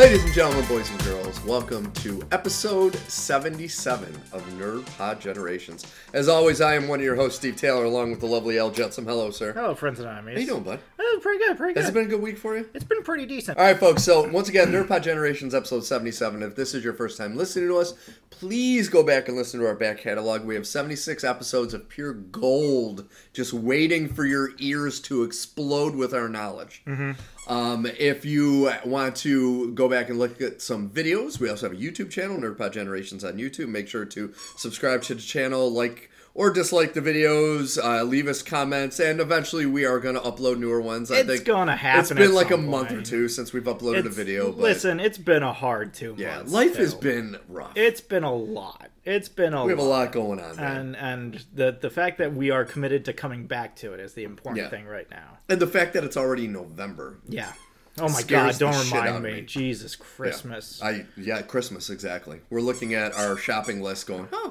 Ladies 0.00 0.24
and 0.24 0.32
gentlemen, 0.32 0.64
boys 0.64 0.90
and 0.90 1.04
girls, 1.04 1.44
welcome 1.44 1.92
to 1.92 2.26
episode 2.32 2.96
77 2.96 4.08
of 4.32 4.42
Nerd 4.52 4.86
Pod 4.96 5.20
Generations. 5.20 5.84
As 6.14 6.26
always, 6.26 6.62
I 6.62 6.74
am 6.74 6.88
one 6.88 7.00
of 7.00 7.04
your 7.04 7.16
hosts, 7.16 7.38
Steve 7.38 7.56
Taylor, 7.56 7.84
along 7.84 8.10
with 8.10 8.20
the 8.20 8.26
lovely 8.26 8.56
L. 8.56 8.70
Jetsam. 8.70 9.04
Hello, 9.04 9.30
sir. 9.30 9.52
Hello, 9.52 9.74
friends 9.74 10.00
and 10.00 10.08
enemies. 10.08 10.36
How 10.36 10.40
you 10.40 10.46
doing, 10.46 10.62
bud? 10.62 10.80
Oh, 10.98 11.18
pretty 11.20 11.44
good, 11.44 11.58
pretty 11.58 11.74
good. 11.74 11.80
Has 11.80 11.90
it 11.90 11.92
been 11.92 12.06
a 12.06 12.08
good 12.08 12.22
week 12.22 12.38
for 12.38 12.56
you? 12.56 12.66
it's 12.72 12.82
been 12.82 13.02
pretty 13.02 13.26
decent. 13.26 13.58
All 13.58 13.64
right, 13.64 13.78
folks. 13.78 14.02
So 14.02 14.26
once 14.30 14.48
again, 14.48 14.68
Nerd 14.68 14.88
Pod 14.88 15.02
Generations, 15.02 15.54
episode 15.54 15.84
77. 15.84 16.42
If 16.42 16.56
this 16.56 16.72
is 16.72 16.82
your 16.82 16.94
first 16.94 17.18
time 17.18 17.36
listening 17.36 17.68
to 17.68 17.76
us, 17.76 17.92
please 18.30 18.88
go 18.88 19.02
back 19.02 19.28
and 19.28 19.36
listen 19.36 19.60
to 19.60 19.66
our 19.66 19.74
back 19.74 19.98
catalog. 19.98 20.46
We 20.46 20.54
have 20.54 20.66
76 20.66 21.24
episodes 21.24 21.74
of 21.74 21.90
pure 21.90 22.14
gold, 22.14 23.06
just 23.34 23.52
waiting 23.52 24.08
for 24.08 24.24
your 24.24 24.52
ears 24.60 24.98
to 25.00 25.24
explode 25.24 25.94
with 25.94 26.14
our 26.14 26.30
knowledge. 26.30 26.82
Mm-hmm. 26.86 27.20
Um, 27.46 27.86
if 27.86 28.24
you 28.24 28.72
want 28.84 29.16
to 29.16 29.72
go 29.72 29.88
back 29.88 30.08
and 30.08 30.18
look 30.18 30.40
at 30.40 30.62
some 30.62 30.88
videos, 30.90 31.40
we 31.40 31.48
also 31.48 31.68
have 31.68 31.76
a 31.76 31.80
YouTube 31.80 32.10
channel, 32.10 32.36
NerdPod 32.38 32.72
Generations 32.72 33.24
on 33.24 33.34
YouTube. 33.34 33.68
Make 33.68 33.88
sure 33.88 34.04
to 34.04 34.32
subscribe 34.56 35.02
to 35.02 35.14
the 35.14 35.22
channel, 35.22 35.70
like 35.70 36.10
or 36.34 36.50
dislike 36.52 36.94
the 36.94 37.00
videos, 37.00 37.76
uh, 37.82 38.02
leave 38.04 38.28
us 38.28 38.42
comments, 38.42 39.00
and 39.00 39.20
eventually 39.20 39.66
we 39.66 39.84
are 39.84 39.98
going 39.98 40.14
to 40.14 40.20
upload 40.20 40.58
newer 40.58 40.80
ones. 40.80 41.10
I 41.10 41.16
think 41.16 41.28
It's 41.28 41.38
think 41.40 41.46
gonna 41.48 41.76
happen 41.76 42.00
It's 42.00 42.12
been 42.12 42.34
like 42.34 42.48
a 42.50 42.54
some 42.54 42.68
month 42.68 42.92
or 42.92 43.02
two 43.02 43.28
since 43.28 43.52
we've 43.52 43.64
uploaded 43.64 44.06
a 44.06 44.10
video. 44.10 44.52
But 44.52 44.60
Listen, 44.62 45.00
it's 45.00 45.18
been 45.18 45.42
a 45.42 45.52
hard 45.52 45.92
two 45.94 46.14
yeah, 46.18 46.36
months. 46.36 46.52
life 46.52 46.76
has 46.76 46.94
been 46.94 47.36
rough. 47.48 47.72
It's 47.76 48.00
been 48.00 48.24
a 48.24 48.34
lot. 48.34 48.90
It's 49.04 49.28
been 49.28 49.54
a 49.54 49.64
we 49.64 49.70
have 49.72 49.78
a 49.78 49.82
lot. 49.82 49.88
lot 50.04 50.12
going 50.12 50.40
on, 50.40 50.56
man. 50.56 50.76
And 50.76 50.96
and 50.96 51.44
the 51.54 51.76
the 51.80 51.90
fact 51.90 52.18
that 52.18 52.34
we 52.34 52.50
are 52.50 52.64
committed 52.64 53.04
to 53.06 53.12
coming 53.12 53.46
back 53.46 53.74
to 53.76 53.92
it 53.94 54.00
is 54.00 54.12
the 54.14 54.24
important 54.24 54.64
Yeah. 54.64 54.70
thing 54.70 54.86
right 54.86 55.10
now. 55.10 55.38
and 55.48 55.58
the 55.60 55.66
fact 55.66 55.94
that 55.94 56.04
it's 56.04 56.16
already 56.16 56.46
November. 56.46 57.18
Yeah. 57.28 57.52
Oh 57.98 58.08
my 58.08 58.22
god, 58.22 58.56
don't 58.58 58.78
remind 58.90 59.22
me. 59.24 59.32
me. 59.34 59.40
Jesus 59.42 59.96
Christmas. 59.96 60.80
I 60.82 61.06
yeah, 61.16 61.42
Christmas 61.42 61.90
exactly. 61.90 62.40
We're 62.50 62.60
looking 62.60 62.94
at 62.94 63.12
our 63.14 63.36
shopping 63.36 63.82
list, 63.82 64.06
going, 64.06 64.28
huh? 64.30 64.50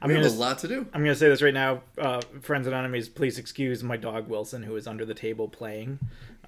I'm 0.00 0.08
We 0.08 0.14
gonna 0.14 0.28
a 0.28 0.30
lot 0.30 0.58
to 0.60 0.68
do. 0.68 0.86
I'm 0.92 1.02
gonna 1.02 1.14
say 1.14 1.28
this 1.28 1.42
right 1.42 1.54
now, 1.54 1.82
uh, 1.98 2.20
friends 2.42 2.66
and 2.66 2.74
enemies. 2.74 3.08
Please 3.08 3.38
excuse 3.38 3.82
my 3.82 3.96
dog 3.96 4.28
Wilson, 4.28 4.62
who 4.62 4.76
is 4.76 4.86
under 4.86 5.04
the 5.04 5.14
table 5.14 5.48
playing. 5.48 5.98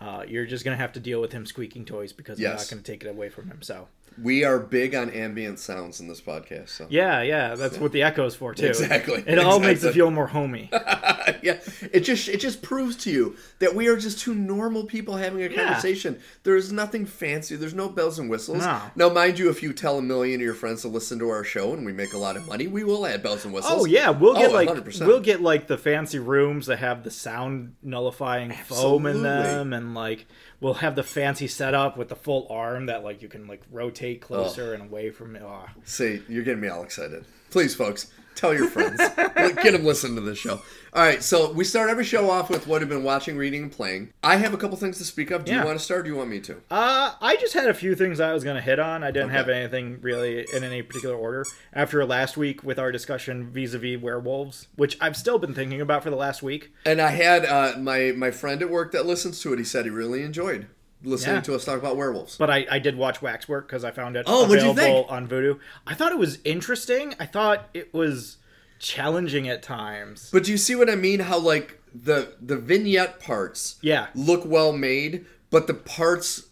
Uh, 0.00 0.24
you're 0.26 0.46
just 0.46 0.64
gonna 0.64 0.76
have 0.76 0.92
to 0.92 1.00
deal 1.00 1.20
with 1.20 1.32
him 1.32 1.46
squeaking 1.46 1.84
toys 1.84 2.12
because 2.12 2.38
I'm 2.38 2.44
not 2.56 2.70
gonna 2.70 2.82
take 2.82 3.04
it 3.04 3.08
away 3.08 3.28
from 3.28 3.48
him. 3.48 3.62
So 3.62 3.88
We 4.20 4.44
are 4.44 4.58
big 4.58 4.94
on 4.94 5.10
ambient 5.10 5.58
sounds 5.58 6.00
in 6.00 6.08
this 6.08 6.20
podcast, 6.20 6.70
so 6.70 6.86
yeah, 6.90 7.22
yeah, 7.22 7.54
that's 7.54 7.78
what 7.78 7.92
the 7.92 8.02
echo's 8.02 8.34
for 8.34 8.54
too. 8.54 8.66
Exactly, 8.66 9.22
It 9.26 9.38
all 9.38 9.60
makes 9.60 9.84
it 9.84 9.92
feel 9.94 10.10
more 10.10 10.26
homey. 10.26 10.68
yeah, 11.42 11.58
it 11.92 12.00
just 12.00 12.28
it 12.28 12.38
just 12.40 12.62
proves 12.62 12.96
to 13.04 13.10
you 13.10 13.36
that 13.60 13.74
we 13.74 13.88
are 13.88 13.96
just 13.96 14.18
two 14.18 14.34
normal 14.34 14.84
people 14.84 15.16
having 15.16 15.42
a 15.42 15.48
conversation. 15.48 16.20
There's 16.42 16.72
nothing 16.72 17.06
fancy. 17.06 17.56
There's 17.56 17.74
no 17.74 17.88
bells 17.88 18.18
and 18.18 18.28
whistles. 18.28 18.58
No. 18.58 18.80
Now, 18.96 19.08
mind 19.08 19.38
you, 19.38 19.48
if 19.50 19.62
you 19.62 19.72
tell 19.72 19.98
a 19.98 20.02
million 20.02 20.40
of 20.40 20.44
your 20.44 20.54
friends 20.54 20.82
to 20.82 20.88
listen 20.88 21.18
to 21.20 21.28
our 21.30 21.44
show 21.44 21.72
and 21.72 21.86
we 21.86 21.92
make 21.92 22.12
a 22.12 22.18
lot 22.18 22.36
of 22.36 22.46
money, 22.48 22.66
we 22.66 22.84
will 22.84 23.06
add 23.06 23.22
bells 23.22 23.44
and 23.44 23.54
whistles. 23.54 23.82
Oh 23.82 23.84
yeah, 23.84 24.10
we'll 24.10 24.34
get 24.34 24.50
Oh, 24.50 24.54
like 24.54 24.68
100%. 24.68 25.06
we'll 25.06 25.20
get 25.20 25.40
like 25.40 25.66
the 25.68 25.78
fancy 25.78 26.18
rooms 26.18 26.66
that 26.66 26.78
have 26.78 27.04
the 27.04 27.10
sound 27.10 27.74
nullifying 27.82 28.52
foam 28.52 29.06
in 29.06 29.22
them, 29.22 29.72
and 29.72 29.94
like 29.94 30.26
we'll 30.60 30.74
have 30.74 30.94
the 30.96 31.02
fancy 31.02 31.46
setup 31.46 31.96
with 31.96 32.08
the 32.08 32.16
full 32.16 32.46
arm 32.50 32.86
that 32.86 33.02
like 33.04 33.22
you 33.22 33.28
can 33.28 33.46
like 33.46 33.62
rotate 33.70 34.01
closer 34.20 34.74
and 34.74 34.82
away 34.84 35.10
from 35.10 35.36
it. 35.36 35.42
Oh. 35.44 35.66
See, 35.84 36.22
you're 36.28 36.44
getting 36.44 36.60
me 36.60 36.68
all 36.68 36.82
excited. 36.82 37.24
Please, 37.50 37.74
folks, 37.74 38.10
tell 38.34 38.54
your 38.54 38.68
friends. 38.68 38.98
Get 39.16 39.72
them 39.72 39.84
listening 39.84 40.14
to 40.16 40.22
this 40.22 40.38
show. 40.38 40.62
All 40.94 41.02
right, 41.02 41.22
so 41.22 41.52
we 41.52 41.64
start 41.64 41.90
every 41.90 42.04
show 42.04 42.30
off 42.30 42.48
with 42.50 42.66
what 42.66 42.80
I've 42.82 42.88
been 42.88 43.02
watching, 43.02 43.36
reading, 43.36 43.64
and 43.64 43.72
playing. 43.72 44.12
I 44.22 44.36
have 44.36 44.54
a 44.54 44.56
couple 44.56 44.76
things 44.78 44.96
to 44.98 45.04
speak 45.04 45.30
of. 45.30 45.44
Do 45.44 45.52
Yeah. 45.52 45.60
you 45.60 45.66
want 45.66 45.78
to 45.78 45.84
start 45.84 46.00
or 46.00 46.02
do 46.04 46.08
you 46.10 46.16
want 46.16 46.30
me 46.30 46.40
to? 46.40 46.54
Uh, 46.70 47.12
I 47.20 47.36
just 47.36 47.52
had 47.54 47.68
a 47.68 47.74
few 47.74 47.94
things 47.94 48.20
I 48.20 48.32
was 48.32 48.42
going 48.44 48.56
to 48.56 48.62
hit 48.62 48.78
on. 48.78 49.02
I 49.04 49.10
didn't 49.10 49.28
Okay. 49.28 49.36
have 49.36 49.48
anything 49.50 49.98
really 50.00 50.46
in 50.54 50.64
any 50.64 50.82
particular 50.82 51.14
order. 51.14 51.44
After 51.74 52.04
last 52.06 52.36
week 52.38 52.62
with 52.62 52.78
our 52.78 52.90
discussion 52.92 53.50
vis-a-vis 53.50 54.00
werewolves, 54.00 54.68
which 54.76 54.96
I've 55.00 55.16
still 55.16 55.38
been 55.38 55.54
thinking 55.54 55.80
about 55.82 56.02
for 56.02 56.10
the 56.10 56.16
last 56.16 56.42
week. 56.42 56.72
And 56.86 57.00
I 57.02 57.08
had 57.10 57.44
uh, 57.44 57.74
my, 57.78 58.12
my 58.16 58.30
friend 58.30 58.60
at 58.62 58.70
work 58.70 58.92
that 58.92 59.04
listens 59.06 59.40
to 59.42 59.52
it. 59.52 59.58
He 59.58 59.64
said 59.64 59.84
he 59.84 59.90
really 59.90 60.22
enjoyed 60.22 60.66
listening 61.04 61.36
Yeah. 61.36 61.40
to 61.42 61.54
us 61.54 61.64
talk 61.64 61.78
about 61.78 61.96
werewolves. 61.96 62.36
But 62.36 62.50
I, 62.50 62.66
I 62.70 62.78
did 62.78 62.96
watch 62.96 63.20
Waxwork 63.22 63.66
because 63.66 63.84
I 63.84 63.90
found 63.90 64.16
it 64.16 64.24
Oh, 64.28 64.44
available 64.44 64.74
think? 64.74 65.06
on 65.10 65.28
Vudu. 65.28 65.58
I 65.86 65.94
thought 65.94 66.12
it 66.12 66.18
was 66.18 66.38
interesting. 66.44 67.14
I 67.18 67.26
thought 67.26 67.68
it 67.74 67.92
was 67.92 68.36
challenging 68.78 69.48
at 69.48 69.62
times. 69.62 70.30
But 70.32 70.44
do 70.44 70.50
you 70.50 70.58
see 70.58 70.74
what 70.74 70.90
I 70.90 70.94
mean? 70.96 71.20
How, 71.20 71.38
like, 71.38 71.80
the, 71.94 72.34
the 72.40 72.56
vignette 72.56 73.20
parts 73.20 73.76
Yeah. 73.82 74.06
look 74.14 74.44
well 74.44 74.72
made, 74.72 75.26
but 75.50 75.66
the 75.66 75.74
parts, 75.74 76.46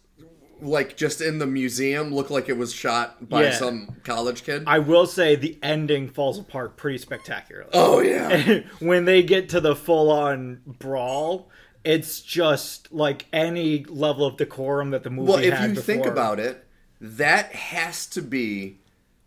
like, 0.61 0.97
just 0.97 1.21
in 1.21 1.39
the 1.39 1.47
museum 1.47 2.15
look 2.15 2.31
like 2.31 2.49
it 2.49 2.57
was 2.57 2.73
shot 2.73 3.29
by 3.29 3.45
Yeah. 3.45 3.53
some 3.53 3.97
college 4.05 4.45
kid? 4.45 4.65
I 4.67 4.79
will 4.79 5.07
say 5.07 5.35
the 5.35 5.59
ending 5.63 6.09
falls 6.09 6.39
apart 6.39 6.77
pretty 6.77 6.99
spectacularly. 6.99 7.71
oh, 7.73 8.01
yeah. 8.01 8.61
when 8.81 9.07
they 9.07 9.23
get 9.23 9.49
to 9.51 9.61
the 9.61 9.75
full-on 9.75 10.61
brawl, 10.79 11.49
it's 11.85 12.21
just 12.21 12.93
like 12.93 13.27
any 13.33 13.85
level 13.85 14.27
of 14.27 14.37
decorum 14.37 14.91
that 14.91 15.03
the 15.03 15.11
movie 15.11 15.29
Well, 15.33 15.39
if 15.39 15.61
you 15.61 15.69
before. 15.69 15.83
think 15.83 16.07
about 16.07 16.39
it, 16.41 16.65
that 17.01 17.53
has 17.53 18.07
to 18.09 18.23
be 18.23 18.77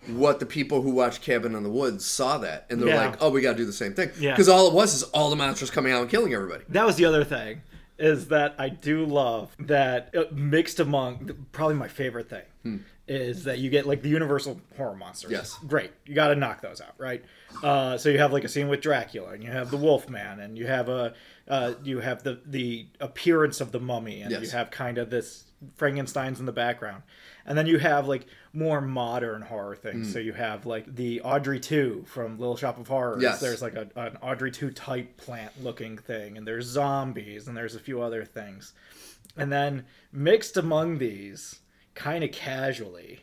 what 0.08 0.40
the 0.40 0.46
people 0.46 0.82
who 0.82 0.92
watched 0.92 1.22
Cabin 1.22 1.56
in 1.56 1.64
the 1.64 1.70
Woods 1.70 2.06
saw 2.06 2.38
that, 2.40 2.66
and 2.70 2.80
they're 2.82 2.90
Yeah. 2.90 3.08
like, 3.08 3.22
"Oh, 3.22 3.30
we 3.30 3.42
got 3.42 3.52
to 3.54 3.58
do 3.58 3.66
the 3.66 3.72
same 3.74 3.94
thing." 3.94 4.12
Yeah. 4.20 4.32
Because 4.32 4.50
all 4.50 4.68
it 4.68 4.74
was 4.74 4.94
is 4.94 5.04
all 5.04 5.30
the 5.30 5.36
monsters 5.38 5.72
coming 5.72 5.94
out 5.94 6.02
and 6.02 6.10
killing 6.12 6.34
everybody. 6.34 6.64
that 6.70 6.86
was 6.86 6.98
the 6.98 7.06
other 7.06 7.24
thing 7.24 7.62
is 7.98 8.28
that 8.28 8.54
I 8.60 8.70
do 8.70 9.06
love 9.06 9.56
that 9.60 10.14
uh, 10.16 10.24
mixed 10.32 10.80
among 10.80 11.48
probably 11.54 11.76
my 11.76 11.88
favorite 11.88 12.28
thing 12.30 12.84
is 13.08 13.44
that 13.44 13.60
you 13.60 13.70
get 13.70 13.86
like 13.86 14.02
the 14.02 14.10
universal 14.10 14.62
horror 14.78 14.96
monsters. 14.96 15.32
Yes. 15.32 15.58
great. 15.68 15.92
You 16.06 16.16
got 16.16 16.30
to 16.30 16.36
knock 16.36 16.62
those 16.62 16.80
out, 16.80 16.94
right? 16.98 17.24
Uh, 17.62 17.98
so 17.98 18.10
you 18.10 18.18
have 18.18 18.32
like 18.32 18.44
a 18.44 18.50
scene 18.50 18.70
with 18.70 18.82
Dracula, 18.82 19.32
and 19.32 19.44
you 19.44 19.52
have 19.52 19.72
the 19.72 19.78
Wolfman, 19.78 20.40
and 20.40 20.58
you 20.58 20.68
have 20.68 20.90
a 20.90 21.14
uh, 21.48 21.74
you 21.84 22.00
have 22.00 22.24
the 22.24 22.40
the 22.46 22.88
appearance 23.00 23.62
of 23.62 23.72
the 23.72 23.80
mummy, 23.80 24.22
and 24.22 24.32
you 24.32 24.50
have 24.50 24.72
kind 24.72 24.98
of 24.98 25.10
this 25.10 25.44
Frankenstein's 25.76 26.40
in 26.40 26.46
the 26.46 26.52
background, 26.54 27.04
and 27.46 27.58
then 27.58 27.68
you 27.68 27.78
have 27.78 28.08
like 28.08 28.26
more 28.54 28.82
modern 28.82 29.42
horror 29.42 29.76
things. 29.76 30.08
Hmm. 30.08 30.14
So 30.14 30.20
you 30.20 30.34
have 30.34 30.66
like 30.66 30.96
the 30.96 31.22
Audrey 31.22 31.60
two 31.60 32.06
from 32.08 32.40
Little 32.40 32.56
Shop 32.56 32.80
of 32.80 32.88
Horrors. 32.88 33.22
Yes. 33.22 33.42
There's 33.42 33.62
like 33.62 33.76
a, 33.76 33.88
an 33.96 34.18
Audrey 34.22 34.52
2 34.52 34.72
type 34.72 35.18
plant 35.18 35.52
looking 35.62 35.98
thing, 35.98 36.38
and 36.38 36.48
there's 36.48 36.66
zombies, 36.66 37.48
and 37.48 37.58
there's 37.58 37.76
a 37.76 37.80
few 37.80 38.02
other 38.02 38.24
things. 38.24 38.74
And 39.36 39.52
then 39.52 39.86
mixed 40.12 40.58
among 40.58 41.00
these, 41.00 41.60
kind 41.96 42.24
of 42.24 42.32
casually, 42.32 43.20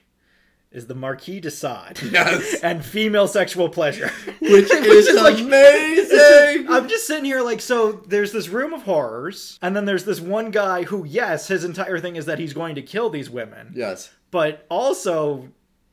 is 0.70 0.86
the 0.86 0.94
Marquis 0.94 1.40
de 1.40 1.50
Sade 1.50 2.00
Yes. 2.12 2.54
and 2.62 2.84
female 2.84 3.26
sexual 3.26 3.68
pleasure. 3.68 4.08
Which 4.40 4.70
is, 4.70 5.08
amazing. 5.08 6.66
I'm 6.68 6.88
just 6.88 7.06
sitting 7.06 7.24
here 7.24 7.42
like, 7.42 7.60
so 7.60 7.92
there's 7.92 8.32
this 8.32 8.48
room 8.48 8.72
of 8.72 8.82
horrors, 8.82 9.58
and 9.62 9.74
then 9.74 9.84
there's 9.84 10.04
this 10.04 10.20
one 10.20 10.50
guy 10.50 10.84
who, 10.84 11.04
yes, 11.04 11.48
his 11.48 11.64
entire 11.64 11.98
thing 11.98 12.16
is 12.16 12.26
that 12.26 12.38
he's 12.38 12.52
going 12.52 12.76
to 12.76 12.82
kill 12.82 13.10
these 13.10 13.28
women, 13.28 13.72
yes. 13.74 14.12
but 14.30 14.66
also 14.70 15.48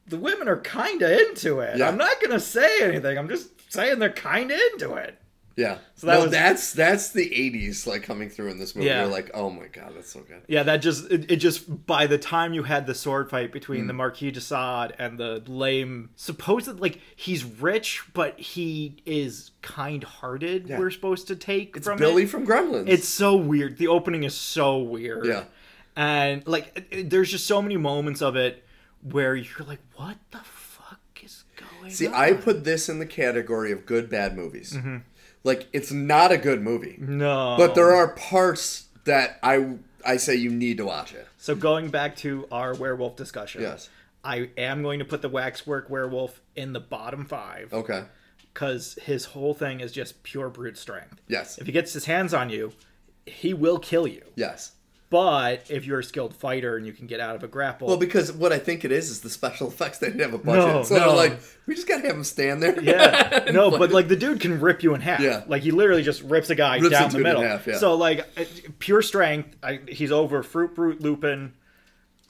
the 0.07 0.17
women 0.17 0.47
are 0.47 0.61
kind 0.61 1.01
of 1.01 1.11
into 1.11 1.59
it. 1.59 1.77
Yeah. 1.77 1.87
I'm 1.87 1.97
not 1.97 2.19
to 2.21 2.39
say 2.39 2.81
anything. 2.81 3.17
I'm 3.17 3.27
just 3.27 3.49
saying 3.71 3.99
they're 3.99 4.09
kind 4.09 4.51
of 4.51 4.59
into 4.73 4.93
it. 4.93 5.19
Yeah. 5.57 5.79
So 5.95 6.07
that 6.07 6.13
no, 6.13 6.21
was- 6.21 6.31
that's 6.31 6.71
that's 6.73 7.09
the 7.09 7.27
'80s 7.29 7.85
like 7.87 8.03
coming 8.03 8.29
through 8.29 8.51
in 8.51 8.59
this 8.59 8.75
movie. 8.75 8.87
Yeah. 8.87 9.01
You're 9.01 9.11
like, 9.11 9.31
"Oh 9.33 9.49
my 9.49 9.65
god, 9.67 9.93
that's 9.95 10.11
so 10.13 10.19
good." 10.21 10.43
Yeah, 10.47 10.61
that 10.63 10.77
just 10.77 11.11
it, 11.11 11.31
it 11.31 11.35
just 11.37 11.85
by 11.87 12.05
the 12.07 12.19
time 12.19 12.53
you 12.53 12.61
had 12.63 12.85
the 12.85 12.93
sword 12.93 13.29
fight 13.31 13.51
between 13.51 13.81
Hmm. 13.81 13.87
the 13.87 13.93
Marquis 13.93 14.29
de 14.31 14.39
Sade 14.39 14.93
and 14.99 15.17
the 15.17 15.43
lame 15.47 16.11
supposed 16.15 16.79
like 16.79 17.01
he's 17.15 17.43
rich 17.43 18.03
but 18.13 18.39
he 18.39 18.97
is 19.05 19.49
kind-hearted. 19.63 20.67
Yeah. 20.69 20.77
We're 20.79 20.91
supposed 20.91 21.27
to 21.27 21.35
take 21.35 21.75
It's 21.75 21.87
from 21.87 21.97
Billy 21.97 22.23
it. 22.23 22.29
from 22.29 22.45
Gremlins. 22.45 22.87
It's 22.87 23.07
so 23.07 23.35
weird. 23.35 23.77
The 23.79 23.87
opening 23.87 24.23
is 24.23 24.35
so 24.35 24.77
weird. 24.77 25.25
Yeah. 25.25 25.45
and 25.95 26.45
like 26.47 26.87
it- 26.91 27.09
there's 27.09 27.31
just 27.31 27.47
so 27.47 27.61
many 27.63 27.77
moments 27.77 28.21
of 28.21 28.35
it 28.35 28.63
where 29.01 29.35
you're 29.35 29.65
like, 29.67 29.79
what 29.95 30.17
the 30.31 30.39
fuck 30.43 30.99
is 31.23 31.43
going? 31.55 31.91
See, 31.91 32.05
on? 32.07 32.13
I 32.13 32.33
put 32.33 32.63
this 32.63 32.89
in 32.89 32.99
the 32.99 33.05
category 33.07 33.71
of 33.71 33.85
good 33.87 34.07
bad 34.09 34.35
movies. 34.35 34.77
Like, 35.43 35.67
it's 35.73 35.91
not 35.91 36.31
a 36.31 36.37
good 36.37 36.61
movie, 36.61 36.97
no, 36.99 37.55
but 37.57 37.75
there 37.75 37.93
are 37.93 38.09
parts 38.15 38.87
that 39.05 39.39
I 39.43 39.77
I 40.05 40.17
say 40.17 40.35
you 40.35 40.49
need 40.49 40.77
to 40.77 40.85
watch 40.85 41.13
it. 41.13 41.27
So 41.37 41.55
going 41.55 41.89
back 41.89 42.15
to 42.17 42.47
our 42.51 42.73
werewolf 42.73 43.15
discussion, 43.15 43.61
Yes. 43.61 43.89
I 44.23 44.49
am 44.57 44.81
going 44.83 44.99
to 44.99 45.05
put 45.05 45.21
the 45.21 45.29
waxwork 45.29 45.89
werewolf 45.89 46.41
in 46.55 46.73
the 46.73 46.79
bottom 46.81 47.25
five. 47.25 47.71
Okay. 47.73 48.03
because 48.53 48.95
his 49.03 49.25
whole 49.25 49.53
thing 49.53 49.79
is 49.79 49.91
just 49.91 50.23
pure 50.23 50.49
brute 50.49 50.77
strength. 50.77 51.21
Yes. 51.27 51.57
If 51.59 51.67
he 51.67 51.71
gets 51.71 51.93
his 51.93 52.05
hands 52.05 52.33
on 52.33 52.49
you, 52.49 52.73
he 53.25 53.53
will 53.53 53.77
kill 53.79 54.07
you. 54.07 54.23
Yes. 54.35 54.71
But 55.09 55.71
if 55.71 55.85
you're 55.85 55.99
a 55.99 56.03
skilled 56.03 56.35
fighter 56.35 56.75
and 56.75 56.85
you 56.85 56.91
can 56.91 57.07
get 57.07 57.21
out 57.21 57.35
of 57.37 57.41
a 57.43 57.47
grapple, 57.47 57.87
Well, 57.87 57.95
because 57.95 58.29
what 58.31 58.51
I 58.51 58.59
think 58.59 58.83
it 58.83 58.91
is 58.91 59.09
is 59.09 59.21
the 59.21 59.29
special 59.29 59.67
effects. 59.69 59.99
They 59.99 60.07
didn't 60.07 60.19
have 60.21 60.33
a 60.33 60.37
budget, 60.37 60.65
No, 60.75 60.83
so 60.83 60.95
they're 60.95 61.07
like, 61.07 61.39
we 61.65 61.75
just 61.75 61.87
gotta 61.87 62.01
have 62.05 62.15
him 62.17 62.25
stand 62.25 62.61
there. 62.61 62.77
yeah, 62.83 63.45
no, 63.53 63.71
but 63.71 63.91
like 63.91 64.09
the 64.09 64.17
dude 64.17 64.41
can 64.41 64.59
rip 64.59 64.83
you 64.83 64.93
in 64.95 65.01
half. 65.01 65.21
Yeah. 65.21 65.43
like 65.47 65.61
he 65.63 65.71
literally 65.71 66.03
just 66.03 66.21
rips 66.23 66.49
a 66.49 66.55
guy 66.55 66.77
Rips 66.79 66.89
down 66.89 67.03
a 67.03 67.07
the 67.07 67.17
dude 67.17 67.17
in 67.19 67.23
middle. 67.23 67.41
half, 67.43 67.65
yeah. 67.67 67.77
So 67.77 67.95
like 67.95 68.27
uh, 68.37 68.43
pure 68.79 69.01
strength. 69.01 69.55
I, 69.63 69.79
he's 69.87 70.11
over 70.11 70.43
Fruit 70.43 70.75
Brute 70.75 70.99
Lupin. 71.01 71.53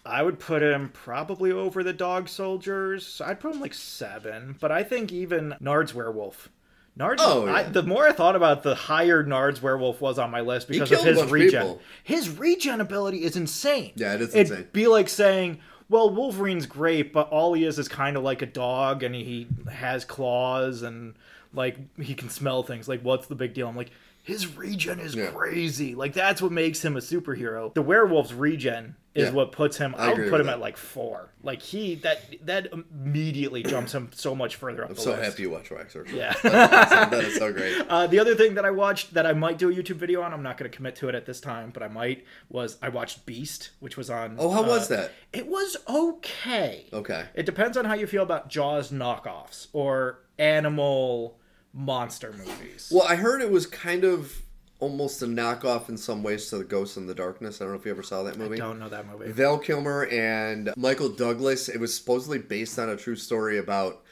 I 0.06 0.22
would 0.24 0.40
put 0.40 0.62
him 0.62 0.90
probably 0.94 1.52
over 1.52 1.84
the 1.84 1.92
Dog 1.94 2.30
Soldiers. 2.30 3.20
I'd 3.26 3.40
put 3.40 3.56
him 3.56 3.60
like 3.60 3.74
seven, 3.74 4.56
but 4.62 4.72
I 4.72 4.84
think 4.84 5.12
even 5.12 5.56
Nard's 5.60 5.94
Werewolf. 5.96 6.50
Nard's, 6.98 7.22
Oh, 7.24 7.48
I, 7.48 7.64
the 7.64 7.84
more 7.84 8.08
I 8.08 8.12
thought 8.12 8.36
about, 8.36 8.58
it, 8.60 8.64
the 8.64 8.76
higher 8.76 9.24
Nard's 9.24 9.62
Werewolf 9.62 10.02
was 10.02 10.18
on 10.18 10.32
my 10.32 10.42
list 10.42 10.68
because 10.68 10.92
of 10.92 11.04
his 11.04 11.18
bunch 11.18 11.26
of 11.28 11.32
regen. 11.32 11.80
His 12.04 12.30
regen 12.30 12.82
ability 12.82 13.24
is 13.24 13.36
insane. 13.36 13.92
Yeah, 13.96 14.16
it 14.16 14.22
is 14.22 14.36
It'd 14.36 14.52
insane. 14.52 14.68
be 14.74 14.88
like 14.88 15.08
saying, 15.10 15.60
well, 15.90 16.10
Wolverine's 16.10 16.66
great, 16.66 17.14
but 17.14 17.30
all 17.30 17.54
he 17.54 17.64
is 17.66 17.78
is 17.80 17.88
kind 17.88 18.18
of 18.18 18.24
like 18.24 18.42
a 18.42 18.46
dog, 18.48 19.04
and 19.04 19.14
he 19.16 19.48
has 19.72 20.04
claws, 20.06 20.82
and 20.82 21.14
like 21.54 21.78
he 22.02 22.14
can 22.14 22.30
smell 22.30 22.64
things. 22.64 22.88
Like, 22.90 23.02
what's 23.02 23.28
the 23.28 23.36
big 23.36 23.54
deal? 23.54 23.68
I'm 23.70 23.76
like, 23.78 23.92
his 24.28 24.58
regen 24.58 25.00
is 25.00 25.16
Yeah. 25.16 25.28
crazy. 25.28 25.96
Like 25.96 26.12
that's 26.12 26.42
what 26.42 26.52
makes 26.52 26.84
him 26.84 26.98
a 26.98 27.00
superhero. 27.00 27.74
The 27.74 27.82
werewolf's 27.82 28.34
regen 28.34 28.98
is 29.16 29.30
Yeah. 29.30 29.32
what 29.32 29.54
puts 29.54 29.78
him. 29.78 29.96
I 29.98 30.10
would 30.14 30.30
put 30.30 30.42
him 30.42 30.48
that. 30.48 30.56
at 30.56 30.60
like 30.60 30.76
four. 30.76 31.30
Like 31.42 31.62
he 31.62 31.96
that 31.96 32.20
that 32.46 32.68
immediately 32.74 33.64
jumps 33.64 33.94
him 33.94 34.10
so 34.14 34.36
much 34.36 34.58
further 34.58 34.84
up 34.84 34.90
I'm 34.90 34.96
so 34.98 35.12
list. 35.12 35.24
happy 35.24 35.44
you 35.44 35.50
watch 35.50 35.72
Wax 35.72 35.94
Circle. 35.94 36.14
Yeah. 36.14 36.34
That's 36.44 36.46
awesome. 36.94 37.10
that 37.12 37.24
is 37.24 37.36
so 37.38 37.54
great. 37.54 37.78
Uh, 37.90 38.06
the 38.06 38.20
other 38.20 38.36
thing 38.36 38.56
that 38.56 38.66
I 38.66 38.72
watched 38.72 39.14
that 39.14 39.26
I 39.26 39.32
might 39.32 39.58
do 39.58 39.70
a 39.70 39.74
YouTube 39.74 39.96
video 39.96 40.22
on, 40.22 40.34
I'm 40.34 40.44
not 40.44 40.58
going 40.58 40.70
to 40.70 40.76
commit 40.76 40.98
to 40.98 41.08
it 41.08 41.16
at 41.16 41.26
this 41.26 41.40
time, 41.40 41.70
but 41.74 41.82
I 41.82 41.88
might, 41.88 42.26
was 42.50 42.78
I 42.82 42.90
watched 42.90 43.26
Beast, 43.26 43.70
which 43.80 43.96
was 43.96 44.10
on. 44.10 44.36
Oh, 44.38 44.50
how 44.50 44.62
uh, 44.64 44.68
was 44.68 44.90
that? 44.90 45.14
It 45.32 45.48
was 45.48 45.78
okay. 45.88 46.88
Okay. 46.92 47.24
It 47.34 47.46
depends 47.46 47.78
on 47.78 47.86
how 47.86 47.94
you 47.94 48.08
feel 48.08 48.24
about 48.24 48.50
Jaws 48.50 48.92
knockoffs 48.92 49.68
or 49.72 50.20
animal 50.38 51.40
monster 51.74 52.34
movies. 52.34 52.92
Well, 52.94 53.08
I 53.08 53.16
heard 53.16 53.42
it 53.42 53.52
was 53.52 53.66
kind 53.66 54.04
of 54.04 54.42
almost 54.80 55.22
a 55.22 55.26
knockoff 55.26 55.90
in 55.90 55.98
some 55.98 56.24
ways 56.24 56.50
to 56.50 56.58
the 56.58 56.64
Ghost 56.64 56.98
in 56.98 57.08
the 57.08 57.16
Darkness. 57.16 57.62
I 57.62 57.66
don't 57.66 57.74
know 57.74 57.80
if 57.80 57.86
you 57.86 57.92
ever 57.92 58.04
saw 58.04 58.24
that 58.24 58.38
movie. 58.38 58.56
I 58.56 58.66
don't 58.66 58.80
know 58.80 58.90
that 58.90 59.08
movie. 59.08 59.32
Val 59.32 59.58
Kilmer 59.58 60.06
and 60.06 60.72
Michael 60.78 61.10
Douglas. 61.10 61.70
It 61.70 61.80
was 61.80 61.94
supposedly 61.96 62.40
based 62.40 62.78
on 62.78 62.90
a 62.90 62.96
true 62.96 63.16
story 63.16 63.58
about. 63.58 64.04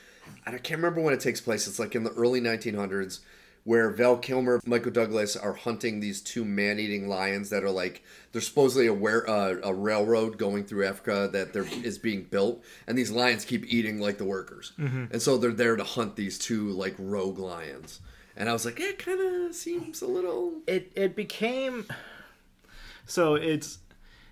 I 0.47 0.51
can't 0.51 0.79
remember 0.79 1.01
when 1.01 1.13
it 1.13 1.19
takes 1.19 1.39
place. 1.39 1.67
It's 1.67 1.79
like 1.79 1.95
in 1.95 2.03
the 2.03 2.11
early 2.11 2.41
1900s, 2.41 3.19
where 3.65 3.89
Val 3.89 4.15
Kilmer, 4.15 4.61
Michael 4.65 4.91
Douglas 4.91 5.35
are 5.35 5.53
hunting 5.53 5.99
these 5.99 6.21
two 6.21 6.45
man-eating 6.45 7.09
lions 7.09 7.49
that 7.49 7.63
are 7.63 7.71
like 7.71 8.03
they're 8.31 8.41
supposedly 8.41 8.87
a 8.87 8.93
where 8.93 9.29
uh, 9.29 9.55
a 9.63 9.73
railroad 9.73 10.37
going 10.37 10.63
through 10.63 10.85
Africa 10.85 11.29
that 11.33 11.51
there 11.51 11.65
is 11.83 11.97
being 11.97 12.23
built, 12.23 12.63
and 12.87 12.97
these 12.97 13.11
lions 13.11 13.43
keep 13.43 13.65
eating 13.73 13.99
like 13.99 14.17
the 14.17 14.23
workers, 14.25 14.71
and 14.77 15.21
so 15.21 15.37
they're 15.37 15.51
there 15.51 15.75
to 15.75 15.83
hunt 15.83 16.15
these 16.15 16.37
two 16.39 16.69
like 16.69 16.95
rogue 16.97 17.39
lions. 17.39 17.99
And 18.37 18.49
I 18.49 18.53
was 18.53 18.65
like, 18.65 18.79
it 18.79 18.99
kind 18.99 19.19
of 19.19 19.55
seems 19.55 20.01
a 20.01 20.07
little. 20.07 20.53
it 20.67 20.91
it 20.95 21.15
became 21.15 21.85
so 23.05 23.35
it's 23.35 23.79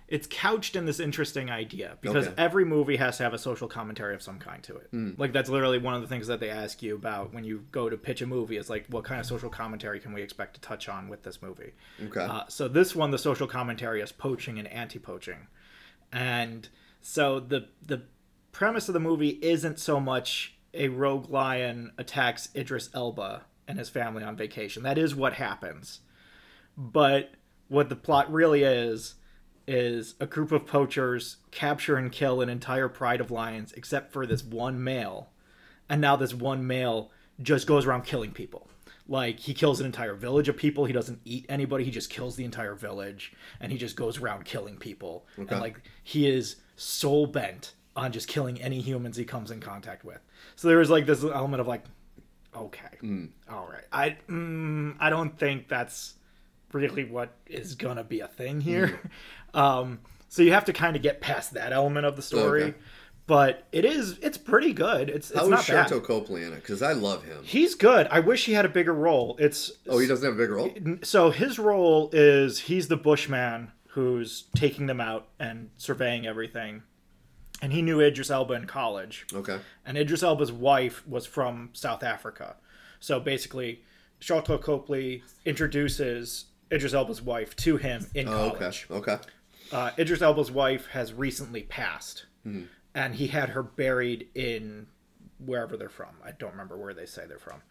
it's 0.06 0.26
couched 0.30 0.76
in 0.76 0.84
this 0.84 1.00
interesting 1.00 1.50
idea 1.50 1.96
because 2.02 2.26
Okay. 2.26 2.34
every 2.36 2.64
movie 2.64 2.96
has 2.96 3.16
to 3.16 3.22
have 3.22 3.32
a 3.32 3.38
social 3.38 3.66
commentary 3.66 4.14
of 4.14 4.20
some 4.20 4.38
kind 4.38 4.62
to 4.64 4.76
it. 4.76 4.88
Like 5.18 5.32
that's 5.32 5.48
literally 5.48 5.78
one 5.78 5.94
of 5.94 6.02
the 6.02 6.06
things 6.08 6.26
that 6.26 6.40
they 6.40 6.50
ask 6.50 6.82
you 6.82 6.94
about 6.94 7.32
when 7.32 7.42
you 7.44 7.64
go 7.72 7.88
to 7.88 7.96
pitch 7.96 8.20
a 8.20 8.26
movie. 8.26 8.56
Is 8.58 8.68
like, 8.68 8.86
what 8.88 9.04
kind 9.04 9.18
of 9.18 9.26
social 9.26 9.48
commentary 9.48 10.00
can 10.00 10.12
we 10.12 10.20
expect 10.22 10.54
to 10.54 10.60
touch 10.60 10.88
on 10.90 11.08
with 11.08 11.22
this 11.22 11.40
movie? 11.40 11.72
Okay. 12.06 12.20
Uh, 12.20 12.42
so 12.48 12.68
this 12.68 12.94
one, 12.94 13.12
the 13.12 13.18
social 13.18 13.46
commentary 13.46 14.02
is 14.02 14.12
poaching 14.12 14.58
and 14.58 14.68
anti-poaching, 14.68 15.46
and 16.12 16.68
so 17.00 17.40
the 17.40 17.68
the 17.84 18.02
premise 18.52 18.88
of 18.88 18.94
the 18.94 19.00
movie 19.00 19.38
isn't 19.42 19.78
so 19.78 19.98
much 19.98 20.56
a 20.74 20.88
rogue 20.88 21.30
lion 21.30 21.92
attacks 21.98 22.48
Idris 22.54 22.90
Elba 22.94 23.46
and 23.66 23.78
his 23.78 23.88
family 23.88 24.22
on 24.22 24.36
vacation. 24.36 24.82
That 24.82 24.98
is 24.98 25.14
what 25.14 25.34
happens, 25.34 26.00
but 26.76 27.32
what 27.68 27.88
the 27.88 27.96
plot 27.96 28.30
really 28.32 28.62
is 28.64 29.14
is 29.66 30.14
a 30.20 30.26
group 30.26 30.52
of 30.52 30.66
poachers 30.66 31.38
capture 31.50 31.96
and 31.96 32.12
kill 32.12 32.40
an 32.40 32.48
entire 32.48 32.88
pride 32.88 33.20
of 33.20 33.30
lions 33.30 33.72
except 33.72 34.12
for 34.12 34.26
this 34.26 34.44
one 34.44 34.82
male. 34.82 35.30
And 35.88 36.00
now 36.00 36.16
this 36.16 36.34
one 36.34 36.66
male 36.66 37.10
just 37.42 37.66
goes 37.66 37.86
around 37.86 38.04
killing 38.04 38.32
people. 38.32 38.68
Like 39.06 39.38
he 39.38 39.52
kills 39.54 39.80
an 39.80 39.86
entire 39.86 40.14
village 40.14 40.48
of 40.48 40.56
people. 40.56 40.84
He 40.86 40.92
doesn't 40.92 41.20
eat 41.24 41.46
anybody. 41.48 41.84
He 41.84 41.90
just 41.90 42.10
kills 42.10 42.36
the 42.36 42.44
entire 42.44 42.74
village. 42.74 43.32
And 43.60 43.70
he 43.70 43.78
just 43.78 43.96
goes 43.96 44.18
around 44.18 44.44
killing 44.44 44.76
people. 44.76 45.26
Okay. 45.38 45.52
and 45.52 45.60
like 45.60 45.80
he 46.02 46.28
is 46.28 46.56
soul 46.76 47.26
bent 47.26 47.74
on 47.96 48.12
just 48.12 48.28
killing 48.28 48.60
any 48.60 48.80
humans 48.80 49.16
he 49.16 49.24
comes 49.24 49.50
in 49.50 49.60
contact 49.60 50.04
with. 50.04 50.20
So 50.56 50.68
there 50.68 50.78
was 50.78 50.90
like 50.90 51.06
this 51.06 51.22
element 51.22 51.60
of 51.60 51.66
like 51.66 51.84
okay. 52.56 52.98
All 53.50 53.68
right. 53.70 53.84
I 53.92 54.16
mm, 54.28 54.96
i 55.00 55.10
don't 55.10 55.38
think 55.38 55.68
that's 55.68 56.14
really 56.72 57.04
what 57.04 57.32
is 57.46 57.74
gonna 57.74 58.04
be 58.04 58.20
a 58.20 58.28
thing 58.28 58.60
here 58.60 59.00
um 59.54 60.00
so 60.28 60.42
you 60.42 60.52
have 60.52 60.64
to 60.64 60.72
kind 60.72 60.96
of 60.96 61.02
get 61.02 61.20
past 61.20 61.54
that 61.54 61.72
element 61.72 62.04
of 62.06 62.16
the 62.16 62.22
story 62.22 62.62
Okay. 62.64 62.74
but 63.26 63.66
it 63.72 63.84
is 63.84 64.18
it's 64.20 64.36
pretty 64.36 64.72
good 64.72 65.08
it's 65.08 65.30
it's 65.30 65.38
How 65.40 65.46
not 65.46 65.60
is 65.60 65.66
Sharlto 65.66 66.02
Copley 66.04 66.42
in 66.42 66.52
it? 66.52 66.56
Because 66.56 66.82
I 66.82 66.92
love 66.92 67.24
him. 67.24 67.42
He's 67.44 67.74
good. 67.74 68.06
I 68.10 68.20
wish 68.20 68.44
he 68.46 68.52
had 68.52 68.64
a 68.64 68.68
bigger 68.68 68.92
role. 68.92 69.36
It's 69.38 69.70
Oh, 69.88 69.98
he 69.98 70.06
doesn't 70.06 70.24
have 70.24 70.34
a 70.34 70.38
big 70.38 70.50
role. 70.50 70.70
so 71.02 71.30
his 71.30 71.58
role 71.58 72.10
is 72.12 72.58
he's 72.60 72.88
the 72.88 72.96
bushman 72.96 73.70
who's 73.88 74.44
taking 74.56 74.86
them 74.86 75.00
out 75.00 75.28
and 75.38 75.70
surveying 75.76 76.26
everything. 76.26 76.82
And 77.62 77.72
he 77.72 77.80
knew 77.80 78.00
Idris 78.00 78.28
Elba 78.30 78.54
in 78.54 78.66
college. 78.66 79.24
Okay. 79.32 79.58
And 79.86 79.96
Idris 79.96 80.22
Elba's 80.24 80.50
wife 80.50 81.06
was 81.06 81.24
from 81.26 81.70
South 81.72 82.02
Africa. 82.02 82.56
So 82.98 83.20
basically, 83.20 83.82
Sharlto 84.20 84.60
Copley 84.60 85.22
introduces 85.44 86.46
Idris 86.72 86.92
Elba's 86.92 87.22
wife 87.22 87.54
to 87.56 87.76
him 87.76 88.06
in 88.14 88.28
Oh, 88.28 88.48
okay. 88.48 88.58
college. 88.58 88.86
Okay. 88.90 89.18
Uh, 89.72 89.90
Idris 89.98 90.22
Elba's 90.22 90.50
wife 90.50 90.86
has 90.88 91.12
recently 91.12 91.62
passed, 91.62 92.26
hmm. 92.42 92.64
and 92.94 93.14
he 93.14 93.28
had 93.28 93.50
her 93.50 93.62
buried 93.62 94.28
in 94.34 94.86
wherever 95.44 95.76
they're 95.76 95.88
from. 95.88 96.14
I 96.24 96.32
don't 96.32 96.52
remember 96.52 96.76
where 96.76 96.94
they 96.94 97.06
say 97.06 97.26
they're 97.26 97.38
from, 97.38 97.62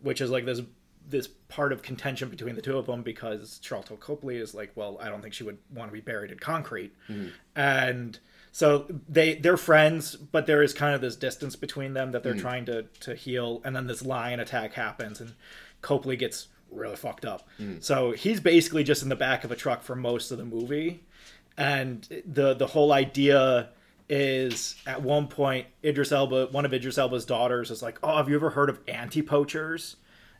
which 0.00 0.20
is 0.20 0.30
like 0.30 0.44
this 0.44 0.60
this 1.08 1.28
part 1.48 1.72
of 1.72 1.82
contention 1.82 2.28
between 2.28 2.56
the 2.56 2.62
two 2.62 2.76
of 2.76 2.86
them 2.86 3.02
because 3.02 3.60
Sharlto 3.62 3.98
Copley 4.00 4.38
is 4.38 4.56
like, 4.56 4.72
well, 4.74 4.98
I 5.00 5.08
don't 5.08 5.22
think 5.22 5.34
she 5.34 5.44
would 5.44 5.58
want 5.72 5.88
to 5.88 5.92
be 5.92 6.00
buried 6.00 6.32
in 6.32 6.38
concrete, 6.38 6.92
hmm. 7.06 7.28
and 7.54 8.18
so 8.52 8.86
they 9.08 9.34
they're 9.34 9.56
friends, 9.56 10.16
but 10.16 10.46
there 10.46 10.62
is 10.62 10.74
kind 10.74 10.94
of 10.94 11.00
this 11.00 11.16
distance 11.16 11.56
between 11.56 11.94
them 11.94 12.12
that 12.12 12.22
they're 12.22 12.34
hmm. 12.34 12.40
trying 12.40 12.64
to 12.66 12.82
to 13.00 13.14
heal, 13.14 13.60
and 13.64 13.74
then 13.74 13.86
this 13.86 14.04
lion 14.04 14.40
attack 14.40 14.72
happens, 14.72 15.20
and 15.20 15.34
Copley 15.80 16.16
gets 16.16 16.48
really 16.70 16.96
fucked 16.96 17.24
up. 17.24 17.48
So 17.80 18.12
he's 18.12 18.40
basically 18.40 18.84
just 18.84 19.02
in 19.02 19.08
the 19.08 19.16
back 19.16 19.44
of 19.44 19.52
a 19.52 19.56
truck 19.56 19.82
for 19.82 19.94
most 19.94 20.30
of 20.30 20.38
the 20.38 20.44
movie, 20.44 21.04
and 21.56 22.06
the 22.26 22.54
the 22.54 22.66
whole 22.66 22.92
idea 22.92 23.70
is 24.08 24.76
at 24.86 25.02
one 25.02 25.26
point 25.28 25.66
Idris 25.84 26.12
Elba, 26.12 26.48
one 26.50 26.64
of 26.64 26.72
Idris 26.72 26.98
Elba's 26.98 27.24
daughters, 27.24 27.70
is 27.70 27.82
like, 27.82 27.98
"Oh, 28.02 28.16
have 28.16 28.28
you 28.28 28.36
ever 28.36 28.50
heard 28.50 28.70
of 28.70 28.80
anti-poachers?" 28.86 29.96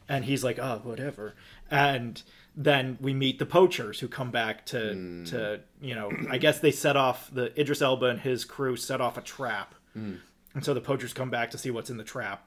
And 0.09 0.25
he's 0.25 0.45
like, 0.45 0.59
"Oh, 0.59 0.81
whatever." 0.85 1.35
And 1.71 2.23
then 2.55 2.97
we 3.01 3.13
meet 3.13 3.39
the 3.39 3.47
poachers 3.47 4.01
who 4.01 4.09
come 4.09 4.31
back 4.31 4.67
to 4.67 4.95
hmm. 4.95 5.25
to 5.25 5.61
you 5.81 5.95
know, 5.95 6.11
I 6.31 6.39
guess 6.39 6.61
they 6.61 6.71
set 6.71 6.97
off 6.97 7.31
the 7.33 7.59
Idris 7.59 7.83
Elba 7.83 8.07
and 8.07 8.21
his 8.21 8.45
crew 8.45 8.77
set 8.77 9.01
off 9.01 9.17
a 9.17 9.23
trap, 9.23 9.75
hmm. 9.95 10.17
and 10.55 10.65
so 10.65 10.75
the 10.75 10.81
poachers 10.81 11.13
come 11.13 11.31
back 11.31 11.51
to 11.53 11.59
see 11.59 11.71
what's 11.71 11.91
in 11.91 11.97
the 11.97 12.05
trap. 12.05 12.47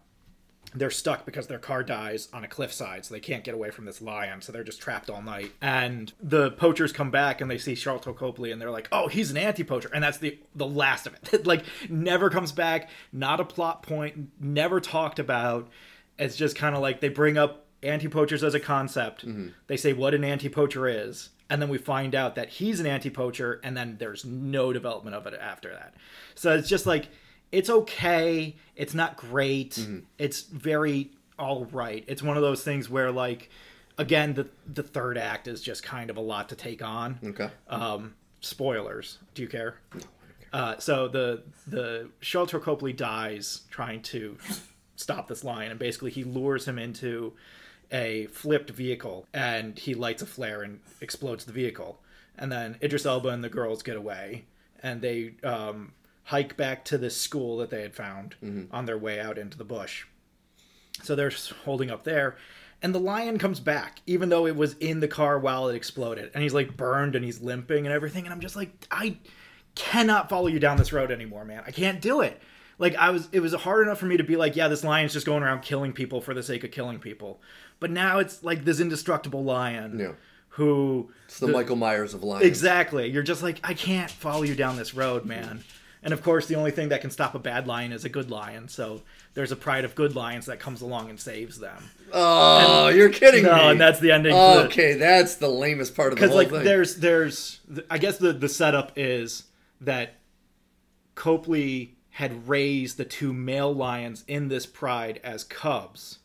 They're 0.73 0.91
stuck 0.91 1.25
because 1.25 1.47
their 1.47 1.59
car 1.59 1.83
dies 1.83 2.29
on 2.31 2.43
a 2.43 2.47
cliffside, 2.47 3.05
so 3.05 3.13
they 3.13 3.19
can't 3.19 3.43
get 3.43 3.55
away 3.55 3.71
from 3.71 3.85
this 3.85 4.01
lion. 4.01 4.41
So 4.41 4.51
they're 4.51 4.63
just 4.63 4.79
trapped 4.79 5.09
all 5.09 5.21
night. 5.21 5.51
And 5.61 6.13
the 6.21 6.51
poachers 6.51 6.91
come 6.91 7.09
back 7.09 7.41
and 7.41 7.49
they 7.49 7.57
see 7.57 7.73
Sharlto 7.73 8.15
Copley, 8.15 8.51
and 8.51 8.61
they're 8.61 8.71
like, 8.71 8.87
"Oh, 8.91 9.07
he's 9.07 9.31
an 9.31 9.37
anti-poacher," 9.37 9.89
and 9.93 10.03
that's 10.03 10.19
the 10.19 10.37
the 10.55 10.67
last 10.67 11.07
of 11.07 11.15
it. 11.15 11.45
like, 11.47 11.63
never 11.89 12.29
comes 12.29 12.51
back. 12.51 12.89
Not 13.11 13.39
a 13.39 13.45
plot 13.45 13.83
point. 13.83 14.29
Never 14.39 14.79
talked 14.79 15.19
about. 15.19 15.69
It's 16.17 16.35
just 16.35 16.55
kind 16.55 16.75
of 16.75 16.81
like 16.81 16.99
they 16.99 17.09
bring 17.09 17.37
up 17.37 17.65
anti-poachers 17.81 18.43
as 18.43 18.53
a 18.53 18.59
concept. 18.59 19.25
Mm-hmm. 19.25 19.49
They 19.67 19.77
say 19.77 19.93
what 19.93 20.13
an 20.13 20.23
anti-poacher 20.23 20.87
is, 20.87 21.29
and 21.49 21.61
then 21.61 21.69
we 21.69 21.77
find 21.77 22.13
out 22.13 22.35
that 22.35 22.49
he's 22.49 22.79
an 22.79 22.85
anti-poacher, 22.85 23.59
and 23.63 23.75
then 23.75 23.97
there's 23.99 24.25
no 24.25 24.71
development 24.71 25.15
of 25.15 25.25
it 25.25 25.33
after 25.39 25.71
that. 25.73 25.95
So 26.35 26.55
it's 26.55 26.69
just 26.69 26.85
like 26.85 27.07
it's 27.51 27.69
okay. 27.69 28.55
It's 28.75 28.93
not 28.93 29.17
great. 29.17 29.87
It's 30.17 30.41
very 30.41 31.11
all 31.37 31.65
right. 31.65 32.03
It's 32.07 32.21
one 32.21 32.37
of 32.37 32.43
those 32.43 32.63
things 32.63 32.89
where 32.89 33.11
like 33.11 33.49
again 33.97 34.33
the 34.33 34.47
the 34.71 34.83
third 34.83 35.17
act 35.17 35.47
is 35.47 35.61
just 35.61 35.83
kind 35.83 36.09
of 36.09 36.17
a 36.17 36.21
lot 36.21 36.49
to 36.49 36.55
take 36.55 36.81
on. 36.81 37.19
Okay. 37.23 37.49
Um 37.67 38.15
spoilers. 38.41 39.17
Do 39.33 39.41
you 39.41 39.47
care? 39.47 39.75
Uh, 40.51 40.77
so 40.79 41.07
the 41.07 41.43
the 41.67 42.09
Sharlto 42.21 42.61
Copley 42.61 42.93
dies 42.93 43.61
trying 43.69 44.01
to 44.03 44.37
stop 44.95 45.27
this 45.27 45.43
lion, 45.43 45.71
and 45.71 45.79
basically 45.79 46.11
he 46.11 46.23
lures 46.23 46.67
him 46.67 46.79
into 46.79 47.33
a 47.91 48.27
flipped 48.27 48.69
vehicle, 48.69 49.27
and 49.33 49.77
he 49.77 49.93
lights 49.93 50.21
a 50.21 50.25
flare 50.25 50.61
and 50.61 50.79
explodes 51.01 51.45
the 51.45 51.53
vehicle. 51.53 51.99
And 52.37 52.51
then 52.51 52.77
Idris 52.81 53.05
Elba 53.05 53.29
and 53.29 53.43
the 53.43 53.49
girls 53.49 53.83
get 53.83 53.95
away, 53.97 54.45
and 54.81 55.01
they 55.01 55.33
um, 55.43 55.93
hike 56.29 56.55
back 56.55 56.85
to 56.85 56.95
this 56.95 57.17
school 57.17 57.57
that 57.57 57.71
they 57.71 57.81
had 57.81 57.95
found 57.95 58.35
mm-hmm. 58.43 58.65
on 58.71 58.85
their 58.85 58.97
way 58.99 59.19
out 59.19 59.39
into 59.39 59.57
the 59.57 59.63
bush. 59.63 60.05
So 61.01 61.15
they're 61.15 61.31
holding 61.65 61.89
up 61.89 62.03
there, 62.03 62.37
and 62.83 62.93
the 62.93 62.99
lion 62.99 63.39
comes 63.39 63.59
back, 63.59 63.99
even 64.05 64.29
though 64.29 64.45
it 64.45 64.55
was 64.55 64.75
in 64.75 64.99
the 64.99 65.07
car 65.07 65.39
while 65.39 65.69
it 65.69 65.75
exploded, 65.75 66.29
and 66.35 66.43
he's 66.43 66.53
like 66.53 66.77
burned 66.77 67.15
and 67.15 67.25
he's 67.25 67.41
limping 67.41 67.87
and 67.87 67.93
everything. 67.95 68.25
And 68.25 68.33
I'm 68.33 68.41
just 68.41 68.55
like, 68.55 68.69
I 68.91 69.17
cannot 69.73 70.29
follow 70.29 70.45
you 70.45 70.59
down 70.59 70.77
this 70.77 70.93
road 70.93 71.09
anymore, 71.09 71.45
man. 71.45 71.63
I 71.65 71.71
can't 71.71 71.99
do 71.99 72.21
it. 72.21 72.39
Like 72.77 72.95
I 72.95 73.09
was, 73.09 73.27
it 73.31 73.39
was 73.39 73.53
hard 73.55 73.87
enough 73.87 73.97
for 73.97 74.05
me 74.05 74.17
to 74.17 74.23
be 74.23 74.35
like, 74.35 74.55
yeah, 74.55 74.67
this 74.67 74.83
lion's 74.83 75.13
just 75.13 75.25
going 75.25 75.41
around 75.41 75.61
killing 75.61 75.93
people 75.93 76.21
for 76.21 76.35
the 76.35 76.43
sake 76.43 76.63
of 76.63 76.69
killing 76.69 76.99
people. 76.99 77.41
But 77.79 77.89
now 77.89 78.19
it's 78.19 78.43
like 78.43 78.65
this 78.65 78.79
indestructible 78.79 79.43
lion 79.43 79.97
Yeah. 79.97 80.11
who 80.49 81.11
It's 81.25 81.39
the, 81.39 81.47
Michael 81.47 81.75
Myers 81.75 82.13
of 82.13 82.23
lions. 82.23 82.45
Exactly. 82.45 83.09
You're 83.09 83.23
just 83.23 83.41
like, 83.41 83.59
I 83.63 83.73
can't 83.73 84.11
follow 84.11 84.43
you 84.43 84.53
down 84.53 84.75
this 84.75 84.93
road, 84.93 85.25
man. 85.25 85.63
And 86.01 86.13
of 86.13 86.23
course, 86.23 86.45
the 86.47 86.55
only 86.55 86.71
thing 86.71 86.89
that 86.89 87.01
can 87.01 87.11
stop 87.11 87.35
a 87.35 87.39
bad 87.39 87.67
lion 87.67 87.91
is 87.91 88.05
a 88.05 88.09
good 88.09 88.31
lion. 88.31 88.69
So 88.69 89.01
there's 89.33 89.51
a 89.51 89.55
pride 89.55 89.83
of 89.83 89.95
good 89.95 90.15
lions 90.15 90.45
that 90.45 90.59
comes 90.59 90.81
along 90.81 91.09
and 91.09 91.19
saves 91.19 91.59
them. 91.59 91.89
Oh, 92.13 92.87
you're 92.87 93.09
kidding 93.09 93.43
No, 93.43 93.53
me. 93.53 93.61
No, 93.61 93.69
and 93.71 93.81
that's 93.81 93.99
the 93.99 94.11
ending. 94.11 94.31
to 94.31 94.37
the- 94.37 94.65
okay, 94.67 94.93
that's 94.93 95.35
the 95.35 95.49
lamest 95.49 95.95
part 95.95 96.13
of 96.13 96.19
the 96.19 96.27
whole 96.27 96.37
like 96.37 96.49
thing. 96.49 96.63
there's 96.63 96.95
there's 96.97 97.59
I 97.89 97.97
guess 97.97 98.17
the 98.17 98.31
the 98.31 98.47
setup 98.49 98.93
is 98.95 99.43
that 99.81 100.15
Copley 101.15 101.95
had 102.11 102.47
raised 102.47 102.97
the 102.97 103.05
two 103.05 103.33
male 103.33 103.73
lions 103.73 104.23
in 104.27 104.47
this 104.47 104.65
pride 104.65 105.19
as 105.23 105.43
cubs. 105.43 106.19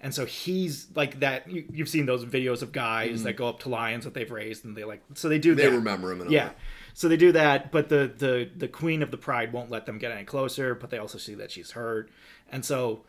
And 0.00 0.14
so 0.14 0.24
he's 0.26 0.88
like 0.94 1.20
that. 1.20 1.50
You, 1.50 1.64
you've 1.72 1.88
seen 1.88 2.06
those 2.06 2.24
videos 2.24 2.62
of 2.62 2.70
guys 2.70 3.16
mm-hmm. 3.16 3.24
that 3.24 3.32
go 3.36 3.48
up 3.48 3.60
to 3.60 3.68
lions 3.68 4.04
that 4.04 4.14
they've 4.14 4.30
raised, 4.30 4.64
and 4.64 4.76
they 4.76 4.84
like. 4.84 5.02
So 5.14 5.28
they 5.28 5.38
do. 5.38 5.54
They 5.54 5.64
that. 5.64 5.72
remember 5.72 6.12
him 6.12 6.30
Yeah. 6.30 6.48
way. 6.48 6.52
So 6.96 7.08
they 7.10 7.18
do 7.18 7.30
that, 7.32 7.70
but 7.70 7.90
the 7.90 8.10
the 8.16 8.48
the 8.56 8.68
queen 8.68 9.02
of 9.02 9.10
the 9.10 9.18
pride 9.18 9.52
won't 9.52 9.70
let 9.70 9.84
them 9.84 9.98
get 9.98 10.12
any 10.12 10.24
closer. 10.24 10.74
But 10.74 10.88
they 10.88 10.96
also 10.96 11.18
see 11.18 11.34
that 11.34 11.50
she's 11.50 11.72
hurt, 11.72 12.08
and 12.50 12.64
so 12.64 13.02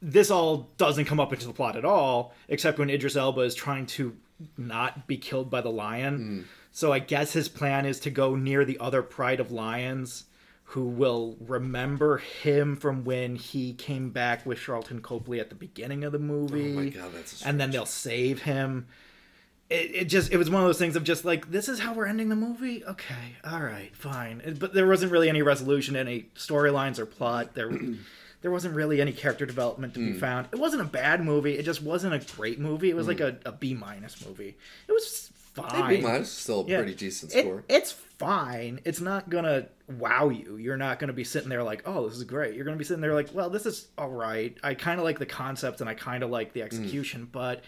this 0.00 0.30
all 0.30 0.70
doesn't 0.78 1.04
come 1.04 1.20
up 1.20 1.30
into 1.30 1.46
the 1.46 1.52
plot 1.52 1.76
at 1.76 1.84
all, 1.84 2.32
except 2.48 2.78
when 2.78 2.88
Idris 2.88 3.14
Elba 3.14 3.42
is 3.42 3.54
trying 3.54 3.84
to 3.84 4.16
not 4.56 5.06
be 5.06 5.18
killed 5.18 5.50
by 5.50 5.60
the 5.60 5.68
lion. 5.68 6.16
Hmm. 6.16 6.40
So 6.70 6.90
I 6.90 7.00
guess 7.00 7.34
his 7.34 7.50
plan 7.50 7.84
is 7.84 8.00
to 8.00 8.10
go 8.10 8.34
near 8.34 8.64
the 8.64 8.78
other 8.78 9.02
pride 9.02 9.40
of 9.40 9.52
lions 9.52 10.24
who 10.64 10.84
will 10.84 11.36
remember 11.38 12.16
him 12.16 12.76
from 12.76 13.04
when 13.04 13.36
he 13.36 13.74
came 13.74 14.08
back 14.08 14.46
with 14.46 14.56
Sharlto 14.56 15.02
Copley 15.02 15.38
at 15.38 15.50
the 15.50 15.54
beginning 15.54 16.02
of 16.02 16.12
the 16.12 16.18
movie. 16.18 16.72
Oh 16.72 16.80
my 16.80 16.88
God, 16.88 17.10
that's 17.12 17.44
a 17.44 17.48
and 17.48 17.60
then 17.60 17.72
they'll 17.72 17.84
save 17.84 18.40
him. 18.40 18.86
It, 19.72 19.94
it 19.94 20.04
just 20.04 20.30
it 20.30 20.36
was 20.36 20.50
one 20.50 20.60
of 20.60 20.68
those 20.68 20.78
things 20.78 20.96
of 20.96 21.04
just 21.04 21.24
like 21.24 21.50
this 21.50 21.68
is 21.68 21.80
how 21.80 21.94
we're 21.94 22.06
ending 22.06 22.28
the 22.28 22.36
movie. 22.36 22.84
Okay, 22.84 23.36
all 23.42 23.62
right, 23.62 23.96
fine. 23.96 24.56
But 24.58 24.74
there 24.74 24.86
wasn't 24.86 25.12
really 25.12 25.30
any 25.30 25.40
resolution, 25.40 25.96
any 25.96 26.26
storylines 26.36 26.98
or 26.98 27.06
plot. 27.06 27.54
There 27.54 27.70
there 28.42 28.50
wasn't 28.50 28.74
really 28.74 29.00
any 29.00 29.12
character 29.12 29.46
development 29.46 29.94
to 29.94 30.00
be 30.00 30.12
mm. 30.12 30.20
found. 30.20 30.48
It 30.52 30.58
wasn't 30.58 30.82
a 30.82 30.86
bad 30.86 31.24
movie. 31.24 31.56
It 31.56 31.62
just 31.62 31.82
wasn't 31.82 32.12
a 32.12 32.36
great 32.36 32.58
movie. 32.58 32.90
It 32.90 32.96
was 32.96 33.08
like 33.08 33.18
mm. 33.18 33.38
a, 33.46 33.48
a 33.48 33.52
B 33.52 33.72
minus 33.72 34.24
movie. 34.26 34.56
It 34.88 34.92
was 34.92 35.30
fine. 35.54 35.88
B 35.88 36.00
minus 36.02 36.28
is 36.28 36.36
still 36.36 36.60
a 36.60 36.66
Yeah. 36.66 36.78
pretty 36.78 36.94
decent 36.94 37.34
It- 37.34 37.44
score. 37.44 37.64
it's 37.68 37.92
fine. 37.92 38.80
It's 38.84 39.00
not 39.00 39.30
gonna 39.30 39.68
wow 39.88 40.28
you. 40.28 40.56
You're 40.56 40.76
not 40.76 40.98
gonna 40.98 41.12
be 41.12 41.24
sitting 41.24 41.48
there 41.48 41.62
like, 41.62 41.82
oh, 41.86 42.08
this 42.08 42.18
is 42.18 42.24
great. 42.24 42.54
You're 42.54 42.64
gonna 42.64 42.76
be 42.76 42.84
sitting 42.84 43.00
there 43.00 43.14
like, 43.14 43.30
well, 43.32 43.48
this 43.48 43.64
is 43.64 43.88
all 43.96 44.10
right. 44.10 44.56
I 44.62 44.74
kind 44.74 44.98
of 44.98 45.04
like 45.04 45.18
the 45.18 45.26
concept 45.26 45.80
and 45.80 45.88
I 45.88 45.94
kind 45.94 46.22
of 46.22 46.30
like 46.30 46.52
the 46.52 46.60
mm. 46.60 46.64
execution, 46.64 47.28
but 47.32 47.62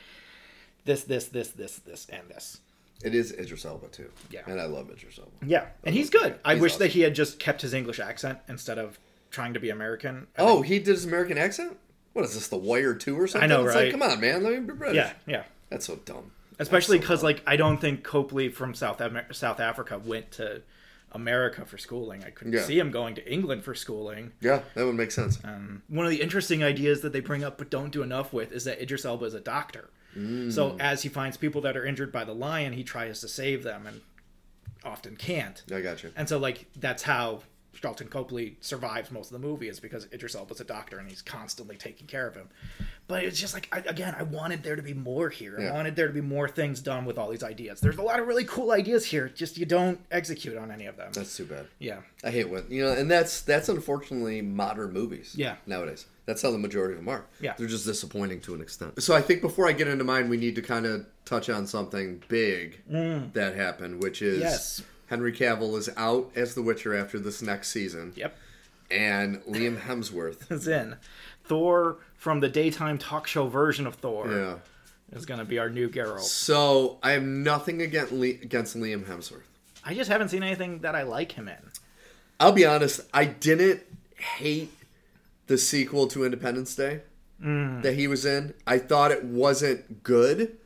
this, 0.84 1.04
this, 1.04 1.26
this, 1.26 1.48
this, 1.48 1.76
this, 1.78 2.06
and 2.10 2.28
this. 2.28 2.60
It 3.02 3.14
is 3.14 3.32
Idris 3.32 3.64
Elba 3.64 3.88
too. 3.88 4.10
Yeah. 4.30 4.42
and 4.46 4.60
I 4.60 4.66
love 4.66 4.88
Idris 4.90 5.18
Elba. 5.18 5.30
Yeah, 5.46 5.66
and 5.84 5.94
he's 5.94 6.10
good. 6.10 6.38
I 6.44 6.54
He's 6.54 6.62
wish 6.62 6.72
awesome. 6.72 6.78
that 6.80 6.92
he 6.92 7.00
had 7.00 7.14
just 7.14 7.38
kept 7.38 7.62
his 7.62 7.74
English 7.74 8.00
accent 8.00 8.38
instead 8.48 8.78
of 8.78 8.98
trying 9.30 9.52
to 9.54 9.60
be 9.60 9.68
American. 9.70 10.26
I 10.38 10.42
Oh, 10.42 10.54
think- 10.56 10.66
he 10.66 10.78
did 10.78 10.88
his 10.88 11.04
American 11.04 11.36
accent. 11.36 11.76
What 12.12 12.24
is 12.24 12.34
this, 12.34 12.46
The 12.48 12.56
Wire 12.56 12.94
Two 12.94 13.20
or 13.20 13.26
something? 13.26 13.50
I 13.50 13.52
know, 13.54 13.66
It's 13.66 13.74
right? 13.74 13.84
Like, 13.84 13.90
come 13.92 14.02
on, 14.02 14.20
man, 14.20 14.42
let 14.44 14.52
me 14.52 14.60
be 14.60 14.72
British. 14.72 14.96
yeah, 14.96 15.12
yeah. 15.26 15.42
that's 15.68 15.86
so 15.86 15.96
dumb. 16.04 16.30
Especially 16.60 16.98
That's 16.98 17.08
so 17.08 17.14
because 17.14 17.22
like 17.24 17.42
I 17.46 17.56
don't 17.56 17.78
think 17.78 18.04
Copley 18.04 18.48
from 18.48 18.74
South 18.74 19.00
Amer- 19.00 19.32
South 19.32 19.58
Africa 19.58 19.98
went 19.98 20.30
to 20.32 20.62
America 21.10 21.64
for 21.64 21.78
schooling. 21.78 22.22
I 22.24 22.30
couldn't 22.30 22.52
Yeah. 22.52 22.62
see 22.62 22.78
him 22.78 22.90
going 22.92 23.16
to 23.16 23.30
England 23.32 23.64
for 23.64 23.74
schooling. 23.74 24.32
Yeah, 24.40 24.60
that 24.74 24.84
would 24.86 24.94
make 24.94 25.10
sense. 25.10 25.38
Um, 25.44 25.82
one 25.88 26.06
of 26.06 26.10
the 26.10 26.22
interesting 26.22 26.62
ideas 26.62 27.00
that 27.02 27.12
they 27.12 27.20
bring 27.20 27.42
up 27.44 27.58
but 27.58 27.70
don't 27.70 27.90
do 27.90 28.02
enough 28.02 28.32
with 28.32 28.52
is 28.52 28.64
that 28.64 28.80
Idris 28.80 29.04
Elba 29.04 29.24
is 29.26 29.34
a 29.34 29.40
doctor. 29.40 29.90
So 30.14 30.70
mm. 30.70 30.80
as 30.80 31.02
he 31.02 31.08
finds 31.08 31.36
people 31.36 31.60
that 31.62 31.76
are 31.76 31.84
injured 31.84 32.12
by 32.12 32.24
the 32.24 32.34
lion, 32.34 32.72
he 32.72 32.84
tries 32.84 33.20
to 33.20 33.28
save 33.28 33.62
them 33.62 33.86
and 33.86 34.00
often 34.84 35.16
can't. 35.16 35.62
I 35.72 35.80
got 35.80 36.02
you. 36.02 36.12
And 36.16 36.28
so 36.28 36.38
like 36.38 36.66
that's 36.76 37.02
how 37.02 37.42
Sharlto 37.74 38.08
Copley 38.08 38.56
survives 38.60 39.10
most 39.10 39.32
of 39.32 39.40
the 39.40 39.46
movie 39.46 39.68
is 39.68 39.80
because 39.80 40.06
Idris 40.12 40.34
Elba's 40.34 40.60
a 40.60 40.64
doctor 40.64 40.98
and 40.98 41.08
he's 41.08 41.22
constantly 41.22 41.76
taking 41.76 42.06
care 42.06 42.26
of 42.26 42.34
him. 42.34 42.48
But 43.06 43.24
it's 43.24 43.38
just 43.38 43.52
like 43.52 43.68
I, 43.72 43.78
again, 43.80 44.14
I 44.18 44.22
wanted 44.22 44.62
there 44.62 44.76
to 44.76 44.82
be 44.82 44.94
more 44.94 45.28
here. 45.28 45.60
Yeah. 45.60 45.70
I 45.70 45.72
wanted 45.72 45.96
there 45.96 46.06
to 46.06 46.12
be 46.12 46.20
more 46.20 46.48
things 46.48 46.80
done 46.80 47.04
with 47.04 47.18
all 47.18 47.28
these 47.30 47.42
ideas. 47.42 47.80
There's 47.80 47.98
a 47.98 48.02
lot 48.02 48.20
of 48.20 48.26
really 48.26 48.44
cool 48.44 48.70
ideas 48.70 49.04
here. 49.04 49.28
Just 49.28 49.58
you 49.58 49.66
don't 49.66 50.00
execute 50.10 50.56
on 50.56 50.70
any 50.70 50.86
of 50.86 50.96
them. 50.96 51.10
That's 51.12 51.36
too 51.36 51.44
bad. 51.44 51.66
yeah. 51.78 51.98
I 52.22 52.30
hate 52.30 52.48
when 52.48 52.64
you 52.70 52.84
know, 52.84 52.92
and 52.92 53.10
that's 53.10 53.42
that's 53.42 53.68
unfortunately 53.68 54.40
modern 54.40 54.92
movies. 54.92 55.34
Yeah. 55.36 55.56
Nowadays, 55.66 56.06
that's 56.26 56.42
how 56.42 56.50
the 56.50 56.58
majority 56.58 56.94
of 56.94 57.00
them 57.00 57.08
are. 57.08 57.26
Yeah. 57.40 57.54
they're 57.58 57.66
just 57.66 57.84
disappointing 57.86 58.40
to 58.42 58.54
an 58.54 58.60
extent. 58.60 59.02
So 59.02 59.14
I 59.14 59.20
think 59.20 59.40
before 59.42 59.68
I 59.68 59.72
get 59.72 59.88
into 59.88 60.04
mine, 60.04 60.28
we 60.28 60.36
need 60.36 60.54
to 60.56 60.62
kind 60.62 60.86
of 60.86 61.06
touch 61.24 61.48
on 61.50 61.66
something 61.66 62.22
big 62.28 62.80
that 62.88 63.54
happened, 63.56 64.02
which 64.02 64.22
is 64.22 64.38
Mm. 64.40 64.42
Yes. 64.42 64.82
Henry 65.08 65.32
Cavill 65.32 65.76
is 65.78 65.90
out 65.96 66.30
as 66.34 66.54
The 66.54 66.62
Witcher 66.62 66.94
after 66.94 67.18
this 67.18 67.42
next 67.42 67.68
season, 67.70 68.12
Yep. 68.16 68.34
and 68.90 69.42
Liam 69.42 69.78
Hemsworth. 69.80 70.50
Is 70.50 70.66
in. 70.66 70.96
Thor 71.44 71.98
from 72.16 72.40
the 72.40 72.48
daytime 72.48 72.96
talk 72.96 73.26
show 73.26 73.46
version 73.48 73.86
of 73.86 73.96
Thor 73.96 74.30
yeah. 74.30 75.16
is 75.16 75.26
going 75.26 75.38
to 75.40 75.44
be 75.44 75.58
our 75.58 75.68
new 75.68 75.90
Geralt. 75.90 76.20
So 76.20 76.98
I 77.02 77.10
have 77.12 77.22
nothing 77.22 77.82
against 77.82 78.12
Le- 78.12 78.28
against 78.28 78.76
Liam 78.78 79.04
Hemsworth. 79.04 79.42
I 79.84 79.92
just 79.94 80.08
haven't 80.10 80.30
seen 80.30 80.42
anything 80.42 80.78
that 80.80 80.94
I 80.94 81.02
like 81.02 81.32
him 81.32 81.48
in. 81.48 81.58
I'll 82.40 82.52
be 82.52 82.64
honest, 82.64 83.02
I 83.12 83.26
didn't 83.26 83.82
hate 84.16 84.72
the 85.46 85.58
sequel 85.58 86.06
to 86.08 86.24
Independence 86.24 86.74
Day 86.74 87.02
that 87.40 87.94
he 87.94 88.06
was 88.08 88.24
in. 88.24 88.54
I 88.66 88.78
thought 88.78 89.10
it 89.10 89.22
wasn't 89.24 90.02
good, 90.02 90.56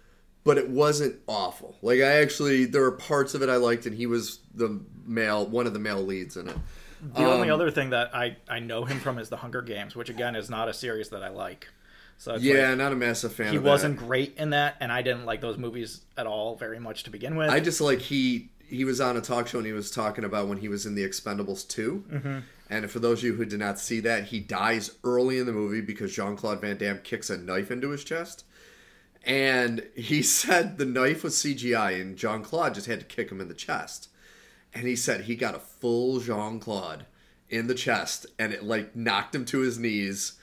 but 0.44 0.58
it 0.58 0.68
wasn't 0.70 1.16
awful. 1.26 1.76
Like 1.82 2.00
I 2.00 2.20
actually 2.20 2.66
there 2.66 2.82
were 2.82 2.92
parts 2.92 3.34
of 3.34 3.42
it 3.42 3.48
I 3.48 3.56
liked 3.56 3.84
and 3.86 3.96
he 3.96 4.06
was 4.06 4.38
the 4.54 4.80
male 5.04 5.44
one 5.46 5.66
of 5.66 5.72
the 5.72 5.80
male 5.80 6.02
leads 6.02 6.36
in 6.36 6.48
it. 6.48 6.56
The 7.14 7.22
Um, 7.22 7.26
only 7.26 7.50
other 7.50 7.70
thing 7.70 7.90
that 7.90 8.14
I, 8.14 8.36
I 8.48 8.58
know 8.60 8.84
him 8.84 8.98
from 9.00 9.18
is 9.18 9.28
The 9.28 9.36
Hunger 9.36 9.62
Games, 9.62 9.94
which 9.96 10.08
again 10.08 10.36
is 10.36 10.50
not 10.50 10.68
a 10.68 10.74
series 10.74 11.08
that 11.10 11.22
I 11.22 11.28
like. 11.30 11.68
So 12.18 12.36
Yeah, 12.36 12.70
like, 12.70 12.78
not 12.78 12.92
a 12.92 12.96
massive 12.96 13.32
fan 13.32 13.52
he 13.52 13.58
wasn't 13.58 13.96
great 13.96 14.36
in 14.36 14.50
that, 14.50 14.76
and 14.80 14.90
I 14.92 15.02
didn't 15.02 15.24
like 15.24 15.40
those 15.40 15.56
movies 15.58 16.02
at 16.16 16.26
all 16.26 16.56
very 16.56 16.80
much 16.80 17.04
to 17.04 17.10
begin 17.10 17.36
with. 17.36 17.50
I 17.50 17.60
just 17.60 17.80
like 17.80 18.00
he 18.00 18.50
he 18.68 18.84
was 18.84 19.00
on 19.00 19.16
a 19.16 19.20
talk 19.20 19.48
show 19.48 19.58
and 19.58 19.66
he 19.66 19.72
was 19.72 19.90
talking 19.90 20.24
about 20.24 20.46
when 20.46 20.58
he 20.58 20.68
was 20.68 20.84
in 20.86 20.94
the 20.94 21.02
Expendables 21.02 21.66
2. 21.68 22.04
Mm-hmm. 22.12 22.38
And 22.70 22.90
for 22.90 22.98
those 22.98 23.20
of 23.20 23.24
you 23.24 23.34
who 23.34 23.44
did 23.44 23.58
not 23.58 23.78
see 23.78 24.00
that, 24.00 24.24
he 24.24 24.40
dies 24.40 24.96
early 25.02 25.38
in 25.38 25.46
the 25.46 25.52
movie 25.52 25.80
because 25.80 26.14
Jean 26.14 26.36
Claude 26.36 26.60
Van 26.60 26.76
Damme 26.76 27.00
kicks 27.02 27.30
a 27.30 27.38
knife 27.38 27.70
into 27.70 27.90
his 27.90 28.04
chest. 28.04 28.44
And 29.24 29.86
he 29.96 30.22
said 30.22 30.76
the 30.76 30.84
knife 30.84 31.24
was 31.24 31.36
CGI 31.36 32.00
and 32.00 32.16
Jean 32.16 32.42
Claude 32.42 32.74
just 32.74 32.86
had 32.86 33.00
to 33.00 33.06
kick 33.06 33.30
him 33.30 33.40
in 33.40 33.48
the 33.48 33.54
chest. 33.54 34.08
And 34.74 34.86
he 34.86 34.96
said 34.96 35.22
he 35.22 35.34
got 35.34 35.54
a 35.54 35.60
full 35.60 36.20
Jean 36.20 36.60
Claude 36.60 37.06
in 37.48 37.66
the 37.66 37.74
chest 37.74 38.26
and 38.38 38.52
it 38.52 38.62
like 38.62 38.94
knocked 38.94 39.34
him 39.34 39.46
to 39.46 39.60
his 39.60 39.78
knees. 39.78 40.34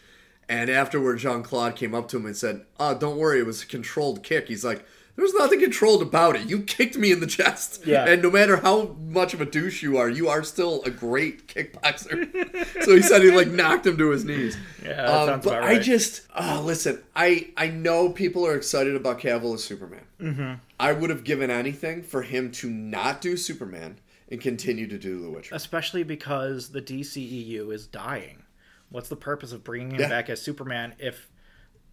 And 0.49 0.69
afterward, 0.69 1.19
Jean 1.19 1.43
Claude 1.43 1.75
came 1.75 1.95
up 1.95 2.07
to 2.09 2.17
him 2.17 2.25
and 2.25 2.37
said, 2.37 2.65
Oh, 2.79 2.97
don't 2.97 3.17
worry, 3.17 3.39
it 3.39 3.45
was 3.45 3.63
a 3.63 3.67
controlled 3.67 4.23
kick. 4.23 4.47
He's 4.47 4.65
like, 4.65 4.85
There's 5.17 5.33
nothing 5.33 5.61
controlled 5.61 6.01
about 6.01 6.35
it. 6.35 6.49
You 6.49 6.61
kicked 6.63 6.97
me 6.97 7.09
in 7.11 7.21
the 7.21 7.27
chest. 7.27 7.85
Yeah. 7.85 8.05
And 8.05 8.21
no 8.21 8.29
matter 8.29 8.57
how 8.57 8.97
much 8.99 9.33
of 9.33 9.39
a 9.39 9.45
douche 9.45 9.81
you 9.81 9.97
are, 9.97 10.09
you 10.09 10.27
are 10.27 10.43
still 10.43 10.83
a 10.83 10.89
great 10.89 11.47
kickboxer. 11.47 12.83
so 12.83 12.93
he 12.95 13.01
said 13.01 13.21
he 13.21 13.31
like 13.31 13.47
knocked 13.61 13.87
him 13.87 13.97
to 13.97 14.09
his 14.09 14.25
knees. 14.25 14.57
Yeah, 14.83 14.95
that 14.95 15.25
sounds 15.25 15.45
but 15.45 15.57
about 15.59 15.69
I 15.69 15.79
just, 15.79 16.23
oh, 16.35 16.61
listen, 16.65 17.01
I 17.15 17.49
I 17.55 17.67
know 17.69 18.09
people 18.09 18.45
are 18.45 18.55
excited 18.55 18.95
about 18.95 19.19
Cavill 19.21 19.53
as 19.55 19.63
Superman. 19.63 20.03
Mm-hmm. 20.19 20.53
I 20.79 20.91
would 20.91 21.09
have 21.09 21.23
given 21.23 21.49
anything 21.49 22.03
for 22.03 22.21
him 22.23 22.51
to 22.53 22.69
not 22.69 23.21
do 23.21 23.37
Superman 23.37 23.99
and 24.29 24.41
continue 24.41 24.87
to 24.87 24.97
do 24.97 25.21
The 25.21 25.29
Witcher. 25.29 25.55
especially 25.55 26.03
because 26.03 26.69
the 26.69 26.81
DCEU 26.81 27.71
is 27.73 27.87
dying. 27.87 28.43
What's 28.89 29.07
the 29.07 29.15
purpose 29.15 29.51
of 29.53 29.63
bringing 29.63 29.91
him 29.91 30.01
Yeah. 30.01 30.09
back 30.09 30.29
as 30.29 30.41
Superman 30.41 30.93
if 30.99 31.29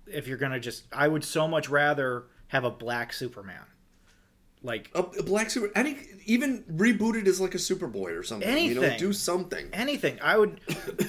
if 0.09 0.26
you're 0.26 0.38
gonna 0.38 0.59
just? 0.59 0.85
I 0.93 1.07
would 1.07 1.23
so 1.25 1.47
much 1.47 1.69
rather 1.69 2.25
have 2.52 2.64
a 2.64 2.71
black 2.71 3.14
Superman, 3.14 3.64
like 4.62 4.90
A, 4.94 5.00
a 5.00 5.23
black 5.23 5.49
super, 5.50 5.71
any 5.75 5.97
even 6.26 6.62
rebooted 6.71 7.26
as 7.26 7.40
like 7.40 7.54
a 7.54 7.59
Superboy 7.59 8.16
or 8.18 8.23
something. 8.23 8.47
You 8.49 8.75
know, 8.75 8.82
Anything. 8.82 8.99
do 8.99 9.12
something. 9.14 9.68
anything. 9.73 10.18
I 10.23 10.37
would. 10.37 10.61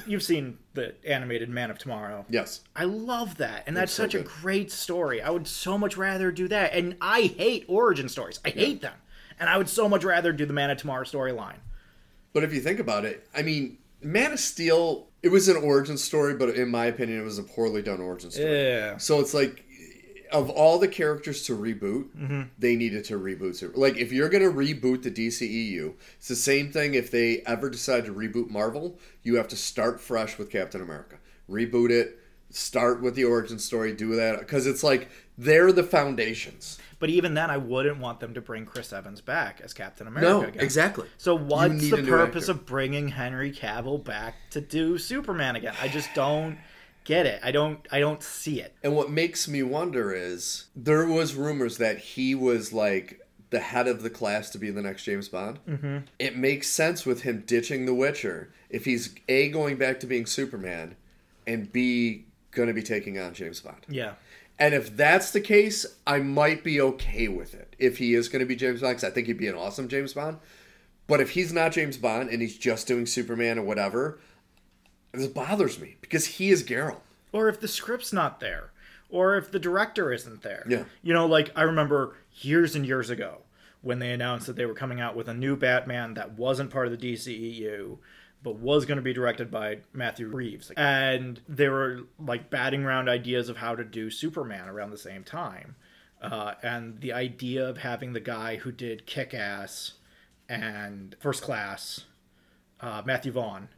you've 0.07 0.23
seen 0.23 0.57
the 0.73 0.95
animated 1.05 1.49
Man 1.49 1.69
of 1.69 1.77
Tomorrow. 1.77 2.25
Yes. 2.29 2.61
I 2.75 2.85
love 2.85 3.37
that, 3.37 3.63
and 3.67 3.75
that's 3.75 3.91
so 3.91 4.03
such 4.03 4.15
a 4.15 4.21
great 4.21 4.71
story. 4.71 5.21
I 5.21 5.29
would 5.29 5.47
so 5.47 5.77
much 5.77 5.97
rather 5.97 6.31
do 6.31 6.47
that, 6.47 6.73
and 6.73 6.95
I 7.01 7.21
hate 7.37 7.65
origin 7.67 8.07
stories. 8.07 8.39
I 8.45 8.49
hate 8.49 8.81
them, 8.81 8.95
and 9.37 9.49
I 9.49 9.57
would 9.57 9.69
so 9.69 9.89
much 9.89 10.03
rather 10.05 10.31
do 10.31 10.45
the 10.45 10.53
Man 10.53 10.69
of 10.69 10.77
Tomorrow 10.77 11.03
storyline. 11.03 11.57
But 12.31 12.43
if 12.45 12.53
you 12.53 12.61
think 12.61 12.79
about 12.79 13.03
it, 13.05 13.27
I 13.35 13.41
mean, 13.43 13.77
Man 14.01 14.31
of 14.31 14.39
Steel, 14.39 15.09
it 15.21 15.29
was 15.29 15.47
an 15.49 15.57
origin 15.57 15.97
story, 15.97 16.33
but 16.35 16.49
in 16.55 16.69
my 16.69 16.85
opinion, 16.87 17.19
it 17.19 17.23
was 17.23 17.37
a 17.37 17.43
poorly 17.43 17.81
done 17.83 18.01
origin 18.01 18.31
story. 18.31 18.63
Yeah. 18.63 18.97
So 18.97 19.19
it's 19.19 19.33
like, 19.35 19.62
of 20.33 20.49
all 20.49 20.79
the 20.79 20.87
characters 20.87 21.43
to 21.43 21.55
reboot, 21.57 22.09
Mm-hmm. 22.17 22.41
they 22.57 22.75
needed 22.75 23.03
to 23.05 23.19
reboot. 23.19 23.55
Super- 23.55 23.77
Like, 23.79 23.97
if 23.97 24.11
you're 24.11 24.29
going 24.29 24.43
to 24.43 24.51
reboot 24.51 25.03
the 25.03 25.11
DCEU, 25.11 25.93
it's 26.17 26.27
the 26.27 26.35
same 26.35 26.71
thing 26.71 26.93
if 26.95 27.11
they 27.11 27.41
ever 27.45 27.69
decide 27.69 28.05
to 28.05 28.13
reboot 28.13 28.49
Marvel, 28.49 28.99
you 29.21 29.35
have 29.37 29.47
to 29.49 29.55
start 29.55 30.01
fresh 30.01 30.37
with 30.37 30.49
Captain 30.49 30.81
America. 30.81 31.17
Reboot 31.49 31.91
it, 31.91 32.19
start 32.49 33.01
with 33.01 33.15
the 33.15 33.23
origin 33.25 33.59
story, 33.59 33.93
do 33.93 34.15
that. 34.15 34.39
Because 34.39 34.67
it's 34.67 34.83
like, 34.83 35.09
they're 35.37 35.71
the 35.71 35.83
foundations. 35.83 36.77
But 36.99 37.09
even 37.09 37.33
then, 37.33 37.49
I 37.49 37.57
wouldn't 37.57 37.99
want 37.99 38.19
them 38.21 38.33
to 38.35 38.41
bring 38.41 38.65
Chris 38.65 38.93
Evans 38.93 39.19
back 39.19 39.59
as 39.61 39.73
Captain 39.73 40.07
America 40.07 40.29
No, 40.31 40.43
again. 40.47 40.63
exactly. 40.63 41.07
So 41.17 41.35
what's 41.35 41.89
the 41.89 42.03
purpose 42.03 42.47
of 42.47 42.65
bringing 42.65 43.09
Henry 43.09 43.51
Cavill 43.51 44.01
back 44.03 44.35
to 44.51 44.61
do 44.61 44.97
Superman 44.97 45.55
again? 45.57 45.73
I 45.81 45.89
just 45.89 46.09
don't 46.13 46.57
get 47.03 47.25
it. 47.25 47.39
I 47.43 47.51
don't. 47.51 47.85
I 47.91 47.99
don't 47.99 48.23
see 48.23 48.59
it. 48.61 48.75
And 48.83 48.95
what 48.95 49.09
makes 49.09 49.47
me 49.47 49.63
wonder 49.63 50.13
is 50.13 50.65
there 50.75 51.05
was 51.05 51.35
rumors 51.35 51.77
that 51.77 51.97
he 51.99 52.35
was 52.35 52.73
like 52.73 53.19
the 53.49 53.59
head 53.59 53.87
of 53.87 54.01
the 54.01 54.09
class 54.09 54.49
to 54.49 54.57
be 54.57 54.71
the 54.71 54.81
next 54.81 55.03
James 55.03 55.29
Bond. 55.29 55.59
Mm-hmm. 55.67 55.97
It 56.17 56.35
makes 56.35 56.67
sense 56.67 57.05
with 57.05 57.21
him 57.21 57.43
ditching 57.45 57.85
The 57.85 57.93
Witcher 57.93 58.51
if 58.69 58.85
he's 58.85 59.13
a 59.29 59.49
going 59.49 59.77
back 59.77 59.99
to 59.99 60.07
being 60.07 60.25
Superman, 60.25 60.95
and 61.45 61.71
b 61.71 62.25
going 62.51 62.67
to 62.67 62.73
be 62.73 62.83
taking 62.83 63.19
on 63.19 63.33
James 63.33 63.59
Bond. 63.59 63.85
Yeah. 63.87 64.13
And 64.59 64.73
if 64.73 64.95
that's 64.95 65.31
the 65.31 65.41
case, 65.41 65.85
I 66.05 66.19
might 66.19 66.63
be 66.63 66.79
okay 66.79 67.27
with 67.27 67.53
it. 67.53 67.75
If 67.79 67.97
he 67.97 68.13
is 68.13 68.29
going 68.29 68.39
to 68.41 68.45
be 68.45 68.55
James 68.55 68.81
Bond, 68.81 68.95
'cause 68.95 69.03
I 69.03 69.09
think 69.09 69.27
he'd 69.27 69.37
be 69.37 69.47
an 69.47 69.55
awesome 69.55 69.87
James 69.87 70.13
Bond. 70.13 70.37
But 71.07 71.19
if 71.21 71.31
he's 71.31 71.51
not 71.51 71.73
James 71.73 71.97
Bond 71.97 72.29
and 72.29 72.41
he's 72.41 72.57
just 72.57 72.87
doing 72.87 73.05
Superman 73.05 73.59
or 73.59 73.63
whatever, 73.63 74.19
this 75.13 75.27
bothers 75.27 75.79
me 75.79 75.97
because 76.01 76.25
he 76.25 76.49
is 76.49 76.63
Geralt. 76.63 77.01
Or 77.31 77.49
if 77.49 77.59
the 77.59 77.67
script's 77.67 78.13
not 78.13 78.39
there, 78.39 78.71
or 79.09 79.35
if 79.37 79.51
the 79.51 79.59
director 79.59 80.11
isn't 80.11 80.41
there. 80.41 80.65
Yeah. 80.67 80.83
You 81.01 81.13
know, 81.13 81.25
like 81.25 81.51
I 81.55 81.61
remember 81.61 82.15
years 82.41 82.75
and 82.75 82.85
years 82.85 83.09
ago 83.09 83.41
when 83.81 83.99
they 83.99 84.11
announced 84.11 84.47
that 84.47 84.55
they 84.55 84.65
were 84.65 84.73
coming 84.73 84.99
out 84.99 85.15
with 85.15 85.27
a 85.27 85.33
new 85.33 85.55
Batman 85.55 86.15
that 86.15 86.33
wasn't 86.33 86.71
part 86.71 86.87
of 86.87 86.99
the 86.99 87.13
DCEU, 87.13 87.97
but 88.41 88.55
was 88.55 88.85
going 88.85 88.95
to 88.95 89.03
be 89.03 89.13
directed 89.13 89.51
by 89.51 89.79
Matthew 89.93 90.27
Reeves. 90.27 90.71
And 90.75 91.41
they 91.47 91.69
were 91.69 92.01
like 92.19 92.49
batting 92.49 92.83
around 92.83 93.09
ideas 93.09 93.49
of 93.49 93.57
how 93.57 93.75
to 93.75 93.83
do 93.83 94.09
Superman 94.09 94.67
around 94.67 94.91
the 94.91 94.97
same 94.97 95.23
time. 95.23 95.75
Uh, 96.21 96.53
and 96.63 97.01
the 97.01 97.13
idea 97.13 97.67
of 97.67 97.79
having 97.79 98.13
the 98.13 98.19
guy 98.19 98.55
who 98.55 98.71
did 98.71 99.05
Kick 99.05 99.33
Ass 99.33 99.93
and 100.47 101.15
First 101.19 101.43
Class, 101.43 102.05
uh, 102.83 103.01
Matthew 103.05 103.31
Vaughn, 103.31 103.69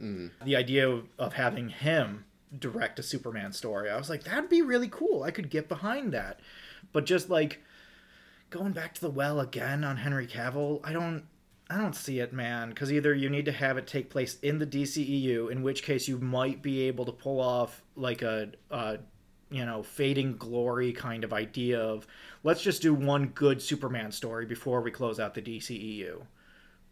the 0.44 0.56
idea 0.56 0.88
of, 0.88 1.08
of 1.16 1.32
having 1.34 1.68
him 1.68 2.24
direct 2.58 2.98
a 2.98 3.02
Superman 3.04 3.52
story, 3.52 3.88
I 3.88 3.96
was 3.96 4.10
like, 4.10 4.24
that'd 4.24 4.50
be 4.50 4.62
really 4.62 4.88
cool. 4.88 5.22
I 5.22 5.30
could 5.30 5.48
get 5.48 5.68
behind 5.68 6.12
that. 6.12 6.40
But 6.92 7.06
just 7.06 7.30
like 7.30 7.60
going 8.50 8.72
back 8.72 8.94
to 8.94 9.00
the 9.00 9.10
well 9.10 9.38
again 9.38 9.84
on 9.84 9.98
Henry 9.98 10.26
Cavill, 10.26 10.80
I 10.84 10.92
don't. 10.92 11.24
I 11.68 11.78
don't 11.78 11.96
see 11.96 12.20
it, 12.20 12.32
man. 12.32 12.68
Because 12.68 12.92
either 12.92 13.12
you 13.12 13.28
need 13.28 13.44
to 13.46 13.52
have 13.52 13.76
it 13.76 13.88
take 13.88 14.08
place 14.08 14.38
in 14.40 14.60
the 14.60 14.66
DCEU, 14.66 15.50
in 15.50 15.62
which 15.62 15.82
case 15.82 16.06
you 16.06 16.16
might 16.18 16.62
be 16.62 16.82
able 16.82 17.04
to 17.04 17.10
pull 17.10 17.40
off 17.40 17.82
like 17.96 18.22
a, 18.22 18.52
a 18.70 18.98
you 19.50 19.64
know, 19.66 19.82
fading 19.82 20.36
glory 20.36 20.92
kind 20.92 21.24
of 21.24 21.32
idea 21.32 21.80
of 21.80 22.06
let's 22.44 22.62
just 22.62 22.82
do 22.82 22.94
one 22.94 23.26
good 23.28 23.60
Superman 23.60 24.12
story 24.12 24.46
before 24.46 24.80
we 24.80 24.92
close 24.92 25.18
out 25.18 25.34
the 25.34 25.42
DCEU, 25.42 26.22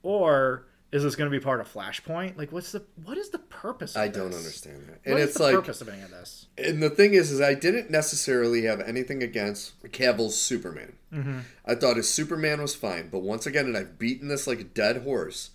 or 0.03 0.67
is 0.95 1.03
this 1.03 1.17
going 1.17 1.29
to 1.31 1.37
be 1.37 1.43
part 1.43 1.61
of 1.61 1.71
Flashpoint? 1.71 2.39
Like, 2.39 2.53
what's 2.53 2.71
the 2.73 2.85
what 3.05 3.19
is 3.19 3.31
the 3.31 3.41
purpose? 3.41 3.97
Of 3.97 4.03
I 4.03 4.09
don't 4.09 4.33
understand 4.33 4.83
that. 4.87 5.01
What 5.05 5.07
And 5.07 5.19
is 5.19 5.29
it's 5.31 5.39
the 5.39 5.43
like 5.43 5.55
purpose 5.57 5.81
of 5.81 5.89
any 5.89 6.01
of 6.03 6.11
this? 6.11 6.47
And 6.57 6.81
the 6.83 6.89
thing 6.89 7.15
is, 7.15 7.33
is 7.33 7.41
I 7.41 7.55
didn't 7.55 7.91
necessarily 7.91 8.63
have 8.63 8.81
anything 8.81 9.23
against 9.23 9.73
Cavill's 9.91 10.41
Superman. 10.41 10.93
Mm-hmm. 11.13 11.39
I 11.67 11.75
thought 11.75 11.97
his 11.97 12.09
Superman 12.09 12.63
was 12.63 12.75
fine, 12.77 13.09
but 13.09 13.19
once 13.23 13.45
again, 13.45 13.67
and 13.67 13.77
I've 13.77 13.99
beaten 13.99 14.29
this 14.29 14.47
like 14.47 14.61
a 14.61 14.65
dead 14.65 15.03
horse. 15.03 15.51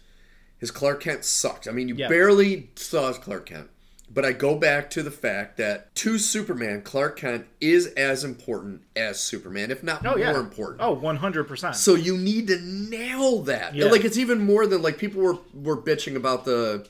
His 0.60 0.72
Clark 0.72 1.00
Kent 1.02 1.24
sucked. 1.24 1.70
I 1.70 1.72
mean, 1.72 1.88
you 1.88 1.96
Yeah. 1.96 2.10
barely 2.10 2.70
saw 2.76 3.08
his 3.08 3.18
Clark 3.18 3.46
Kent. 3.46 3.70
But 4.12 4.26
I 4.26 4.32
go 4.32 4.56
back 4.56 4.90
to 4.92 5.04
the 5.04 5.12
fact 5.12 5.58
that 5.58 5.94
to 5.96 6.18
Superman, 6.18 6.82
Clark 6.82 7.20
Kent 7.20 7.46
is 7.62 7.86
as 7.88 8.24
important 8.24 8.82
as 8.96 9.20
Superman, 9.20 9.70
if 9.70 9.84
not 9.84 10.04
Oh 10.04 10.12
more 10.12 10.20
yeah. 10.20 10.40
important. 10.40 10.82
Oh, 10.82 10.94
one 10.94 11.18
hundred 11.18 11.48
percent. 11.48 11.76
So 11.76 11.94
you 11.94 12.18
need 12.18 12.48
to 12.48 12.60
nail 12.60 13.44
that. 13.44 13.76
Yeah. 13.76 13.86
Like 13.86 14.04
it's 14.04 14.18
even 14.18 14.40
more 14.40 14.66
than 14.66 14.82
like 14.82 14.98
people 14.98 15.22
were 15.22 15.38
were 15.54 15.80
bitching 15.80 16.16
about 16.16 16.44
the 16.44 16.88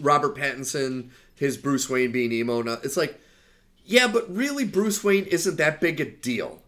Robert 0.00 0.34
Pattinson, 0.34 1.10
his 1.34 1.58
Bruce 1.58 1.90
Wayne 1.90 2.10
being 2.10 2.32
emo. 2.32 2.62
Now 2.62 2.78
it's 2.82 2.96
like, 2.96 3.20
yeah, 3.84 4.06
but 4.06 4.34
really 4.34 4.64
Bruce 4.64 5.04
Wayne 5.04 5.26
isn't 5.26 5.58
that 5.58 5.78
big 5.78 6.00
a 6.00 6.06
deal. 6.06 6.61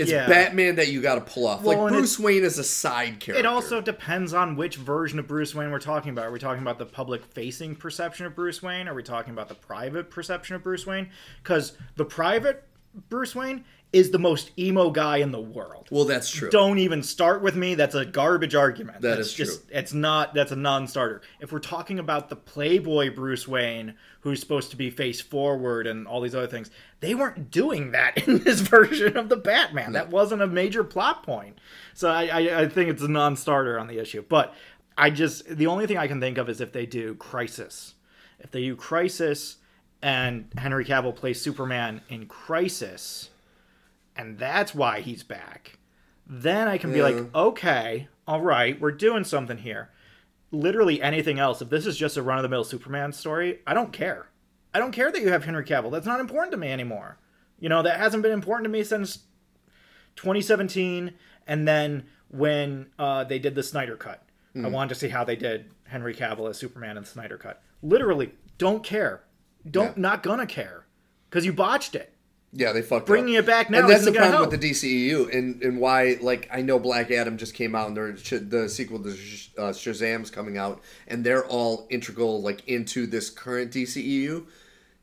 It's 0.00 0.10
Yeah. 0.10 0.26
Batman 0.28 0.76
that 0.76 0.88
you 0.88 1.00
got 1.00 1.14
to 1.16 1.20
pull 1.20 1.46
off. 1.46 1.62
Well, 1.62 1.82
like 1.82 1.92
Bruce 1.92 2.18
Wayne 2.18 2.42
is 2.44 2.58
a 2.58 2.64
side 2.64 3.20
character. 3.20 3.38
It 3.38 3.46
also 3.46 3.80
depends 3.80 4.32
on 4.34 4.56
which 4.56 4.76
version 4.76 5.18
of 5.18 5.26
Bruce 5.26 5.54
Wayne 5.54 5.70
we're 5.70 5.78
talking 5.78 6.10
about. 6.10 6.26
Are 6.26 6.32
we 6.32 6.38
talking 6.38 6.62
about 6.62 6.78
the 6.78 6.86
public 6.86 7.24
facing 7.24 7.76
perception 7.76 8.26
of 8.26 8.34
Bruce 8.34 8.62
Wayne? 8.62 8.88
Are 8.88 8.94
we 8.94 9.02
talking 9.02 9.32
about 9.32 9.48
the 9.48 9.54
private 9.54 10.10
perception 10.10 10.56
of 10.56 10.62
Bruce 10.62 10.86
Wayne? 10.86 11.10
Because 11.42 11.74
the 11.96 12.04
private 12.04 12.64
Bruce 13.08 13.34
Wayne 13.36 13.64
is 13.92 14.10
the 14.10 14.18
most 14.18 14.52
emo 14.56 14.90
guy 14.90 15.16
in 15.16 15.32
the 15.32 15.40
world. 15.40 15.88
well, 15.90 16.04
that's 16.04 16.30
true. 16.30 16.48
Don't 16.50 16.78
even 16.78 17.02
start 17.02 17.42
with 17.42 17.56
me. 17.56 17.74
That's 17.74 17.94
a 17.94 18.04
garbage 18.04 18.54
argument. 18.54 19.00
That 19.00 19.16
that's 19.16 19.28
is 19.28 19.34
just 19.34 19.62
it's 19.70 19.92
not 19.92 20.32
that's 20.34 20.52
a 20.52 20.56
non-starter. 20.56 21.22
If 21.40 21.50
we're 21.50 21.58
talking 21.58 21.98
about 21.98 22.28
the 22.28 22.36
Playboy 22.36 23.14
Bruce 23.14 23.48
Wayne 23.48 23.94
who's 24.20 24.38
supposed 24.38 24.70
to 24.70 24.76
be 24.76 24.90
face 24.90 25.20
forward 25.20 25.86
and 25.86 26.06
all 26.06 26.20
these 26.20 26.34
other 26.34 26.46
things, 26.46 26.70
they 27.00 27.14
weren't 27.14 27.50
doing 27.50 27.90
that 27.92 28.16
in 28.28 28.44
this 28.44 28.60
version 28.60 29.16
of 29.16 29.28
the 29.28 29.36
Batman. 29.36 29.92
That 29.92 30.10
wasn't 30.10 30.42
a 30.42 30.46
major 30.46 30.84
plot 30.84 31.22
point. 31.22 31.58
So 31.94 32.10
I, 32.10 32.26
I, 32.26 32.60
I 32.60 32.68
think 32.68 32.90
it's 32.90 33.02
a 33.02 33.08
non-starter 33.08 33.78
on 33.78 33.88
the 33.88 33.98
issue. 33.98 34.24
But 34.28 34.54
I 34.96 35.10
just 35.10 35.46
the 35.48 35.66
only 35.66 35.86
thing 35.86 35.98
I 35.98 36.06
can 36.06 36.20
think 36.20 36.38
of 36.38 36.48
is 36.48 36.60
if 36.60 36.72
they 36.72 36.86
do 36.86 37.14
Crisis. 37.14 37.94
If 38.38 38.52
they 38.52 38.62
do 38.62 38.76
Crisis 38.76 39.56
and 40.00 40.48
Henry 40.56 40.84
Cavill 40.84 41.14
plays 41.14 41.40
Superman 41.40 42.02
in 42.08 42.26
Crisis, 42.26 43.29
and 44.20 44.38
that's 44.38 44.74
why 44.74 45.00
he's 45.00 45.22
back, 45.22 45.78
then 46.26 46.68
I 46.68 46.78
can 46.78 46.92
be 46.92 47.02
like, 47.02 47.34
okay, 47.34 48.08
all 48.26 48.40
right, 48.40 48.80
we're 48.80 48.92
doing 48.92 49.24
something 49.24 49.58
here. 49.58 49.90
Literally 50.52 51.00
anything 51.00 51.38
else, 51.38 51.62
if 51.62 51.70
this 51.70 51.86
is 51.86 51.96
just 51.96 52.16
a 52.16 52.22
run 52.22 52.38
of 52.38 52.42
the 52.42 52.48
mill 52.48 52.64
Superman 52.64 53.12
story, 53.12 53.60
I 53.66 53.74
don't 53.74 53.92
care. 53.92 54.26
I 54.74 54.78
don't 54.78 54.92
care 54.92 55.10
that 55.10 55.20
you 55.22 55.28
have 55.30 55.44
Henry 55.44 55.64
Cavill. 55.64 55.90
That's 55.90 56.06
not 56.06 56.20
important 56.20 56.52
to 56.52 56.58
me 56.58 56.68
anymore. 56.68 57.18
You 57.58 57.68
know, 57.68 57.82
that 57.82 57.98
hasn't 57.98 58.22
been 58.22 58.32
important 58.32 58.64
to 58.64 58.70
me 58.70 58.84
since 58.84 59.20
2017. 60.16 61.14
And 61.46 61.66
then 61.66 62.04
when 62.28 62.86
uh, 62.98 63.24
they 63.24 63.38
did 63.38 63.54
the 63.54 63.62
Snyder 63.62 63.96
Cut, 63.96 64.22
I 64.64 64.66
wanted 64.68 64.88
to 64.90 64.94
see 64.96 65.08
how 65.08 65.22
they 65.24 65.36
did 65.36 65.70
Henry 65.84 66.14
Cavill 66.14 66.48
as 66.50 66.58
Superman 66.58 66.96
in 66.96 67.04
the 67.04 67.08
Snyder 67.08 67.38
Cut. 67.38 67.62
Literally, 67.82 68.32
don't 68.58 68.82
care. 68.82 69.22
Don't, 69.68 69.96
Yeah. 69.96 70.02
not 70.02 70.22
gonna 70.24 70.46
care. 70.46 70.86
Because 71.28 71.46
you 71.46 71.52
botched 71.52 71.94
it. 71.94 72.12
Yeah, 72.52 72.72
they 72.72 72.82
fucked 72.82 73.06
Bringing 73.06 73.36
up. 73.36 73.44
it 73.44 73.46
back 73.46 73.70
now 73.70 73.80
and 73.80 73.88
that's 73.88 74.04
the 74.04 74.10
problem 74.10 74.32
help. 74.32 74.50
with 74.50 74.60
the 74.60 74.70
DCEU, 74.70 75.32
and 75.32 75.62
and 75.62 75.78
why 75.78 76.18
like 76.20 76.48
I 76.52 76.62
know 76.62 76.80
Black 76.80 77.10
Adam 77.12 77.36
just 77.38 77.54
came 77.54 77.76
out, 77.76 77.86
and 77.88 77.96
there 77.96 78.10
the 78.12 78.68
sequel 78.68 78.98
to 79.04 79.16
Sh- 79.16 79.50
uh, 79.56 79.70
Shazam's 79.70 80.30
coming 80.30 80.58
out, 80.58 80.80
and 81.06 81.22
they're 81.24 81.46
all 81.46 81.86
integral 81.90 82.42
like 82.42 82.66
into 82.66 83.06
this 83.06 83.30
current 83.30 83.70
DCEU. 83.70 84.46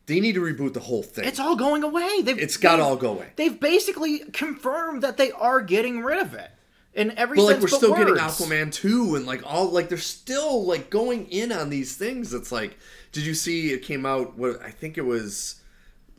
They 0.07 0.19
need 0.19 0.35
to 0.35 0.41
reboot 0.41 0.73
the 0.73 0.79
whole 0.81 1.03
thing. 1.03 1.25
It's 1.25 1.39
all 1.39 1.55
going 1.57 1.83
away. 1.83 2.21
They've, 2.21 2.37
It's 2.39 2.57
gotta 2.57 2.81
all 2.83 2.95
go 2.95 3.11
away. 3.11 3.27
They've 3.35 3.57
basically 3.59 4.19
confirmed 4.31 5.01
that 5.03 5.17
they 5.17 5.31
are 5.31 5.61
getting 5.61 6.01
rid 6.01 6.19
of 6.19 6.33
it 6.33 6.49
in 6.93 7.17
every 7.17 7.35
but 7.37 7.43
like 7.43 7.55
we're 7.57 7.61
but 7.63 7.71
still 7.77 7.95
getting. 7.95 8.15
Aquaman 8.15 8.73
two, 8.73 9.15
and 9.15 9.25
like 9.25 9.41
all 9.45 9.69
like 9.69 9.87
they're 9.87 9.97
still 9.97 10.65
like 10.65 10.89
going 10.89 11.27
in 11.27 11.53
on 11.53 11.69
these 11.69 11.95
things. 11.95 12.33
It's 12.33 12.51
like, 12.51 12.77
did 13.13 13.25
you 13.25 13.33
see 13.33 13.71
it 13.71 13.83
came 13.83 14.05
out? 14.05 14.37
What 14.37 14.61
I 14.61 14.71
think 14.71 14.97
it 14.97 15.05
was 15.05 15.61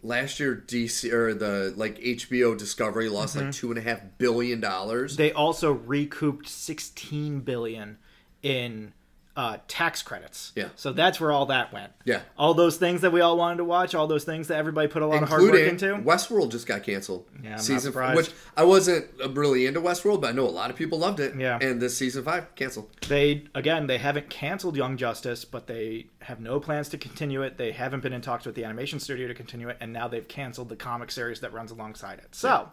last 0.02 0.40
year. 0.40 0.64
DC 0.66 1.12
or 1.12 1.34
the 1.34 1.72
like 1.76 1.98
HBO 1.98 2.56
Discovery 2.56 3.08
lost 3.08 3.37
Mm-hmm. 3.37 3.46
like 3.46 3.54
two 3.54 3.70
and 3.70 3.78
a 3.78 3.82
half 3.82 4.00
billion 4.18 4.61
dollars. 4.61 5.16
They 5.16 5.32
also 5.32 5.72
recouped 5.72 6.48
16 6.48 7.40
billion 7.40 7.98
in 8.42 8.92
uh, 9.38 9.57
tax 9.68 10.03
credits. 10.03 10.51
Yeah. 10.57 10.70
So 10.74 10.92
that's 10.92 11.20
where 11.20 11.31
all 11.31 11.46
that 11.46 11.72
went. 11.72 11.92
Yeah. 12.05 12.22
All 12.37 12.55
those 12.55 12.77
things 12.77 13.03
that 13.03 13.12
we 13.12 13.20
all 13.20 13.37
wanted 13.37 13.59
to 13.59 13.64
watch, 13.64 13.94
all 13.94 14.09
those 14.09 14.24
things 14.24 14.48
that 14.48 14.59
everybody 14.59 14.88
put 14.88 15.01
a 15.01 15.07
lot 15.07 15.22
of 15.22 15.29
hard 15.29 15.42
work 15.42 15.61
into. 15.61 15.94
Westworld 15.94 16.51
just 16.51 16.66
got 16.66 16.83
canceled. 16.83 17.24
Yeah, 17.40 17.53
I'm 17.53 17.59
season 17.61 17.92
five, 17.92 18.16
which 18.16 18.33
I 18.57 18.64
wasn't 18.64 19.07
really 19.37 19.66
into 19.66 19.81
Westworld, 19.81 20.22
but 20.22 20.31
I 20.31 20.33
know 20.33 20.44
a 20.44 20.51
lot 20.51 20.70
of 20.70 20.77
people 20.77 20.98
loved 20.98 21.20
it. 21.20 21.37
Yeah. 21.38 21.57
and 21.62 21.81
this 21.81 21.96
season 21.96 22.24
five 22.24 22.53
canceled. 22.57 22.88
They 23.07 23.44
again, 23.55 23.87
they 23.87 23.98
haven't 23.98 24.29
canceled 24.29 24.77
Young 24.77 24.96
Justice, 24.96 25.44
but 25.44 25.68
they 25.68 26.09
have 26.22 26.40
no 26.40 26.59
plans 26.59 26.88
to 26.88 26.98
continue 26.98 27.42
it. 27.42 27.59
They 27.59 27.70
haven't 27.70 28.03
been 28.03 28.12
in 28.12 28.20
talks 28.20 28.44
with 28.44 28.57
the 28.57 28.64
animation 28.64 28.98
studio 28.98 29.29
to 29.29 29.35
continue 29.35 29.68
it, 29.68 29.77
and 29.81 29.92
now 29.92 30.09
they've 30.09 30.27
canceled 30.27 30.68
the 30.68 30.77
comic 30.77 31.12
series 31.12 31.38
that 31.40 31.53
runs 31.53 31.70
alongside 31.70 32.18
it. 32.18 32.35
So 32.35 32.70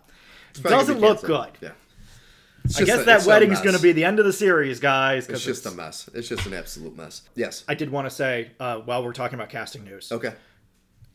probably 0.56 0.72
doesn't 0.72 1.00
look 1.00 1.22
good. 1.22 1.52
Yeah, 1.62 1.72
I 2.78 2.84
guess 2.84 3.02
a- 3.02 3.04
that 3.06 3.16
it's 3.18 3.26
a 3.26 3.30
wedding's 3.30 3.62
going 3.62 3.76
to 3.76 3.82
be 3.82 3.92
the 3.92 4.04
end 4.06 4.20
of 4.20 4.26
the 4.26 4.34
series, 4.34 4.80
guys. 4.80 5.28
It's 5.30 5.44
just 5.44 5.66
a 5.66 5.72
mess. 5.72 6.10
It's 6.14 6.28
just 6.28 6.46
an 6.46 6.54
absolute 6.54 6.96
mess. 6.96 7.22
Yes. 7.36 7.64
I 7.68 7.76
did 7.76 7.90
want 7.90 8.08
to 8.10 8.16
say 8.16 8.52
uh, 8.60 8.78
while 8.80 9.04
we're 9.04 9.14
talking 9.14 9.36
about 9.36 9.50
casting 9.50 9.84
news, 9.84 10.12
Okay. 10.12 10.34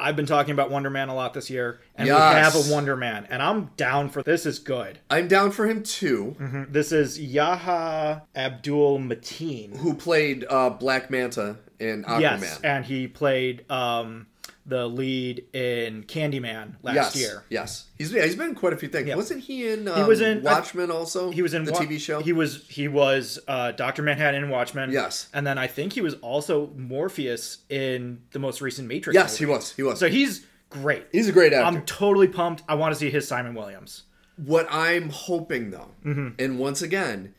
I've 0.02 0.16
been 0.16 0.24
talking 0.24 0.52
about 0.52 0.70
Wonder 0.70 0.88
Man 0.88 1.10
a 1.10 1.14
lot 1.14 1.34
this 1.34 1.50
year, 1.50 1.78
and 1.94 2.08
Yes. 2.08 2.16
we 2.16 2.40
have 2.40 2.70
a 2.70 2.72
Wonder 2.74 2.96
Man, 2.96 3.26
and 3.28 3.42
I'm 3.42 3.66
down 3.76 4.08
for 4.08 4.22
this. 4.22 4.46
Is 4.46 4.58
good. 4.58 4.98
I'm 5.10 5.28
down 5.28 5.50
for 5.50 5.66
him 5.66 5.82
too. 5.82 6.36
This 6.70 6.90
is 6.90 7.20
Yahya 7.20 8.22
Abdul 8.34 8.98
Mateen. 9.00 9.76
Who 9.76 9.92
played 9.92 10.46
uh, 10.48 10.70
Black 10.70 11.10
Manta 11.10 11.56
in 11.78 12.04
Aquaman? 12.04 12.20
Yes, 12.22 12.60
and 12.64 12.82
he 12.86 13.08
played 13.08 13.70
um, 13.70 14.26
the 14.66 14.86
lead 14.86 15.44
in 15.54 16.04
Candyman 16.04 16.74
last 16.82 16.94
yes, 16.94 17.16
year. 17.16 17.44
yes. 17.50 17.86
He's 17.98 18.12
he's 18.12 18.36
been 18.36 18.50
in 18.50 18.54
quite 18.54 18.72
a 18.72 18.76
few 18.76 18.88
things. 18.88 19.14
Wasn't 19.16 19.42
he 19.42 19.68
in? 19.70 19.88
Um, 19.88 20.06
was 20.06 20.20
in- 20.20 20.42
Watchmen 20.42 20.90
also. 20.90 21.30
He 21.30 21.42
was 21.42 21.54
in 21.54 21.64
the 21.64 21.72
Wa- 21.72 21.80
TV 21.80 21.98
show. 21.98 22.20
He 22.20 22.32
was 22.32 22.66
he 22.68 22.86
was 22.86 23.38
uh, 23.48 23.72
Doctor 23.72 24.02
Manhattan 24.02 24.44
in 24.44 24.50
Watchmen. 24.50 24.92
Yes. 24.92 25.28
and 25.32 25.46
then 25.46 25.58
I 25.58 25.66
think 25.66 25.92
he 25.94 26.00
was 26.00 26.14
also 26.14 26.68
Morpheus 26.76 27.58
in 27.68 28.20
the 28.32 28.38
most 28.38 28.60
recent 28.60 28.86
Matrix. 28.86 29.14
yes, 29.14 29.36
he 29.38 29.46
was. 29.46 29.72
He 29.72 29.82
was. 29.82 29.98
So 29.98 30.08
he's 30.08 30.46
great. 30.68 31.06
he's 31.10 31.28
a 31.28 31.32
great 31.32 31.52
actor. 31.52 31.64
I'm 31.66 31.82
totally 31.84 32.28
pumped. 32.28 32.62
I 32.68 32.74
want 32.74 32.92
to 32.94 32.98
see 32.98 33.10
his 33.10 33.26
Simon 33.26 33.54
Williams. 33.54 34.04
What 34.36 34.66
I'm 34.70 35.10
hoping 35.10 35.70
though, 35.70 35.90
Mm-hmm. 36.04 36.28
and 36.38 36.58
once 36.58 36.80
again, 36.82 37.34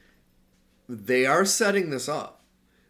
they 0.89 1.25
are 1.25 1.45
setting 1.45 1.89
this 1.91 2.09
up, 2.09 2.41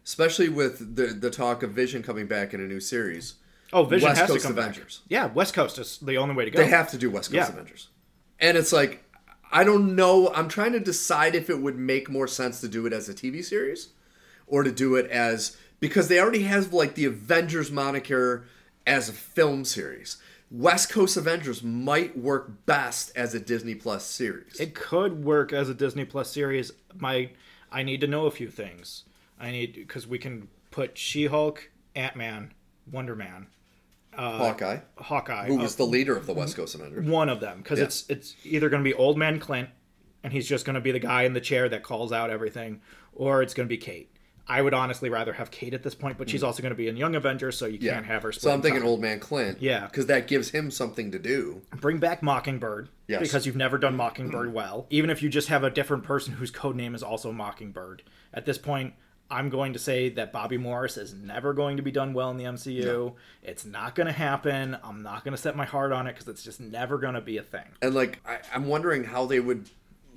especially 0.04 0.48
with 0.48 0.96
the 0.96 1.06
the 1.08 1.30
talk 1.30 1.62
of 1.62 1.70
Vision 1.72 2.02
coming 2.02 2.26
back 2.26 2.52
in 2.52 2.60
a 2.60 2.64
new 2.66 2.80
series. 2.80 3.34
Oh, 3.72 3.84
Vision 3.84 4.08
West 4.08 4.20
has 4.20 4.30
Coast 4.30 4.42
to 4.42 4.48
come 4.52 4.58
Avengers. 4.58 4.98
back. 4.98 5.10
Yeah, 5.10 5.26
West 5.26 5.54
Coast 5.54 5.78
is 5.78 5.98
the 5.98 6.16
only 6.18 6.34
way 6.34 6.44
to 6.44 6.50
go. 6.50 6.58
They 6.58 6.68
have 6.68 6.90
to 6.90 6.98
do 6.98 7.10
West 7.10 7.30
Coast 7.30 7.48
Yeah. 7.48 7.52
Avengers, 7.52 7.88
and 8.40 8.56
it's 8.56 8.72
like 8.72 9.04
I 9.50 9.64
don't 9.64 9.94
know. 9.94 10.32
I'm 10.34 10.48
trying 10.48 10.72
to 10.72 10.80
decide 10.80 11.34
if 11.34 11.50
it 11.50 11.58
would 11.60 11.76
make 11.78 12.08
more 12.10 12.26
sense 12.26 12.60
to 12.62 12.68
do 12.68 12.86
it 12.86 12.92
as 12.92 13.08
a 13.08 13.14
TV 13.14 13.44
series, 13.44 13.88
or 14.46 14.62
to 14.62 14.72
do 14.72 14.94
it 14.96 15.10
as 15.10 15.56
because 15.80 16.08
they 16.08 16.18
already 16.20 16.42
have 16.42 16.72
like 16.72 16.94
the 16.94 17.04
Avengers 17.06 17.70
moniker 17.70 18.46
as 18.86 19.08
a 19.08 19.12
film 19.12 19.64
series. 19.64 20.16
West 20.50 20.90
Coast 20.90 21.16
Avengers 21.16 21.62
might 21.62 22.16
work 22.18 22.66
best 22.66 23.10
as 23.16 23.34
a 23.34 23.40
Disney 23.40 23.74
Plus 23.74 24.04
series. 24.04 24.60
It 24.60 24.74
could 24.74 25.24
work 25.24 25.50
as 25.50 25.70
a 25.70 25.74
Disney 25.74 26.04
Plus 26.04 26.30
series. 26.30 26.72
My, 26.94 27.30
I 27.70 27.82
need 27.82 28.02
to 28.02 28.06
know 28.06 28.26
a 28.26 28.30
few 28.30 28.48
things. 28.50 29.04
I 29.40 29.50
need 29.50 29.72
because 29.74 30.06
we 30.06 30.18
can 30.18 30.48
put 30.70 30.98
She-Hulk, 30.98 31.70
Ant-Man, 31.96 32.52
Wonder 32.90 33.16
Man, 33.16 33.46
Hawkeye, 34.16 34.78
Hawkeye. 34.98 35.46
who 35.46 35.58
uh, 35.58 35.62
was 35.62 35.76
the 35.76 35.86
leader 35.86 36.16
of 36.16 36.26
the 36.26 36.32
West 36.34 36.56
Coast 36.56 36.74
Avengers. 36.74 37.06
one 37.06 37.28
of 37.28 37.40
them 37.40 37.58
because 37.58 37.78
Yeah. 37.78 37.86
it's 37.86 38.04
it's 38.08 38.36
either 38.44 38.68
going 38.68 38.82
to 38.82 38.88
be 38.88 38.94
Old 38.94 39.16
Man 39.16 39.38
Clint, 39.38 39.68
and 40.22 40.32
he's 40.32 40.48
just 40.48 40.64
going 40.64 40.74
to 40.74 40.80
be 40.80 40.92
the 40.92 40.98
guy 40.98 41.22
in 41.22 41.32
the 41.32 41.40
chair 41.40 41.68
that 41.68 41.82
calls 41.82 42.12
out 42.12 42.30
everything, 42.30 42.80
or 43.14 43.42
it's 43.42 43.54
going 43.54 43.66
to 43.66 43.72
be 43.72 43.78
Kate. 43.78 44.08
I 44.48 44.60
would 44.60 44.74
honestly 44.74 45.08
rather 45.08 45.32
have 45.34 45.52
Kate 45.52 45.72
at 45.72 45.84
this 45.84 45.94
point, 45.94 46.18
but 46.18 46.28
she's 46.28 46.42
also 46.42 46.62
going 46.62 46.72
to 46.72 46.76
be 46.76 46.88
in 46.88 46.96
Young 46.96 47.14
Avengers, 47.14 47.56
so 47.56 47.66
you 47.66 47.78
Hmm. 47.78 47.84
Yeah. 47.84 47.92
can't 47.94 48.06
have 48.06 48.22
her. 48.24 48.32
So 48.32 48.50
I'm 48.50 48.60
thinking 48.60 48.80
time. 48.82 48.88
Old 48.90 49.00
Man 49.00 49.20
Clint. 49.20 49.62
Yeah. 49.62 49.86
Because 49.86 50.06
that 50.06 50.26
gives 50.26 50.50
him 50.50 50.70
something 50.70 51.12
to 51.12 51.18
do. 51.18 51.62
bring 51.80 51.98
back 51.98 52.22
Mockingbird 52.24 52.88
Yes. 53.06 53.20
because 53.22 53.46
you've 53.46 53.56
never 53.56 53.78
done 53.78 53.96
Mockingbird 53.96 54.52
well. 54.52 54.86
Even 54.90 55.10
if 55.10 55.22
you 55.22 55.28
just 55.28 55.46
have 55.48 55.62
a 55.62 55.70
different 55.70 56.02
person 56.02 56.34
whose 56.34 56.50
code 56.50 56.74
name 56.76 56.94
is 56.94 57.02
also 57.04 57.30
Mockingbird. 57.32 58.02
At 58.34 58.44
this 58.44 58.58
point, 58.58 58.94
I'm 59.32 59.48
going 59.48 59.72
to 59.72 59.78
say 59.78 60.10
that 60.10 60.30
Bobbi 60.30 60.60
Morse 60.60 60.98
is 60.98 61.14
never 61.14 61.54
going 61.54 61.78
to 61.78 61.82
be 61.82 61.90
done 61.90 62.12
well 62.12 62.30
in 62.30 62.36
the 62.36 62.44
MCU. 62.44 63.14
It's 63.42 63.64
not 63.64 63.94
going 63.94 64.06
to 64.06 64.12
happen. 64.12 64.76
I'm 64.84 65.02
not 65.02 65.24
going 65.24 65.34
to 65.34 65.40
set 65.40 65.56
my 65.56 65.64
heart 65.64 65.90
on 65.90 66.06
it 66.06 66.12
because 66.12 66.28
it's 66.28 66.44
just 66.44 66.60
never 66.60 66.98
going 66.98 67.14
to 67.14 67.22
be 67.22 67.38
a 67.38 67.42
thing. 67.42 67.64
And 67.80 67.94
like, 67.94 68.20
I, 68.26 68.40
I'm 68.54 68.66
wondering 68.66 69.04
how 69.04 69.24
they 69.24 69.40
would 69.40 69.70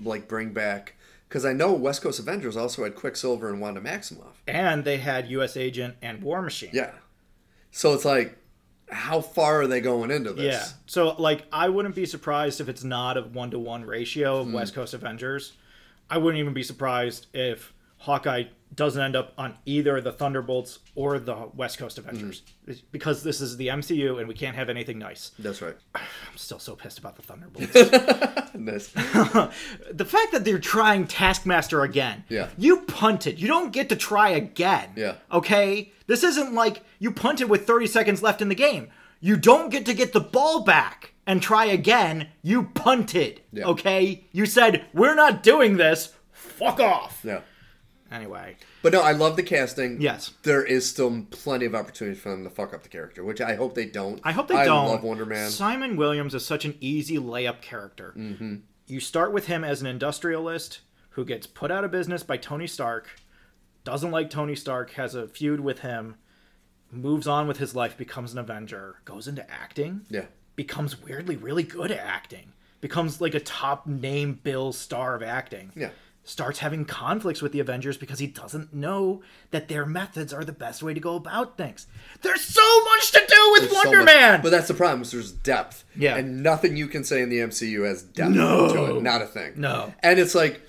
like 0.03 0.27
bring 0.27 0.51
back. 0.51 0.95
Because 1.29 1.45
I 1.45 1.53
know 1.53 1.71
West 1.71 2.01
Coast 2.01 2.19
Avengers 2.19 2.57
also 2.57 2.83
had 2.83 2.93
Quicksilver 2.93 3.49
and 3.49 3.61
Wanda 3.61 3.79
Maximoff. 3.79 4.35
And 4.47 4.83
they 4.83 4.97
had 4.97 5.29
U.S. 5.31 5.55
Agent 5.55 5.95
and 6.01 6.21
War 6.21 6.41
Machine. 6.41 6.71
Yeah. 6.73 6.91
So 7.71 7.93
it's 7.93 8.05
like, 8.05 8.37
how 8.91 9.21
far 9.21 9.61
are 9.61 9.67
they 9.67 9.79
going 9.79 10.11
into 10.11 10.33
this? 10.33 10.45
Yeah. 10.45 10.65
So 10.87 11.15
like 11.19 11.45
I 11.53 11.69
wouldn't 11.69 11.95
be 11.95 12.05
surprised 12.05 12.59
if 12.59 12.67
it's 12.67 12.83
not 12.83 13.17
a 13.17 13.21
one 13.21 13.49
to 13.51 13.59
one 13.59 13.85
ratio 13.85 14.41
of 14.41 14.47
hmm. 14.47 14.53
West 14.53 14.75
Coast 14.75 14.93
Avengers. 14.93 15.53
I 16.09 16.17
wouldn't 16.17 16.39
even 16.39 16.53
be 16.53 16.63
surprised 16.63 17.27
if 17.33 17.73
Hawkeye 17.97 18.43
doesn't 18.75 19.01
end 19.01 19.15
up 19.15 19.33
on 19.37 19.55
either 19.65 20.01
the 20.01 20.11
Thunderbolts 20.11 20.79
or 20.95 21.19
the 21.19 21.49
West 21.53 21.77
Coast 21.77 21.97
Avengers. 21.97 22.43
Hmm. 22.65 22.73
Because 22.91 23.23
this 23.23 23.41
is 23.41 23.57
the 23.57 23.67
MCU 23.67 24.19
and 24.19 24.27
we 24.27 24.33
can't 24.33 24.55
have 24.55 24.69
anything 24.69 24.99
nice. 24.99 25.31
That's 25.39 25.61
right. 25.61 25.75
I'm 25.95 26.03
still 26.35 26.59
so 26.59 26.75
pissed 26.75 26.99
about 26.99 27.15
the 27.15 27.21
Thunderbolts. 27.21 28.41
Nice. 28.57 28.87
the 29.91 30.05
fact 30.05 30.31
that 30.31 30.45
they're 30.45 30.59
trying 30.59 31.07
Taskmaster 31.07 31.83
again. 31.83 32.23
Yeah. 32.29 32.47
You 32.57 32.81
punted. 32.83 33.37
You 33.37 33.49
don't 33.49 33.73
get 33.73 33.89
to 33.89 33.97
try 33.97 34.29
again. 34.29 34.91
Yeah. 34.95 35.15
Okay? 35.29 35.91
This 36.07 36.23
isn't 36.23 36.53
like 36.53 36.81
you 36.97 37.11
punted 37.11 37.49
with 37.49 37.67
30 37.67 37.87
seconds 37.87 38.23
left 38.23 38.41
in 38.41 38.47
the 38.47 38.55
game. 38.55 38.87
You 39.19 39.35
don't 39.35 39.69
get 39.71 39.85
to 39.87 39.93
get 39.93 40.13
the 40.13 40.21
ball 40.21 40.63
back 40.63 41.11
and 41.27 41.41
try 41.41 41.65
again. 41.65 42.29
You 42.43 42.63
punted. 42.73 43.41
Yeah. 43.51 43.65
Okay? 43.65 44.23
You 44.31 44.45
said, 44.45 44.85
we're 44.93 45.15
not 45.15 45.43
doing 45.43 45.75
this. 45.75 46.13
Fuck 46.31 46.79
off. 46.79 47.19
yeah. 47.25 47.41
Anyway. 48.11 48.55
But 48.83 48.93
no, 48.93 49.01
I 49.01 49.13
love 49.13 49.35
the 49.35 49.43
casting. 49.43 49.99
Yes. 49.99 50.31
There 50.43 50.63
is 50.63 50.87
still 50.89 51.25
plenty 51.31 51.65
of 51.65 51.73
opportunity 51.73 52.15
for 52.17 52.29
them 52.29 52.43
to 52.43 52.49
fuck 52.49 52.73
up 52.73 52.83
the 52.83 52.89
character, 52.89 53.23
which 53.23 53.41
I 53.41 53.55
hope 53.55 53.73
they 53.73 53.85
don't. 53.85 54.21
I 54.23 54.31
hope 54.31 54.47
they 54.47 54.55
I 54.55 54.65
don't. 54.65 54.87
I 54.87 54.89
love 54.91 55.03
Wonder 55.03 55.25
Man. 55.25 55.49
Simon 55.49 55.95
Williams 55.97 56.35
is 56.35 56.45
such 56.45 56.65
an 56.65 56.75
easy 56.79 57.17
layup 57.17 57.61
character. 57.61 58.13
Mm-hmm. 58.15 58.57
You 58.87 58.99
start 58.99 59.33
with 59.33 59.47
him 59.47 59.63
as 59.63 59.81
an 59.81 59.87
industrialist 59.87 60.81
who 61.11 61.25
gets 61.25 61.47
put 61.47 61.71
out 61.71 61.83
of 61.83 61.91
business 61.91 62.21
by 62.23 62.37
Tony 62.37 62.67
Stark, 62.67 63.09
doesn't 63.83 64.11
like 64.11 64.29
Tony 64.29 64.55
Stark, 64.55 64.91
has 64.91 65.15
a 65.15 65.27
feud 65.27 65.59
with 65.59 65.79
him, 65.79 66.15
moves 66.91 67.27
on 67.27 67.47
with 67.47 67.57
his 67.57 67.75
life, 67.75 67.97
becomes 67.97 68.33
an 68.33 68.39
Avenger, 68.39 68.97
goes 69.05 69.27
into 69.27 69.49
acting, 69.49 70.01
Yeah. 70.09 70.25
becomes 70.55 71.01
weirdly 71.01 71.35
really 71.37 71.63
good 71.63 71.89
at 71.91 71.99
acting, 71.99 72.53
becomes 72.81 73.19
like 73.19 73.33
a 73.33 73.39
top 73.39 73.87
name 73.87 74.39
bill 74.43 74.71
star 74.71 75.15
of 75.15 75.23
acting. 75.23 75.71
Yeah. 75.75 75.89
Starts 76.27 76.57
having 76.57 76.85
conflicts 76.85 77.41
with 77.43 77.51
the 77.51 77.59
Avengers 77.59 77.97
because 77.97 78.17
he 78.17 78.25
doesn't 78.25 78.73
know 78.73 79.21
that 79.51 79.67
their 79.67 79.85
methods 79.85 80.33
are 80.33 80.43
the 80.43 80.51
best 80.51 80.81
way 80.81 80.91
to 80.91 80.99
go 80.99 81.15
about 81.15 81.55
things. 81.55 81.85
There's 82.23 82.41
so 82.41 82.83
much 82.83 83.11
to 83.11 83.21
do 83.27 83.49
with 83.51 83.61
There's 83.61 83.73
Wonder 83.73 83.97
much- 83.99 84.05
Man. 84.07 84.41
But 84.41 84.49
that's 84.49 84.67
the 84.67 84.73
problem. 84.73 85.03
Is 85.03 85.11
there's 85.11 85.31
depth. 85.31 85.83
Yeah. 85.95 86.15
And 86.17 86.41
nothing 86.41 86.77
you 86.77 86.87
can 86.87 87.03
say 87.03 87.21
in 87.21 87.29
the 87.29 87.37
MCU 87.41 87.85
has 87.87 88.01
depth 88.01 88.31
No. 88.33 88.73
to 88.73 88.97
it. 88.97 89.03
Not 89.03 89.21
a 89.21 89.27
thing. 89.27 89.53
No. 89.57 89.93
And 90.01 90.19
it's 90.19 90.33
like, 90.33 90.61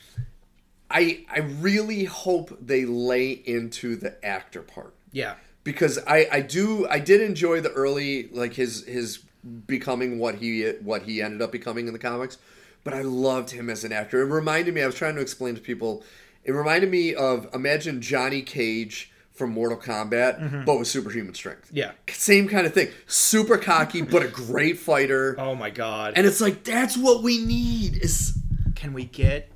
I 0.90 1.24
I 1.30 1.38
really 1.38 2.04
hope 2.04 2.56
they 2.60 2.84
lay 2.84 3.30
into 3.32 3.96
the 3.96 4.24
actor 4.24 4.62
part 4.62 4.94
yeah. 5.10 5.34
because 5.64 5.98
I 6.06 6.28
I 6.30 6.40
do 6.42 6.86
I 6.88 7.00
did 7.00 7.20
enjoy 7.22 7.60
the 7.60 7.72
early 7.72 8.28
like 8.28 8.54
his 8.54 8.84
his 8.84 9.18
becoming 9.66 10.18
what 10.18 10.36
he 10.36 10.62
what 10.82 11.02
he 11.02 11.22
ended 11.22 11.42
up 11.42 11.50
becoming 11.50 11.86
in 11.88 11.92
the 11.92 11.98
comics, 11.98 12.38
but 12.86 12.94
I 12.94 13.02
loved 13.02 13.50
him 13.50 13.68
as 13.68 13.82
an 13.82 13.90
actor. 13.90 14.22
It 14.22 14.26
reminded 14.26 14.72
me. 14.72 14.80
I 14.80 14.86
was 14.86 14.94
trying 14.94 15.16
to 15.16 15.20
explain 15.20 15.56
to 15.56 15.60
people. 15.60 16.04
It 16.44 16.52
reminded 16.52 16.88
me 16.88 17.16
of 17.16 17.52
imagine 17.52 18.00
Johnny 18.00 18.42
Cage 18.42 19.10
from 19.32 19.50
Mortal 19.50 19.76
Kombat, 19.76 20.38
mm-hmm. 20.38 20.64
but 20.64 20.78
with 20.78 20.86
superhuman 20.86 21.34
strength. 21.34 21.68
Yeah. 21.72 21.90
Same 22.08 22.46
kind 22.46 22.64
of 22.64 22.72
thing. 22.72 22.90
Super 23.08 23.58
cocky, 23.58 24.02
but 24.02 24.22
a 24.22 24.28
great 24.28 24.78
fighter. 24.78 25.34
Oh 25.46 25.56
my 25.56 25.68
god. 25.70 26.12
And 26.14 26.28
it's 26.28 26.40
like 26.40 26.62
that's 26.62 26.96
what 26.96 27.24
we 27.24 27.44
need. 27.44 27.96
Is 27.96 28.38
can 28.76 28.92
we 28.92 29.04
get 29.04 29.50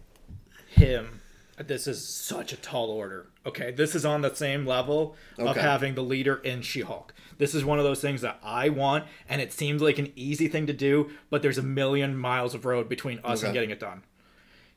him? 0.69 1.21
This 1.57 1.87
is 1.87 2.05
such 2.05 2.53
a 2.53 2.57
tall 2.57 2.91
order. 2.91 3.27
Okay, 3.47 3.71
this 3.71 3.95
is 3.95 4.05
on 4.05 4.23
the 4.23 4.35
same 4.35 4.67
level 4.67 5.15
of 5.39 5.57
having 5.57 5.95
the 5.95 6.03
leader 6.03 6.37
in 6.37 6.63
She-Hulk. 6.63 7.15
This 7.41 7.55
is 7.55 7.65
one 7.65 7.79
of 7.79 7.85
those 7.85 8.03
things 8.03 8.21
that 8.21 8.39
I 8.43 8.69
want, 8.69 9.07
and 9.27 9.41
it 9.41 9.51
seems 9.51 9.81
like 9.81 9.99
an 9.99 10.13
easy 10.15 10.47
thing 10.47 10.67
to 10.67 10.75
do, 10.75 11.11
but 11.31 11.41
there's 11.41 11.57
a 11.57 11.63
million 11.63 12.15
miles 12.15 12.55
of 12.55 12.67
road 12.67 12.87
between 12.87 13.19
us 13.25 13.43
and 13.43 13.55
getting 13.55 13.71
it 13.71 13.81
done. 13.81 14.05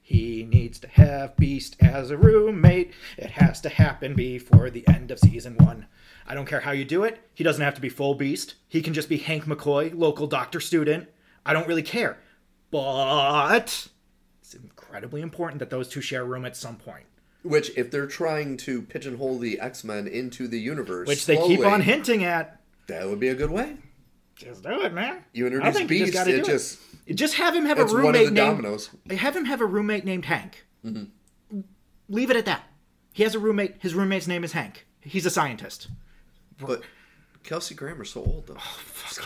He 0.01 0.43
needs 0.43 0.79
to 0.79 0.87
have 0.87 1.35
Beast 1.35 1.75
as 1.81 2.09
a 2.09 2.15
roommate. 2.15 2.93
It 3.17 3.31
has 3.31 3.59
to 3.61 3.69
happen 3.69 4.15
before 4.15 4.69
the 4.69 4.87
end 4.87 5.11
of 5.11 5.19
season 5.19 5.57
one. 5.57 5.87
I 6.25 6.35
don't 6.35 6.45
care 6.45 6.61
how 6.61 6.71
you 6.71 6.85
do 6.85 7.03
it. 7.03 7.19
He 7.33 7.43
doesn't 7.43 7.61
have 7.61 7.75
to 7.75 7.81
be 7.81 7.89
full 7.89 8.15
Beast. 8.15 8.55
He 8.69 8.81
can 8.81 8.93
just 8.93 9.09
be 9.09 9.17
Hank 9.17 9.43
McCoy, 9.43 9.93
local 9.93 10.25
doctor 10.25 10.61
student. 10.61 11.09
I 11.45 11.51
don't 11.51 11.67
really 11.67 11.83
care. 11.83 12.17
But 12.71 13.89
it's 14.41 14.53
incredibly 14.53 15.19
important 15.19 15.59
that 15.59 15.69
those 15.69 15.89
two 15.89 15.99
share 15.99 16.21
a 16.21 16.25
room 16.25 16.45
at 16.45 16.55
some 16.55 16.77
point. 16.77 17.07
Which 17.43 17.77
if 17.77 17.91
they're 17.91 18.07
trying 18.07 18.57
to 18.57 18.81
pigeonhole 18.81 19.37
the 19.37 19.59
X 19.59 19.83
Men 19.83 20.07
into 20.07 20.47
the 20.47 20.59
universe, 20.59 21.07
Which 21.07 21.25
they 21.25 21.37
keep 21.37 21.59
on 21.65 21.81
hinting 21.81 22.23
at. 22.23 22.59
That 22.87 23.07
would 23.07 23.19
be 23.19 23.29
a 23.29 23.35
good 23.35 23.51
way. 23.51 23.77
Just 24.35 24.63
do 24.63 24.81
it, 24.81 24.93
man. 24.93 25.23
You 25.33 25.45
I 25.45 25.47
introduce 25.47 25.75
think 25.77 25.91
you 25.91 25.97
just 25.99 26.05
Beast, 26.11 26.13
gotta 26.13 26.37
it 26.37 26.45
just 26.45 26.79
Just 27.13 27.35
have 27.35 27.53
him 27.55 27.65
have 27.65 27.79
a 27.79 27.83
it's 27.83 27.93
one 27.93 27.99
of 28.01 28.05
roommate 28.07 28.25
the 28.27 28.31
named 28.33 28.57
dominoes. 28.57 28.89
have 29.11 29.35
him 29.35 29.45
have 29.45 29.61
a 29.61 29.65
roommate 29.65 30.05
named 30.05 30.25
Hank. 30.25 30.65
Mm-hmm. 30.85 31.59
Leave 32.09 32.29
it 32.31 32.37
at 32.37 32.45
that. 32.45 32.63
He 33.13 33.23
has 33.23 33.35
a 33.35 33.39
roommate. 33.39 33.75
His 33.79 33.93
roommate's 33.93 34.27
name 34.27 34.43
is 34.43 34.53
Hank. 34.53 34.85
He's 35.01 35.25
a 35.25 35.29
scientist. 35.29 35.87
But 36.59 36.81
Kelsey 37.43 37.75
Grammer's 37.75 38.11
so 38.11 38.21
old 38.21 38.47
though. 38.47 38.55
Fuck 38.55 39.23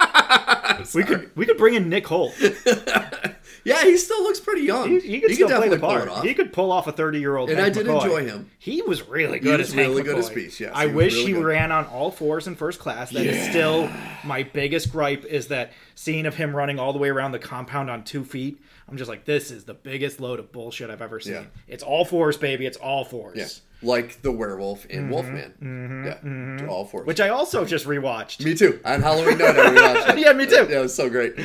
off. 0.00 0.90
We 0.94 1.04
could 1.04 1.30
we 1.36 1.46
could 1.46 1.56
bring 1.56 1.74
in 1.74 1.88
Nick 1.88 2.04
Hoult. 2.06 2.34
Yeah, 3.64 3.82
he 3.82 3.96
still 3.96 4.22
looks 4.22 4.40
pretty 4.40 4.62
young. 4.62 4.88
He, 4.90 5.00
he 5.00 5.20
could 5.20 5.34
still 5.34 5.48
play 5.48 5.68
the 5.68 5.78
part. 5.78 6.08
He 6.24 6.34
could 6.34 6.52
pull 6.52 6.70
off 6.70 6.86
a 6.86 6.92
thirty-year-old. 6.92 7.48
And 7.50 7.60
I 7.60 7.70
did 7.70 7.86
enjoy 7.86 8.24
him. 8.26 8.50
He 8.58 8.82
was 8.82 9.08
really 9.08 9.38
good 9.38 9.52
He 9.52 9.56
was 9.58 9.68
as 9.68 9.74
Hank 9.74 9.88
really 9.88 10.02
good 10.02 10.18
as 10.18 10.28
McCoy. 10.30 10.34
Beast, 10.34 10.60
yes, 10.60 10.72
I 10.74 10.86
he 10.88 10.92
wish 10.94 11.14
really 11.14 11.26
he 11.26 11.32
good. 11.32 11.44
ran 11.44 11.72
on 11.72 11.86
all 11.86 12.10
fours 12.10 12.46
in 12.46 12.56
first 12.56 12.78
class. 12.78 13.10
That 13.10 13.24
is 13.26 13.36
Yeah. 13.36 13.50
still 13.50 13.90
my 14.24 14.42
biggest 14.42 14.92
gripe. 14.92 15.24
Is 15.24 15.48
that 15.48 15.72
scene 15.94 16.26
of 16.26 16.34
him 16.34 16.54
running 16.54 16.78
all 16.78 16.92
the 16.92 16.98
way 16.98 17.08
around 17.08 17.32
the 17.32 17.38
compound 17.38 17.90
on 17.90 18.04
two 18.04 18.24
feet? 18.24 18.60
I'm 18.88 18.96
just 18.96 19.08
like, 19.08 19.24
this 19.24 19.50
is 19.50 19.64
the 19.64 19.74
biggest 19.74 20.20
load 20.20 20.38
of 20.38 20.52
bullshit 20.52 20.90
I've 20.90 21.00
ever 21.02 21.18
seen. 21.20 21.32
Yeah. 21.34 21.44
It's 21.68 21.82
all 21.82 22.04
fours, 22.04 22.36
baby. 22.36 22.66
It's 22.66 22.76
all 22.76 23.04
fours. 23.04 23.36
Yeah, 23.38 23.88
like 23.88 24.20
the 24.22 24.30
werewolf 24.30 24.84
in 24.86 25.08
Wolfman. 25.08 26.04
yeah, 26.06 26.66
all 26.68 26.84
four. 26.84 27.00
Mm-hmm. 27.00 27.06
Which 27.08 27.20
I 27.20 27.30
also 27.30 27.64
just 27.64 27.86
rewatched. 27.86 28.44
Me 28.44 28.54
too. 28.54 28.80
On 28.84 29.00
Halloween 29.00 29.38
night, 29.38 29.56
I 29.58 29.70
rewatched 29.70 30.08
it. 30.16 30.18
Yeah, 30.18 30.32
me 30.34 30.46
too. 30.46 30.66
Yeah, 30.68 30.78
it 30.78 30.82
was 30.82 30.94
so 30.94 31.08
great. 31.08 31.38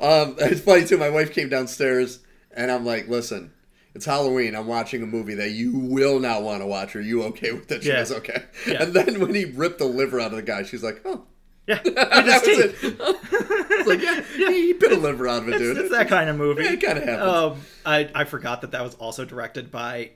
Um, 0.00 0.36
it's 0.38 0.60
funny 0.62 0.84
too. 0.86 0.96
My 0.96 1.10
wife 1.10 1.32
came 1.32 1.48
downstairs, 1.50 2.20
and 2.52 2.70
I'm 2.70 2.84
like, 2.86 3.08
"Listen, 3.08 3.52
it's 3.94 4.06
Halloween. 4.06 4.54
I'm 4.56 4.66
watching 4.66 5.02
a 5.02 5.06
movie 5.06 5.34
that 5.34 5.50
you 5.50 5.76
will 5.78 6.18
not 6.18 6.42
want 6.42 6.62
to 6.62 6.66
watch. 6.66 6.96
Are 6.96 7.00
you 7.02 7.24
okay 7.24 7.52
with 7.52 7.70
it?" 7.70 7.82
She 7.82 7.90
Yeah. 7.90 7.96
goes, 7.96 8.12
"Okay." 8.12 8.42
Yeah. 8.66 8.82
And 8.84 8.94
then 8.94 9.20
when 9.20 9.34
he 9.34 9.44
ripped 9.44 9.78
the 9.78 9.84
liver 9.86 10.18
out 10.18 10.30
of 10.30 10.36
the 10.36 10.42
guy, 10.42 10.62
she's 10.62 10.82
like, 10.82 11.02
"Oh." 11.04 11.24
Yeah, 11.66 11.80
that 11.84 12.24
was 12.24 12.48
it. 12.48 12.76
It's 12.82 13.88
like, 13.88 14.02
yeah, 14.02 14.20
he 14.50 14.72
bit 14.72 14.92
a 14.92 14.96
liver 14.96 15.26
out 15.26 15.42
of 15.42 15.48
it, 15.48 15.58
dude. 15.58 15.76
It's 15.76 15.90
that 15.90 16.08
kind 16.08 16.30
of 16.30 16.36
movie. 16.36 16.64
Yeah, 16.64 16.72
it 16.72 16.80
kinda 16.80 17.04
happens. 17.04 17.28
Um, 17.28 17.60
I, 17.84 18.10
I 18.14 18.24
forgot 18.24 18.60
that 18.60 18.70
that 18.70 18.82
was 18.82 18.94
also 18.94 19.24
directed 19.24 19.70
by 19.70 20.10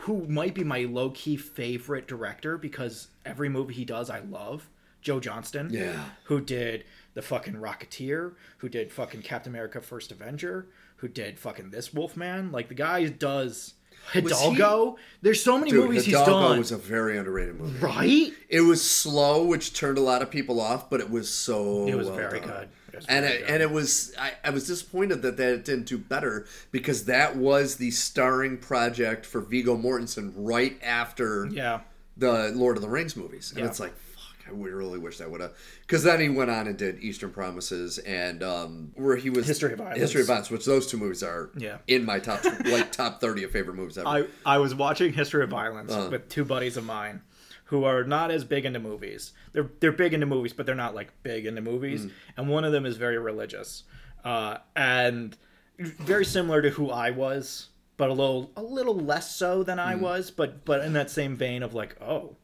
who 0.00 0.26
might 0.26 0.54
be 0.54 0.64
my 0.64 0.84
low 0.84 1.10
key 1.10 1.36
favorite 1.36 2.08
director 2.08 2.56
because 2.56 3.08
every 3.26 3.48
movie 3.48 3.74
he 3.74 3.84
does 3.84 4.08
I 4.08 4.20
love. 4.20 4.68
Joe 5.00 5.20
Johnston. 5.20 5.70
Yeah. 5.72 6.04
Who 6.24 6.40
did 6.40 6.84
the 7.14 7.22
fucking 7.22 7.54
Rocketeer? 7.54 8.32
Who 8.58 8.68
did 8.68 8.90
fucking 8.90 9.22
Captain 9.22 9.52
America: 9.52 9.80
First 9.80 10.10
Avenger? 10.10 10.68
Who 10.96 11.08
did 11.08 11.38
fucking 11.38 11.70
this 11.70 11.92
Wolfman? 11.94 12.50
Like 12.50 12.68
the 12.68 12.74
guy 12.74 13.04
does 13.06 13.74
Hidalgo. 14.12 14.96
There's 15.22 15.42
so 15.42 15.58
many 15.58 15.70
Dude, 15.70 15.84
movies 15.86 16.04
Hidalgo 16.06 16.30
he's 16.32 16.48
done. 16.50 16.58
was 16.58 16.72
a 16.72 16.76
very 16.76 17.18
underrated 17.18 17.58
movie. 17.60 17.78
right? 17.78 18.32
It 18.48 18.60
was 18.62 18.88
slow, 18.88 19.44
which 19.44 19.72
turned 19.74 19.98
a 19.98 20.02
lot 20.02 20.22
of 20.22 20.30
people 20.30 20.60
off, 20.60 20.88
but 20.90 21.00
it 21.00 21.10
was 21.10 21.28
so. 21.28 21.86
It 21.86 21.94
was 21.94 22.06
well 22.08 22.16
very 22.16 22.40
done. 22.40 22.48
good. 22.48 22.68
It 22.92 22.96
was 22.96 23.06
and 23.06 23.24
very 23.24 23.36
it, 23.36 23.40
good. 23.40 23.50
and 23.50 23.62
it 23.62 23.70
was 23.70 24.14
I, 24.18 24.32
I 24.44 24.50
was 24.50 24.66
disappointed 24.66 25.22
that 25.22 25.36
that 25.36 25.64
didn't 25.64 25.86
do 25.86 25.98
better 25.98 26.46
because 26.72 27.04
that 27.04 27.36
was 27.36 27.76
the 27.76 27.90
starring 27.90 28.56
project 28.58 29.26
for 29.26 29.40
Viggo 29.40 29.76
Mortensen 29.76 30.32
right 30.36 30.78
after 30.82 31.46
Yeah. 31.50 31.80
the 32.16 32.50
Lord 32.54 32.76
of 32.76 32.82
the 32.82 32.88
Rings 32.88 33.14
movies, 33.16 33.50
and 33.50 33.60
Yeah. 33.60 33.66
it's 33.66 33.78
like 33.80 33.92
fuck, 33.96 34.07
I 34.48 34.52
would 34.52 34.72
really 34.72 34.98
wish 34.98 35.18
that 35.18 35.30
would 35.30 35.40
have 35.40 35.52
because 35.82 36.02
then 36.02 36.20
he 36.20 36.28
went 36.28 36.50
on 36.50 36.66
and 36.66 36.76
did 36.76 37.00
Eastern 37.02 37.30
Promises 37.30 37.98
and 37.98 38.42
um, 38.42 38.92
where 38.94 39.16
he 39.16 39.30
was 39.30 39.46
History 39.46 39.72
of 39.72 39.78
Violence. 39.78 39.98
History 40.00 40.20
of 40.22 40.26
Violence, 40.28 40.50
which 40.50 40.64
those 40.64 40.86
two 40.86 40.96
movies 40.96 41.22
are 41.22 41.50
Yeah. 41.56 41.78
in 41.86 42.04
my 42.04 42.18
top 42.18 42.44
like 42.66 42.92
top 42.92 43.20
thirty 43.20 43.44
of 43.44 43.50
favorite 43.50 43.74
movies 43.74 43.98
ever. 43.98 44.08
I, 44.08 44.24
I 44.46 44.58
was 44.58 44.74
watching 44.74 45.12
History 45.12 45.44
of 45.44 45.50
Violence 45.50 45.92
Uh. 45.92 46.08
with 46.10 46.28
two 46.28 46.44
buddies 46.44 46.76
of 46.76 46.84
mine 46.84 47.20
who 47.64 47.84
are 47.84 48.02
not 48.02 48.30
as 48.30 48.44
big 48.44 48.64
into 48.64 48.78
movies. 48.80 49.32
They're 49.52 49.70
they're 49.80 49.92
big 49.92 50.14
into 50.14 50.26
movies, 50.26 50.52
but 50.54 50.64
they're 50.66 50.74
not 50.74 50.94
like 50.94 51.12
big 51.22 51.44
into 51.46 51.60
movies. 51.60 52.06
Mm. 52.06 52.10
And 52.38 52.48
one 52.48 52.64
of 52.64 52.72
them 52.72 52.86
is 52.86 52.96
very 52.96 53.18
religious, 53.18 53.82
uh, 54.24 54.58
and 54.74 55.36
very 55.78 56.24
similar 56.24 56.62
to 56.62 56.70
who 56.70 56.90
I 56.90 57.10
was, 57.10 57.68
but 57.98 58.08
a 58.08 58.12
little 58.12 58.50
a 58.56 58.62
little 58.62 58.96
less 58.96 59.36
so 59.36 59.62
than 59.62 59.76
Mm. 59.78 59.86
I 59.86 59.94
was. 59.96 60.30
But 60.30 60.64
but 60.64 60.80
in 60.82 60.94
that 60.94 61.10
same 61.10 61.36
vein 61.36 61.62
of 61.62 61.74
like 61.74 61.96
oh. 62.00 62.36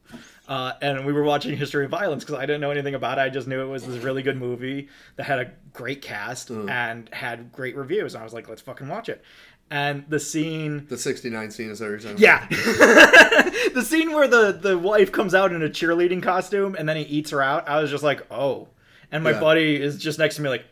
Uh, 0.47 0.73
and 0.81 1.05
we 1.05 1.11
were 1.13 1.23
watching 1.23 1.57
History 1.57 1.85
of 1.85 1.91
Violence 1.91 2.23
because 2.23 2.37
I 2.39 2.45
didn't 2.45 2.61
know 2.61 2.69
anything 2.71 2.93
about 2.93 3.17
it. 3.17 3.21
I 3.21 3.29
just 3.29 3.47
knew 3.47 3.61
it 3.61 3.67
was 3.67 3.85
this 3.87 4.03
really 4.03 4.21
good 4.21 4.37
movie 4.37 4.89
that 5.15 5.23
had 5.23 5.39
a 5.39 5.51
great 5.73 6.01
cast 6.03 6.49
Mm. 6.49 6.69
and 6.69 7.09
had 7.13 7.51
great 7.51 7.75
reviews. 7.75 8.13
And 8.13 8.21
I 8.21 8.23
was 8.23 8.33
like, 8.33 8.47
let's 8.47 8.61
fucking 8.61 8.87
watch 8.87 9.09
it. 9.09 9.23
And 9.71 10.05
the 10.07 10.19
scene 10.19 10.85
the 10.87 10.97
sixty 10.97 11.31
nine 11.31 11.49
scene 11.49 11.71
is 11.71 11.79
that 11.79 11.89
what 11.89 12.19
yeah. 12.19 12.45
the 12.49 13.83
scene 13.83 14.13
where 14.13 14.27
the, 14.27 14.51
the 14.51 14.77
wife 14.77 15.11
comes 15.11 15.33
out 15.33 15.51
in 15.51 15.63
a 15.63 15.69
cheerleading 15.69 16.21
costume 16.21 16.75
and 16.77 16.87
then 16.87 16.97
he 16.97 17.03
eats 17.03 17.31
her 17.31 17.41
out, 17.41 17.67
I 17.67 17.81
was 17.81 17.89
just 17.89 18.03
like, 18.03 18.25
oh. 18.31 18.67
And 19.11 19.23
my 19.23 19.31
Yeah. 19.31 19.39
buddy 19.39 19.81
is 19.81 19.97
just 19.97 20.19
next 20.19 20.35
to 20.35 20.41
me 20.43 20.49
like, 20.49 20.65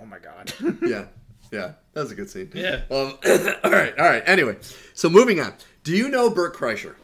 oh 0.00 0.06
my 0.06 0.18
god. 0.18 0.52
yeah, 0.82 1.04
yeah. 1.52 1.72
That 1.92 2.00
was 2.02 2.12
a 2.12 2.14
good 2.14 2.30
scene. 2.30 2.50
Yeah. 2.54 2.82
Um, 2.90 3.18
all 3.64 3.70
right, 3.70 3.92
all 3.98 4.06
right. 4.06 4.22
Anyway, 4.24 4.56
so 4.94 5.10
moving 5.10 5.40
on. 5.40 5.52
Do 5.84 5.94
you 5.94 6.08
know 6.08 6.30
Bert 6.30 6.54
Kreischer? 6.56 6.94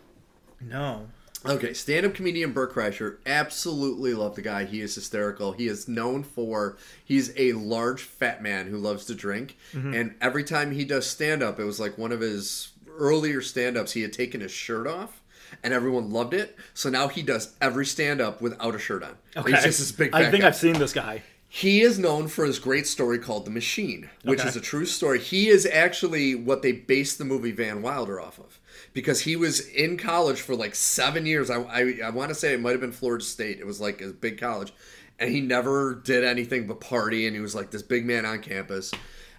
no. 0.63 1.07
Okay, 1.47 1.75
stand-up 1.75 2.15
comedian 2.15 2.53
Bert 2.53 2.75
Kreischer. 2.75 3.19
Absolutely 3.27 4.15
love 4.15 4.35
the 4.35 4.43
guy. 4.43 4.65
He 4.65 4.81
is 4.81 4.95
hysterical. 4.95 5.53
He 5.53 5.67
is 5.67 5.89
known 5.89 6.23
for 6.23 6.77
he's 7.05 7.33
a 7.37 7.53
large 7.53 8.03
fat 8.03 8.43
man 8.43 8.69
who 8.69 8.79
loves 8.79 9.05
to 9.07 9.15
drink, 9.15 9.57
mm-hmm. 9.73 9.95
and 9.95 10.15
every 10.21 10.45
time 10.45 10.73
he 10.73 10.85
does 10.85 11.07
stand-up, 11.07 11.61
it 11.61 11.65
was 11.65 11.79
like 11.81 11.99
one 11.99 12.13
of 12.13 12.21
his 12.21 12.73
earlier 12.97 13.41
stand-ups. 13.41 13.93
He 13.93 14.03
had 14.03 14.13
taken 14.13 14.41
his 14.41 14.53
shirt 14.53 14.87
off. 14.87 15.21
And 15.63 15.73
everyone 15.73 16.11
loved 16.11 16.35
it. 16.35 16.59
So 16.73 16.91
now 16.91 17.07
he 17.07 17.23
does 17.23 17.55
every 17.61 17.87
stand 17.87 18.21
up 18.21 18.41
without 18.41 18.75
a 18.75 18.79
shirt 18.79 19.05
on. 19.05 19.15
Okay. 19.37 19.53
He's 19.53 19.63
just 19.63 19.79
this 19.79 19.93
big 19.93 20.13
I 20.13 20.29
think 20.29 20.43
guy. 20.43 20.49
I've 20.49 20.57
seen 20.57 20.73
this 20.73 20.93
guy. 20.93 21.23
He 21.49 21.81
is 21.81 21.97
known 21.97 22.27
for 22.27 22.45
his 22.45 22.59
great 22.59 22.89
story 22.89 23.21
called 23.21 23.45
The 23.45 23.53
Machine, 23.53 24.11
which 24.25 24.41
Okay. 24.41 24.49
is 24.49 24.57
a 24.57 24.61
true 24.61 24.85
story. 24.85 25.21
He 25.21 25.49
is 25.49 25.65
actually 25.65 26.35
what 26.35 26.63
they 26.63 26.73
based 26.73 27.19
the 27.19 27.25
movie 27.25 27.53
Van 27.53 27.83
Wilder 27.83 28.21
off 28.21 28.41
of. 28.41 28.59
Because 28.95 29.21
he 29.21 29.37
was 29.37 29.61
in 29.69 29.99
college 29.99 30.41
for 30.41 30.55
like 30.55 30.75
seven 30.75 31.27
years. 31.27 31.51
I, 31.51 31.61
I, 31.61 31.99
I 32.07 32.11
want 32.11 32.31
to 32.31 32.35
say 32.35 32.55
it 32.55 32.61
might 32.61 32.71
have 32.71 32.81
been 32.81 32.93
Florida 32.93 33.25
State. 33.25 33.59
It 33.59 33.67
was 33.67 33.81
like 33.81 34.01
a 34.01 34.09
big 34.09 34.41
college. 34.41 34.73
And 35.19 35.31
he 35.31 35.41
never 35.41 35.95
did 35.95 36.25
anything 36.25 36.67
but 36.67 36.81
party. 36.81 37.27
And 37.27 37.37
he 37.37 37.43
was 37.43 37.55
like 37.55 37.71
this 37.71 37.83
big 37.83 38.07
man 38.07 38.25
on 38.25 38.41
campus. 38.41 38.93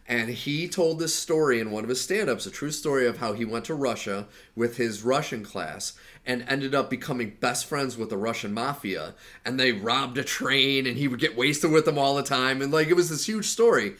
And 0.08 0.30
he 0.30 0.68
told 0.68 1.00
this 1.00 1.16
story 1.16 1.60
in 1.60 1.72
one 1.72 1.84
of 1.84 1.90
his 1.90 2.00
stand 2.00 2.30
ups, 2.30 2.46
a 2.46 2.52
true 2.52 2.70
story 2.70 3.08
of 3.08 3.18
how 3.18 3.34
he 3.34 3.44
went 3.44 3.66
to 3.66 3.74
Russia 3.74 4.28
with 4.56 4.78
his 4.78 5.02
Russian 5.02 5.44
class 5.44 5.94
and 6.26 6.46
ended 6.48 6.76
up 6.76 6.90
becoming 6.90 7.38
best 7.40 7.66
friends 7.66 7.98
with 7.98 8.10
the 8.10 8.18
Russian 8.18 8.54
mafia. 8.54 9.16
And 9.44 9.60
they 9.60 9.72
robbed 9.72 10.18
a 10.20 10.24
train 10.24 10.86
and 10.86 10.98
he 10.98 11.08
would 11.08 11.20
get 11.20 11.36
wasted 11.36 11.72
with 11.72 11.86
them 11.86 11.98
all 11.98 12.16
the 12.16 12.24
time. 12.24 12.62
And 12.62 12.72
like 12.72 12.88
it 12.88 12.96
was 12.96 13.10
this 13.10 13.26
huge 13.26 13.48
story. 13.48 13.96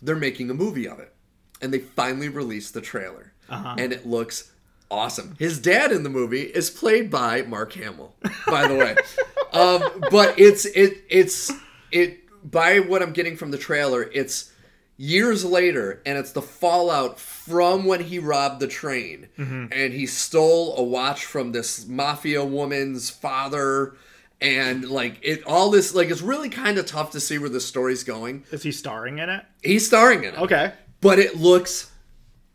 They're 0.00 0.16
making 0.16 0.48
a 0.48 0.54
movie 0.54 0.86
of 0.86 1.00
it. 1.00 1.12
And 1.60 1.74
they 1.74 1.80
finally 1.80 2.28
released 2.28 2.74
the 2.74 2.80
trailer. 2.80 3.32
Uh-huh. 3.48 3.74
And 3.78 3.92
it 3.92 4.06
looks 4.06 4.52
awesome. 4.90 5.34
His 5.38 5.58
dad 5.60 5.92
in 5.92 6.02
the 6.02 6.10
movie 6.10 6.42
is 6.42 6.70
played 6.70 7.10
by 7.10 7.42
Mark 7.42 7.72
Hamill, 7.74 8.14
by 8.46 8.66
the 8.68 8.74
way. 8.74 8.96
um, 9.52 10.04
but 10.10 10.38
it's 10.38 10.64
it 10.64 10.98
it's 11.08 11.50
it 11.90 12.20
by 12.50 12.80
what 12.80 13.02
I'm 13.02 13.12
getting 13.12 13.36
from 13.36 13.50
the 13.50 13.58
trailer, 13.58 14.02
it's 14.02 14.52
years 15.00 15.44
later 15.44 16.02
and 16.04 16.18
it's 16.18 16.32
the 16.32 16.42
fallout 16.42 17.20
from 17.20 17.84
when 17.84 18.00
he 18.00 18.18
robbed 18.18 18.58
the 18.58 18.66
train 18.66 19.28
and 19.36 19.92
he 19.92 20.06
stole 20.06 20.76
a 20.76 20.82
watch 20.82 21.24
from 21.24 21.52
this 21.52 21.86
mafia 21.86 22.44
woman's 22.44 23.08
father 23.08 23.94
and 24.40 24.90
like 24.90 25.16
it 25.22 25.44
all 25.46 25.70
this 25.70 25.94
like 25.94 26.10
it's 26.10 26.20
really 26.20 26.48
kind 26.48 26.78
of 26.78 26.84
tough 26.86 27.12
to 27.12 27.20
see 27.20 27.38
where 27.38 27.48
the 27.48 27.60
story's 27.60 28.02
going 28.02 28.42
Is 28.50 28.64
he 28.64 28.72
starring 28.72 29.18
in 29.18 29.28
it? 29.30 29.44
he's 29.62 29.86
starring 29.86 30.24
in 30.24 30.34
it 30.34 30.38
Okay. 30.40 30.72
but 31.00 31.20
it 31.20 31.36
looks 31.36 31.92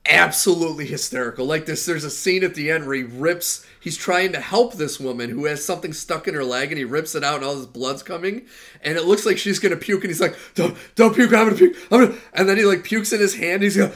absolutely 0.10 0.86
hysterical. 0.86 1.46
Like 1.46 1.66
this, 1.66 1.86
there's 1.86 2.04
a 2.04 2.10
scene 2.10 2.44
at 2.44 2.56
the 2.56 2.72
end 2.72 2.86
where 2.86 2.96
he 2.96 3.04
rips. 3.04 3.66
He's 3.80 3.98
trying 3.98 4.32
to 4.34 4.39
help 4.39 4.74
this 4.74 5.00
woman 5.00 5.30
who 5.30 5.46
has 5.46 5.63
something 5.63 5.94
stuck 5.94 6.28
in 6.28 6.34
her 6.34 6.44
leg, 6.44 6.72
and 6.72 6.78
he 6.78 6.84
rips 6.84 7.16
it 7.16 7.24
out, 7.24 7.38
and 7.38 7.46
all 7.46 7.56
this 7.56 7.66
blood's 7.66 8.04
coming, 8.04 8.46
and 8.82 8.98
it 8.98 9.06
looks 9.06 9.26
like 9.26 9.38
she's 9.38 9.60
gonna 9.60 9.76
puke, 9.76 10.04
and 10.04 10.10
he's 10.10 10.22
like, 10.22 10.38
"Don't, 10.56 10.78
don't 10.96 11.16
puke! 11.16 11.34
I'm 11.34 11.46
gonna 11.46 11.56
puke!" 11.56 11.76
I'm 11.92 12.08
gonna... 12.08 12.20
And 12.34 12.48
then 12.48 12.58
he 12.58 12.66
like 12.66 12.84
pukes 12.84 13.13
in 13.13 13.20
his 13.20 13.36
hand. 13.36 13.63
He's 13.63 13.78
and 13.78 13.94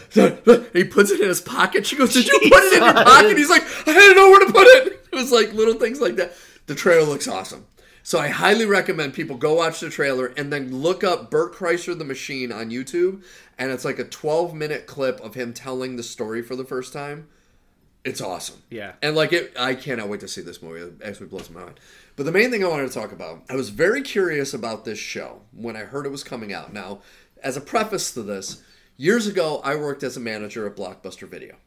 he 0.73 0.83
puts 0.83 1.11
it 1.11 1.21
in 1.21 1.27
his 1.27 1.41
pocket. 1.41 1.85
She 1.85 1.95
goes, 1.95 2.13
"Did 2.13 2.27
you 2.27 2.39
put 2.43 2.63
it 2.63 2.73
in 2.73 2.83
your 2.83 2.93
pocket?" 2.93 3.37
He's 3.37 3.49
like, 3.49 3.63
"I 3.87 3.93
didn't 3.93 4.17
know 4.17 4.29
where 4.29 4.45
to 4.45 4.51
put 4.51 4.67
it." 4.67 4.93
It 5.09 5.15
was 5.15 5.31
like 5.31 5.53
little 5.53 5.73
things 5.73 5.99
like 5.99 6.17
that. 6.17 6.33
The 6.67 6.75
trailer 6.75 7.03
looks 7.03 7.27
awesome. 7.27 7.65
So 8.07 8.19
I 8.19 8.29
highly 8.29 8.65
recommend 8.65 9.13
people 9.13 9.35
go 9.35 9.55
watch 9.55 9.81
the 9.81 9.89
trailer 9.89 10.27
and 10.37 10.53
then 10.53 10.73
look 10.73 11.03
up 11.03 11.29
Bert 11.29 11.53
Kreischer 11.53 11.97
the 11.97 12.05
Machine 12.05 12.53
on 12.53 12.69
YouTube, 12.69 13.21
and 13.57 13.71
it's 13.71 13.85
like 13.85 13.99
a 13.99 14.03
12 14.03 14.53
minute 14.53 14.85
clip 14.85 15.19
of 15.21 15.35
him 15.35 15.53
telling 15.53 15.95
the 15.95 16.03
story 16.03 16.41
for 16.41 16.55
the 16.55 16.65
first 16.65 16.93
time. 16.93 17.27
It's 18.03 18.21
awesome. 18.21 18.61
Yeah. 18.69 18.93
And 19.01 19.15
like 19.15 19.33
it, 19.33 19.53
I 19.59 19.75
cannot 19.75 20.07
wait 20.07 20.21
to 20.21 20.27
see 20.27 20.41
this 20.41 20.61
movie. 20.61 20.79
It 20.79 21.01
actually 21.03 21.27
blows 21.27 21.49
my 21.49 21.63
mind. 21.63 21.79
But 22.15 22.25
the 22.25 22.31
main 22.31 22.51
thing 22.51 22.63
I 22.63 22.67
wanted 22.67 22.87
to 22.87 22.93
talk 22.93 23.11
about, 23.11 23.43
I 23.49 23.55
was 23.55 23.69
very 23.69 24.01
curious 24.01 24.53
about 24.53 24.85
this 24.85 24.97
show 24.97 25.41
when 25.51 25.75
I 25.75 25.81
heard 25.81 26.05
it 26.05 26.09
was 26.09 26.23
coming 26.23 26.53
out. 26.53 26.71
Now, 26.71 27.01
as 27.43 27.57
a 27.57 27.61
preface 27.61 28.13
to 28.13 28.23
this, 28.23 28.63
years 28.95 29.27
ago 29.27 29.61
I 29.63 29.75
worked 29.75 30.03
as 30.03 30.15
a 30.15 30.21
manager 30.21 30.65
at 30.65 30.75
Blockbuster 30.75 31.27
Video. 31.27 31.57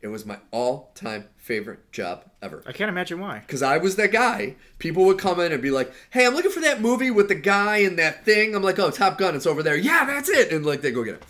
It 0.00 0.08
was 0.08 0.24
my 0.24 0.38
all-time 0.52 1.24
favorite 1.36 1.90
job 1.90 2.24
ever 2.40 2.62
I 2.66 2.72
can't 2.72 2.88
imagine 2.88 3.18
why. 3.18 3.40
because 3.40 3.62
I 3.62 3.78
was 3.78 3.96
that 3.96 4.12
guy. 4.12 4.54
People 4.78 5.04
would 5.06 5.18
come 5.18 5.40
in 5.40 5.50
and 5.50 5.60
be 5.60 5.70
like, 5.72 5.92
"Hey, 6.10 6.24
I'm 6.24 6.34
looking 6.34 6.52
for 6.52 6.60
that 6.60 6.80
movie 6.80 7.10
with 7.10 7.26
the 7.28 7.34
guy 7.34 7.78
and 7.78 7.98
that 7.98 8.24
thing." 8.24 8.54
I'm 8.54 8.62
like, 8.62 8.78
"Oh, 8.78 8.90
Top 8.90 9.18
Gun, 9.18 9.34
it's 9.34 9.46
over 9.46 9.62
there." 9.62 9.76
Yeah, 9.76 10.04
that's 10.06 10.28
it. 10.28 10.52
And 10.52 10.64
like 10.64 10.82
they 10.82 10.92
go 10.92 11.02
get 11.02 11.14
it. 11.16 11.24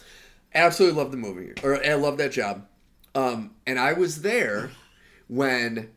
Absolutely 0.55 0.99
love 1.01 1.11
the 1.11 1.17
movie, 1.17 1.53
or 1.63 1.83
I 1.85 1.95
love 1.95 2.19
that 2.19 2.33
job. 2.33 2.67
Um, 3.15 3.53
and 3.67 3.79
I 3.79 3.95
was 3.95 4.21
there 4.23 4.71
when 5.29 5.91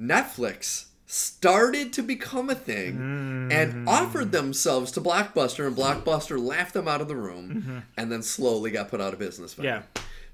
Netflix 0.00 0.86
started 1.08 1.92
to 1.92 2.02
become 2.02 2.50
a 2.50 2.54
thing 2.54 3.48
and 3.52 3.88
offered 3.88 4.32
themselves 4.32 4.90
to 4.92 5.00
Blockbuster, 5.00 5.66
and 5.66 5.76
Blockbuster 5.76 6.44
laughed 6.44 6.74
them 6.74 6.88
out 6.88 7.00
of 7.00 7.06
the 7.08 7.14
room, 7.16 7.84
and 7.96 8.10
then 8.10 8.22
slowly 8.22 8.70
got 8.72 8.88
put 8.88 9.00
out 9.00 9.12
of 9.12 9.18
business. 9.20 9.54
by 9.54 9.64
Yeah. 9.64 9.82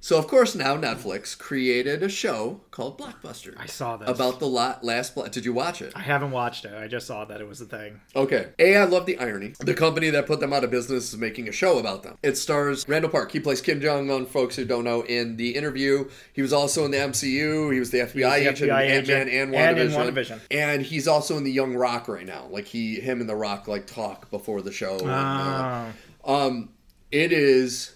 So 0.05 0.19
of 0.19 0.27
course 0.27 0.57
now 0.57 0.77
Netflix 0.77 1.39
created 1.39 2.03
a 2.03 2.09
show 2.09 2.61
called 2.73 2.99
Blockbuster 2.99 3.55
I 3.57 3.67
saw 3.67 3.97
this. 3.97 4.09
about 4.11 4.41
the 4.41 4.49
la- 4.49 4.79
last. 4.83 5.15
Bla- 5.15 5.29
Did 5.29 5.45
you 5.45 5.53
watch 5.53 5.81
it? 5.81 5.93
I 5.95 6.01
haven't 6.01 6.33
watched 6.33 6.65
it. 6.65 6.75
I 6.75 6.89
just 6.89 7.07
saw 7.07 7.25
that 7.27 7.41
it 7.41 7.47
was 7.47 7.61
a 7.61 7.67
thing. 7.67 8.01
Okay. 8.17 8.49
A, 8.59 8.77
I 8.79 8.85
love 8.85 9.07
the 9.07 9.17
irony. 9.19 9.55
The 9.61 9.75
company 9.75 10.11
that 10.11 10.27
put 10.27 10.41
them 10.41 10.53
out 10.53 10.65
of 10.65 10.73
business 10.73 11.13
is 11.13 11.17
making 11.19 11.49
a 11.49 11.53
show 11.53 11.79
about 11.79 12.03
them. 12.03 12.19
It 12.21 12.37
stars 12.37 12.85
Randall 12.89 13.13
Park. 13.13 13.31
He 13.31 13.39
plays 13.39 13.61
Kim 13.61 13.81
Jong 13.81 14.11
Un. 14.11 14.27
Folks 14.27 14.57
who 14.57 14.65
don't 14.65 14.83
know, 14.83 15.03
in 15.03 15.37
the 15.37 15.55
interview, 15.55 16.11
he 16.33 16.43
was 16.43 16.53
also 16.53 16.85
in 16.85 16.91
the 16.91 16.99
MCU. 16.99 17.73
He 17.73 17.79
was 17.79 17.93
the 17.93 17.99
FBI 18.01 18.13
the 18.43 18.49
agent 18.51 18.59
FBI 18.73 18.85
in 18.87 18.91
Ant-Man 18.91 19.29
and 19.29 19.55
and 19.55 19.79
in 19.79 19.91
WandaVision. 19.93 20.41
And 20.51 20.83
he's 20.83 21.07
also 21.07 21.37
in 21.39 21.45
the 21.45 21.53
Young 21.53 21.77
Rock 21.77 22.09
right 22.09 22.27
now. 22.27 22.49
Like 22.51 22.65
he, 22.67 22.97
him 22.99 23.21
and 23.21 23.29
the 23.29 23.37
Rock 23.37 23.69
like 23.69 23.87
talk 23.87 24.31
before 24.33 24.63
the 24.63 24.73
show. 24.73 24.99
and, 24.99 25.09
uh, 25.11 25.85
Oh. 26.25 26.47
um, 26.49 26.71
it 27.13 27.31
is 27.31 27.95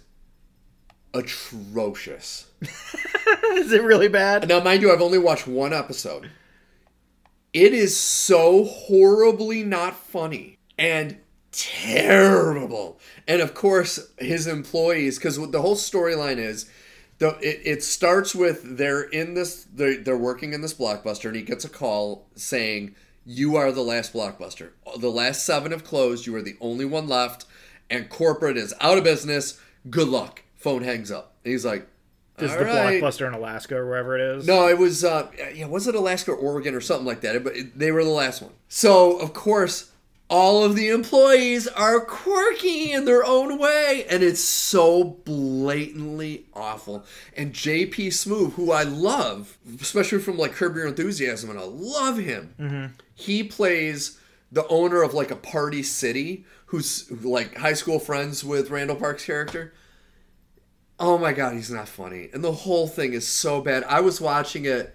atrocious. 1.17 2.47
Is 2.63 3.73
it 3.73 3.83
really 3.83 4.09
bad? 4.09 4.49
Now, 4.49 4.61
mind 4.61 4.83
you, 4.83 4.93
I've 4.93 5.01
only 5.01 5.19
watched 5.19 5.47
one 5.47 5.73
episode. 5.73 6.31
It 7.53 7.73
is 7.73 7.97
so 7.97 8.65
horribly 8.65 9.63
not 9.63 9.97
funny 9.97 10.59
and 10.79 11.17
terrible. 11.53 13.01
And 13.27 13.41
of 13.41 13.55
course, 13.55 14.11
his 14.19 14.47
employees, 14.47 15.19
because 15.19 15.37
the 15.37 15.63
whole 15.63 15.77
storyline 15.77 16.37
is, 16.37 16.71
the 17.19 17.31
it, 17.41 17.61
it 17.65 17.83
starts 17.83 18.35
with 18.35 18.77
they're 18.77 19.03
in 19.03 19.35
this 19.35 19.67
they're, 19.73 19.97
they're 19.97 20.19
working 20.19 20.53
in 20.53 20.61
this 20.61 20.75
blockbuster, 20.75 21.27
and 21.27 21.37
he 21.37 21.43
gets 21.43 21.65
a 21.65 21.71
call 21.71 22.27
saying, 22.35 22.95
"You 23.25 23.57
are 23.57 23.73
the 23.73 23.83
last 23.83 24.13
blockbuster. 24.13 24.73
The 24.99 25.11
last 25.11 25.47
seven 25.47 25.73
have 25.73 25.85
closed. 25.85 26.27
You 26.27 26.37
are 26.37 26.43
the 26.43 26.59
only 26.61 26.85
one 26.85 27.09
left, 27.09 27.47
and 27.89 28.11
corporate 28.11 28.59
is 28.59 28.75
out 28.81 28.99
of 28.99 29.05
business. 29.05 29.59
Good 29.89 30.09
luck." 30.09 30.43
Phone 30.67 30.83
hangs 30.83 31.13
up. 31.13 31.35
And 31.45 31.53
he's 31.53 31.65
like, 31.65 31.87
This 32.39 32.51
is 32.51 32.57
the 32.59 32.65
right." 32.65 33.01
blockbuster 33.01 33.29
in 33.29 33.35
Alaska 33.35 33.77
or 33.77 33.87
wherever 33.87 34.19
it 34.19 34.39
is. 34.39 34.47
No, 34.47 34.67
it 34.69 34.79
was 34.79 35.05
uh 35.05 35.31
yeah, 35.55 35.67
was 35.67 35.87
it 35.87 35.95
Alaska 35.95 36.33
or 36.33 36.37
Oregon 36.37 36.75
or 36.75 36.81
something 36.81 37.07
like 37.07 37.21
that? 37.21 37.45
But 37.45 37.57
it, 37.57 37.79
they 37.79 37.93
were 37.93 38.03
the 38.03 38.11
last 38.11 38.43
one. 38.43 38.51
So 38.69 39.17
of 39.19 39.33
course, 39.33 39.93
all 40.29 40.65
of 40.65 40.75
the 40.75 40.89
employees 40.89 41.69
are 41.69 42.01
quirky 42.01 42.91
in 42.91 43.05
their 43.05 43.25
own 43.25 43.59
way, 43.61 44.05
and 44.11 44.25
it's 44.25 44.41
so 44.41 45.05
blatantly 45.25 46.47
awful. 46.53 47.05
And 47.37 47.53
JB 47.53 47.95
Smoove, 48.09 48.55
who 48.55 48.73
I 48.73 48.83
love, 48.83 49.57
especially 49.81 50.19
from 50.19 50.37
like 50.37 50.53
Curb 50.53 50.75
Your 50.75 50.89
Enthusiasm, 50.89 51.49
and 51.51 51.59
I 51.61 51.63
love 51.63 52.19
him. 52.19 52.95
He 53.15 53.45
plays 53.45 54.19
the 54.51 54.67
owner 54.67 55.03
of 55.03 55.15
like 55.15 55.31
a 55.31 55.37
party 55.37 55.85
city, 55.85 56.45
who's 56.67 57.09
like 57.25 57.57
high 57.57 57.75
school 57.75 58.01
friends 58.01 58.43
with 58.43 58.71
Randall 58.71 58.97
Park's 58.97 59.25
character. 59.25 59.73
Oh 60.99 61.19
my 61.19 61.33
god, 61.33 61.55
he's 61.55 61.71
not 61.71 61.89
funny, 61.89 62.31
and 62.33 62.43
the 62.43 62.53
whole 62.53 62.89
thing 62.89 63.13
is 63.13 63.27
so 63.27 63.61
bad. 63.61 63.85
I 63.85 64.01
was 64.01 64.21
watching 64.21 64.65
it. 64.65 64.95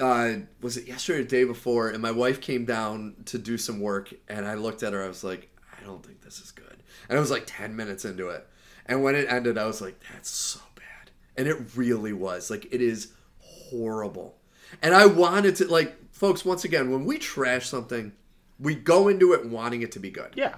Uh, 0.00 0.34
was 0.60 0.76
it 0.76 0.86
yesterday 0.86 1.20
or 1.20 1.22
the 1.22 1.28
day 1.28 1.44
before? 1.44 1.88
And 1.90 2.00
my 2.00 2.10
wife 2.10 2.40
came 2.40 2.64
down 2.64 3.16
to 3.26 3.38
do 3.38 3.58
some 3.58 3.80
work, 3.80 4.14
and 4.28 4.46
I 4.46 4.54
looked 4.54 4.82
at 4.82 4.92
her. 4.92 5.02
I 5.02 5.08
was 5.08 5.24
like, 5.24 5.48
I 5.80 5.84
don't 5.84 6.04
think 6.04 6.22
this 6.22 6.40
is 6.40 6.52
good. 6.52 6.82
And 7.08 7.18
I 7.18 7.20
was 7.20 7.30
like 7.30 7.44
ten 7.46 7.74
minutes 7.74 8.04
into 8.04 8.28
it, 8.28 8.46
and 8.86 9.02
when 9.02 9.16
it 9.16 9.26
ended, 9.28 9.58
I 9.58 9.66
was 9.66 9.80
like, 9.80 9.98
that's 10.12 10.30
so 10.30 10.60
bad, 10.76 11.10
and 11.36 11.48
it 11.48 11.76
really 11.76 12.12
was. 12.12 12.48
Like 12.48 12.72
it 12.72 12.80
is 12.80 13.12
horrible, 13.40 14.36
and 14.80 14.94
I 14.94 15.06
wanted 15.06 15.56
to 15.56 15.66
like, 15.66 15.96
folks. 16.12 16.44
Once 16.44 16.64
again, 16.64 16.92
when 16.92 17.04
we 17.04 17.18
trash 17.18 17.68
something, 17.68 18.12
we 18.60 18.76
go 18.76 19.08
into 19.08 19.32
it 19.32 19.44
wanting 19.46 19.82
it 19.82 19.90
to 19.92 19.98
be 19.98 20.10
good. 20.10 20.34
Yeah. 20.36 20.54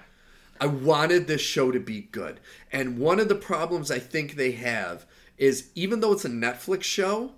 I 0.60 0.66
wanted 0.66 1.26
this 1.26 1.40
show 1.40 1.70
to 1.70 1.80
be 1.80 2.02
good. 2.02 2.40
And 2.72 2.98
one 2.98 3.20
of 3.20 3.28
the 3.28 3.34
problems 3.34 3.90
I 3.90 3.98
think 3.98 4.34
they 4.34 4.52
have 4.52 5.06
is 5.36 5.70
even 5.74 6.00
though 6.00 6.12
it's 6.12 6.24
a 6.24 6.28
Netflix 6.30 6.82
show, 6.84 7.32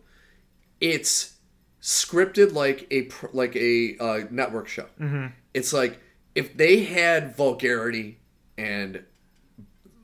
it's 0.80 1.34
scripted 1.82 2.52
like 2.52 2.86
a 2.90 3.08
like 3.32 3.54
a 3.56 3.96
uh, 3.98 4.20
network 4.30 4.68
show. 4.68 4.86
Mm-hmm. 5.00 5.26
It's 5.54 5.72
like 5.72 5.98
if 6.34 6.56
they 6.56 6.84
had 6.84 7.36
vulgarity 7.36 8.18
and 8.56 9.02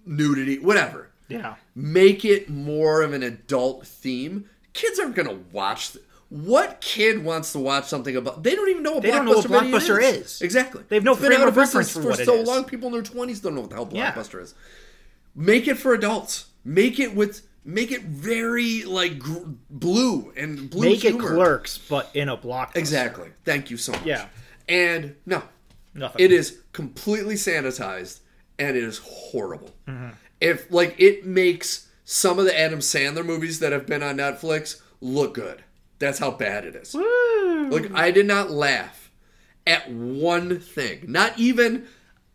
nudity, 0.05 0.59
whatever, 0.59 1.11
Yeah. 1.29 1.57
make 1.75 2.25
it 2.25 2.49
more 2.49 3.03
of 3.03 3.13
an 3.13 3.23
adult 3.23 3.87
theme. 3.87 4.49
Kids 4.73 4.99
aren't 4.99 5.15
gonna 5.15 5.39
watch. 5.53 5.93
Th- 5.93 6.05
what 6.29 6.81
kid 6.81 7.23
wants 7.25 7.53
to 7.53 7.59
watch 7.59 7.85
something 7.87 8.17
about? 8.17 8.43
They 8.43 8.55
don't 8.55 8.69
even 8.69 8.83
know 8.83 8.93
what 8.95 9.03
They 9.03 9.11
blockbuster, 9.11 9.15
don't 9.15 9.25
know 9.27 9.33
what 9.59 9.65
Blockbuster 9.65 10.03
is. 10.03 10.43
Exactly. 10.43 10.83
They 10.89 10.97
have 10.97 11.05
no 11.05 11.15
frame 11.15 11.41
out 11.41 11.49
of 11.49 11.57
reference 11.57 11.91
for 11.93 12.03
what 12.03 12.19
it 12.21 12.25
so 12.27 12.35
is. 12.37 12.49
long. 12.49 12.65
People 12.65 12.89
in 12.89 12.93
their 12.95 13.03
twenties 13.03 13.41
don't 13.41 13.55
know 13.55 13.61
what 13.63 13.71
the 13.71 13.77
hell 13.77 13.89
Yeah. 13.93 14.13
blockbuster 14.13 14.43
is. 14.43 14.55
Make 15.35 15.69
it 15.69 15.77
for 15.77 15.93
adults. 15.95 16.47
Make 16.65 16.99
it 16.99 17.15
with. 17.15 17.43
Make 17.69 17.91
it 17.91 18.03
very 18.03 18.85
like 18.85 19.19
gr- 19.19 19.43
blue 19.69 20.33
and 20.37 20.71
blue 20.71 20.83
Make 20.91 21.05
it 21.05 21.19
clerks, 21.19 21.79
but 21.79 22.09
in 22.15 22.29
a 22.29 22.37
blockbuster. 22.37 22.77
Exactly. 22.77 23.31
Thank 23.45 23.71
you 23.73 23.77
so 23.77 23.91
much. 23.91 24.05
Yeah. 24.07 24.27
And 24.69 25.17
no, 25.27 25.43
Nothing. 25.93 26.25
it 26.25 26.31
is 26.33 26.59
completely 26.73 27.35
sanitized 27.35 28.21
and 28.57 28.77
it 28.77 28.85
is 28.85 28.99
horrible. 29.05 29.75
Mm-hmm. 29.89 30.11
If 30.41 30.71
like 30.71 30.95
it 30.99 31.27
makes 31.27 31.89
some 32.05 32.39
of 32.39 32.45
the 32.45 32.57
Adam 32.57 32.79
Sandler 32.79 33.25
movies 33.27 33.59
that 33.59 33.73
have 33.73 33.85
been 33.87 34.03
on 34.03 34.17
Netflix 34.19 34.81
look 35.01 35.35
good. 35.35 35.65
That's 35.99 36.19
how 36.19 36.31
bad 36.31 36.65
it 36.65 36.75
is. 36.75 36.95
Woo. 36.95 37.71
Like 37.71 37.93
I 37.95 38.11
did 38.11 38.27
not 38.27 38.51
laugh 38.51 39.11
at 39.67 39.91
one 39.91 40.61
thing. 40.61 41.05
Not 41.09 41.39
even 41.39 41.87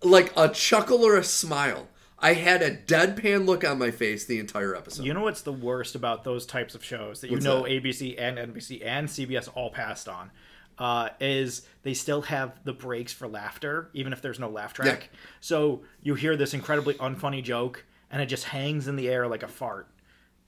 like 0.04 0.32
a 0.36 0.50
chuckle 0.50 1.04
or 1.04 1.18
a 1.18 1.24
smile. 1.24 1.88
I 2.20 2.34
had 2.34 2.62
a 2.62 2.76
deadpan 2.76 3.48
look 3.48 3.64
on 3.64 3.80
my 3.80 3.90
face 3.90 4.26
the 4.26 4.40
entire 4.40 4.76
episode. 4.76 5.06
You 5.06 5.14
know 5.14 5.22
what's 5.24 5.42
the 5.42 5.52
worst 5.52 5.96
about 5.96 6.24
those 6.24 6.46
types 6.46 6.76
of 6.76 6.84
shows 6.84 7.22
that 7.22 7.28
you 7.30 7.38
What's 7.38 7.46
know 7.46 7.64
that? 7.64 7.72
ABC 7.72 8.16
and 8.18 8.38
NBC 8.38 8.86
and 8.86 9.08
CBS 9.08 9.50
all 9.56 9.72
passed 9.72 10.08
on? 10.08 10.32
Uh, 10.78 11.10
is 11.20 11.64
they 11.84 11.94
still 11.94 12.22
have 12.24 12.60
the 12.64 12.74
breaks 12.74 13.14
for 13.14 13.28
laughter, 13.28 13.90
even 13.94 14.14
if 14.14 14.22
there's 14.22 14.40
no 14.40 14.50
laugh 14.50 14.74
track. 14.74 15.10
Yeah. 15.12 15.20
So 15.40 15.82
you 16.02 16.16
hear 16.16 16.36
this 16.36 16.54
incredibly 16.54 16.94
unfunny 16.96 17.44
joke, 17.44 17.86
and 18.10 18.22
it 18.22 18.28
just 18.28 18.46
hangs 18.46 18.88
in 18.88 18.96
the 18.96 19.10
air 19.10 19.28
like 19.28 19.44
a 19.44 19.48
fart. 19.48 19.88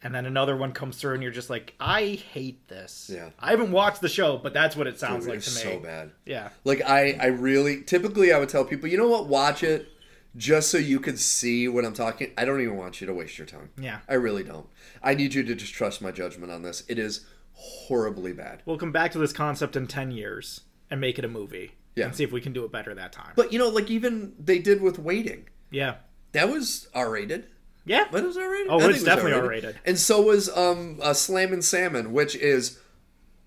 And 0.04 0.14
then 0.14 0.26
another 0.26 0.56
one 0.58 0.74
comes 0.74 0.98
through, 0.98 1.14
and 1.14 1.24
you're 1.24 1.32
just 1.32 1.50
like, 1.50 1.74
I 1.80 2.20
hate 2.34 2.68
this. 2.68 3.10
Yeah. 3.14 3.30
I 3.40 3.52
haven't 3.52 3.72
watched 3.72 4.02
the 4.02 4.10
show, 4.10 4.38
but 4.38 4.54
that's 4.54 4.76
what 4.76 4.86
it 4.88 5.00
sounds 5.00 5.26
It 5.26 5.30
like 5.30 5.42
to 5.42 5.50
me. 5.50 5.56
so 5.56 5.80
bad. 5.80 6.12
Yeah. 6.26 6.50
Like 6.66 6.82
I, 6.82 7.18
I 7.20 7.28
really 7.28 7.84
typically 7.84 8.34
I 8.34 8.40
would 8.40 8.50
tell 8.50 8.66
people, 8.66 8.90
you 8.90 8.98
know 8.98 9.08
what, 9.08 9.28
watch 9.28 9.64
it 9.64 9.88
just 10.36 10.70
so 10.72 10.78
you 10.78 11.00
could 11.00 11.20
see 11.20 11.68
what 11.68 11.86
I'm 11.86 11.94
talking. 11.94 12.32
I 12.38 12.44
don't 12.44 12.60
even 12.62 12.76
want 12.76 13.00
you 13.00 13.08
to 13.08 13.14
waste 13.14 13.38
your 13.38 13.48
time. 13.48 13.70
Yeah. 13.80 14.00
I 14.10 14.16
really 14.16 14.44
don't. 14.44 14.68
I 15.02 15.14
need 15.14 15.34
you 15.34 15.44
to 15.44 15.56
just 15.56 15.74
trust 15.74 16.02
my 16.02 16.12
judgment 16.12 16.52
on 16.52 16.64
this. 16.64 16.84
It 16.90 17.00
is 17.00 17.26
horribly 17.54 18.34
bad. 18.34 18.62
We'll 18.66 18.78
come 18.78 18.92
back 18.92 19.12
to 19.14 19.20
this 19.20 19.32
concept 19.34 19.76
in 19.76 19.88
10 19.88 20.12
years 20.12 20.62
and 20.90 21.00
make 21.00 21.18
it 21.20 21.26
a 21.26 21.30
movie. 21.30 21.74
Yeah. 21.96 22.06
And 22.06 22.16
see 22.16 22.24
if 22.24 22.32
we 22.32 22.42
can 22.42 22.52
do 22.54 22.66
it 22.66 22.72
better 22.72 22.94
that 22.96 23.12
time. 23.14 23.34
But 23.36 23.54
you 23.54 23.60
know, 23.60 23.70
like 23.70 23.90
even 23.92 24.34
they 24.40 24.60
did 24.60 24.82
with 24.82 25.00
waiting. 25.00 25.48
yeah. 25.72 25.96
That 26.32 26.50
was 26.50 26.88
R 26.96 27.12
rated. 27.12 27.46
Yeah. 27.86 28.06
But 28.12 28.24
it 28.24 28.28
was 28.28 28.38
R 28.38 28.50
rated. 28.50 28.68
Oh, 28.70 28.80
it's 28.90 29.04
definitely 29.04 29.34
R-rated. 29.34 29.80
And 29.86 30.00
so 30.00 30.22
was 30.22 30.50
um 30.56 31.00
uh, 31.02 31.14
Slammin' 31.14 31.62
Salmon, 31.62 32.14
which 32.14 32.36
is 32.36 32.80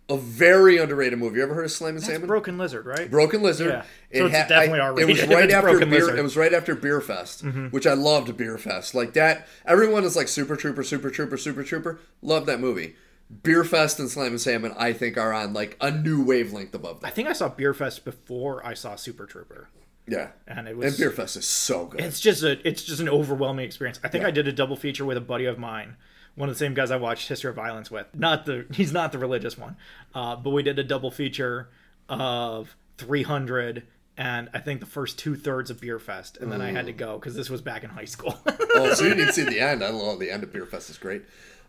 a 0.08 0.16
very 0.16 0.78
underrated 0.78 1.18
movie. 1.18 1.38
You 1.38 1.42
ever 1.42 1.54
heard 1.54 1.64
of 1.64 1.72
Slam 1.72 1.90
and 1.96 1.98
That's 1.98 2.06
Salmon? 2.12 2.28
Broken 2.28 2.58
Lizard, 2.58 2.86
right? 2.86 3.10
Broken 3.10 3.42
Lizard. 3.42 3.68
Yeah. 3.68 3.82
So 4.20 4.26
it's 4.26 4.34
definitely 4.48 4.78
I- 4.80 4.84
R-rated 4.86 5.10
It 5.10 5.12
was 5.28 5.28
right 5.36 5.50
after 5.50 5.78
beer. 5.80 5.86
Lizard. 5.88 6.08
Mm-hmm. 6.10 6.18
It 6.18 6.22
was 6.22 6.36
right 6.36 6.54
after 6.54 6.74
Beer 6.76 7.00
Fest, 7.00 7.44
which 7.70 7.86
I 7.86 7.94
loved. 7.94 8.36
Beer 8.36 8.56
Fest 8.58 8.94
like 8.94 9.14
that. 9.14 9.48
Everyone 9.64 10.04
is 10.04 10.14
like 10.16 10.28
Super 10.28 10.54
Trooper, 10.54 10.84
Super 10.84 11.10
Trooper, 11.10 11.36
Super 11.36 11.64
Trooper. 11.64 11.98
Love 12.22 12.46
that 12.46 12.60
movie. 12.60 12.94
Beer 13.42 13.64
Fest 13.64 13.98
and 13.98 14.08
Slammin' 14.08 14.38
Salmon, 14.38 14.72
I 14.78 14.92
think, 14.92 15.16
are 15.18 15.32
on 15.32 15.52
like 15.52 15.76
a 15.80 15.90
new 15.90 16.22
wavelength 16.24 16.72
above 16.74 17.00
I 17.02 17.10
think 17.10 17.26
I 17.26 17.32
saw 17.32 17.48
Beer 17.48 17.74
Fest 17.74 18.04
before 18.04 18.64
I 18.64 18.74
saw 18.74 18.94
Super 18.94 19.26
Trooper. 19.26 19.68
Yeah, 20.08 20.28
And 20.46 20.68
it 20.68 20.76
was 20.76 20.86
and 20.92 20.96
Beer 20.98 21.10
Fest 21.10 21.36
is 21.36 21.46
so 21.46 21.86
good. 21.86 22.00
it's 22.00 22.20
just 22.20 22.42
a 22.42 22.66
it's 22.66 22.82
just 22.82 23.00
an 23.00 23.08
overwhelming 23.08 23.64
experience. 23.64 23.98
I 24.04 24.08
think 24.08 24.24
I 24.24 24.30
did 24.30 24.46
a 24.46 24.52
double 24.52 24.76
feature 24.76 25.04
with 25.04 25.16
a 25.16 25.20
buddy 25.20 25.46
of 25.46 25.58
mine, 25.58 25.96
one 26.36 26.48
of 26.48 26.54
the 26.54 26.58
same 26.58 26.74
guys 26.74 26.90
I 26.90 26.96
watched 26.96 27.28
History 27.28 27.50
of 27.50 27.56
Violence 27.56 27.90
with. 27.90 28.06
Not 28.14 28.46
the 28.46 28.66
he's 28.72 28.92
not 28.92 29.10
the 29.12 29.18
religious 29.18 29.58
one, 29.58 29.76
uh, 30.14 30.36
but 30.36 30.50
we 30.50 30.62
did 30.62 30.78
a 30.78 30.84
double 30.84 31.10
feature 31.10 31.68
of 32.08 32.76
300 32.98 33.82
and 34.18 34.48
I 34.54 34.60
think 34.60 34.80
the 34.80 34.86
first 34.86 35.18
two 35.18 35.34
thirds 35.36 35.70
of 35.70 35.80
Beer 35.80 35.98
Fest, 35.98 36.38
and 36.40 36.50
then 36.50 36.62
I 36.62 36.70
had 36.70 36.86
to 36.86 36.92
go 36.92 37.18
because 37.18 37.34
this 37.34 37.50
was 37.50 37.60
back 37.60 37.84
in 37.84 37.90
high 37.90 38.06
school. 38.06 38.38
oh, 38.74 38.94
so 38.94 39.04
you 39.04 39.14
didn't 39.14 39.34
see 39.34 39.44
the 39.48 39.60
end. 39.60 39.84
I 39.84 39.90
love 39.90 40.20
the 40.20 40.30
end 40.30 40.42
of 40.42 40.52
Beer 40.52 40.64
Fest 40.64 40.88
is 40.88 40.96
great. 40.96 41.22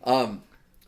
Um, 0.05 0.43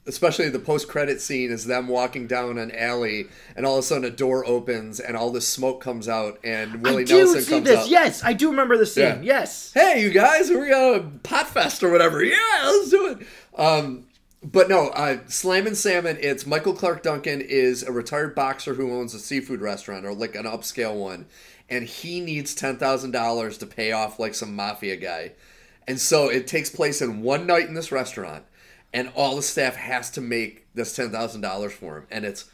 especially 0.10 0.50
the 0.50 0.60
post 0.60 0.88
credit 0.90 1.22
scene 1.22 1.52
is 1.52 1.66
them 1.66 1.88
walking 1.88 2.28
down 2.28 2.58
an 2.58 2.76
alley, 2.76 3.28
and 3.56 3.66
all 3.66 3.76
of 3.76 3.80
a 3.80 3.84
sudden 3.84 4.04
a 4.06 4.10
door 4.10 4.46
opens 4.46 5.00
and 5.00 5.16
all 5.16 5.32
this 5.32 5.48
smoke 5.48 5.80
comes 5.82 6.10
out, 6.10 6.40
and 6.44 6.82
Willie 6.84 7.04
I 7.04 7.06
do 7.06 7.18
Nelson 7.20 7.42
see 7.42 7.52
comes 7.52 7.66
this. 7.66 7.80
out. 7.80 7.88
Yes, 7.90 8.24
I 8.24 8.34
do 8.34 8.50
remember 8.50 8.76
the 8.76 8.86
scene. 8.86 9.04
Yeah. 9.04 9.40
Yes. 9.40 9.72
hey, 9.74 10.02
you 10.02 10.10
guys, 10.10 10.50
we 10.50 10.68
got 10.68 10.96
a 10.96 11.04
pot 11.24 11.48
fest 11.48 11.84
or 11.84 11.92
whatever. 11.92 12.24
Yeah, 12.24 12.36
let's 12.64 12.90
do 12.90 13.08
it. 13.08 13.28
Um, 13.58 14.08
but 14.42 14.68
no, 14.70 14.88
uh, 14.90 15.20
Slammin' 15.28 15.76
Salmon. 15.76 16.18
It's 16.20 16.46
Michael 16.46 16.74
Clarke 16.74 17.04
Duncan 17.04 17.42
is 17.42 17.84
a 17.84 17.92
retired 17.92 18.34
boxer 18.36 18.74
who 18.74 18.92
owns 18.92 19.14
a 19.14 19.20
seafood 19.20 19.62
restaurant 19.62 20.06
or 20.06 20.14
like 20.14 20.36
an 20.36 20.46
upscale 20.46 20.96
one, 20.96 21.28
and 21.70 21.84
he 21.86 22.20
needs 22.20 22.56
ten 22.56 22.78
thousand 22.78 23.12
dollars 23.12 23.58
to 23.60 23.66
pay 23.68 23.92
off 23.92 24.18
like 24.20 24.34
some 24.34 24.56
mafia 24.56 24.96
guy, 24.96 25.34
and 25.88 26.00
so 26.00 26.30
it 26.30 26.48
takes 26.48 26.70
place 26.70 27.02
in 27.02 27.22
one 27.22 27.46
night 27.46 27.68
in 27.68 27.74
this 27.74 27.92
restaurant. 27.92 28.44
And 28.94 29.12
all 29.16 29.36
the 29.36 29.42
staff 29.42 29.76
has 29.76 30.10
to 30.12 30.22
make 30.22 30.68
this 30.74 30.96
ten 30.96 31.12
thousand 31.12 31.42
dollars 31.42 31.74
for 31.74 31.98
him, 31.98 32.08
and 32.12 32.26
it's 32.26 32.50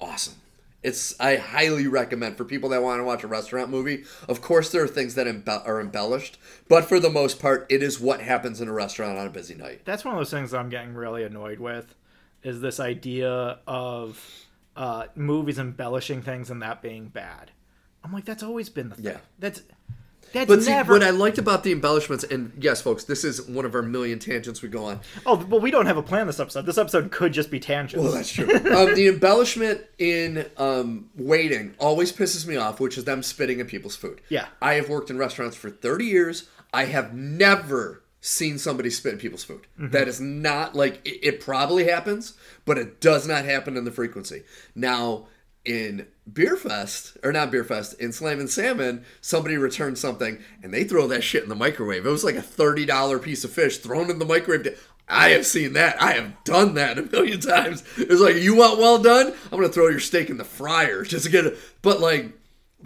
awesome. 0.00 0.34
It's 0.82 1.18
I 1.18 1.36
highly 1.36 1.86
recommend 1.86 2.36
for 2.36 2.44
people 2.44 2.68
that 2.68 2.82
want 2.82 3.00
to 3.00 3.04
watch 3.04 3.24
a 3.24 3.26
restaurant 3.26 3.70
movie. 3.70 4.04
Of 4.28 4.42
course, 4.42 4.70
there 4.70 4.82
are 4.82 4.88
things 4.88 5.14
that 5.14 5.26
embe- 5.26 5.66
are 5.66 5.80
embellished, 5.80 6.38
but 6.68 6.84
for 6.84 7.00
the 7.00 7.08
most 7.08 7.40
part, 7.40 7.66
it 7.70 7.82
is 7.82 7.98
what 7.98 8.20
happens 8.20 8.60
in 8.60 8.68
a 8.68 8.72
restaurant 8.72 9.18
on 9.18 9.26
a 9.26 9.30
busy 9.30 9.54
night. 9.54 9.80
That's 9.86 10.04
one 10.04 10.14
of 10.14 10.20
those 10.20 10.30
things 10.30 10.52
I'm 10.52 10.68
getting 10.68 10.92
really 10.92 11.24
annoyed 11.24 11.58
with, 11.58 11.94
is 12.42 12.60
this 12.60 12.80
idea 12.80 13.60
of 13.66 14.22
uh, 14.76 15.06
movies 15.14 15.58
embellishing 15.58 16.20
things 16.20 16.50
and 16.50 16.60
that 16.60 16.82
being 16.82 17.08
bad. 17.08 17.50
I'm 18.02 18.12
like, 18.12 18.26
that's 18.26 18.42
always 18.42 18.68
been 18.68 18.90
the 18.90 18.96
thing. 18.96 19.04
Yeah. 19.06 19.18
That's 19.38 19.62
that's 20.34 20.48
But 20.48 20.62
see, 20.62 20.70
never. 20.70 20.92
what 20.92 21.02
I 21.02 21.10
liked 21.10 21.38
about 21.38 21.64
the 21.64 21.72
embellishments, 21.72 22.24
and 22.24 22.52
yes, 22.60 22.82
folks, 22.82 23.04
this 23.04 23.24
is 23.24 23.40
one 23.48 23.64
of 23.64 23.74
our 23.74 23.82
million 23.82 24.18
tangents 24.18 24.60
we 24.60 24.68
go 24.68 24.84
on. 24.84 25.00
oh, 25.24 25.36
well, 25.48 25.60
we 25.60 25.70
don't 25.70 25.86
have 25.86 25.96
a 25.96 26.02
plan 26.02 26.26
this 26.26 26.38
episode. 26.40 26.66
This 26.66 26.76
episode 26.78 27.10
could 27.10 27.32
just 27.32 27.50
be 27.50 27.58
tangents. 27.60 28.02
Well, 28.04 28.12
that's 28.12 28.30
true. 28.32 28.44
um, 28.54 28.94
the 28.94 29.08
embellishment 29.08 29.80
in 29.98 30.50
um, 30.58 31.08
waiting 31.16 31.74
always 31.78 32.12
pisses 32.12 32.46
me 32.46 32.56
off, 32.56 32.80
which 32.80 32.98
is 32.98 33.04
them 33.04 33.22
spitting 33.22 33.60
in 33.60 33.66
people's 33.66 33.96
food. 33.96 34.20
Yeah. 34.28 34.46
I 34.60 34.74
have 34.74 34.88
worked 34.88 35.08
in 35.10 35.16
restaurants 35.18 35.56
for 35.56 35.70
30 35.70 36.04
years. 36.04 36.48
I 36.72 36.84
have 36.86 37.14
never 37.14 38.02
seen 38.20 38.58
somebody 38.58 38.90
spit 38.90 39.12
in 39.12 39.18
people's 39.18 39.44
food. 39.44 39.66
Mm-hmm. 39.78 39.90
That 39.90 40.08
is 40.08 40.20
not 40.20 40.74
like 40.74 41.00
it, 41.06 41.20
it 41.26 41.40
probably 41.40 41.84
happens, 41.84 42.34
but 42.64 42.78
it 42.78 43.00
does 43.00 43.28
not 43.28 43.44
happen 43.44 43.76
in 43.76 43.84
the 43.84 43.90
frequency. 43.92 44.42
Now, 44.74 45.26
in 45.64 46.06
Beer 46.32 46.56
Fest, 46.56 47.16
or 47.22 47.32
not 47.32 47.50
Beer 47.50 47.64
Fest, 47.64 47.94
in 48.00 48.12
Slammin' 48.12 48.48
Salmon, 48.48 49.04
somebody 49.20 49.56
returned 49.58 49.98
something 49.98 50.38
and 50.62 50.72
they 50.72 50.84
throw 50.84 51.06
that 51.08 51.22
shit 51.22 51.42
in 51.42 51.48
the 51.50 51.54
microwave. 51.54 52.06
It 52.06 52.10
was 52.10 52.24
like 52.24 52.36
a 52.36 52.40
$30 52.42 53.22
piece 53.22 53.44
of 53.44 53.52
fish 53.52 53.78
thrown 53.78 54.10
in 54.10 54.18
the 54.18 54.24
microwave. 54.24 54.80
I 55.06 55.30
have 55.30 55.44
seen 55.44 55.74
that. 55.74 56.00
I 56.02 56.12
have 56.12 56.42
done 56.44 56.74
that 56.74 56.98
a 56.98 57.02
million 57.02 57.40
times. 57.40 57.82
It's 57.98 58.22
like, 58.22 58.36
you 58.36 58.54
want 58.56 58.78
well 58.78 58.98
done? 59.02 59.34
I'm 59.44 59.58
going 59.58 59.64
to 59.68 59.68
throw 59.68 59.88
your 59.88 60.00
steak 60.00 60.30
in 60.30 60.38
the 60.38 60.44
fryer 60.44 61.02
just 61.04 61.26
to 61.26 61.30
get 61.30 61.44
it. 61.44 61.58
But 61.82 62.00
like, 62.00 62.32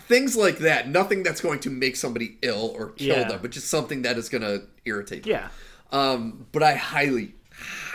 things 0.00 0.36
like 0.36 0.58
that, 0.58 0.88
nothing 0.88 1.22
that's 1.22 1.40
going 1.40 1.60
to 1.60 1.70
make 1.70 1.94
somebody 1.94 2.38
ill 2.42 2.72
or 2.76 2.90
kill 2.90 3.18
Yeah. 3.18 3.28
them, 3.28 3.38
but 3.40 3.52
just 3.52 3.68
something 3.68 4.02
that 4.02 4.18
is 4.18 4.28
going 4.28 4.42
to 4.42 4.64
irritate 4.84 5.22
them. 5.22 5.30
yeah. 5.30 5.48
Um, 5.90 6.46
but 6.52 6.62
I 6.64 6.74
highly, 6.74 7.34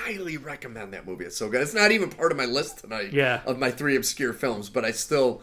highly 0.03 0.37
recommend 0.37 0.93
that 0.93 1.05
movie. 1.05 1.25
It's 1.25 1.37
so 1.37 1.49
good. 1.49 1.61
It's 1.61 1.73
not 1.73 1.91
even 1.91 2.09
part 2.09 2.31
of 2.31 2.37
my 2.37 2.45
list 2.45 2.79
tonight. 2.79 3.13
Yeah. 3.13 3.41
Of 3.45 3.57
my 3.59 3.71
three 3.71 3.95
obscure 3.95 4.33
films, 4.33 4.69
but 4.69 4.83
I 4.85 4.91
still, 4.91 5.41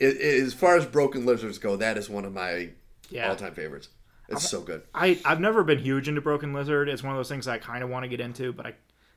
i 0.00 0.04
i 0.04 0.08
as 0.08 0.54
far 0.54 0.76
as 0.76 0.86
Broken 0.86 1.26
Lizards 1.26 1.58
go, 1.58 1.76
that 1.76 1.96
is 1.98 2.08
one 2.08 2.24
of 2.24 2.32
my 2.32 2.70
Yeah. 3.10 3.28
all-time 3.28 3.54
favorites. 3.54 3.88
It's 4.30 4.48
so 4.48 4.60
good. 4.60 4.82
I 4.94 5.18
I've 5.24 5.40
never 5.40 5.64
been 5.64 5.78
huge 5.78 6.06
into 6.08 6.20
Broken 6.20 6.52
Lizard. 6.52 6.88
It's 6.90 7.02
one 7.02 7.12
of 7.12 7.18
those 7.18 7.30
things 7.30 7.48
I 7.48 7.56
kind 7.58 7.82
of 7.82 7.88
want 7.88 8.04
to 8.04 8.08
get 8.08 8.20
into, 8.20 8.52
but 8.52 8.66
I 8.66 8.74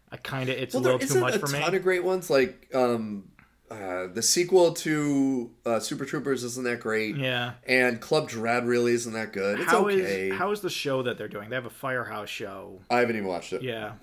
I 0.10 0.18
kind 0.18 0.50
of 0.50 0.58
it's 0.58 0.74
Well, 0.74 0.84
a 0.84 0.84
little 0.84 1.00
too 1.00 1.20
much 1.20 1.36
for 1.38 1.48
me. 1.48 1.58
A 1.60 1.62
ton 1.64 1.76
of 1.76 1.84
great 1.84 2.04
ones. 2.06 2.30
Like 2.30 2.70
um, 2.74 3.26
uh, 3.70 4.08
the 4.14 4.22
sequel 4.22 4.74
to 4.74 5.52
uh, 5.66 5.80
Super 5.82 6.06
Troopers 6.06 6.44
isn't 6.46 6.64
that 6.66 6.80
great. 6.80 7.18
yeah. 7.18 7.54
And 7.68 8.00
Club 8.00 8.30
Dread 8.30 8.66
really 8.66 8.94
isn't 8.94 9.12
that 9.14 9.34
good. 9.34 9.60
It's 9.60 9.70
How 9.72 9.88
is 9.90 10.02
okay. 10.02 10.30
how 10.30 10.52
is 10.52 10.62
the 10.62 10.70
show 10.70 11.04
that 11.04 11.18
they're 11.18 11.28
doing? 11.28 11.50
They 11.50 11.56
have 11.56 11.66
a 11.66 11.70
Firehouse 11.70 12.30
show. 12.30 12.80
I 12.90 13.00
haven't 13.00 13.18
even 13.18 13.28
watched 13.28 13.52
it. 13.54 13.62
Yeah. 13.64 13.94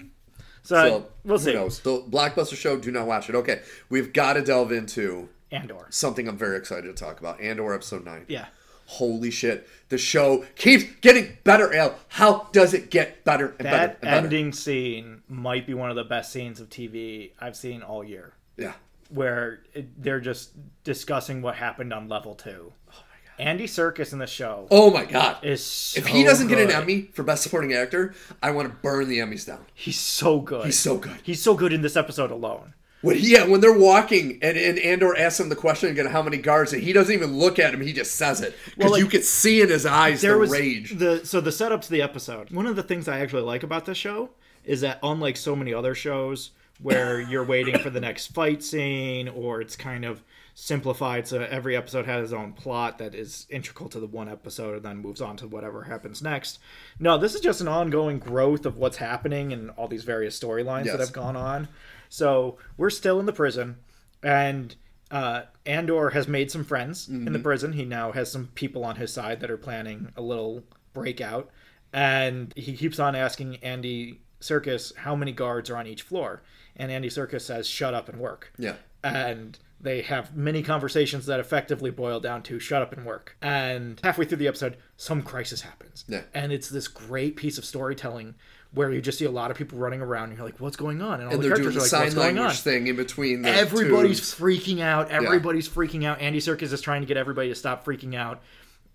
So, 0.69 0.75
So 0.77 1.07
we'll 1.25 1.39
who 1.39 1.45
see. 1.45 1.55
knows? 1.55 1.81
The 1.81 2.01
blockbuster 2.03 2.55
show. 2.57 2.77
Do 2.77 2.91
not 2.91 3.07
watch 3.07 3.29
it. 3.31 3.35
Okay, 3.35 3.62
we've 3.89 4.12
got 4.12 4.35
to 4.35 4.43
delve 4.43 4.71
into 4.71 5.31
Andor. 5.51 5.87
something 5.89 6.29
I'm 6.29 6.37
very 6.37 6.59
excited 6.59 6.85
to 6.87 6.93
talk 6.93 7.19
about. 7.21 7.41
Andor 7.41 7.73
episode 7.75 8.05
nine. 8.05 8.27
Yeah. 8.29 8.47
Holy 8.87 9.31
shit! 9.31 9.66
The 9.89 9.97
show 9.99 10.45
keeps 10.57 10.85
getting 11.01 11.37
better. 11.45 11.75
Al, 11.75 11.95
how 12.09 12.49
does 12.53 12.75
it 12.75 12.91
get 12.91 13.25
better 13.25 13.49
and 13.49 13.59
better 13.59 13.71
That 13.71 14.01
better? 14.03 14.27
ending 14.27 14.53
scene 14.53 15.23
might 15.29 15.66
be 15.66 15.73
one 15.75 15.89
of 15.91 15.97
the 15.97 16.05
best 16.05 16.33
scenes 16.33 16.61
of 16.61 16.69
TV 16.69 17.33
I've 17.41 17.57
seen 17.57 17.83
all 17.83 18.03
year. 18.05 18.35
Yeah. 18.59 18.73
where 19.11 19.61
it, 19.75 20.03
they're 20.03 20.21
just 20.21 20.53
discussing 20.85 21.41
what 21.43 21.55
happened 21.57 21.93
on 21.95 22.09
level 22.09 22.35
two. 22.35 22.73
Oh! 22.93 23.03
Andy 23.39 23.66
Serkis 23.66 24.12
in 24.12 24.18
the 24.18 24.26
show 24.26 24.66
Oh 24.70 24.91
my 24.91 25.05
god! 25.05 25.39
is 25.45 25.64
so 25.64 25.99
If 25.99 26.07
he 26.07 26.24
doesn't 26.24 26.49
get 26.49 26.59
an. 26.59 26.70
Emmy 26.70 27.03
for 27.12 27.22
best 27.22 27.43
supporting 27.43 27.72
actor, 27.72 28.14
I 28.43 28.51
want 28.51 28.68
to 28.68 28.74
burn 28.82 29.09
the 29.09 29.18
Emmys 29.18 29.47
down. 29.47 29.64
he's 29.74 29.99
so 29.99 30.41
good. 30.41 30.66
He's 30.66 30.78
so 30.78 30.97
good. 30.99 31.18
He's 31.22 31.43
so 31.43 31.55
good 31.55 31.72
in 31.72 31.82
this 31.82 31.97
episode 31.97 32.30
alone. 32.30 32.74
When 33.01 33.16
he, 33.16 33.32
yeah, 33.34 33.47
when 33.47 33.61
they're 33.61 33.78
walking 33.78 34.41
and, 34.43 34.59
and 34.59 34.76
Andor 34.80 35.16
asks 35.16 35.39
him 35.39 35.49
the 35.51 35.55
question 35.57 35.89
again, 35.91 36.07
how 36.07 36.20
many 36.20 36.36
guards, 36.36 36.72
and 36.72 36.82
he 36.82 36.93
doesn't 36.93 37.14
even 37.14 37.39
look 37.39 37.61
at 37.61 37.72
him, 37.72 37.80
he 37.80 37.93
just 37.93 38.16
says 38.16 38.41
it 38.41 38.57
because 38.64 38.76
Well, 38.76 38.91
like, 38.93 39.01
you 39.03 39.07
could 39.09 39.24
see 39.24 39.61
in 39.62 39.68
his 39.68 39.86
eyes 39.86 40.20
There 40.20 40.32
the 40.32 40.39
was 40.39 40.51
rage. 40.51 40.99
the 40.99 41.24
so 41.24 41.41
the 41.41 41.53
setup 41.53 41.82
to 41.82 41.91
the 41.91 42.03
episode. 42.03 42.51
One 42.51 42.66
of 42.66 42.74
the 42.74 42.82
things 42.82 43.07
I 43.07 43.20
actually 43.20 43.43
like 43.43 43.62
about 43.62 43.84
this 43.86 43.97
show 43.99 44.30
is 44.64 44.80
that 44.80 44.99
unlike 45.03 45.36
so 45.36 45.55
many 45.55 45.72
other 45.72 45.95
shows 45.95 46.51
where 46.80 47.20
you're 47.20 47.45
waiting 47.45 47.78
for 47.78 47.91
the 47.91 48.01
next 48.01 48.28
fight 48.34 48.62
scene 48.64 49.28
or 49.28 49.61
it's 49.61 49.76
kind 49.76 50.05
of 50.05 50.22
simplified 50.61 51.28
so 51.28 51.40
every 51.40 51.76
episode 51.76 52.04
has 52.04 52.24
its 52.24 52.32
own 52.32 52.52
plot 52.52 52.98
that 52.98 53.14
is 53.14 53.46
integral 53.48 53.88
to 53.88 54.00
the 54.00 54.09
one 54.09 54.28
episode 54.28 54.74
and 54.74 54.84
then 54.84 54.96
moves 54.96 55.20
on 55.20 55.36
to 55.36 55.46
whatever 55.46 55.84
happens 55.84 56.20
next. 56.20 56.59
No, 56.98 57.16
this 57.16 57.36
is 57.36 57.40
just 57.40 57.61
an 57.61 57.68
ongoing 57.68 58.18
growth 58.18 58.66
of 58.66 58.76
what's 58.76 58.96
happening 58.96 59.52
and 59.52 59.70
all 59.76 59.86
these 59.86 60.02
various 60.02 60.38
storylines 60.38 60.86
Yes. 60.86 60.96
that 60.96 61.00
have 61.00 61.12
gone 61.12 61.36
on. 61.36 61.68
So 62.09 62.59
we're 62.76 62.90
still 62.90 63.20
in 63.20 63.26
the 63.26 63.32
prison 63.32 63.76
and 64.20 64.74
uh, 65.12 65.42
Andor 65.64 66.11
has 66.11 66.26
made 66.26 66.50
some 66.50 66.64
friends 66.64 67.09
in 67.09 67.32
the 67.32 67.38
prison. 67.38 67.72
He 67.72 67.84
now 67.84 68.11
has 68.11 68.30
some 68.30 68.48
people 68.56 68.84
on 68.84 68.96
his 68.96 69.12
side 69.12 69.38
that 69.40 69.50
are 69.52 69.56
planning 69.56 70.12
a 70.16 70.20
little 70.20 70.64
breakout, 70.92 71.48
and 71.94 72.52
he 72.56 72.76
keeps 72.76 72.98
on 72.98 73.14
asking 73.14 73.56
Andy 73.62 74.20
Serkis 74.42 74.94
how 74.96 75.16
many 75.16 75.32
guards 75.32 75.70
are 75.70 75.78
on 75.78 75.86
each 75.86 76.02
floor, 76.02 76.42
and 76.76 76.92
Andy 76.92 77.09
Serkis 77.09 77.40
says, 77.40 77.66
"Shut 77.66 77.94
up 77.94 78.11
and 78.11 78.18
work." 78.20 78.52
Yeah. 78.59 78.74
and 79.02 79.59
they 79.81 80.03
have 80.03 80.37
many 80.37 80.62
conversations 80.62 81.26
that 81.26 81.39
effectively 81.39 81.91
boil 81.91 82.20
down 82.20 82.43
to 82.45 82.59
shut 82.59 82.83
up 82.83 82.93
and 82.93 83.07
work. 83.07 83.37
And 83.41 84.01
halfway 84.03 84.24
through 84.24 84.39
the 84.39 84.49
episode, 84.49 84.76
some 84.97 85.22
crisis 85.22 85.61
happens. 85.61 86.05
Yeah. 86.09 86.22
And 86.35 86.53
it's 86.53 86.68
this 86.68 86.89
great 86.89 87.37
piece 87.37 87.59
of 87.59 87.64
storytelling 87.64 88.35
where 88.74 88.93
you 88.93 89.01
just 89.01 89.18
see 89.18 89.24
a 89.24 89.31
lot 89.31 89.51
of 89.51 89.57
people 89.57 89.79
running 89.79 90.01
around 90.01 90.29
and 90.29 90.37
you're 90.37 90.45
like, 90.45 90.61
what's 90.61 90.76
going 90.76 91.01
on? 91.01 91.20
And 91.20 91.29
all 91.29 91.35
And 91.35 91.43
the 91.43 91.49
characters 91.49 91.76
are 91.76 91.81
like, 91.81 91.89
sign 91.89 92.03
what's 92.03 92.14
going 92.14 92.29
on? 92.31 92.45
language 92.45 92.61
thing 92.61 92.87
in 92.89 92.97
between 92.97 93.45
Everybody's 93.45 94.20
freaking 94.20 94.81
out. 94.81 95.11
Everybody's 95.11 95.68
freaking 95.68 96.05
out. 96.05 96.20
Andy 96.20 96.41
Serkis 96.41 96.72
is 96.72 96.81
trying 96.81 97.01
to 97.01 97.07
get 97.07 97.16
everybody 97.16 97.49
to 97.49 97.55
stop 97.55 97.85
freaking 97.85 98.14
out. 98.14 98.43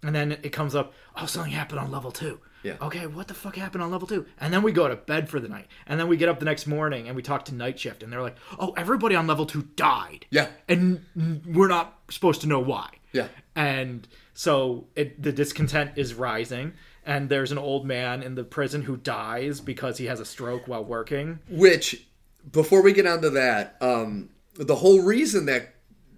And 0.03 0.13
then 0.13 0.33
it 0.43 0.49
comes 0.49 0.75
up, 0.75 0.93
oh, 1.15 1.25
something 1.25 1.53
happened 1.53 1.79
on 1.79 1.89
level 1.89 2.11
two. 2.11 2.39
Yeah. 2.63 2.75
Okay, 2.81 3.07
what 3.07 3.27
the 3.27 3.33
fuck 3.33 3.55
happened 3.55 3.83
on 3.83 3.91
level 3.91 4.07
two? 4.07 4.25
And 4.39 4.53
then 4.53 4.63
we 4.63 4.71
go 4.71 4.87
to 4.87 4.95
bed 4.95 5.29
for 5.29 5.39
the 5.39 5.49
night. 5.49 5.67
And 5.85 5.99
then 5.99 6.07
we 6.07 6.17
get 6.17 6.29
up 6.29 6.39
the 6.39 6.45
next 6.45 6.65
morning 6.65 7.07
and 7.07 7.15
we 7.15 7.21
talk 7.21 7.45
to 7.45 7.53
night 7.53 7.79
shift. 7.79 8.01
And 8.01 8.11
they're 8.11 8.21
like, 8.21 8.37
oh, 8.57 8.73
everybody 8.77 9.15
on 9.15 9.27
level 9.27 9.45
two 9.45 9.63
died. 9.75 10.25
Yeah. 10.29 10.47
And 10.67 11.05
we're 11.45 11.67
not 11.67 11.99
supposed 12.09 12.41
to 12.41 12.47
know 12.47 12.59
why. 12.59 12.89
Yeah. 13.11 13.27
And 13.55 14.07
so 14.33 14.87
it, 14.95 15.21
the 15.21 15.31
discontent 15.31 15.91
is 15.97 16.13
rising. 16.13 16.73
And 17.05 17.27
there's 17.27 17.51
an 17.51 17.57
old 17.57 17.85
man 17.85 18.23
in 18.23 18.35
the 18.35 18.45
prison 18.45 18.83
who 18.83 18.95
dies 18.95 19.59
because 19.59 19.97
he 19.97 20.05
has 20.05 20.21
a 20.21 20.25
stroke 20.25 20.67
while 20.67 20.85
working. 20.85 21.39
Which, 21.49 22.07
before 22.49 22.81
we 22.81 22.93
get 22.93 23.05
onto 23.05 23.29
that, 23.31 23.75
um, 23.81 24.29
the 24.55 24.75
whole 24.75 25.01
reason 25.01 25.45
that 25.47 25.72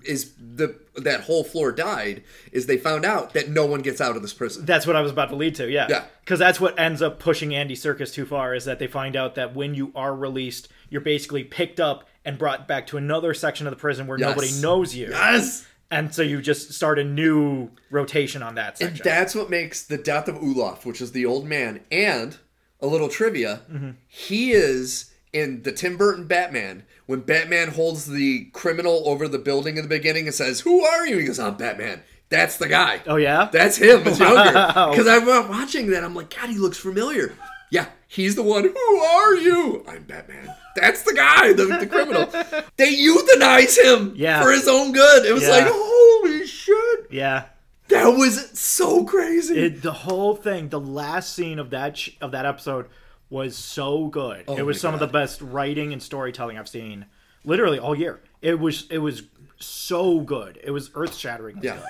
is 0.05 0.33
the 0.37 0.79
that 0.95 1.21
whole 1.21 1.43
floor 1.43 1.71
died 1.71 2.23
is 2.51 2.65
they 2.67 2.77
found 2.77 3.03
out 3.05 3.33
that 3.33 3.49
no 3.49 3.65
one 3.65 3.81
gets 3.81 3.99
out 3.99 4.15
of 4.15 4.21
this 4.21 4.33
prison. 4.33 4.65
That's 4.65 4.87
what 4.87 4.95
I 4.95 5.01
was 5.01 5.11
about 5.11 5.29
to 5.29 5.35
lead 5.35 5.55
to, 5.55 5.69
yeah. 5.69 5.87
Yeah. 5.89 6.05
Because 6.21 6.39
that's 6.39 6.59
what 6.61 6.79
ends 6.79 7.01
up 7.01 7.19
pushing 7.19 7.53
Andy 7.53 7.75
Serkis 7.75 8.13
too 8.13 8.25
far 8.25 8.55
is 8.55 8.65
that 8.65 8.79
they 8.79 8.87
find 8.87 9.15
out 9.15 9.35
that 9.35 9.53
when 9.55 9.75
you 9.75 9.91
are 9.95 10.15
released, 10.15 10.69
you're 10.89 11.01
basically 11.01 11.43
picked 11.43 11.79
up 11.79 12.07
and 12.23 12.37
brought 12.37 12.67
back 12.67 12.87
to 12.87 12.97
another 12.97 13.33
section 13.33 13.67
of 13.67 13.71
the 13.71 13.77
prison 13.77 14.07
where 14.07 14.17
nobody 14.17 14.49
knows 14.61 14.95
you. 14.95 15.09
Yes. 15.09 15.67
And 15.91 16.15
so 16.15 16.21
you 16.23 16.41
just 16.41 16.71
start 16.73 16.97
a 16.97 17.03
new 17.03 17.69
rotation 17.91 18.41
on 18.41 18.55
that 18.55 18.79
And 18.81 18.89
section. 18.95 19.03
that's 19.03 19.35
what 19.35 19.49
makes 19.49 19.83
the 19.83 19.97
death 19.97 20.27
of 20.27 20.35
Olaf, 20.37 20.85
which 20.85 20.99
is 21.01 21.11
the 21.11 21.25
old 21.25 21.45
man, 21.45 21.81
and 21.91 22.37
a 22.81 22.87
little 22.87 23.07
trivia, 23.09 23.61
Mm-hmm. 23.71 23.91
he 24.07 24.51
is 24.51 25.11
in 25.35 25.61
the 25.63 25.71
Tim 25.71 25.97
Burton 25.97 26.25
Batman. 26.25 26.83
When 27.05 27.19
Batman 27.21 27.69
holds 27.69 28.05
the 28.07 28.45
criminal 28.53 29.03
over 29.05 29.27
the 29.27 29.37
building 29.37 29.77
in 29.77 29.83
the 29.83 29.89
beginning 29.89 30.25
and 30.25 30.33
says, 30.33 30.61
"Who 30.61 30.83
are 30.83 31.05
you?" 31.05 31.17
He 31.19 31.25
goes, 31.25 31.39
"I'm 31.39 31.55
Batman." 31.57 32.01
That's 32.29 32.57
the 32.57 32.67
guy. 32.67 33.01
oh, 33.05 33.17
yeah? 33.17 33.49
That's 33.51 33.77
him. 33.77 34.01
It's 34.07 34.19
younger. 34.19 34.51
Wow. 34.53 34.89
Because 34.89 35.05
I'm 35.07 35.47
watching 35.47 35.91
that. 35.91 36.03
I'm 36.03 36.15
like, 36.15 36.35
God, 36.35 36.49
he 36.49 36.57
looks 36.57 36.77
familiar. 36.79 37.35
Yeah, 37.69 37.85
he's 38.07 38.33
the 38.35 38.41
one. 38.41 38.63
Who 38.63 38.97
are 38.99 39.35
you? 39.35 39.85
I'm 39.87 40.03
Batman. 40.03 40.49
That's 40.75 41.03
the 41.03 41.13
guy, 41.13 41.53
the, 41.53 41.65
the 41.65 41.85
criminal. 41.87 42.27
They 42.77 42.95
euthanize 42.95 43.77
him 43.77 44.13
Yeah. 44.15 44.41
for 44.41 44.51
his 44.51 44.67
own 44.67 44.91
good. 44.91 45.25
It 45.25 45.33
was 45.33 45.43
Yeah. 45.43 45.49
like, 45.49 45.65
holy 45.67 46.47
shit. 46.47 47.07
yeah. 47.11 47.45
That 47.89 48.07
was 48.07 48.57
so 48.59 49.05
crazy. 49.05 49.59
It, 49.59 49.81
the 49.83 49.93
whole 49.93 50.35
thing, 50.35 50.69
the 50.69 50.79
last 50.79 51.33
scene 51.35 51.59
of 51.59 51.69
that 51.69 51.95
sh- 51.97 52.09
of 52.21 52.31
that 52.31 52.45
episode 52.47 52.87
was 53.29 53.55
so 53.57 54.07
good. 54.07 54.45
Oh 54.47 54.55
it 54.57 54.65
was 54.65 54.79
some 54.79 54.93
of 54.93 54.99
the 54.99 55.07
best 55.07 55.41
writing 55.41 55.93
and 55.93 56.01
storytelling 56.01 56.57
I've 56.57 56.69
seen 56.69 57.05
literally 57.43 57.79
all 57.79 57.95
year. 57.95 58.21
It 58.41 58.59
was 58.59 58.87
it 58.89 58.99
was 58.99 59.23
so 59.59 60.19
good. 60.19 60.59
It 60.63 60.71
was 60.71 60.91
earth 60.95 61.15
shattering 61.15 61.59
Yeah. 61.61 61.75
good. 61.77 61.85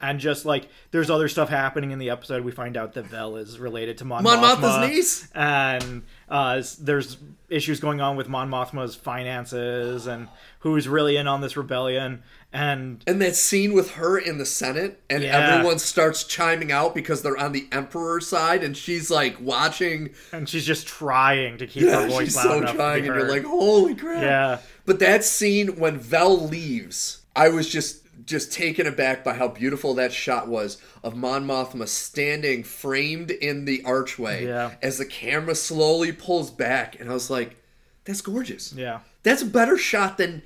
And 0.00 0.20
just 0.20 0.44
like 0.44 0.68
there's 0.90 1.08
other 1.08 1.28
stuff 1.28 1.48
happening 1.48 1.90
in 1.90 1.98
the 1.98 2.10
episode, 2.10 2.44
we 2.44 2.52
find 2.52 2.76
out 2.76 2.92
that 2.94 3.06
Vel 3.06 3.36
is 3.36 3.58
related 3.58 3.96
to 3.98 4.04
Mon, 4.04 4.22
Mon 4.22 4.38
Mothma, 4.38 4.56
Mothma's 4.60 4.88
niece? 4.90 5.28
and 5.34 6.02
uh, 6.28 6.62
there's 6.80 7.18
issues 7.48 7.78
going 7.80 8.00
on 8.00 8.16
with 8.16 8.28
Mon 8.28 8.50
Mothma's 8.50 8.96
finances 8.96 10.06
and 10.06 10.28
who's 10.60 10.88
really 10.88 11.16
in 11.16 11.26
on 11.28 11.40
this 11.40 11.56
rebellion. 11.56 12.22
And 12.52 13.02
And 13.06 13.20
that 13.22 13.36
scene 13.36 13.72
with 13.74 13.92
her 13.92 14.16
in 14.18 14.38
the 14.38 14.46
Senate, 14.46 15.00
and 15.10 15.22
Yeah. 15.22 15.38
everyone 15.38 15.78
starts 15.78 16.24
chiming 16.24 16.72
out 16.72 16.94
because 16.94 17.22
they're 17.22 17.36
on 17.36 17.52
the 17.52 17.68
Emperor's 17.70 18.26
side, 18.26 18.64
and 18.64 18.76
she's 18.76 19.10
like 19.10 19.36
watching. 19.40 20.10
and 20.32 20.48
she's 20.48 20.64
just 20.64 20.86
trying 20.86 21.58
to 21.58 21.66
keep 21.66 21.84
her 21.88 22.06
voice 22.08 22.26
she's 22.26 22.36
loud 22.36 22.42
so 22.44 22.58
enough 22.58 22.74
trying, 22.76 23.06
and 23.06 23.14
you're 23.14 23.28
like, 23.28 23.44
holy 23.44 23.94
crap. 23.94 24.22
yeah, 24.22 24.58
But 24.86 24.98
that 25.00 25.24
scene 25.24 25.76
when 25.78 25.98
Vel 25.98 26.48
leaves, 26.48 27.22
I 27.34 27.48
was 27.50 27.68
just 27.68 28.05
just 28.26 28.52
taken 28.52 28.86
aback 28.86 29.22
by 29.24 29.34
how 29.34 29.48
beautiful 29.48 29.94
that 29.94 30.12
shot 30.12 30.48
was 30.48 30.78
of 31.04 31.16
Mon 31.16 31.46
Mothma 31.46 31.86
standing 31.88 32.64
framed 32.64 33.30
in 33.30 33.64
the 33.64 33.82
archway 33.84 34.44
Yeah. 34.46 34.72
as 34.82 34.98
the 34.98 35.06
camera 35.06 35.54
slowly 35.54 36.12
pulls 36.12 36.50
back, 36.50 36.98
and 37.00 37.08
I 37.08 37.14
was 37.14 37.30
like, 37.30 37.56
"That's 38.04 38.20
gorgeous. 38.20 38.72
yeah. 38.72 39.00
That's 39.22 39.42
a 39.42 39.46
better 39.46 39.76
shot 39.76 40.18
than 40.18 40.42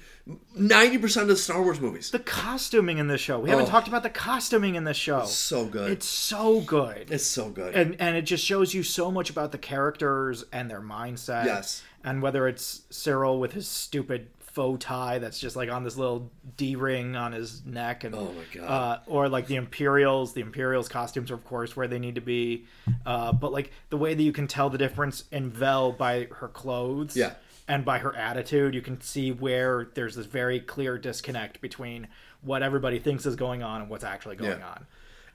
ninety 0.55 0.97
percent 0.97 1.22
of 1.24 1.28
the 1.28 1.37
Star 1.37 1.62
Wars 1.62 1.81
movies. 1.81 2.11
The 2.11 2.18
costuming 2.18 2.97
in 2.99 3.09
this 3.09 3.20
show. 3.20 3.39
We 3.39 3.51
haven't 3.51 3.66
Oh. 3.66 3.68
talked 3.70 3.89
about 3.89 4.03
the 4.03 4.09
costuming 4.11 4.74
in 4.74 4.85
this 4.85 4.97
show. 4.97 5.24
So 5.26 5.66
good. 5.66 5.91
It's 5.91 6.07
so 6.07 6.61
good. 6.61 7.11
It's 7.11 7.26
so 7.26 7.51
good. 7.51 7.74
and 7.74 7.97
and 8.01 8.16
it 8.16 8.22
just 8.22 8.45
shows 8.45 8.72
you 8.72 8.83
so 8.83 9.11
much 9.11 9.28
about 9.28 9.53
the 9.53 9.59
characters 9.59 10.45
and 10.53 10.70
their 10.70 10.81
mindset. 10.81 11.45
Yes. 11.45 11.83
And 12.03 12.22
whether 12.22 12.49
it's 12.49 12.83
Syril 12.91 13.39
with 13.39 13.53
his 13.53 13.68
stupid 13.68 14.28
faux 14.53 14.84
tie 14.84 15.18
that's 15.18 15.38
just 15.38 15.57
like 15.57 15.70
on 15.70 15.84
this 15.84 15.96
little 15.96 16.30
D 16.57 16.76
ring 16.76 17.16
on 17.16 17.32
his 17.32 17.64
neck, 17.64 18.05
and 18.05 18.14
Oh 18.14 18.32
my 18.32 18.44
God. 18.53 18.64
uh, 18.64 18.98
or 19.07 19.28
like 19.28 19.46
the 19.46 19.57
Imperials. 19.57 20.32
The 20.32 20.40
Imperials 20.40 20.88
costumes 20.88 21.30
are 21.30 21.34
of 21.34 21.44
course 21.44 21.76
where 21.76 21.86
they 21.88 21.98
need 21.98 22.14
to 22.16 22.20
be, 22.20 22.66
uh, 23.07 23.32
but 23.32 23.53
like 23.53 23.70
the 23.90 23.96
way 23.96 24.14
that 24.14 24.22
you 24.22 24.32
can 24.32 24.46
tell 24.46 24.70
the 24.70 24.78
difference 24.78 25.24
in 25.32 25.51
Vel 25.51 25.92
by 25.92 26.28
her 26.36 26.48
clothes. 26.48 27.16
Yeah. 27.16 27.34
And 27.68 27.84
by 27.84 27.98
her 27.98 28.14
attitude, 28.16 28.74
you 28.74 28.82
can 28.82 29.01
see 29.01 29.30
where 29.30 29.90
there's 29.94 30.16
this 30.16 30.26
very 30.26 30.59
clear 30.59 30.98
disconnect 30.98 31.61
between 31.61 32.09
what 32.42 32.64
everybody 32.64 32.98
thinks 32.98 33.26
is 33.26 33.36
going 33.36 33.62
on 33.62 33.80
and 33.82 33.88
what's 33.88 34.03
actually 34.03 34.34
going 34.34 34.59
Yeah. 34.59 34.66
on. 34.68 34.86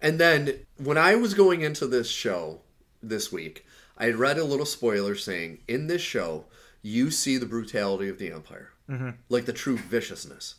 And 0.02 0.20
then 0.20 0.66
when 0.76 0.98
I 0.98 1.16
was 1.16 1.34
going 1.34 1.62
into 1.62 1.88
this 1.88 2.10
show 2.10 2.60
this 3.02 3.32
week, 3.32 3.66
I 3.98 4.10
read 4.10 4.38
a 4.38 4.44
little 4.44 4.66
spoiler 4.66 5.16
saying 5.16 5.60
in 5.70 5.88
this 5.88 6.02
show 6.02 6.46
you 6.82 7.10
see 7.10 7.38
the 7.38 7.46
brutality 7.46 8.10
of 8.10 8.18
the 8.20 8.32
Empire, 8.34 8.72
mm-hmm. 8.90 9.10
like 9.30 9.46
the 9.46 9.54
true 9.54 9.78
viciousness. 9.78 10.56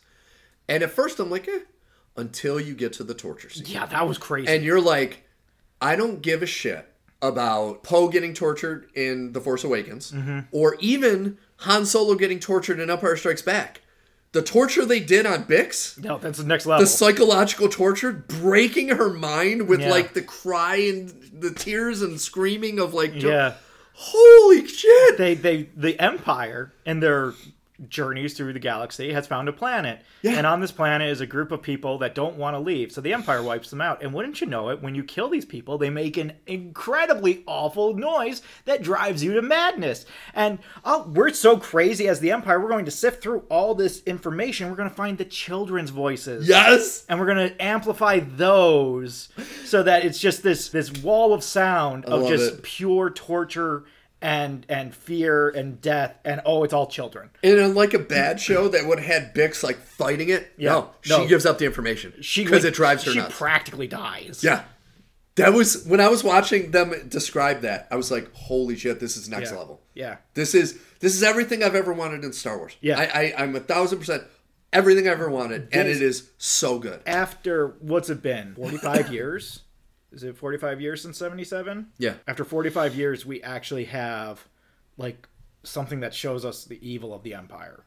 And 0.67 0.83
at 0.83 0.91
first 0.91 1.19
I'm 1.19 1.29
like, 1.29 1.47
eh, 1.47 1.59
until 2.15 2.59
you 2.59 2.73
get 2.73 2.93
to 2.93 3.03
the 3.03 3.13
torture 3.13 3.49
scene, 3.49 3.65
Yeah, 3.67 3.85
that 3.85 4.07
was 4.07 4.17
crazy. 4.17 4.47
and 4.53 4.63
you're 4.63 4.81
like, 4.81 5.23
I 5.81 5.95
don't 5.95 6.21
give 6.21 6.41
a 6.41 6.47
shit 6.47 6.91
about 7.21 7.83
Poe 7.83 8.09
getting 8.09 8.33
tortured 8.33 8.89
in 8.95 9.33
The 9.33 9.41
Force 9.41 9.63
Awakens, 9.63 10.11
Mm-hmm. 10.11 10.39
or 10.51 10.77
even 10.79 11.37
Han 11.61 11.85
Solo 11.85 12.15
getting 12.15 12.39
tortured 12.39 12.79
in 12.79 12.89
Empire 12.89 13.15
Strikes 13.15 13.41
Back. 13.41 13.81
The 14.33 14.41
torture 14.43 14.85
they 14.85 14.99
did 14.99 15.25
on 15.25 15.45
Bix, 15.45 15.97
no, 16.03 16.17
that's 16.17 16.37
the 16.37 16.43
next 16.43 16.65
level. 16.65 16.83
the 16.83 16.87
psychological 16.89 17.69
torture, 17.69 18.11
breaking 18.11 18.89
her 18.89 19.09
mind 19.11 19.67
with 19.67 19.79
Yeah. 19.79 19.89
like 19.89 20.13
the 20.13 20.21
cry 20.21 20.75
and 20.75 21.09
the 21.39 21.51
tears 21.51 22.01
and 22.01 22.19
screaming 22.19 22.77
of 22.77 22.93
like, 22.93 23.15
yeah. 23.15 23.53
holy 23.93 24.67
shit! 24.67 25.17
they 25.17 25.33
they 25.33 25.69
the 25.75 25.99
empire 25.99 26.73
and 26.85 27.01
their 27.01 27.33
journeys 27.87 28.33
through 28.33 28.53
the 28.53 28.59
galaxy 28.59 29.13
has 29.13 29.27
found 29.27 29.47
a 29.47 29.53
planet. 29.53 30.01
Yeah. 30.21 30.31
and 30.33 30.47
on 30.47 30.61
this 30.61 30.71
planet 30.71 31.09
is 31.09 31.21
a 31.21 31.27
group 31.27 31.51
of 31.51 31.61
people 31.61 31.99
that 31.99 32.15
don't 32.15 32.37
want 32.37 32.55
to 32.55 32.59
leave. 32.59 32.91
So 32.91 33.01
the 33.01 33.13
empire 33.13 33.43
wipes 33.43 33.69
them 33.69 33.81
out. 33.81 34.01
And 34.01 34.13
wouldn't 34.13 34.41
you 34.41 34.47
know 34.47 34.69
it 34.69 34.81
when 34.81 34.95
you 34.95 35.03
kill 35.03 35.29
these 35.29 35.45
people 35.45 35.77
they 35.77 35.89
make 35.89 36.17
an 36.17 36.33
incredibly 36.47 37.43
awful 37.45 37.93
noise 37.93 38.41
that 38.65 38.81
drives 38.81 39.23
you 39.23 39.33
to 39.33 39.41
madness. 39.41 40.05
And 40.33 40.59
oh 40.83 41.11
we're 41.13 41.33
so 41.33 41.57
crazy 41.57 42.07
as 42.07 42.19
the 42.19 42.31
empire 42.31 42.59
we're 42.59 42.69
going 42.69 42.85
to 42.85 42.91
sift 42.91 43.21
through 43.21 43.43
all 43.49 43.75
this 43.75 44.01
information. 44.03 44.69
We're 44.69 44.75
going 44.75 44.89
to 44.89 44.95
find 44.95 45.17
the 45.17 45.25
children's 45.25 45.89
voices. 45.89 46.47
Yes, 46.47 47.05
and 47.07 47.19
we're 47.19 47.25
going 47.25 47.49
to 47.49 47.61
amplify 47.61 48.19
those 48.19 49.29
so 49.65 49.83
that 49.83 50.03
it's 50.03 50.19
just 50.19 50.43
this 50.43 50.69
this 50.69 50.91
wall 51.03 51.33
of 51.33 51.43
sound 51.43 52.05
of 52.05 52.27
just 52.27 52.55
it. 52.55 52.63
pure 52.63 53.09
torture 53.09 53.85
and 54.21 54.65
and 54.67 54.95
fear 54.95 55.49
and 55.49 55.79
death 55.79 56.15
and 56.25 56.41
oh 56.45 56.63
it's 56.63 56.73
all 56.73 56.87
children 56.87 57.29
and 57.43 57.59
unlike 57.59 57.93
a 57.93 57.99
bad 57.99 58.39
show 58.41 58.67
that 58.67 58.85
would 58.87 58.99
have 58.99 59.07
had 59.23 59.35
Bix 59.35 59.61
like 59.63 59.77
fighting 59.77 60.29
it, 60.29 60.51
Yeah. 60.57 60.69
no, 60.71 60.89
she 61.01 61.27
gives 61.27 61.45
up 61.45 61.59
the 61.59 61.65
information 61.65 62.13
she 62.21 62.43
because 62.43 62.65
it 62.65 62.73
drives 62.73 63.03
her 63.03 63.11
she 63.11 63.19
nuts. 63.19 63.37
practically 63.37 63.87
dies 63.87 64.43
Yeah. 64.43 64.63
That 65.35 65.53
was 65.53 65.85
when 65.85 65.99
I 66.01 66.07
was 66.07 66.23
watching 66.23 66.71
them 66.71 66.91
describe 67.09 67.61
that. 67.61 67.87
I 67.91 67.95
was 67.95 68.09
like, 68.09 68.33
"Holy 68.33 68.75
shit, 68.75 68.99
this 68.99 69.15
is 69.15 69.29
next 69.29 69.51
yeah. 69.51 69.57
level. 69.59 69.81
yeah 69.93 70.17
This 70.33 70.55
is 70.55 70.79
this 70.99 71.13
is 71.13 71.21
everything 71.21 71.61
I've 71.61 71.75
ever 71.75 71.93
wanted 71.93 72.23
in 72.23 72.33
Star 72.33 72.57
Wars. 72.57 72.75
Yeah. 72.81 72.97
I, 72.99 73.03
I 73.21 73.33
I'm 73.43 73.55
a 73.55 73.59
thousand 73.59 73.99
percent 73.99 74.23
everything 74.73 75.07
I 75.07 75.11
ever 75.11 75.29
wanted, 75.29 75.67
and 75.71 75.87
it 75.87 76.01
is 76.01 76.31
so 76.39 76.79
good. 76.79 77.01
after 77.05 77.67
what's 77.81 78.09
it 78.09 78.23
been 78.23 78.55
45 78.55 79.13
years 79.13 79.61
is 80.17 80.23
it 80.23 80.37
45 80.37 80.81
years 80.81 81.01
since 81.01 81.17
77 81.17 81.87
Yeah. 81.97 82.15
after 82.27 82.43
45 82.43 82.95
years 82.95 83.25
we 83.25 83.41
actually 83.43 83.85
have 83.85 84.47
like 84.97 85.27
something 85.63 85.99
that 86.01 86.13
shows 86.13 86.43
us 86.43 86.65
the 86.65 86.79
evil 86.87 87.13
of 87.13 87.23
the 87.23 87.33
empire 87.33 87.83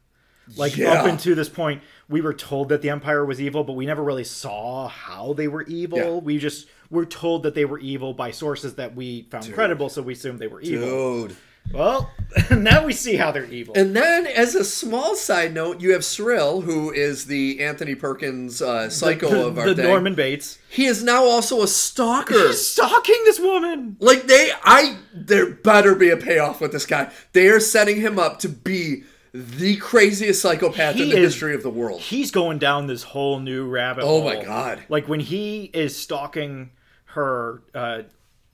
like 0.57 0.77
Yeah. 0.77 0.93
up 0.93 1.07
until 1.07 1.35
this 1.35 1.49
point 1.49 1.83
we 2.09 2.21
were 2.21 2.35
told 2.35 2.69
that 2.71 2.83
the 2.83 2.91
empire 2.91 3.25
was 3.25 3.41
evil 3.41 3.65
but 3.65 3.73
we 3.75 3.85
never 3.87 4.03
really 4.03 4.25
saw 4.25 4.89
how 4.89 5.33
they 5.33 5.49
were 5.49 5.63
evil 5.65 5.99
Yeah. 5.99 6.11
we 6.19 6.39
just 6.39 6.67
were 6.89 7.07
told 7.07 7.43
that 7.43 7.55
they 7.55 7.65
were 7.65 7.79
evil 7.79 8.15
by 8.15 8.31
sources 8.31 8.75
that 8.77 8.95
we 8.95 9.23
found 9.31 9.53
credible 9.53 9.89
so 9.89 10.03
we 10.03 10.13
assumed 10.15 10.39
they 10.39 10.47
were 10.47 10.61
evil 10.61 11.27
Dude. 11.29 11.37
Well 11.73 12.11
now 12.51 12.85
we 12.87 12.93
see 12.93 13.17
how 13.17 13.33
they're 13.33 13.45
evil 13.47 13.75
And 13.77 13.95
then, 13.97 14.25
as 14.27 14.55
a 14.55 14.65
small 14.65 15.17
side 15.17 15.53
note, 15.53 15.81
you 15.81 15.93
have 15.93 16.03
Syril, 16.03 16.63
who 16.63 16.93
is 16.93 17.25
the 17.27 17.61
Anthony 17.61 17.97
Perkins 17.97 18.63
uh, 18.63 18.89
psycho 18.89 19.29
the, 19.31 19.47
of 19.49 19.59
our 19.59 19.67
the 19.67 19.75
day. 19.75 19.83
norman 19.83 20.15
bates 20.15 20.59
He 20.69 20.87
is 20.87 21.03
now 21.03 21.25
also 21.25 21.63
a 21.63 21.67
stalker. 21.69 22.35
He's 22.49 22.65
stalking 22.69 23.21
this 23.25 23.41
woman 23.41 23.97
Like 23.99 24.25
they, 24.25 24.53
I, 24.63 24.99
there 25.13 25.51
better 25.51 25.95
be 25.97 26.11
a 26.11 26.17
payoff 26.17 26.61
with 26.61 26.71
this 26.73 26.87
guy. 26.87 27.11
They 27.33 27.49
are 27.49 27.59
setting 27.61 28.01
him 28.01 28.17
up 28.19 28.39
to 28.41 28.49
be 28.49 29.03
the 29.35 29.77
craziest 29.77 30.41
psychopath 30.43 30.95
He 30.97 31.05
in 31.05 31.09
the 31.11 31.17
is- 31.17 31.33
history 31.35 31.55
of 31.57 31.63
the 31.65 31.71
world. 31.71 32.01
he's 32.01 32.31
going 32.31 32.59
down 32.59 32.87
this 32.87 33.03
whole 33.03 33.39
new 33.41 33.67
rabbit 33.69 34.05
hole. 34.05 34.19
Oh 34.19 34.21
hole. 34.23 34.35
my 34.35 34.45
God. 34.45 34.85
Like 34.89 35.09
when 35.09 35.21
he 35.21 35.65
is 35.75 35.97
stalking 35.97 36.71
her, 37.07 37.63
uh, 37.75 38.03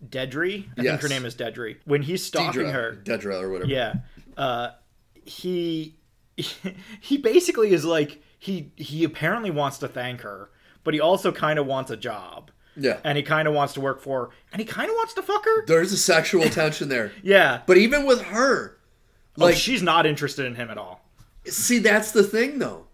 Dedry. 0.05 0.67
I 0.79 0.83
think 0.83 1.01
her 1.01 1.09
name 1.09 1.25
is 1.25 1.35
Dedry. 1.35 1.77
When 1.85 2.03
he's 2.03 2.25
stalking 2.25 2.63
Dedra, 2.63 2.73
her, 2.73 2.99
Dedra 3.03 3.43
or 3.43 3.51
whatever. 3.51 3.71
yeah, 3.71 3.95
uh, 4.37 4.71
he 5.25 5.97
he 7.01 7.17
basically 7.19 7.73
is 7.73 7.85
like 7.85 8.23
he 8.39 8.73
he 8.77 9.05
apparently 9.05 9.51
wants 9.51 9.79
to 9.79 9.89
thank 9.89 10.21
her, 10.23 10.51
but 10.85 10.95
he 10.95 11.01
also 11.01 11.33
kind 11.33 11.59
of 11.59 11.67
wants 11.67 11.91
a 11.91 11.97
job. 11.97 12.51
Yeah. 12.79 12.99
And 13.05 13.17
he 13.17 13.25
kind 13.25 13.49
of 13.49 13.55
wants 13.55 13.73
to 13.75 13.81
work 13.81 14.03
for 14.03 14.27
her, 14.27 14.31
and 14.53 14.61
he 14.61 14.67
kind 14.67 14.91
of 14.91 14.97
wants 14.97 15.15
to 15.15 15.23
fuck 15.23 15.43
her. 15.47 15.65
There's 15.65 15.93
a 15.93 15.97
sexual 15.97 16.43
tension 16.51 16.91
there. 16.91 17.11
Yeah, 17.23 17.63
But 17.67 17.79
even 17.79 18.05
with 18.05 18.21
her, 18.21 18.77
like 19.39 19.55
like, 19.55 19.57
she's 19.57 19.83
not 19.83 20.05
interested 20.05 20.45
in 20.45 20.57
him 20.57 20.69
at 20.69 20.77
all. 20.77 21.01
see, 21.47 21.79
that's 21.79 22.13
the 22.13 22.23
thing 22.23 22.59
though, 22.59 22.87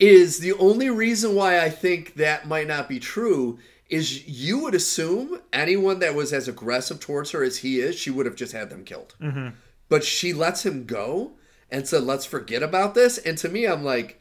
is 0.00 0.38
the 0.38 0.54
only 0.54 0.88
reason 0.88 1.34
why 1.34 1.60
I 1.62 1.68
think 1.68 2.14
that 2.14 2.48
might 2.48 2.66
not 2.66 2.88
be 2.88 2.98
true 2.98 3.58
is 3.88 4.26
you 4.26 4.58
would 4.60 4.74
assume 4.74 5.40
anyone 5.52 6.00
that 6.00 6.14
was 6.14 6.32
as 6.32 6.48
aggressive 6.48 7.00
towards 7.00 7.30
her 7.30 7.42
as 7.42 7.58
he 7.58 7.80
is, 7.80 7.96
she 7.96 8.10
would 8.10 8.26
have 8.26 8.36
just 8.36 8.52
had 8.52 8.70
them 8.70 8.84
killed. 8.84 9.14
Mm-hmm. 9.20 9.50
But 9.88 10.04
she 10.04 10.32
lets 10.32 10.66
him 10.66 10.84
go 10.84 11.32
and 11.70 11.86
said, 11.86 12.02
let's 12.02 12.26
forget 12.26 12.62
about 12.62 12.94
this. 12.94 13.18
And 13.18 13.38
to 13.38 13.48
me, 13.48 13.66
I'm 13.66 13.84
like, 13.84 14.20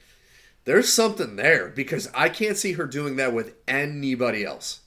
there's 0.65 0.91
something 0.91 1.35
there 1.35 1.69
because 1.69 2.09
I 2.13 2.29
can't 2.29 2.57
see 2.57 2.73
her 2.73 2.85
doing 2.85 3.15
that 3.15 3.33
with 3.33 3.55
anybody 3.67 4.45
else. 4.45 4.81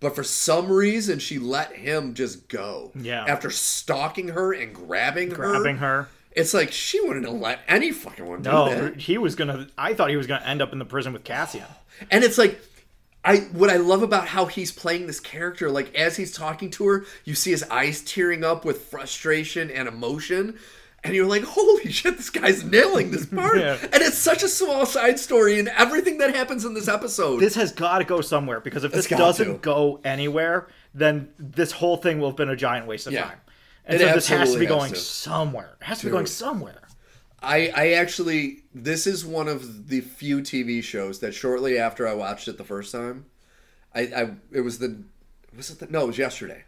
But 0.00 0.16
for 0.16 0.24
some 0.24 0.70
reason, 0.70 1.18
she 1.18 1.38
let 1.38 1.72
him 1.72 2.14
just 2.14 2.48
go. 2.48 2.90
Yeah. 2.94 3.24
After 3.26 3.50
stalking 3.50 4.28
her 4.28 4.52
and 4.52 4.74
grabbing, 4.74 5.28
Grabbing 5.28 5.76
her. 5.76 6.08
It's 6.32 6.54
like 6.54 6.72
she 6.72 7.00
wouldn't 7.00 7.26
have 7.26 7.34
let 7.34 7.60
any 7.68 7.92
fucking 7.92 8.26
one 8.26 8.42
do 8.42 8.50
No, 8.50 8.92
he 8.96 9.18
was 9.18 9.34
gonna. 9.34 9.68
I 9.76 9.94
thought 9.94 10.10
he 10.10 10.16
was 10.16 10.26
gonna 10.26 10.44
end 10.44 10.62
up 10.62 10.72
in 10.72 10.78
the 10.78 10.84
prison 10.84 11.12
with 11.12 11.24
Cassian. 11.24 11.66
And 12.10 12.24
it's 12.24 12.38
like 12.38 12.60
I 13.24 13.36
what 13.52 13.70
I 13.70 13.76
love 13.76 14.02
about 14.02 14.28
how 14.28 14.46
he's 14.46 14.72
playing 14.72 15.06
this 15.06 15.20
character, 15.20 15.70
like 15.70 15.94
as 15.94 16.16
he's 16.16 16.32
talking 16.32 16.70
to 16.70 16.86
her, 16.88 17.04
you 17.24 17.34
see 17.34 17.50
his 17.52 17.62
eyes 17.64 18.02
tearing 18.02 18.42
up 18.44 18.64
with 18.64 18.82
frustration 18.86 19.70
and 19.70 19.86
emotion. 19.88 20.58
And 21.04 21.14
you're 21.16 21.26
like, 21.26 21.42
holy 21.42 21.90
shit, 21.90 22.16
this 22.16 22.30
guy's 22.30 22.62
nailing 22.62 23.10
this 23.10 23.26
part. 23.34 23.58
Yeah. 23.58 23.76
And 23.82 24.02
it's 24.02 24.18
such 24.18 24.42
a 24.44 24.48
small 24.48 24.86
side 24.86 25.18
story 25.18 25.58
and 25.58 25.68
everything 25.68 26.18
that 26.18 26.32
happens 26.34 26.64
in 26.64 26.74
this 26.74 26.86
episode. 26.86 27.38
This 27.40 27.56
has 27.56 27.72
got 27.72 27.98
to 27.98 28.04
go 28.04 28.20
somewhere 28.20 28.60
because 28.60 28.84
if 28.84 28.94
It's 28.94 29.08
this 29.08 29.18
doesn't 29.18 29.46
to. 29.52 29.58
go 29.58 30.00
anywhere, 30.04 30.68
then 30.94 31.28
this 31.40 31.72
whole 31.72 31.96
thing 31.96 32.20
will 32.20 32.28
have 32.28 32.36
been 32.36 32.50
a 32.50 32.56
giant 32.56 32.86
waste 32.86 33.08
of 33.08 33.12
Yeah. 33.14 33.22
time. 33.24 33.38
And 33.84 34.00
It 34.00 34.06
so 34.06 34.14
this 34.14 34.28
has 34.28 34.52
to 34.52 34.60
be 34.60 34.66
going 34.66 34.90
to. 34.92 34.96
somewhere. 34.98 35.70
It 35.80 35.84
has 35.86 35.98
to 36.00 36.06
be 36.06 36.12
going 36.12 36.26
somewhere. 36.26 36.81
I, 37.42 37.72
I 37.74 37.92
actually 37.92 38.62
this 38.74 39.06
is 39.06 39.24
one 39.24 39.48
of 39.48 39.88
the 39.88 40.00
few 40.00 40.40
TV 40.40 40.82
shows 40.82 41.20
that 41.20 41.32
shortly 41.34 41.78
after 41.78 42.06
I 42.06 42.14
watched 42.14 42.48
it 42.48 42.58
the 42.58 42.64
first 42.64 42.92
time, 42.92 43.26
I, 43.94 44.00
I 44.02 44.30
it 44.52 44.60
was 44.60 44.78
the 44.78 45.02
was 45.56 45.70
it 45.70 45.78
the 45.80 45.86
no 45.86 46.02
it 46.04 46.06
was 46.06 46.18
yesterday. 46.18 46.64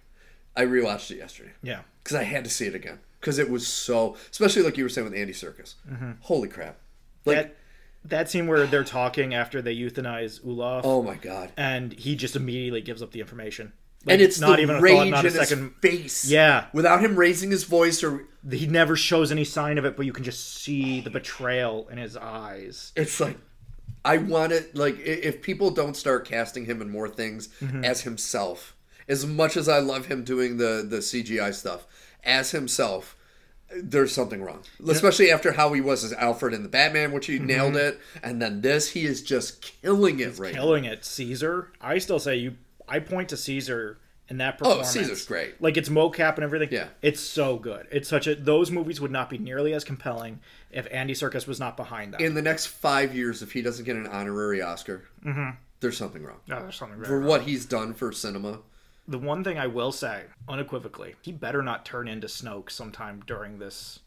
I 0.56 0.64
rewatched 0.64 1.10
it 1.10 1.16
yesterday 1.18 1.50
Yeah. 1.62 1.80
because 2.02 2.16
I 2.16 2.22
had 2.22 2.44
to 2.44 2.50
see 2.50 2.66
it 2.66 2.74
again 2.74 3.00
because 3.20 3.38
it 3.38 3.50
was 3.50 3.66
so 3.66 4.16
especially 4.30 4.62
like 4.62 4.76
you 4.76 4.84
were 4.84 4.88
saying 4.88 5.06
with 5.08 5.18
Andy 5.18 5.32
Serkis. 5.32 5.74
Mm-hmm. 5.90 6.12
Holy 6.20 6.48
crap! 6.48 6.76
Like 7.24 7.36
that 7.36 7.56
that 8.06 8.30
scene 8.30 8.46
where 8.46 8.66
they're 8.66 8.84
talking 8.84 9.34
after 9.34 9.62
they 9.62 9.74
euthanize 9.74 10.44
Olaf, 10.46 10.84
oh 10.84 11.02
my 11.02 11.14
god! 11.16 11.52
and 11.56 11.92
he 11.92 12.14
just 12.16 12.36
immediately 12.36 12.80
gives 12.82 13.02
up 13.02 13.12
the 13.12 13.20
information. 13.20 13.72
and 14.06 14.20
it's 14.20 14.38
not 14.38 14.60
even 14.60 14.76
a 14.76 14.78
thought, 14.78 14.84
rage 14.84 15.10
not 15.10 15.24
a 15.24 15.28
in 15.28 15.34
his 15.34 15.48
second. 15.48 15.74
face. 15.80 16.28
Yeah. 16.30 16.66
without 16.74 17.00
him 17.00 17.16
raising 17.16 17.50
his 17.50 17.64
voice 17.64 18.04
or 18.04 18.26
He 18.50 18.66
never 18.66 18.96
shows 18.96 19.32
any 19.32 19.44
sign 19.44 19.78
of 19.78 19.84
it, 19.84 19.96
but 19.96 20.04
you 20.06 20.12
can 20.12 20.24
just 20.24 20.56
see 20.62 21.00
the 21.00 21.10
betrayal 21.10 21.88
in 21.90 21.98
his 21.98 22.16
eyes. 22.16 22.92
it's 22.96 23.18
like 23.20 23.38
I 24.04 24.18
want 24.18 24.52
it 24.52 24.74
like 24.76 24.98
if 24.98 25.40
people 25.42 25.70
don't 25.70 25.96
start 25.96 26.26
casting 26.26 26.66
him 26.66 26.82
in 26.82 26.90
more 26.90 27.08
things 27.08 27.48
Mm-hmm. 27.60 27.84
as 27.84 28.02
himself, 28.02 28.76
as 29.08 29.24
much 29.26 29.56
as 29.56 29.68
I 29.68 29.78
love 29.78 30.06
him 30.06 30.24
doing 30.24 30.58
the 30.58 30.84
the 30.88 30.98
CGI 30.98 31.54
stuff 31.54 31.86
as 32.22 32.50
himself, 32.50 33.16
there's 33.76 34.12
something 34.12 34.42
wrong. 34.42 34.62
Especially 34.86 35.30
after 35.30 35.52
how 35.52 35.72
he 35.72 35.80
was 35.80 36.04
as 36.04 36.12
Alfred 36.12 36.52
in 36.54 36.62
the 36.62 36.68
Batman, 36.68 37.12
which 37.12 37.26
he 37.26 37.38
nailed 37.38 37.76
it, 37.76 37.98
and 38.22 38.40
then 38.42 38.60
this 38.60 38.90
he 38.90 39.04
is 39.04 39.22
just 39.22 39.62
killing 39.62 40.20
it 40.20 40.38
right. 40.38 40.52
now. 40.54 40.60
Killing 40.60 40.84
it, 40.84 41.04
Caesar. 41.04 41.72
I 41.80 41.98
still 41.98 42.18
say 42.18 42.36
you. 42.36 42.56
I 42.86 42.98
point 42.98 43.30
to 43.30 43.36
Caesar 43.38 43.98
in 44.28 44.38
that 44.38 44.58
performance. 44.58 44.88
Oh. 44.96 45.00
Caesar's 45.00 45.26
great. 45.26 45.60
Like 45.60 45.76
it's 45.76 45.88
mocap 45.88 46.34
and 46.36 46.44
everything. 46.44 46.68
Yeah. 46.70 46.88
it's 47.02 47.20
so 47.20 47.56
good. 47.56 47.86
It's 47.90 48.08
such 48.08 48.26
a. 48.26 48.34
Those 48.34 48.70
movies 48.70 49.00
would 49.00 49.10
not 49.10 49.28
be 49.30 49.38
nearly 49.38 49.72
as 49.74 49.84
compelling 49.84 50.40
if 50.70 50.86
Andy 50.90 51.14
Serkis 51.14 51.46
was 51.46 51.60
not 51.60 51.76
behind 51.76 52.14
them. 52.14 52.20
In 52.20 52.34
the 52.34 52.42
next 52.42 52.66
five 52.66 53.14
years, 53.14 53.42
if 53.42 53.52
he 53.52 53.62
doesn't 53.62 53.84
get 53.84 53.96
an 53.96 54.06
honorary 54.06 54.60
Oscar, 54.62 55.04
mm-hmm. 55.24 55.50
there's 55.80 55.96
something 55.96 56.22
wrong. 56.22 56.40
Oh, 56.50 56.60
there's 56.60 56.76
something 56.76 57.02
For 57.04 57.18
wrong. 57.18 57.28
what 57.28 57.42
he's 57.42 57.64
done 57.66 57.92
for 57.94 58.10
cinema, 58.12 58.60
The 59.06 59.18
one 59.18 59.44
thing 59.44 59.58
I 59.58 59.66
will 59.66 59.92
say, 59.92 60.22
unequivocally, 60.48 61.14
he 61.22 61.30
better 61.32 61.62
not 61.62 61.84
turn 61.84 62.08
into 62.08 62.26
Snoke 62.26 62.70
sometime 62.70 63.22
during 63.26 63.58
this. 63.58 64.00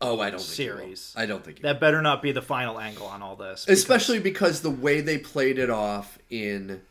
oh, 0.00 0.20
I 0.20 0.30
don't 0.30 0.40
think 0.40 0.56
he 0.56 0.68
will. 0.68 0.76
Series. 0.78 1.14
I 1.16 1.26
don't 1.26 1.42
think 1.44 1.58
he 1.58 1.62
That 1.62 1.80
better 1.80 2.02
not 2.02 2.20
be 2.22 2.32
the 2.32 2.42
final 2.42 2.78
angle 2.78 3.06
on 3.06 3.22
all 3.22 3.36
this. 3.36 3.66
especially 3.68 4.18
because 4.20 4.60
the 4.60 4.70
way 4.70 5.00
they 5.00 5.16
played 5.18 5.58
it 5.58 5.70
off 5.70 6.18
in 6.28 6.82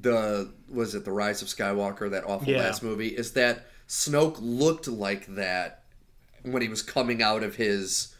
the 0.00 0.52
was 0.68 0.94
it 0.94 1.04
the 1.04 1.12
rise 1.12 1.42
of 1.42 1.48
skywalker 1.48 2.10
that 2.10 2.24
awful 2.24 2.48
Yeah. 2.48 2.58
last 2.58 2.82
movie? 2.82 3.08
Is 3.08 3.32
that 3.32 3.66
snoke 3.88 4.36
looked 4.40 4.86
like 4.88 5.26
that 5.34 5.82
when 6.42 6.62
he 6.62 6.68
was 6.68 6.82
coming 6.82 7.22
out 7.22 7.42
of 7.42 7.56
his 7.56 8.14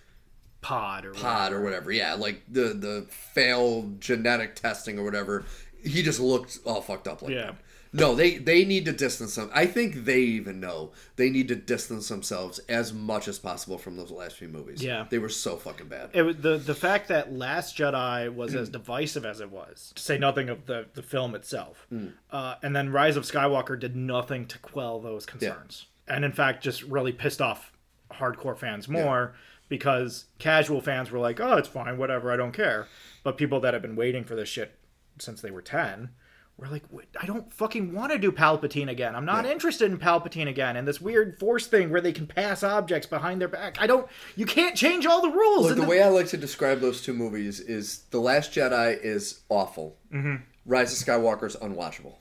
pod 0.60 1.04
or 1.04 1.12
pod 1.12 1.52
or 1.52 1.62
whatever. 1.62 1.92
yeah 1.92 2.14
like 2.14 2.42
the 2.48 2.74
the 2.74 3.06
failed 3.10 4.00
genetic 4.00 4.56
testing 4.56 4.98
or 4.98 5.04
whatever. 5.04 5.44
He 5.84 6.02
just 6.02 6.18
looked 6.20 6.58
all 6.64 6.80
fucked 6.80 7.06
up 7.06 7.22
like 7.22 7.32
Yeah. 7.32 7.46
that 7.46 7.56
no 7.92 8.14
they 8.14 8.38
they 8.38 8.64
need 8.64 8.84
to 8.84 8.92
distance 8.92 9.34
them. 9.34 9.50
I 9.54 9.66
think 9.66 10.04
they 10.04 10.20
even 10.20 10.60
know 10.60 10.92
they 11.16 11.30
need 11.30 11.48
to 11.48 11.54
distance 11.54 12.08
themselves 12.08 12.58
as 12.68 12.92
much 12.92 13.28
as 13.28 13.38
possible 13.38 13.78
from 13.78 13.96
those 13.96 14.10
last 14.10 14.36
few 14.36 14.48
movies. 14.48 14.82
Yeah. 14.82 15.06
they 15.08 15.18
were 15.18 15.28
so 15.28 15.56
fucking 15.56 15.88
bad. 15.88 16.10
It 16.12 16.42
the 16.42 16.56
the 16.58 16.74
fact 16.74 17.08
that 17.08 17.32
Last 17.32 17.76
Jedi 17.76 18.34
was 18.34 18.54
as 18.54 18.68
divisive 18.68 19.24
as 19.24 19.40
it 19.40 19.50
was, 19.50 19.92
to 19.94 20.02
say 20.02 20.18
nothing 20.18 20.48
of 20.48 20.66
the 20.66 20.86
the 20.94 21.02
film 21.02 21.34
itself, 21.34 21.86
uh, 22.30 22.54
and 22.62 22.74
then 22.74 22.90
Rise 22.90 23.16
of 23.16 23.24
Skywalker 23.24 23.78
did 23.78 23.96
nothing 23.96 24.46
to 24.46 24.58
quell 24.58 25.00
those 25.00 25.24
concerns, 25.26 25.86
and 26.06 26.24
in 26.24 26.32
fact 26.32 26.62
just 26.62 26.82
really 26.82 27.12
pissed 27.12 27.40
off 27.40 27.72
hardcore 28.10 28.56
fans 28.56 28.88
more 28.88 29.34
because 29.68 30.24
casual 30.38 30.80
fans 30.80 31.10
were 31.10 31.18
like, 31.18 31.40
"Oh, 31.40 31.56
it's 31.56 31.68
fine, 31.68 31.98
whatever, 31.98 32.32
I 32.32 32.36
don't 32.36 32.52
care," 32.52 32.86
but 33.22 33.36
people 33.36 33.60
that 33.60 33.74
have 33.74 33.82
been 33.82 33.96
waiting 33.96 34.24
for 34.24 34.34
this 34.34 34.48
shit 34.48 34.74
since 35.18 35.40
they 35.40 35.50
were 35.50 35.62
ten. 35.62 36.10
Were 36.58 36.66
like, 36.68 36.82
I 37.20 37.24
don't 37.24 37.52
fucking 37.52 37.94
want 37.94 38.10
to 38.12 38.18
do 38.18 38.32
Palpatine 38.32 38.90
again. 38.90 39.14
I'm 39.14 39.24
not 39.24 39.44
Yeah. 39.44 39.52
interested 39.52 39.90
in 39.90 39.96
Palpatine 39.98 40.48
again. 40.48 40.76
And 40.76 40.86
this 40.88 41.00
weird 41.00 41.38
force 41.38 41.66
thing 41.68 41.90
where 41.90 42.00
they 42.00 42.12
can 42.12 42.26
pass 42.26 42.62
objects 42.64 43.06
behind 43.06 43.40
their 43.40 43.46
back. 43.48 43.76
I 43.80 43.86
don't. 43.86 44.08
You 44.36 44.44
can't 44.44 44.74
change 44.76 45.06
all 45.06 45.22
the 45.22 45.30
rules. 45.30 45.66
Look, 45.66 45.76
the 45.76 45.82
the- 45.82 45.88
way 45.88 46.02
I 46.02 46.08
like 46.08 46.26
to 46.28 46.36
describe 46.36 46.80
those 46.80 47.00
two 47.00 47.12
movies 47.14 47.60
is 47.60 48.00
The 48.10 48.18
Last 48.20 48.52
Jedi 48.52 49.00
is 49.00 49.40
awful. 49.48 49.96
Mm-hmm. 50.12 50.36
Rise 50.66 51.00
of 51.00 51.06
Skywalker 51.06 51.44
is 51.46 51.56
unwatchable. 51.56 52.16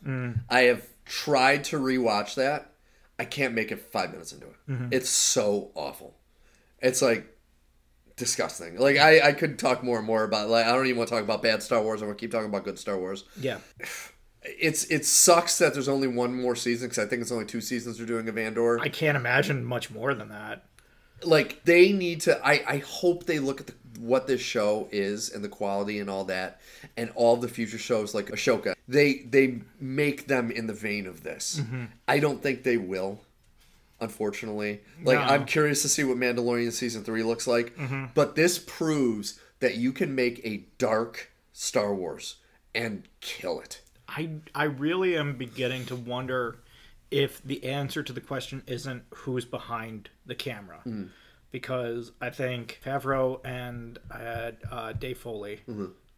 I 0.49 0.61
have 0.61 0.83
tried 1.05 1.63
to 1.65 1.79
rewatch 1.79 2.35
that. 2.35 2.71
I 3.19 3.25
can't 3.25 3.55
make 3.55 3.71
it 3.71 3.91
five 3.91 4.11
minutes 4.11 4.31
into 4.31 4.45
it. 4.47 4.53
It's 4.91 5.09
so 5.09 5.71
awful. 5.73 6.15
It's 6.79 7.01
like 7.01 7.25
disgusting. 8.15 8.77
Like 8.77 8.97
I, 8.97 9.29
I 9.29 9.31
could 9.33 9.57
talk 9.59 9.83
more 9.83 9.97
and 9.97 10.05
more 10.05 10.23
about. 10.23 10.49
Like 10.49 10.65
I 10.65 10.71
don't 10.71 10.85
even 10.85 10.97
want 10.97 11.09
to 11.09 11.15
talk 11.15 11.23
about 11.23 11.41
bad 11.41 11.61
Star 11.63 11.81
Wars. 11.81 12.01
I 12.01 12.05
want 12.05 12.17
to 12.17 12.21
keep 12.21 12.31
talking 12.31 12.47
about 12.49 12.63
good 12.63 12.77
Star 12.79 12.97
Wars. 12.97 13.25
yeah. 13.39 13.57
It's 14.59 14.85
it 14.85 15.05
sucks 15.05 15.57
that 15.59 15.73
there's 15.73 15.87
only 15.89 16.07
one 16.07 16.33
more 16.39 16.55
season 16.55 16.87
because 16.87 17.03
I 17.03 17.07
think 17.07 17.21
it's 17.21 17.31
only 17.31 17.45
two 17.45 17.61
seasons 17.61 17.97
they're 17.97 18.07
doing 18.07 18.27
of 18.29 18.37
Andor. 18.37 18.79
I 18.79 18.89
can't 18.89 19.17
imagine 19.17 19.63
much 19.65 19.91
more 19.91 20.13
than 20.13 20.29
that. 20.29 20.63
like 21.23 21.63
they 21.63 21.91
need 21.91 22.21
to 22.21 22.39
i 22.45 22.63
i 22.67 22.77
hope 22.77 23.25
they 23.25 23.39
look 23.39 23.59
at 23.59 23.65
the, 23.67 23.73
what 23.99 24.27
this 24.27 24.39
show 24.39 24.87
is 24.91 25.31
and 25.31 25.43
the 25.43 25.49
quality 25.49 25.99
and 25.99 26.11
all 26.11 26.23
that 26.25 26.61
and 26.95 27.09
all 27.15 27.35
the 27.35 27.47
future 27.47 27.79
shows 27.79 28.13
like 28.13 28.27
Ahsoka 28.27 28.75
they 28.87 29.25
they 29.27 29.61
make 29.79 30.27
them 30.27 30.51
in 30.51 30.67
the 30.67 30.75
vein 30.75 31.07
of 31.07 31.23
this 31.23 31.59
mm-hmm. 31.59 31.85
i 32.07 32.19
don't 32.19 32.43
think 32.43 32.61
they 32.61 32.77
will 32.77 33.19
unfortunately 33.99 34.81
like 35.03 35.17
No. 35.17 35.25
i'm 35.25 35.45
curious 35.45 35.81
to 35.81 35.89
see 35.89 36.03
what 36.03 36.17
mandalorian 36.17 36.71
season 36.71 37.03
3 37.03 37.23
looks 37.23 37.47
like 37.47 37.75
mm-hmm. 37.75 38.05
but 38.13 38.35
this 38.35 38.59
proves 38.59 39.39
that 39.59 39.75
you 39.75 39.91
can 39.91 40.13
make 40.13 40.39
a 40.45 40.65
dark 40.77 41.31
star 41.51 41.95
wars 41.95 42.35
and 42.75 43.03
kill 43.21 43.59
it 43.59 43.81
I 44.07 44.29
I 44.55 44.65
really 44.65 45.17
am 45.17 45.37
beginning 45.37 45.85
to 45.87 45.95
wonder 45.95 46.57
if 47.11 47.41
the 47.43 47.63
answer 47.63 48.03
to 48.03 48.11
the 48.13 48.21
question 48.21 48.63
isn't 48.67 49.03
who's 49.13 49.45
behind 49.45 50.09
the 50.25 50.35
camera. 50.35 50.81
Because 51.51 52.11
I 52.19 52.29
think 52.29 52.79
Favreau 52.83 53.39
and 53.45 53.97
uh, 54.11 54.51
uh, 54.69 54.91
Dave 54.91 55.17
Filoni 55.23 55.59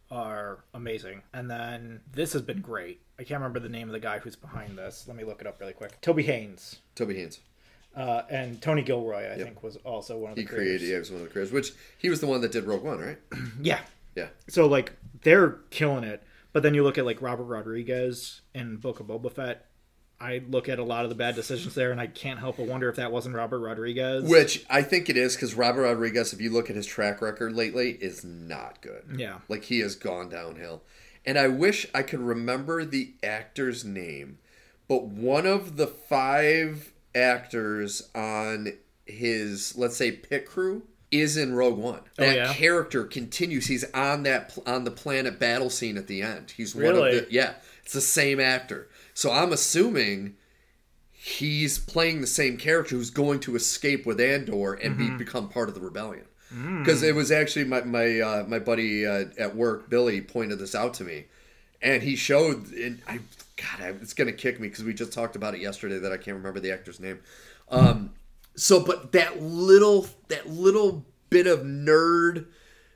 are 0.10 0.64
amazing. 0.74 1.22
And 1.34 1.50
then 1.50 2.02
this 2.12 2.34
has 2.34 2.42
been 2.42 2.62
great. 2.62 3.00
I 3.20 3.24
can't 3.24 3.40
remember 3.40 3.60
the 3.60 3.70
name 3.70 3.88
of 3.88 3.94
the 3.94 4.00
guy 4.00 4.18
who's 4.20 4.36
behind 4.36 4.76
this. 4.78 5.06
Let 5.08 5.16
me 5.16 5.24
look 5.24 5.40
it 5.42 5.46
up 5.48 5.60
really 5.60 5.74
quick. 5.74 6.02
Toby 6.02 6.24
Haynes. 6.24 6.80
toby 6.96 7.16
haynes 7.16 7.40
Uh, 7.96 8.24
and 8.30 8.60
Tony 8.62 8.82
Gilroy, 8.82 9.32
I 9.32 9.38
think, 9.38 9.62
was 9.62 9.76
also 9.78 10.18
one 10.18 10.32
of 10.32 10.36
the 10.36 10.42
he 10.42 10.48
creators. 10.48 10.80
created 10.80 10.88
yeah, 10.88 10.94
he 10.96 11.00
was 11.00 11.12
one 11.12 11.22
of 11.22 11.28
the 11.28 11.32
creators 11.34 11.52
which 11.54 11.74
he 12.00 12.10
was 12.10 12.22
the 12.22 12.28
one 12.28 12.42
that 12.42 12.52
did 12.52 12.64
rogue 12.64 12.84
one 12.84 13.00
right 13.00 13.20
Yeah. 13.62 13.82
yeah 14.16 14.30
So 14.48 14.66
like 14.68 14.94
they're 15.22 15.58
killing 15.70 16.04
it, 16.06 16.24
but 16.54 16.64
then 16.64 16.74
you 16.74 16.84
look 16.84 16.98
at 16.98 17.06
like 17.06 17.22
Robert 17.22 17.46
Rodriguez 17.46 18.42
in 18.54 18.78
Book 18.78 19.00
of 19.00 19.08
Boba 19.08 19.32
Fett. 19.32 19.66
I 20.22 20.42
look 20.50 20.68
at 20.68 20.80
a 20.80 20.84
lot 20.84 21.06
of 21.06 21.10
the 21.10 21.16
bad 21.16 21.36
decisions 21.36 21.76
there, 21.76 21.92
and 21.92 22.02
I 22.02 22.08
can't 22.08 22.40
help 22.40 22.58
but 22.58 22.68
wonder 22.68 22.90
if 22.90 22.98
that 22.98 23.12
wasn't 23.12 23.36
Robert 23.36 23.60
Rodriguez. 23.60 24.30
Which 24.30 24.66
I 24.70 24.82
think 24.82 25.10
it 25.10 25.16
is 25.16 25.36
because 25.36 25.56
Robert 25.56 25.84
Rodriguez, 25.84 26.34
if 26.34 26.42
you 26.42 26.52
look 26.52 26.70
at 26.70 26.76
his 26.76 26.86
track 26.86 27.22
record 27.22 27.54
lately, 27.54 27.92
is 27.92 28.26
not 28.26 28.82
good. 28.82 29.16
Yeah. 29.16 29.38
Like 29.48 29.64
he 29.64 29.80
has 29.80 29.96
gone 29.96 30.28
downhill. 30.30 30.84
And 31.26 31.38
I 31.38 31.48
wish 31.48 31.86
I 31.94 32.04
could 32.04 32.20
remember 32.20 32.84
the 32.84 33.14
actor's 33.24 33.86
name, 33.86 34.40
but 34.88 35.06
one 35.06 35.46
of 35.46 35.78
the 35.78 35.88
five 35.88 36.92
actors 37.16 38.10
on 38.14 38.74
his, 39.06 39.78
let's 39.78 39.96
say, 39.96 40.12
pit 40.12 40.46
crew 40.46 40.84
is 41.12 41.38
in 41.38 41.54
Rogue 41.54 41.78
One. 41.78 42.02
That 42.18 42.36
yeah? 42.36 42.54
character 42.54 43.04
continues. 43.04 43.68
He's 43.68 43.84
on 43.94 44.24
that 44.24 44.50
pl- 44.50 44.64
on 44.66 44.84
the 44.84 44.92
planet 44.92 45.40
battle 45.40 45.70
scene 45.70 45.98
at 45.98 46.08
the 46.08 46.22
end. 46.22 46.52
He's 46.56 46.76
one 46.76 46.84
Really? 46.84 47.18
of 47.18 47.26
the 47.28 47.34
yeah. 47.34 47.54
It's 47.84 47.94
the 47.94 48.02
same 48.02 48.40
actor. 48.40 48.88
So 49.14 49.32
I'm 49.32 49.52
assuming 49.52 50.36
he's 51.12 51.80
playing 51.80 52.22
the 52.22 52.28
same 52.28 52.58
character 52.58 52.96
who's 52.96 53.10
going 53.10 53.40
to 53.42 53.56
escape 53.56 54.06
with 54.06 54.22
Andor 54.22 54.74
and 54.74 54.98
be, 54.98 55.10
become 55.10 55.50
part 55.50 55.68
of 55.70 55.76
the 55.76 55.82
rebellion. 55.82 56.26
Because 56.80 57.04
it 57.04 57.14
was 57.14 57.32
actually 57.32 57.66
my 57.66 57.82
my 57.82 58.20
uh, 58.20 58.44
my 58.48 58.58
buddy 58.58 59.06
uh, 59.06 59.26
at 59.38 59.56
work, 59.56 59.88
Billy, 59.90 60.20
pointed 60.22 60.58
this 60.58 60.74
out 60.74 60.96
to 60.96 61.04
me, 61.04 61.26
and 61.80 62.02
he 62.02 62.16
showed. 62.16 62.72
And 62.72 63.02
I, 63.08 63.20
God, 63.56 63.82
I, 63.82 63.88
it's 64.02 64.14
gonna 64.16 64.32
kick 64.32 64.60
me 64.60 64.68
because 64.68 64.84
we 64.84 64.96
just 64.96 65.14
talked 65.14 65.36
about 65.36 65.54
it 65.54 65.62
yesterday 65.62 66.00
that 66.00 66.12
I 66.12 66.18
can't 66.18 66.38
remember 66.38 66.60
the 66.60 66.72
actor's 66.72 67.00
name. 67.00 67.20
Um, 67.70 68.14
so, 68.60 68.82
but 68.82 69.14
that 69.14 69.42
little 69.42 70.06
that 70.28 70.50
little 70.50 71.06
bit 71.30 71.48
of 71.48 71.62
nerd, 71.62 72.48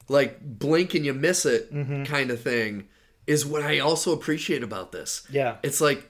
like 0.10 0.42
blink 0.42 0.94
and 0.94 1.06
you 1.06 1.14
miss 1.14 1.46
it 1.46 1.74
mm-hmm. 1.74 2.04
kind 2.04 2.32
of 2.32 2.42
thing, 2.42 2.90
is 3.28 3.46
what 3.46 3.64
I 3.64 3.80
also 3.80 4.12
appreciate 4.12 4.62
about 4.62 4.92
this. 4.92 5.26
Yeah. 5.32 5.58
It's 5.64 5.80
like 5.80 6.10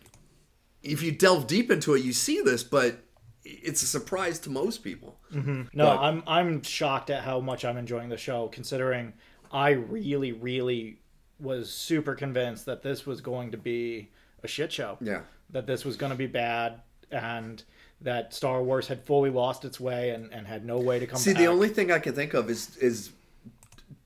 if 0.82 1.04
you 1.04 1.12
delve 1.12 1.46
deep 1.46 1.70
into 1.70 1.94
it, 1.94 2.04
you 2.04 2.14
see 2.14 2.42
this, 2.42 2.64
but 2.64 3.04
it's 3.44 3.84
a 3.84 3.86
surprise 3.86 4.40
to 4.40 4.50
most 4.50 4.84
people. 4.84 5.20
Mm-hmm. 5.32 5.64
no, 5.74 5.86
but- 5.86 6.00
I'm 6.00 6.24
I'm 6.26 6.64
shocked 6.64 7.12
at 7.12 7.24
how 7.24 7.40
much 7.40 7.64
I'm 7.64 7.78
enjoying 7.78 8.10
the 8.10 8.18
show, 8.18 8.48
considering 8.48 9.14
I 9.52 9.72
really, 9.72 10.32
really 10.32 10.98
was 11.40 11.72
super 11.72 12.16
convinced 12.16 12.66
that 12.66 12.82
this 12.82 13.06
was 13.06 13.22
going 13.22 13.52
to 13.52 13.58
be 13.58 14.10
a 14.42 14.48
shit 14.48 14.72
show. 14.72 14.98
Yeah. 15.00 15.22
That 15.52 15.68
this 15.68 15.86
was 15.86 15.96
going 15.96 16.12
to 16.12 16.18
be 16.18 16.26
bad, 16.26 16.82
and 17.12 17.64
that 18.04 18.34
Star 18.34 18.62
Wars 18.62 18.88
had 18.88 19.04
fully 19.04 19.30
lost 19.30 19.66
its 19.66 19.80
way 19.80 20.12
and, 20.12 20.32
and 20.32 20.46
had 20.46 20.66
no 20.66 20.78
way 20.80 21.00
to 21.00 21.08
come 21.08 21.18
See, 21.20 21.32
back. 21.34 21.40
the 21.42 21.48
only 21.48 21.70
thing 21.70 21.92
I 21.92 22.00
can 22.00 22.14
think 22.14 22.34
of 22.34 22.50
is 22.50 22.76
is 22.78 23.12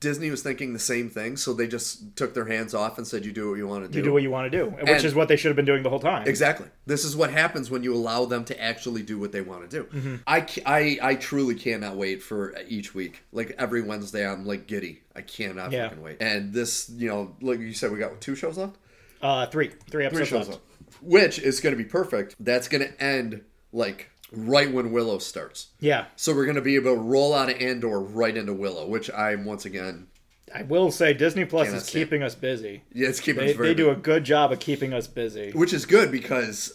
Disney 0.00 0.30
was 0.30 0.42
thinking 0.44 0.72
the 0.74 0.78
same 0.78 1.10
thing, 1.10 1.36
so 1.36 1.52
they 1.52 1.66
just 1.66 2.14
took 2.14 2.32
their 2.32 2.44
hands 2.44 2.72
off 2.72 2.98
and 2.98 3.06
said, 3.06 3.24
"You 3.24 3.32
do 3.32 3.48
what 3.50 3.56
you 3.56 3.66
want 3.66 3.84
to 3.84 3.90
do." 3.90 3.98
You 3.98 4.04
do 4.04 4.12
what 4.12 4.22
you 4.22 4.30
want 4.30 4.50
to 4.52 4.56
do, 4.56 4.66
which 4.70 4.86
And- 4.88 5.04
is 5.04 5.12
what 5.12 5.26
they 5.26 5.34
should 5.34 5.48
have 5.48 5.56
been 5.56 5.64
doing 5.64 5.82
the 5.82 5.90
whole 5.90 5.98
time. 5.98 6.28
Exactly. 6.28 6.68
This 6.86 7.04
is 7.04 7.16
what 7.16 7.32
happens 7.32 7.68
when 7.68 7.82
you 7.82 7.92
allow 7.92 8.24
them 8.24 8.44
to 8.44 8.62
actually 8.62 9.02
do 9.02 9.18
what 9.18 9.32
they 9.32 9.40
want 9.40 9.68
to 9.68 9.76
do. 9.76 9.84
Mm-hmm. 9.88 10.14
I, 10.24 10.46
I, 10.64 10.98
I 11.02 11.14
truly 11.16 11.56
cannot 11.56 11.96
wait 11.96 12.22
for 12.22 12.54
each 12.68 12.94
week. 12.94 13.24
Like 13.32 13.56
every 13.58 13.82
Wednesday, 13.82 14.24
I'm 14.24 14.46
like 14.46 14.68
giddy. 14.68 15.00
I 15.16 15.22
cannot 15.22 15.72
Yeah. 15.72 15.88
fucking 15.88 16.02
wait. 16.04 16.18
And 16.20 16.52
this, 16.52 16.88
you 16.90 17.08
know, 17.08 17.34
like 17.40 17.58
you 17.58 17.72
said, 17.72 17.90
we 17.90 17.98
got 17.98 18.20
two 18.20 18.36
shows 18.36 18.56
left. 18.56 18.76
Uh, 19.20 19.46
three, 19.46 19.72
three 19.90 20.06
episodes 20.06 20.28
shows 20.28 20.48
left. 20.48 20.60
left, 20.60 21.02
which 21.02 21.38
is 21.40 21.58
going 21.58 21.76
to 21.76 21.82
be 21.82 21.88
perfect. 21.88 22.36
That's 22.38 22.68
going 22.68 22.82
to 22.86 23.02
end 23.02 23.42
like 23.72 24.10
right 24.32 24.70
when 24.72 24.92
Willow 24.92 25.18
starts. 25.18 25.68
Yeah, 25.80 26.06
So 26.16 26.34
we're 26.34 26.44
going 26.44 26.56
to 26.56 26.62
be 26.62 26.76
able 26.76 26.94
to 26.94 27.00
roll 27.00 27.34
out 27.34 27.50
of 27.50 27.60
Andor 27.60 27.98
right 28.00 28.36
into 28.36 28.52
Willow, 28.52 28.86
which 28.86 29.10
I'm 29.12 29.44
once 29.44 29.64
again, 29.64 30.08
I 30.54 30.62
will 30.62 30.90
say 30.90 31.12
Disney 31.14 31.44
Plus 31.44 31.68
is 31.68 31.82
stand. 31.84 32.04
keeping 32.04 32.22
us 32.22 32.34
busy. 32.34 32.82
yeah, 32.92 33.08
it's 33.08 33.20
keeping 33.20 33.44
They, 33.44 33.50
us 33.52 33.56
very 33.56 33.68
they 33.68 33.74
do 33.74 33.90
a 33.90 33.94
good 33.96 34.24
job 34.24 34.52
of 34.52 34.60
keeping 34.60 34.92
us 34.92 35.06
busy. 35.06 35.50
which 35.52 35.72
is 35.72 35.84
good 35.86 36.10
because 36.10 36.72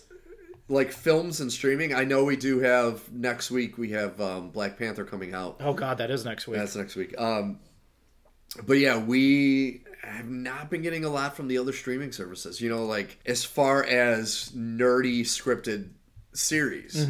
like 0.70 0.92
films 0.94 1.42
and 1.42 1.52
streaming 1.52 1.94
i 1.94 2.06
know 2.06 2.24
we 2.24 2.38
do 2.38 2.60
have 2.62 3.12
next 3.12 3.52
week 3.52 3.78
we 3.78 3.90
have 3.92 4.20
um, 4.22 4.50
black 4.50 4.78
panther 4.80 5.04
coming 5.04 5.34
out 5.34 5.58
Oh 5.60 5.74
God, 5.74 5.98
that 5.98 6.10
is 6.10 6.24
next 6.24 6.48
week. 6.48 6.58
that's 6.58 6.76
next 6.76 6.96
week 6.96 7.14
um, 7.20 7.60
but 8.66 8.76
yeah 8.80 8.98
we 8.98 9.84
have 10.04 10.30
not 10.30 10.70
been 10.70 10.82
getting 10.82 11.04
a 11.04 11.10
lot 11.10 11.36
from 11.36 11.48
the 11.50 11.58
other 11.58 11.74
streaming 11.74 12.12
services 12.14 12.62
you 12.62 12.70
know 12.70 12.86
like 12.86 13.20
as 13.26 13.44
far 13.44 13.84
as 13.84 14.52
nerdy 14.56 15.22
scripted 15.22 15.90
series 16.34 17.08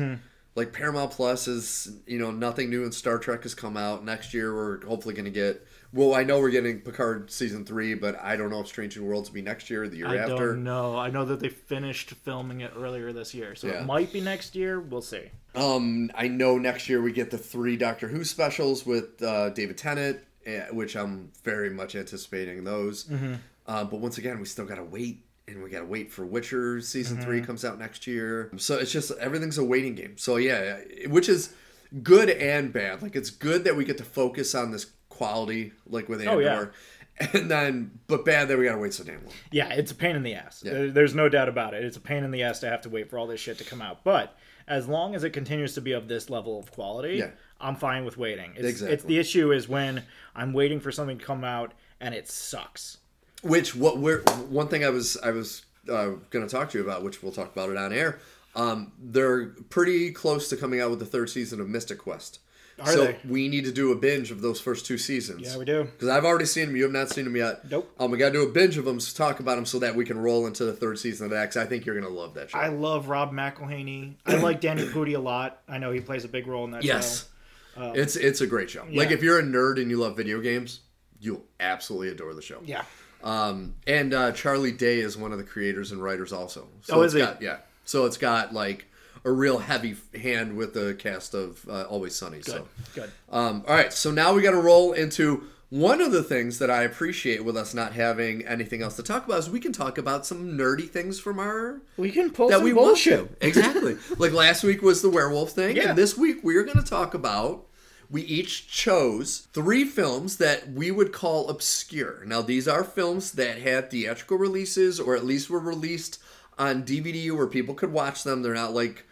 like 0.55 0.71
paramount 0.71 1.11
plus 1.11 1.47
is 1.47 1.91
you 2.05 2.19
know 2.19 2.32
nothing 2.32 2.69
new 2.69 2.84
and 2.84 2.93
star 2.93 3.17
trek 3.17 3.43
has 3.43 3.55
come 3.55 3.76
out 3.78 4.03
next 4.05 4.34
year 4.34 4.53
we're 4.53 4.86
hopefully 4.86 5.15
going 5.15 5.26
to 5.26 5.32
get 5.32 5.65
well 5.93 6.13
i 6.13 6.24
know 6.24 6.39
we're 6.39 6.49
getting 6.51 6.80
picard 6.80 7.32
season 7.32 7.65
three 7.65 7.95
but 7.95 8.19
i 8.21 8.36
don't 8.36 8.49
know 8.51 8.59
if 8.59 8.67
strange 8.67 8.95
new 8.97 9.03
worlds 9.03 9.30
will 9.30 9.36
be 9.36 9.41
next 9.41 9.69
year 9.69 9.84
or 9.84 9.88
the 9.88 9.97
year 9.97 10.07
I 10.07 10.17
after 10.17 10.53
don't 10.53 10.63
know. 10.63 10.95
I 10.97 11.09
know 11.09 11.26
that 11.26 11.39
they 11.39 11.49
finished 11.49 12.11
filming 12.11 12.61
it 12.61 12.71
earlier 12.78 13.11
this 13.13 13.34
year, 13.34 13.55
so 13.55 13.67
Yeah. 13.67 13.82
it 13.82 13.86
might 13.86 14.11
be 14.13 14.21
next 14.21 14.55
year. 14.55 14.80
We'll 14.80 15.01
see. 15.01 15.30
Um, 15.55 16.11
I 16.15 16.28
know 16.28 16.57
next 16.57 16.88
year 16.89 17.01
we 17.01 17.11
get 17.11 17.32
the 17.32 17.38
three 17.38 17.78
Doctor 17.78 18.07
Who 18.07 18.24
specials 18.24 18.86
with 18.86 19.21
uh, 19.24 19.49
David 19.49 19.78
Tennant, 19.78 20.19
eh, 20.45 20.65
which 20.71 20.95
I'm 20.95 21.32
very 21.43 21.69
much 21.69 21.95
anticipating 21.95 22.63
those. 22.63 23.05
Mm-hmm. 23.05 23.34
Uh, 23.67 23.84
but 23.86 23.99
once 23.99 24.17
again, 24.17 24.39
we 24.39 24.45
still 24.45 24.65
gotta 24.65 24.84
wait, 24.84 25.24
and 25.48 25.62
we 25.64 25.70
gotta 25.70 25.86
wait 25.86 26.12
for 26.12 26.26
Witcher 26.26 26.82
season 26.82 27.22
three 27.22 27.38
Mm-hmm. 27.38 27.46
comes 27.48 27.66
out 27.66 27.80
next 27.80 28.08
year. 28.08 28.52
So 28.58 28.78
it's 28.78 28.91
just 28.91 29.12
everything's 29.20 29.58
a 29.58 29.64
waiting 29.64 29.96
game. 29.96 30.18
So 30.18 30.38
yeah, 30.38 30.78
which 31.08 31.28
is 31.30 31.54
good 32.02 32.30
and 32.30 32.72
bad. 32.74 33.02
Like 33.02 33.16
it's 33.16 33.30
good 33.30 33.64
that 33.66 33.76
we 33.76 33.86
get 33.86 33.98
to 34.00 34.04
focus 34.04 34.56
on 34.56 34.72
this 34.72 34.91
quality, 35.10 35.74
like 35.88 36.10
with 36.10 36.22
Andor. 36.22 36.32
Oh, 36.34 36.39
yeah. 36.39 36.66
And 37.34 37.50
then, 37.52 38.00
but 38.08 38.26
bad 38.26 38.48
that 38.48 38.58
we 38.58 38.66
gotta 38.66 38.80
wait 38.80 38.91
so 38.91 39.04
damn 39.04 39.24
long. 39.24 39.34
Yeah, 39.52 39.70
it's 39.72 39.91
a 39.91 39.96
pain 39.96 40.16
in 40.16 40.24
the 40.24 40.34
ass. 40.34 40.64
Yeah. 40.66 40.88
There's 40.89 41.14
no 41.14 41.30
doubt 41.30 41.48
about 41.48 41.76
it. 41.76 41.84
It's 41.86 41.96
a 41.96 42.02
pain 42.02 42.24
in 42.24 42.32
the 42.32 42.41
ass 42.41 42.60
to 42.62 42.70
have 42.70 42.82
to 42.82 42.89
wait 42.89 43.08
for 43.12 43.20
all 43.20 43.28
this 43.28 43.39
shit 43.39 43.60
to 43.60 43.64
come 43.64 43.84
out. 43.84 44.04
But 44.04 44.36
as 44.68 44.88
long 44.88 45.14
as 45.14 45.24
it 45.24 45.30
continues 45.30 45.76
to 45.76 45.82
be 45.82 45.91
of 45.91 46.08
this 46.08 46.32
level 46.32 46.58
of 46.58 46.72
quality, 46.72 47.18
Yeah. 47.18 47.30
I'm 47.62 47.76
fine 47.76 48.04
with 48.04 48.18
waiting. 48.18 48.54
It's, 48.56 48.66
Exactly. 48.68 48.94
it's 48.96 49.04
the 49.04 49.20
issue 49.20 49.52
is 49.52 49.70
when 49.70 50.02
I'm 50.36 50.54
waiting 50.54 50.80
for 50.80 50.91
something 50.91 51.20
to 51.20 51.24
come 51.24 51.44
out 51.44 51.74
and 52.02 52.16
it 52.16 52.28
sucks. 52.28 52.98
Which 53.44 53.76
what 53.76 53.98
we're 53.98 54.22
one 54.50 54.68
thing 54.68 54.84
I 54.84 54.89
was 54.89 55.18
I 55.18 55.32
was 55.32 55.64
uh, 55.89 56.12
going 56.30 56.46
to 56.46 56.48
talk 56.48 56.70
to 56.72 56.78
you 56.78 56.84
about, 56.84 57.04
which 57.04 57.22
we'll 57.22 57.32
talk 57.32 57.52
about 57.52 57.70
it 57.70 57.78
on 57.78 57.94
air. 57.94 58.20
Um, 58.56 58.94
they're 59.00 59.48
pretty 59.70 60.12
close 60.12 60.50
to 60.50 60.58
coming 60.58 60.80
out 60.80 60.89
with 60.89 61.00
the 61.00 61.06
third 61.06 61.30
season 61.30 61.60
of 61.60 61.68
Mythic 61.68 61.98
Quest. 61.98 62.39
Are 62.80 62.88
so 62.88 63.06
they? 63.06 63.20
we 63.28 63.50
need 63.50 63.66
to 63.66 63.72
do 63.72 63.91
a 63.91 63.96
binge 63.96 64.32
of 64.32 64.41
those 64.41 64.60
first 64.60 64.86
two 64.86 64.98
seasons. 64.98 65.41
Yeah, 65.41 65.58
we 65.58 65.66
do. 65.66 65.84
Because 65.84 66.10
I've 66.10 66.26
already 66.26 66.46
seen 66.46 66.68
them. 66.68 66.76
You 66.76 66.84
have 66.84 66.91
not 66.91 67.10
seen 67.10 67.26
them 67.26 67.36
yet. 67.36 67.70
Nope. 67.70 67.91
Um, 68.00 68.10
we 68.10 68.18
got 68.18 68.28
to 68.28 68.34
do 68.34 68.44
a 68.44 68.52
binge 68.52 68.78
of 68.78 68.86
them 68.86 68.98
to 68.98 69.16
talk 69.16 69.39
about 69.39 69.56
them 69.56 69.66
so 69.66 69.80
that 69.80 69.96
we 69.96 70.06
can 70.06 70.18
roll 70.18 70.48
into 70.48 70.66
the 70.66 70.74
third 70.74 70.98
season 70.98 71.26
of 71.26 71.32
that. 71.32 71.44
Because 71.44 71.58
I 71.58 71.66
think 71.66 71.86
you're 71.86 72.00
going 72.00 72.12
to 72.12 72.20
love 72.20 72.34
that 72.34 72.50
show. 72.50 72.58
I 72.58 72.70
love 72.70 73.10
Rob 73.10 73.32
McElhenney. 73.32 74.16
I 74.26 74.36
like 74.36 74.60
Danny 74.60 74.86
Pudi 74.86 75.16
a 75.16 75.20
lot. 75.20 75.62
I 75.68 75.78
know 75.78 75.91
he 75.91 76.00
plays 76.00 76.26
a 76.26 76.28
big 76.28 76.48
role 76.48 76.66
in 76.66 76.72
that 76.72 76.84
yes. 76.84 77.30
show. 77.76 77.94
it's 77.94 78.16
it's 78.16 78.41
a 78.41 78.48
great 78.48 78.72
show. 78.72 78.86
Like 78.91 79.12
if 79.12 79.22
you're 79.22 79.39
a 79.39 79.44
nerd 79.44 79.80
and 79.80 79.91
you 79.91 79.98
love 79.98 80.18
video 80.18 80.41
games, 80.41 80.80
you'll 81.20 81.46
absolutely 81.60 82.10
adore 82.10 82.34
the 82.34 82.41
show. 82.41 82.60
Yeah. 82.66 82.86
Um, 83.24 83.76
and 83.88 84.13
uh, 84.13 84.32
Charlie 84.34 84.71
Day 84.71 84.99
is 84.99 85.17
one 85.17 85.32
of 85.32 85.38
the 85.38 85.43
creators 85.43 85.91
and 85.91 86.03
writers 86.03 86.34
also. 86.34 86.67
So 86.82 86.95
Oh, 86.95 87.01
it's 87.01 87.13
is 87.13 87.19
he? 87.21 87.26
Got, 87.26 87.41
yeah. 87.41 87.57
So 87.86 88.05
it's 88.05 88.17
got 88.17 88.53
like 88.53 88.86
a 89.26 89.32
real 89.32 89.59
heavy 89.59 89.95
hand 90.19 90.57
with 90.57 90.74
the 90.74 90.93
cast 90.95 91.34
of 91.34 91.65
uh, 91.69 91.84
Always 91.84 92.15
Sunny. 92.15 92.38
Good. 92.39 92.45
So, 92.45 92.67
Good. 92.93 93.11
um, 93.32 93.63
all 93.67 93.74
right. 93.76 93.93
So 93.93 94.11
now 94.11 94.34
we 94.34 94.41
got 94.41 94.51
to 94.51 94.57
roll 94.61 94.91
into 94.91 95.43
one 95.69 96.01
of 96.01 96.11
the 96.11 96.21
things 96.21 96.59
that 96.59 96.69
I 96.69 96.84
appreciate 96.84 97.43
with 97.43 97.55
us 97.57 97.74
not 97.74 97.93
having 97.93 98.45
anything 98.45 98.82
else 98.84 98.95
to 98.97 99.03
talk 99.03 99.26
about 99.26 99.39
is 99.39 99.49
we 99.49 99.59
can 99.59 99.71
talk 99.74 99.97
about 99.97 100.26
some 100.26 100.55
nerdy 100.57 100.88
things 100.88 101.19
from 101.19 101.39
our 101.39 101.82
We 101.97 102.11
can 102.11 102.30
pull 102.30 102.49
that 102.49 102.55
some 102.57 102.63
we 102.63 102.74
bullshit. 102.74 103.19
want 103.21 103.39
to. 103.39 103.47
Exactly. 103.47 103.97
like 104.17 104.34
last 104.34 104.63
week 104.63 104.82
was 104.82 105.01
the 105.01 105.09
werewolf 105.09 105.51
thing, 105.51 105.78
Yeah. 105.78 105.89
and 105.89 105.97
this 105.97 106.15
week 106.17 106.38
we're 106.43 106.63
going 106.63 106.78
to 106.78 106.84
talk 106.84 107.13
about. 107.13 107.65
We 108.14 108.22
each 108.22 108.68
chose 108.70 109.47
three 109.53 109.84
films 109.86 110.38
that 110.38 110.72
we 110.72 110.91
would 110.91 111.11
call 111.11 111.49
obscure. 111.49 112.24
Now, 112.26 112.41
these 112.41 112.68
are 112.68 112.84
films 112.84 113.32
that 113.34 113.57
had 113.57 113.89
theatrical 113.89 114.38
releases, 114.38 114.99
or 114.99 115.16
at 115.16 115.26
least 115.26 115.49
were 115.49 115.59
released 115.59 116.20
on 116.59 116.84
DVD 116.84 117.36
where 117.36 117.47
people 117.47 117.74
could 117.74 117.91
watch 117.91 118.24
them. 118.24 118.43
They're 118.43 118.53
not 118.53 118.74
like 118.74 119.05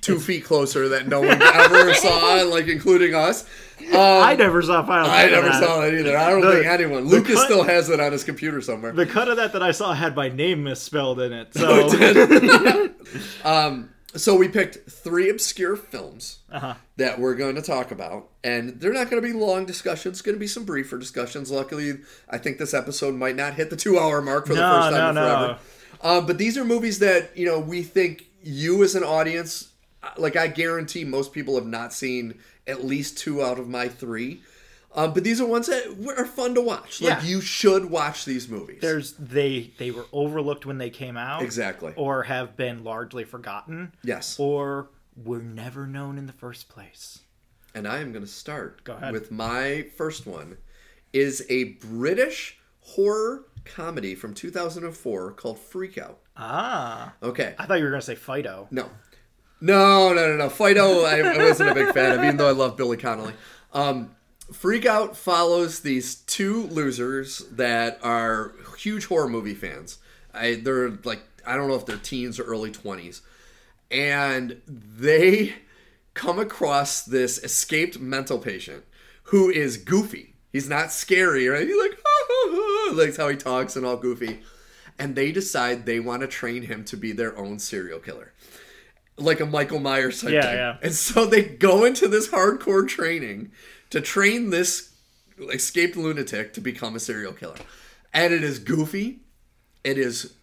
two 0.00 0.18
feet 0.18 0.44
closer 0.44 0.88
that 0.88 1.06
no 1.06 1.20
one 1.20 1.42
ever 1.42 1.92
saw, 2.06 2.42
like 2.48 2.66
including 2.68 3.14
us. 3.14 3.42
Um, 3.78 3.88
I 3.92 4.34
never 4.36 4.62
saw 4.62 4.86
Final 4.86 5.10
I 5.10 5.26
never 5.26 5.48
that. 5.48 5.62
saw 5.62 5.80
that 5.82 5.92
either. 5.92 6.16
I 6.16 6.30
don't 6.30 6.40
The- 6.40 6.52
think 6.52 6.66
anyone. 6.66 7.04
Lucas 7.08 7.34
cut- 7.34 7.44
still 7.44 7.62
has 7.64 7.90
it 7.90 8.00
on 8.00 8.10
his 8.12 8.24
computer 8.24 8.62
somewhere. 8.62 8.92
The 8.92 9.04
cut 9.04 9.28
of 9.28 9.36
that 9.36 9.52
that 9.52 9.62
I 9.62 9.72
saw 9.72 9.92
had 9.92 10.16
my 10.16 10.30
name 10.30 10.64
misspelled 10.64 11.20
in 11.20 11.32
it. 11.34 11.48
So 11.54 12.88
Um, 13.44 13.90
so 14.16 14.34
we 14.34 14.48
picked 14.48 14.90
three 14.90 15.28
obscure 15.30 15.76
films 15.76 16.38
Uh-huh. 16.50 16.74
that 16.96 17.18
we're 17.18 17.34
going 17.34 17.54
to 17.56 17.62
talk 17.62 17.90
about, 17.90 18.28
and 18.42 18.80
they're 18.80 18.92
not 18.92 19.10
going 19.10 19.22
to 19.22 19.26
be 19.26 19.34
long 19.34 19.66
discussions. 19.66 20.22
Going 20.22 20.34
to 20.36 20.40
be 20.40 20.46
some 20.46 20.64
briefer 20.64 20.98
discussions. 20.98 21.50
Luckily, 21.50 21.98
I 22.28 22.38
think 22.38 22.58
this 22.58 22.74
episode 22.74 23.14
might 23.14 23.36
not 23.36 23.54
hit 23.54 23.70
the 23.70 23.76
two-hour 23.76 24.22
mark 24.22 24.46
for 24.46 24.54
the 24.54 24.60
first 24.60 24.90
time 24.90 24.92
no, 24.92 25.08
in 25.10 25.14
no. 25.14 25.20
forever. 25.22 25.58
Um, 26.02 26.26
but 26.26 26.38
these 26.38 26.56
are 26.58 26.64
movies 26.64 26.98
that 27.00 27.36
you 27.36 27.46
know 27.46 27.58
we 27.60 27.82
think 27.82 28.24
you 28.42 28.82
as 28.82 28.94
an 28.94 29.02
audience, 29.04 29.70
like 30.16 30.36
I 30.36 30.46
guarantee, 30.48 31.04
most 31.04 31.32
people 31.32 31.54
have 31.56 31.66
not 31.66 31.92
seen 31.92 32.38
at 32.66 32.84
least 32.84 33.18
two 33.18 33.42
out 33.42 33.58
of 33.58 33.68
my 33.68 33.88
three. 33.88 34.42
Um, 34.96 35.12
but 35.12 35.22
these 35.24 35.40
are 35.42 35.46
ones 35.46 35.66
that 35.66 35.84
are 36.16 36.24
fun 36.24 36.54
to 36.54 36.60
watch. 36.62 37.00
Like 37.02 37.22
Yeah. 37.22 37.28
you 37.28 37.40
should 37.42 37.90
watch 37.90 38.24
these 38.24 38.48
movies. 38.48 38.78
there's 38.80 39.12
they 39.12 39.70
they 39.78 39.90
were 39.90 40.06
overlooked 40.12 40.64
when 40.66 40.78
they 40.78 40.90
came 40.90 41.16
out. 41.16 41.42
Exactly. 41.42 41.92
Or 41.96 42.22
have 42.24 42.56
been 42.56 42.82
largely 42.82 43.24
forgotten. 43.24 43.92
yes. 44.02 44.36
Or 44.40 44.88
were 45.22 45.42
never 45.42 45.86
known 45.86 46.18
in 46.18 46.26
the 46.26 46.32
first 46.32 46.68
place. 46.68 47.20
and 47.74 47.86
I 47.86 47.98
am 47.98 48.10
going 48.12 48.24
to 48.24 48.30
start 48.30 48.84
Go 48.84 48.94
ahead. 48.94 49.12
with 49.12 49.30
my 49.30 49.86
first 49.98 50.26
one 50.26 50.56
is 51.12 51.44
a 51.50 51.64
British 51.74 52.58
horror 52.80 53.44
comedy 53.66 54.14
from 54.14 54.32
2004 54.32 55.32
called 55.32 55.58
Freak 55.58 55.98
Out. 55.98 56.20
Ah. 56.38 57.12
Okay. 57.22 57.54
I 57.58 57.66
thought 57.66 57.78
you 57.78 57.84
were 57.84 57.90
gonna 57.90 58.00
say 58.02 58.14
Fido. 58.14 58.66
No. 58.70 58.88
No, 59.60 60.12
no, 60.12 60.28
no, 60.28 60.36
no. 60.36 60.48
Fido, 60.50 61.04
I, 61.04 61.18
I 61.20 61.38
wasn't 61.38 61.70
a 61.70 61.74
big 61.74 61.92
fan 61.94 62.18
of, 62.18 62.24
even 62.24 62.36
though 62.36 62.48
I 62.48 62.52
love 62.52 62.76
Billy 62.76 62.96
Connolly. 62.96 63.32
Um, 63.72 64.14
Freak 64.52 64.86
Out 64.86 65.16
follows 65.16 65.80
these 65.80 66.14
two 66.16 66.64
losers 66.68 67.38
that 67.50 67.98
are 68.02 68.52
huge 68.78 69.06
horror 69.06 69.28
movie 69.28 69.54
fans. 69.54 69.98
I, 70.32 70.54
they're 70.54 70.90
like, 71.04 71.22
I 71.46 71.56
don't 71.56 71.68
know 71.68 71.74
if 71.74 71.86
they're 71.86 71.96
teens 71.96 72.38
or 72.38 72.44
early 72.44 72.70
20s. 72.70 73.22
And 73.90 74.60
they 74.66 75.54
come 76.14 76.38
across 76.38 77.02
this 77.02 77.38
escaped 77.42 77.98
mental 77.98 78.38
patient 78.38 78.84
who 79.24 79.50
is 79.50 79.76
goofy. 79.76 80.34
He's 80.52 80.68
not 80.68 80.92
scary, 80.92 81.48
right? 81.48 81.66
He's 81.66 81.76
like, 81.76 81.98
like 82.94 83.16
how 83.16 83.28
he 83.28 83.36
talks 83.36 83.76
and 83.76 83.84
all 83.84 83.96
goofy. 83.96 84.40
And 84.98 85.14
they 85.14 85.30
decide 85.32 85.84
they 85.86 86.00
want 86.00 86.22
to 86.22 86.28
train 86.28 86.62
him 86.62 86.84
to 86.86 86.96
be 86.96 87.12
their 87.12 87.36
own 87.38 87.58
serial 87.58 87.98
killer 87.98 88.32
like 89.18 89.40
a 89.40 89.46
Michael 89.46 89.80
Myers 89.80 90.20
type 90.20 90.30
Yeah, 90.32 90.42
thing. 90.42 90.54
yeah. 90.56 90.76
And 90.82 90.92
so 90.94 91.24
they 91.24 91.42
go 91.42 91.84
into 91.86 92.06
this 92.06 92.28
hardcore 92.28 92.86
training 92.86 93.50
to 93.96 94.02
train 94.02 94.50
this 94.50 94.92
escaped 95.50 95.96
lunatic 95.96 96.52
to 96.52 96.60
become 96.60 96.94
a 96.96 97.00
serial 97.00 97.32
killer. 97.32 97.56
And 98.12 98.34
it 98.34 98.44
is 98.44 98.58
goofy. 98.58 99.20
It 99.84 99.96
is 99.96 100.34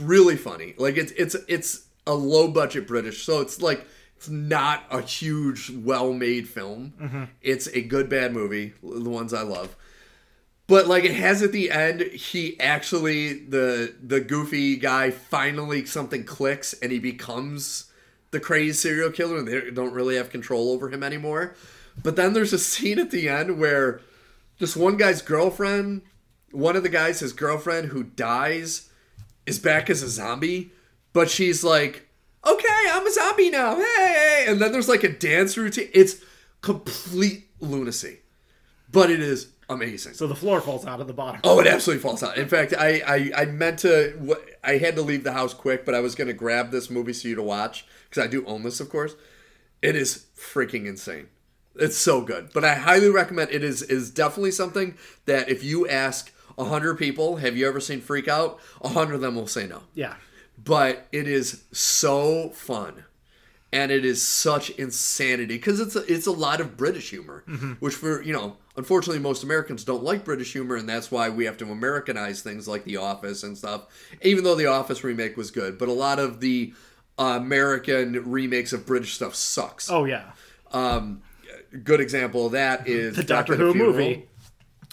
really 0.00 0.36
funny. 0.36 0.74
Like 0.76 0.96
it's 0.96 1.12
it's 1.12 1.36
it's 1.46 1.86
a 2.04 2.14
low 2.14 2.48
budget 2.48 2.88
British, 2.88 3.22
so 3.22 3.40
it's 3.42 3.62
like 3.62 3.86
it's 4.16 4.28
not 4.28 4.86
a 4.90 5.02
huge 5.02 5.70
well 5.70 6.12
made 6.12 6.48
film. 6.48 6.94
Mm-hmm. 7.00 7.24
It's 7.42 7.68
a 7.68 7.80
good 7.80 8.08
bad 8.08 8.32
movie, 8.32 8.72
the 8.82 9.08
ones 9.08 9.32
I 9.32 9.42
love. 9.42 9.76
But 10.66 10.88
like 10.88 11.04
it 11.04 11.14
has 11.14 11.42
at 11.44 11.52
the 11.52 11.70
end, 11.70 12.00
he 12.00 12.58
actually 12.58 13.34
the 13.34 13.94
the 14.02 14.20
goofy 14.20 14.74
guy 14.74 15.12
finally 15.12 15.84
something 15.86 16.24
clicks 16.24 16.72
and 16.72 16.90
he 16.90 16.98
becomes 16.98 17.88
the 18.32 18.40
crazy 18.40 18.72
serial 18.72 19.10
killer 19.10 19.38
and 19.38 19.46
they 19.46 19.70
don't 19.70 19.92
really 19.92 20.16
have 20.16 20.30
control 20.30 20.72
over 20.72 20.90
him 20.90 21.04
anymore. 21.04 21.54
But 22.02 22.16
then 22.16 22.32
there's 22.32 22.52
a 22.52 22.58
scene 22.58 22.98
at 22.98 23.10
the 23.10 23.28
end 23.28 23.58
where 23.58 24.00
this 24.58 24.76
one 24.76 24.96
guy's 24.96 25.22
girlfriend, 25.22 26.02
one 26.52 26.76
of 26.76 26.82
the 26.82 26.88
guys, 26.88 27.20
his 27.20 27.32
girlfriend 27.32 27.88
who 27.88 28.04
dies, 28.04 28.90
is 29.46 29.58
back 29.58 29.90
as 29.90 30.02
a 30.02 30.08
zombie, 30.08 30.72
but 31.12 31.30
she's 31.30 31.64
like, 31.64 32.08
okay, 32.46 32.86
I'm 32.90 33.06
a 33.06 33.10
zombie 33.10 33.50
now. 33.50 33.76
Hey, 33.76 34.44
and 34.48 34.60
then 34.60 34.72
there's 34.72 34.88
like 34.88 35.04
a 35.04 35.08
dance 35.08 35.56
routine. 35.56 35.88
It's 35.92 36.22
complete 36.60 37.48
lunacy, 37.60 38.20
but 38.90 39.10
it 39.10 39.20
is 39.20 39.52
amazing. 39.68 40.14
So 40.14 40.26
the 40.26 40.34
floor 40.34 40.60
falls 40.60 40.86
out 40.86 41.00
of 41.00 41.06
the 41.06 41.12
bottom. 41.12 41.40
Oh, 41.44 41.60
it 41.60 41.66
absolutely 41.66 42.02
falls 42.02 42.22
out. 42.22 42.36
In 42.36 42.48
fact, 42.48 42.74
I, 42.76 43.02
I, 43.06 43.42
I 43.42 43.44
meant 43.46 43.80
to. 43.80 44.36
I 44.62 44.76
had 44.76 44.96
to 44.96 45.02
leave 45.02 45.24
the 45.24 45.32
house 45.32 45.54
quick, 45.54 45.84
but 45.84 45.94
I 45.94 46.00
was 46.00 46.14
going 46.14 46.28
to 46.28 46.34
grab 46.34 46.70
this 46.70 46.90
movie 46.90 47.12
for 47.12 47.28
you 47.28 47.34
to 47.34 47.42
watch 47.42 47.86
because 48.08 48.22
I 48.22 48.26
do 48.26 48.44
own 48.46 48.62
this, 48.62 48.80
of 48.80 48.90
course. 48.90 49.14
It 49.82 49.96
is 49.96 50.26
freaking 50.36 50.86
insane. 50.86 51.28
It's 51.76 51.96
so 51.96 52.20
good, 52.20 52.50
but 52.52 52.64
I 52.64 52.74
highly 52.74 53.10
recommend. 53.10 53.50
It 53.50 53.62
is 53.62 53.82
is 53.82 54.10
definitely 54.10 54.50
something 54.50 54.96
that 55.26 55.48
if 55.48 55.62
you 55.62 55.88
ask 55.88 56.32
hundred 56.58 56.96
people, 56.98 57.36
have 57.36 57.56
you 57.56 57.66
ever 57.66 57.80
seen 57.80 58.00
Freak 58.00 58.28
Out? 58.28 58.58
hundred 58.84 59.14
of 59.14 59.20
them 59.20 59.34
will 59.34 59.46
say 59.46 59.66
no. 59.66 59.82
Yeah. 59.94 60.16
But 60.62 61.06
it 61.10 61.26
is 61.26 61.64
so 61.72 62.50
fun 62.50 63.04
and 63.72 63.92
it 63.92 64.04
is 64.04 64.22
such 64.22 64.70
insanity 64.70 65.56
because 65.56 65.80
it's 65.80 65.94
a, 65.96 66.12
it's 66.12 66.26
a 66.26 66.32
lot 66.32 66.60
of 66.60 66.76
British 66.76 67.10
humor, 67.10 67.44
which 67.78 67.94
for 67.94 68.22
you 68.22 68.32
know, 68.32 68.56
unfortunately, 68.76 69.20
most 69.20 69.44
Americans 69.44 69.84
don't 69.84 70.02
like 70.02 70.24
British 70.24 70.52
humor, 70.52 70.76
and 70.76 70.88
that's 70.88 71.10
why 71.10 71.28
we 71.28 71.44
have 71.44 71.56
to 71.58 71.70
Americanize 71.70 72.42
things 72.42 72.66
like 72.66 72.84
The 72.84 72.96
Office 72.96 73.42
and 73.42 73.56
stuff. 73.56 73.86
Even 74.22 74.44
though 74.44 74.56
The 74.56 74.66
Office 74.66 75.04
remake 75.04 75.36
was 75.36 75.50
good, 75.50 75.78
but 75.78 75.88
a 75.88 75.92
lot 75.92 76.18
of 76.18 76.40
the 76.40 76.74
uh, 77.18 77.38
American 77.40 78.30
remakes 78.30 78.72
of 78.72 78.86
British 78.86 79.14
stuff 79.14 79.34
sucks. 79.34 79.90
Oh 79.90 80.04
yeah. 80.04 80.32
Um, 80.72 81.22
good 81.78 82.00
example 82.00 82.46
of 82.46 82.52
that 82.52 82.88
is 82.88 83.16
The 83.16 83.24
Doctor 83.24 83.56
Who 83.56 83.72
Funeral. 83.72 83.92
movie. 83.92 84.28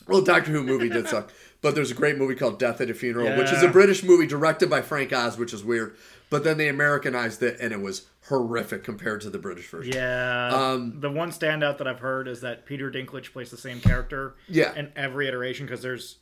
Well, 0.07 0.21
Doctor 0.21 0.51
Who 0.51 0.63
movie 0.63 0.89
did 0.89 1.07
suck, 1.07 1.31
but 1.61 1.75
there's 1.75 1.91
a 1.91 1.95
great 1.95 2.17
movie 2.17 2.35
called 2.35 2.59
Death 2.59 2.79
at 2.81 2.89
a 2.89 2.93
Funeral, 2.93 3.37
which 3.37 3.51
is 3.51 3.61
a 3.63 3.67
British 3.67 4.03
movie 4.03 4.25
directed 4.27 4.69
by 4.69 4.81
Frank 4.81 5.11
Oz, 5.11 5.37
which 5.37 5.53
is 5.53 5.63
weird. 5.63 5.95
But 6.29 6.43
then 6.43 6.57
they 6.57 6.67
Americanized 6.67 7.41
it, 7.43 7.57
and 7.61 7.71
it 7.73 7.79
was 7.81 8.05
horrific 8.27 8.83
compared 8.83 9.21
to 9.21 9.29
the 9.29 9.37
British 9.37 9.67
version. 9.69 9.93
Yeah. 9.93 10.49
Um, 10.53 10.99
the 10.99 11.09
one 11.09 11.31
standout 11.31 11.77
that 11.77 11.87
I've 11.87 11.99
heard 12.01 12.27
is 12.27 12.41
that 12.41 12.65
Peter 12.65 12.91
Dinklage 12.91 13.31
plays 13.31 13.49
the 13.49 13.57
same 13.57 13.79
character. 13.79 14.35
Yeah. 14.49 14.73
In 14.75 14.91
every 14.95 15.27
iteration, 15.29 15.65
because 15.65 15.81
there's 15.81 16.17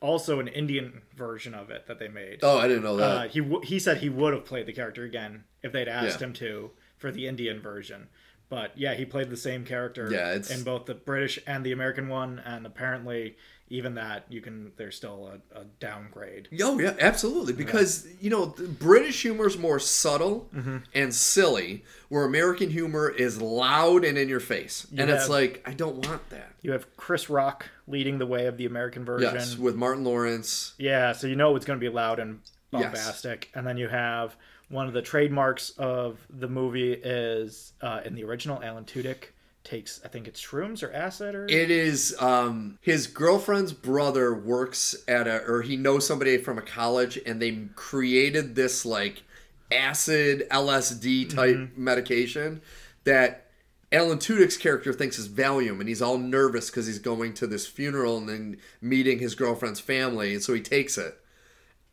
also 0.00 0.40
an 0.40 0.48
Indian 0.48 1.02
version 1.16 1.54
of 1.54 1.70
it 1.70 1.86
that 1.86 1.98
they 1.98 2.08
made. 2.08 2.40
Oh, 2.42 2.58
I 2.58 2.66
didn't 2.66 2.82
know 2.82 2.96
that. 2.96 3.04
Uh, 3.04 3.28
he 3.28 3.40
w- 3.40 3.60
he 3.62 3.78
said 3.78 3.98
he 3.98 4.08
would 4.08 4.32
have 4.34 4.44
played 4.46 4.66
the 4.66 4.72
character 4.72 5.04
again 5.04 5.44
if 5.62 5.70
they'd 5.72 5.86
asked 5.88 6.20
Yeah. 6.20 6.26
him 6.28 6.32
to 6.34 6.70
for 6.96 7.10
the 7.12 7.26
Indian 7.28 7.60
version. 7.60 8.08
But 8.52 8.76
yeah, 8.76 8.92
he 8.92 9.06
played 9.06 9.30
the 9.30 9.36
same 9.38 9.64
character 9.64 10.10
Yeah, 10.12 10.28
it's- 10.32 10.50
in 10.50 10.62
both 10.62 10.84
the 10.84 10.92
British 10.94 11.38
and 11.46 11.64
the 11.64 11.72
American 11.72 12.08
one, 12.08 12.38
and 12.44 12.66
apparently 12.66 13.36
even 13.70 13.94
that 13.94 14.26
you 14.28 14.42
can 14.42 14.72
there's 14.76 14.94
still 14.94 15.32
a, 15.54 15.60
a 15.60 15.64
downgrade. 15.80 16.48
Oh 16.60 16.78
yeah, 16.78 16.92
absolutely. 17.00 17.54
Because 17.54 18.06
you 18.20 18.28
know, 18.28 18.44
the 18.44 18.64
British 18.68 19.22
humor 19.22 19.46
is 19.46 19.56
more 19.56 19.78
subtle 19.78 20.50
Mm-hmm. 20.54 20.76
and 20.94 21.14
silly, 21.14 21.82
where 22.10 22.24
American 22.26 22.68
humor 22.68 23.08
is 23.08 23.40
loud 23.40 24.04
and 24.04 24.18
in 24.18 24.28
your 24.28 24.40
face, 24.40 24.86
and 24.98 25.08
it's 25.10 25.30
like 25.30 25.62
I 25.66 25.72
don't 25.72 26.06
want 26.06 26.28
that. 26.28 26.52
You 26.60 26.72
have 26.72 26.94
Chris 26.98 27.30
Rock 27.30 27.70
leading 27.86 28.18
the 28.18 28.26
way 28.26 28.44
of 28.44 28.58
the 28.58 28.66
American 28.66 29.06
version. 29.06 29.34
Yes, 29.34 29.56
with 29.56 29.76
Martin 29.76 30.04
Lawrence. 30.04 30.74
Yeah, 30.76 31.12
so 31.12 31.26
you 31.26 31.36
know 31.36 31.56
it's 31.56 31.64
going 31.64 31.78
to 31.78 31.84
be 31.84 31.88
loud 31.88 32.18
and 32.18 32.40
Yes. 32.70 32.82
bombastic. 32.84 33.50
And 33.54 33.66
then 33.66 33.78
you 33.78 33.88
have 33.88 34.36
one 34.72 34.86
of 34.88 34.92
the 34.94 35.02
trademarks 35.02 35.70
of 35.78 36.18
the 36.30 36.48
movie 36.48 36.92
is 36.94 37.72
uh, 37.82 38.00
in 38.04 38.14
the 38.14 38.24
original, 38.24 38.62
Alan 38.62 38.84
Tudyk 38.84 39.24
takes, 39.64 40.00
I 40.04 40.08
think 40.08 40.26
it's 40.26 40.44
shrooms 40.44 40.82
or 40.82 40.92
acid 40.92 41.34
or. 41.36 41.44
It 41.46 41.70
is 41.70 42.16
um, 42.20 42.78
his 42.80 43.06
girlfriend's 43.06 43.72
brother 43.72 44.34
works 44.34 44.96
at 45.06 45.28
a, 45.28 45.44
or 45.46 45.62
he 45.62 45.76
knows 45.76 46.06
somebody 46.06 46.36
from 46.38 46.58
a 46.58 46.62
college, 46.62 47.18
and 47.24 47.40
they 47.40 47.66
created 47.76 48.54
this 48.56 48.84
like 48.84 49.22
acid 49.70 50.46
LSD 50.50 51.28
type 51.34 51.56
Mm-hmm. 51.56 51.84
medication 51.84 52.60
that 53.04 53.46
Alan 53.92 54.18
Tudyk's 54.18 54.56
character 54.56 54.92
thinks 54.92 55.18
is 55.18 55.28
Valium, 55.28 55.78
and 55.80 55.88
he's 55.88 56.00
all 56.02 56.16
nervous 56.18 56.70
because 56.70 56.86
he's 56.86 56.98
going 56.98 57.34
to 57.34 57.46
this 57.46 57.66
funeral 57.66 58.16
and 58.16 58.28
then 58.28 58.56
meeting 58.80 59.18
his 59.18 59.34
girlfriend's 59.34 59.80
family, 59.80 60.32
and 60.32 60.42
so 60.42 60.54
he 60.54 60.60
takes 60.62 60.96
it, 60.98 61.20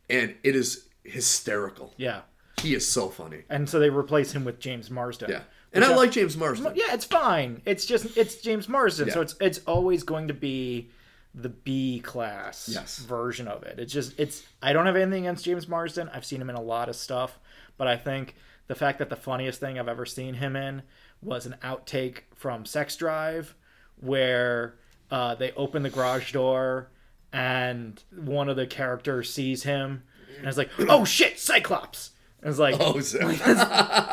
and 0.08 0.34
it 0.42 0.56
is 0.56 0.88
hysterical. 1.04 1.92
yeah. 1.98 2.22
He 2.60 2.74
is 2.74 2.86
so 2.88 3.08
funny. 3.08 3.42
And 3.48 3.68
so 3.68 3.78
they 3.78 3.90
replace 3.90 4.32
him 4.32 4.44
with 4.44 4.58
James 4.60 4.90
Marsden. 4.90 5.30
Yeah, 5.30 5.42
and 5.72 5.84
I 5.84 5.94
like 5.94 6.12
James 6.12 6.36
Marsden. 6.36 6.72
Yeah, 6.74 6.92
it's 6.94 7.04
fine. 7.04 7.62
It's 7.64 7.86
just 7.86 8.16
it's 8.16 8.36
James 8.36 8.68
Marsden, 8.68 9.10
so 9.10 9.20
it's 9.20 9.34
it's 9.40 9.60
always 9.66 10.02
going 10.02 10.28
to 10.28 10.34
be 10.34 10.90
the 11.34 11.48
B 11.48 12.00
class 12.00 12.68
Yes. 12.72 12.98
version 12.98 13.46
of 13.46 13.62
it. 13.62 13.78
It's 13.78 13.92
just 13.92 14.18
it's 14.18 14.42
I 14.62 14.72
don't 14.72 14.86
have 14.86 14.96
anything 14.96 15.26
against 15.26 15.44
James 15.44 15.68
Marsden. 15.68 16.10
I've 16.12 16.24
seen 16.24 16.40
him 16.40 16.50
in 16.50 16.56
a 16.56 16.62
lot 16.62 16.88
of 16.88 16.96
stuff, 16.96 17.38
but 17.76 17.86
I 17.86 17.96
think 17.96 18.34
the 18.66 18.74
fact 18.74 18.98
that 18.98 19.08
the 19.10 19.16
funniest 19.16 19.60
thing 19.60 19.78
I've 19.78 19.88
ever 19.88 20.06
seen 20.06 20.34
him 20.34 20.56
in 20.56 20.82
was 21.22 21.46
an 21.46 21.54
outtake 21.62 22.20
from 22.34 22.64
Sex 22.64 22.96
Drive 22.96 23.54
where 24.00 24.74
uh, 25.10 25.34
they 25.34 25.52
open 25.52 25.82
the 25.82 25.90
garage 25.90 26.32
door 26.32 26.88
and 27.32 28.02
one 28.16 28.48
of 28.48 28.56
the 28.56 28.66
characters 28.66 29.32
sees 29.32 29.62
him 29.62 30.02
and 30.38 30.48
is 30.48 30.56
like, 30.58 30.70
"Oh 30.78 31.04
shit, 31.04 31.38
Cyclops!" 31.38 32.10
And 32.42 32.50
it's 32.50 32.58
like, 32.58 32.76
Oh, 32.80 33.00
so- 33.00 33.18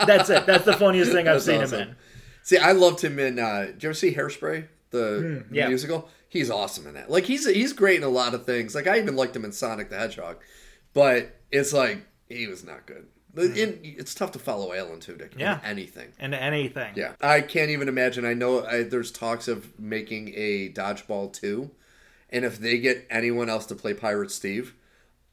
"That's 0.05 0.29
it. 0.29 0.45
That's 0.45 0.65
the 0.65 0.73
funniest 0.73 1.11
thing 1.11 1.27
I've 1.27 1.35
That's 1.35 1.45
seen 1.45 1.61
awesome. 1.61 1.79
him 1.79 1.89
in." 1.89 1.95
See, 2.43 2.57
I 2.57 2.71
loved 2.73 3.01
him 3.03 3.19
in. 3.19 3.39
Uh, 3.39 3.65
did 3.67 3.83
you 3.83 3.89
ever 3.89 3.93
see 3.93 4.13
Hairspray, 4.13 4.67
the 4.91 5.43
Hmm, 5.49 5.53
yeah. 5.53 5.67
musical? 5.67 6.09
He's 6.29 6.49
awesome 6.49 6.87
in 6.87 6.93
that. 6.95 7.09
Like 7.09 7.23
he's 7.25 7.47
he's 7.49 7.73
great 7.73 7.97
in 7.97 8.03
a 8.03 8.09
lot 8.09 8.33
of 8.33 8.45
things. 8.45 8.75
Like 8.75 8.87
I 8.87 8.97
even 8.97 9.15
liked 9.15 9.35
him 9.35 9.45
in 9.45 9.51
Sonic 9.51 9.89
the 9.89 9.97
Hedgehog, 9.97 10.37
but 10.93 11.35
it's 11.51 11.71
like 11.73 12.05
he 12.29 12.47
was 12.47 12.63
not 12.65 12.85
good. 12.85 13.07
In- 13.37 13.79
it's 13.83 14.15
tough 14.15 14.31
to 14.31 14.39
follow 14.39 14.73
Alan 14.73 14.99
Tudyk. 14.99 15.37
Yeah. 15.37 15.59
in 15.59 15.65
anything. 15.65 16.11
And 16.19 16.33
anything. 16.33 16.93
Yeah, 16.95 17.13
I 17.21 17.41
can't 17.41 17.69
even 17.69 17.87
imagine. 17.87 18.25
I 18.25 18.33
know 18.33 18.65
I, 18.65 18.83
there's 18.83 19.11
talks 19.11 19.47
of 19.47 19.79
making 19.79 20.33
a 20.35 20.69
Dodgeball 20.69 21.31
two, 21.33 21.69
and 22.31 22.43
if 22.43 22.57
they 22.59 22.79
get 22.79 23.05
anyone 23.11 23.47
else 23.49 23.65
to 23.67 23.75
play 23.75 23.93
Pirate 23.93 24.31
Steve, 24.31 24.73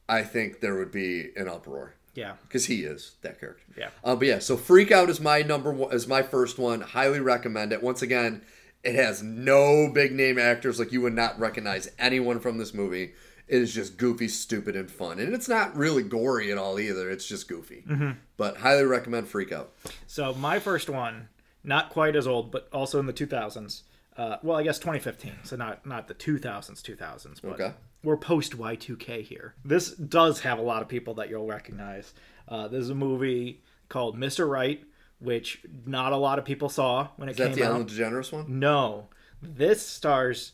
I 0.07 0.21
think 0.21 0.59
there 0.61 0.75
would 0.75 0.91
be 0.91 1.31
an 1.35 1.47
uproar 1.49 1.94
Yeah. 2.15 2.33
because 2.47 2.65
he 2.65 2.83
is 2.83 3.15
that 3.21 3.39
character. 3.39 3.63
Yeah. 3.77 3.89
Uh, 4.03 4.15
but 4.15 4.27
yeah, 4.27 4.39
so 4.39 4.57
Freak 4.57 4.91
Out 4.91 5.09
is 5.09 5.19
my 5.19 5.41
number 5.41 5.71
one, 5.71 5.93
is 5.93 6.07
my 6.07 6.23
first 6.23 6.57
one. 6.57 6.81
Highly 6.81 7.19
recommend 7.19 7.71
it. 7.73 7.83
Once 7.83 8.01
again, 8.01 8.41
it 8.83 8.95
has 8.95 9.21
no 9.21 9.89
big 9.93 10.11
name 10.13 10.39
actors. 10.39 10.79
Like 10.79 10.91
you 10.91 11.01
would 11.01 11.13
not 11.13 11.39
recognize 11.39 11.91
anyone 11.99 12.39
from 12.39 12.57
this 12.57 12.73
movie. 12.73 13.13
It 13.47 13.61
is 13.61 13.73
just 13.75 13.97
goofy, 13.97 14.27
stupid, 14.27 14.75
and 14.75 14.89
fun, 14.89 15.19
and 15.19 15.33
it's 15.35 15.47
not 15.47 15.75
really 15.75 16.01
gory 16.01 16.51
at 16.51 16.57
all 16.57 16.79
either. 16.79 17.11
It's 17.11 17.27
just 17.27 17.47
goofy. 17.47 17.83
Mm-hmm. 17.87 18.11
But 18.37 18.57
highly 18.57 18.85
recommend 18.85 19.27
Freak 19.27 19.51
Out. 19.51 19.71
So 20.07 20.33
my 20.33 20.57
first 20.57 20.89
one, 20.89 21.27
not 21.63 21.91
quite 21.91 22.15
as 22.15 22.25
old, 22.25 22.51
but 22.51 22.67
also 22.73 22.99
in 22.99 23.05
the 23.05 23.13
2000s. 23.13 23.83
Uh, 24.17 24.37
well, 24.41 24.57
I 24.57 24.63
guess 24.63 24.79
2015. 24.79 25.33
So 25.43 25.55
not 25.57 25.85
not 25.85 26.07
the 26.07 26.15
2000s, 26.15 26.81
2000s. 26.81 27.41
But 27.41 27.51
Okay. 27.51 27.73
We're 28.05 28.17
post 28.17 28.55
Y2K 28.57 29.23
here. 29.23 29.55
This 29.65 29.91
does 29.91 30.41
have 30.41 30.59
a 30.59 30.61
lot 30.61 30.81
of 30.83 30.87
people 30.87 31.15
that 31.15 31.29
you'll 31.29 31.47
recognize. 31.47 32.13
Uh, 32.47 32.69
is 32.71 32.91
a 32.91 32.95
movie 32.95 33.63
called 33.89 34.15
Mr. 34.15 34.47
Right, 34.47 34.83
which 35.19 35.61
not 35.85 36.13
a 36.13 36.17
lot 36.17 36.37
of 36.37 36.45
people 36.45 36.69
saw 36.69 37.07
when 37.17 37.27
it 37.27 37.31
Is 37.31 37.37
that 37.37 37.47
came 37.47 37.55
the 37.55 37.63
out. 37.63 37.71
Ellen 37.71 37.85
DeGeneres 37.87 38.31
one? 38.31 38.59
No, 38.59 39.07
this 39.41 39.85
stars 39.85 40.51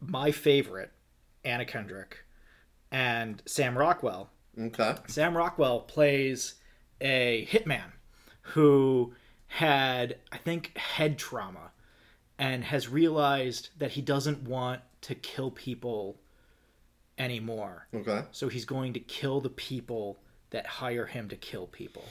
my 0.00 0.30
favorite, 0.32 0.92
Anna 1.44 1.64
Kendrick, 1.64 2.24
and 2.90 3.42
Sam 3.46 3.76
Rockwell. 3.78 4.28
Okay. 4.60 4.94
Sam 5.06 5.34
Rockwell 5.34 5.80
plays 5.80 6.54
a 7.00 7.48
hitman 7.50 7.92
who 8.42 9.14
had, 9.46 10.18
I 10.30 10.36
think, 10.36 10.76
head 10.76 11.18
trauma 11.18 11.70
and 12.38 12.64
has 12.64 12.88
realized 12.88 13.70
that 13.78 13.92
he 13.92 14.02
doesn't 14.02 14.42
want 14.42 14.82
to 15.02 15.14
kill 15.14 15.50
people 15.50 16.18
anymore. 17.18 17.86
Okay. 17.94 18.22
So 18.32 18.48
he's 18.48 18.64
going 18.64 18.92
to 18.94 19.00
kill 19.00 19.40
the 19.40 19.50
people 19.50 20.18
that 20.50 20.66
hire 20.66 21.06
him 21.06 21.28
to 21.28 21.36
kill 21.36 21.66
people. 21.66 22.04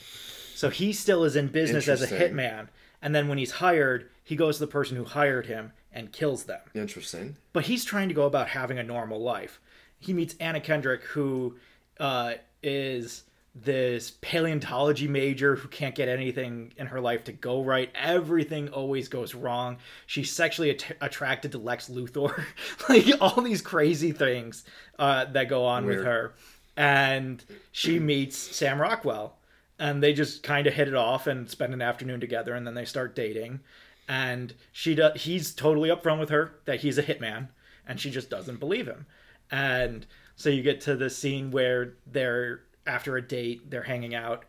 So 0.56 0.70
he 0.70 0.94
still 0.94 1.24
is 1.24 1.36
in 1.36 1.48
business 1.48 1.88
as 1.88 2.02
a 2.02 2.08
hitman. 2.08 2.68
And 3.02 3.16
then 3.16 3.28
when 3.28 3.38
he's 3.38 3.52
hired, 3.52 4.10
he 4.24 4.36
goes 4.36 4.58
to 4.58 4.66
the 4.66 4.72
person 4.72 4.96
who 4.98 5.04
hired 5.04 5.48
him 5.48 5.74
and 5.92 6.12
kills 6.12 6.44
them 6.46 6.62
Interesting. 6.74 7.36
but 7.52 7.66
he's 7.66 7.84
trying 7.84 8.08
to 8.08 8.14
go 8.14 8.26
about 8.26 8.48
having 8.50 8.80
a 8.80 8.84
normal 8.84 9.22
life. 9.22 9.60
He 10.00 10.14
meets 10.14 10.36
Anna 10.40 10.62
Kendrick, 10.62 11.04
who 11.04 11.58
uh, 12.00 12.36
is 12.64 13.24
this 13.54 14.12
paleontology 14.22 15.08
major 15.08 15.56
who 15.56 15.68
can't 15.68 15.94
get 15.94 16.08
anything 16.08 16.74
in 16.78 16.88
her 16.88 17.02
life 17.02 17.26
to 17.26 17.34
go 17.34 17.64
right. 17.64 17.92
Everything 17.96 18.70
always 18.70 19.10
goes 19.10 19.36
wrong. 19.36 19.78
She's 20.06 20.32
sexually 20.32 20.72
at- 20.72 20.98
attracted 21.02 21.52
to 21.52 21.58
Lex 21.58 21.90
Luthor. 21.90 22.46
like 22.90 23.06
all 23.20 23.42
these 23.42 23.62
crazy 23.62 24.12
things 24.12 24.64
uh, 24.98 25.26
that 25.26 25.50
go 25.50 25.66
on 25.66 25.86
with 25.86 26.04
her. 26.04 26.34
And 26.78 27.44
she 27.72 28.00
meets 28.00 28.38
Sam 28.38 28.80
Rockwell. 28.80 29.36
And 29.78 30.02
they 30.02 30.14
just 30.14 30.44
kind 30.44 30.68
of 30.68 30.74
hit 30.74 30.88
it 30.88 30.94
off 30.94 31.26
and 31.26 31.50
spend 31.50 31.74
an 31.74 31.82
afternoon 31.82 32.20
together, 32.20 32.54
and 32.54 32.68
then 32.68 32.76
they 32.76 32.86
start 32.86 33.16
dating 33.16 33.62
and 34.08 34.54
she 34.74 34.94
does 34.94 35.22
he's 35.22 35.54
totally 35.54 35.90
upfront 35.90 36.20
with 36.20 36.30
her 36.30 36.56
that 36.66 36.82
he's 36.82 36.98
a 36.98 37.04
hitman 37.04 37.48
and 37.88 38.00
she 38.00 38.12
just 38.12 38.30
doesn't 38.30 38.60
believe 38.60 38.86
him. 38.86 39.06
And 39.50 40.06
so 40.36 40.50
you 40.50 40.62
get 40.62 40.82
to 40.82 40.96
the 40.96 41.10
scene 41.10 41.52
where 41.52 41.94
they're 42.06 42.62
after 42.86 43.18
a 43.18 43.22
date, 43.22 43.70
they're 43.70 43.84
hanging 43.84 44.16
out, 44.16 44.46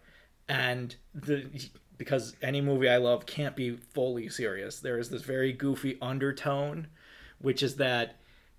and 0.49 0.95
the 1.15 1.47
because 1.99 2.35
any 2.43 2.61
movie 2.61 2.89
I 2.89 2.97
love 2.97 3.27
can't 3.27 3.55
be 3.55 3.77
fully 3.77 4.29
serious. 4.29 4.81
There 4.81 4.99
is 4.99 5.09
this 5.11 5.23
very 5.23 5.53
goofy 5.53 5.99
undertone, 6.03 6.89
which 7.39 7.63
is 7.63 7.77
that 7.77 8.17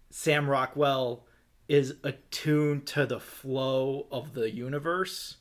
Sam 0.10 0.50
Rockwell 0.50 1.26
is 1.68 1.96
attuned 2.04 2.86
to 2.88 3.06
the 3.06 3.20
flow 3.20 4.08
of 4.12 4.34
the 4.34 4.50
universe. 4.52 5.38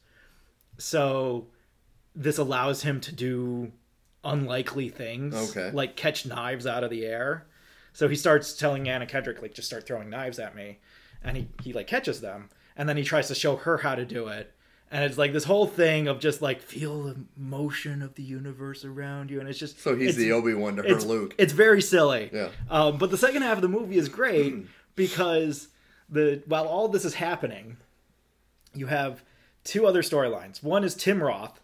So 0.78 1.48
this 2.14 2.38
allows 2.38 2.82
him 2.82 3.00
to 3.02 3.12
do 3.14 3.72
unlikely 4.24 4.88
things, 4.88 5.34
Okay. 5.56 5.70
like 5.72 5.96
catch 5.96 6.26
knives 6.26 6.66
out 6.66 6.84
of 6.84 6.90
the 6.90 7.04
air. 7.04 7.46
So 7.92 8.08
he 8.08 8.16
starts 8.16 8.54
telling 8.56 8.88
Anna 8.88 9.06
Kendrick, 9.06 9.42
like, 9.42 9.54
just 9.54 9.68
start 9.68 9.86
throwing 9.86 10.08
knives 10.10 10.38
at 10.38 10.56
me. 10.56 10.78
And 11.22 11.36
he, 11.36 11.48
he 11.62 11.72
like 11.72 11.86
catches 11.86 12.20
them. 12.20 12.48
And 12.76 12.88
then 12.88 12.96
he 12.96 13.04
tries 13.04 13.28
to 13.28 13.34
show 13.34 13.56
her 13.56 13.78
how 13.78 13.94
to 13.94 14.04
do 14.04 14.28
it. 14.28 14.52
And 14.90 15.04
it's 15.04 15.16
like 15.16 15.32
this 15.32 15.44
whole 15.44 15.66
thing 15.66 16.06
of 16.06 16.20
just 16.20 16.42
like 16.42 16.60
feel 16.60 17.04
the 17.04 17.16
motion 17.36 18.02
of 18.02 18.14
the 18.14 18.22
universe 18.22 18.84
around 18.84 19.30
you. 19.30 19.40
And 19.40 19.48
it's 19.48 19.58
just 19.58 19.80
So 19.80 19.96
he's 19.96 20.16
the 20.16 20.32
Obi 20.32 20.52
Wan 20.52 20.76
to 20.76 20.82
her 20.82 20.88
it's, 20.88 21.04
Luke. 21.04 21.34
It's 21.38 21.54
very 21.54 21.80
silly. 21.80 22.28
Yeah. 22.32 22.48
Um, 22.68 22.98
but 22.98 23.10
the 23.10 23.16
second 23.16 23.40
half 23.40 23.56
of 23.56 23.62
the 23.62 23.68
movie 23.68 23.96
is 23.96 24.10
great 24.10 24.66
because 24.94 25.68
the 26.10 26.42
while 26.46 26.66
all 26.66 26.88
this 26.88 27.06
is 27.06 27.14
happening, 27.14 27.78
you 28.74 28.86
have 28.86 29.24
two 29.64 29.86
other 29.86 30.02
storylines. 30.02 30.62
One 30.62 30.84
is 30.84 30.94
Tim 30.94 31.22
Roth 31.22 31.58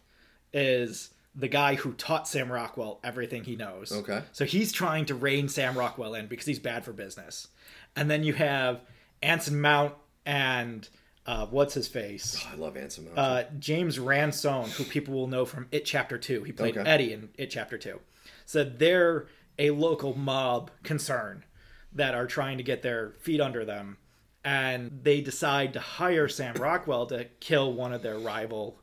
is 0.54 1.11
the 1.34 1.48
guy 1.48 1.74
who 1.74 1.92
taught 1.92 2.26
Sam 2.26 2.50
Rockwell 2.50 2.98
everything 3.04 3.44
he 3.44 3.56
knows. 3.56 3.92
Okay. 3.92 4.22
So 4.32 4.44
he's 4.44 4.72
trying 4.72 5.04
to 5.06 5.14
rein 5.14 5.48
Sam 5.48 5.76
Rockwell 5.76 6.14
in 6.14 6.26
because 6.26 6.46
he's 6.46 6.59
bad 6.59 6.84
for 6.84 6.92
business. 6.92 7.48
And 7.94 8.11
then 8.11 8.24
you 8.24 8.32
have 8.32 8.80
Anson 9.22 9.61
Mount 9.61 9.94
and 10.24 10.88
uh, 11.29 11.47
what's 11.47 11.74
his 11.74 11.87
face? 11.87 12.45
I 12.51 12.57
love 12.57 12.76
Anson 12.76 13.05
Mount. 13.05 13.18
uh, 13.18 13.45
James 13.59 13.99
Ransone, 13.99 14.70
who 14.70 14.83
people 14.85 15.14
will 15.14 15.26
know 15.29 15.45
from 15.45 15.66
It 15.70 15.85
Chapter 15.85 16.16
2. 16.18 16.43
He 16.45 16.53
played 16.53 16.76
Okay. 16.79 16.89
Eddie 16.89 17.12
in 17.12 17.29
It 17.37 17.51
Chapter 17.51 17.76
2. 17.79 18.01
So 18.47 18.64
they're 18.64 19.26
a 19.59 19.70
local 19.70 20.16
mob 20.16 20.70
concern 20.83 21.45
that 21.93 22.14
are 22.14 22.26
trying 22.26 22.57
to 22.59 22.64
get 22.64 22.83
their 22.83 23.11
feet 23.20 23.41
under 23.41 23.64
them. 23.64 23.99
And 24.45 25.01
they 25.03 25.20
decide 25.20 25.72
to 25.74 25.81
hire 25.81 26.29
Sam 26.29 26.55
Rockwell 26.55 27.07
to 27.07 27.26
kill 27.41 27.72
one 27.74 27.93
of 27.93 28.03
their 28.03 28.18
rival 28.18 28.81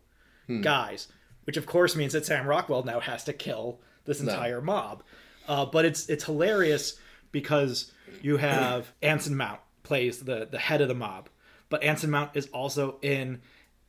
guys, 0.62 1.08
which 1.46 1.58
of 1.58 1.66
course 1.66 1.96
means 1.96 2.14
that 2.14 2.26
Sam 2.26 2.46
Rockwell 2.46 2.84
now 2.84 3.00
has 3.00 3.24
to 3.24 3.34
kill 3.34 3.80
this 4.06 4.20
entire 4.22 4.62
mob. 4.62 5.02
Uh, 5.48 5.66
but 5.66 5.86
it's 5.86 6.08
it's 6.10 6.26
hilarious 6.26 7.00
because 7.32 7.91
you 8.22 8.38
have 8.38 8.91
Anson 9.02 9.36
Mount 9.36 9.60
plays 9.82 10.20
the 10.20 10.48
the 10.52 10.60
head 10.60 10.82
of 10.82 10.88
the 10.88 10.93
mob, 10.93 11.30
but 11.76 11.84
Anson 11.84 12.09
Mount 12.09 12.32
is 12.36 12.47
also 12.53 12.97
in 13.01 13.41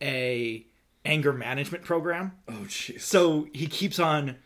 a 0.02 0.66
anger 1.04 1.32
management 1.32 1.84
program. 1.84 2.32
oh 2.48 2.64
jeez. 2.66 3.00
So 3.02 3.46
he 3.54 3.66
keeps 3.68 3.98
on 4.00 4.36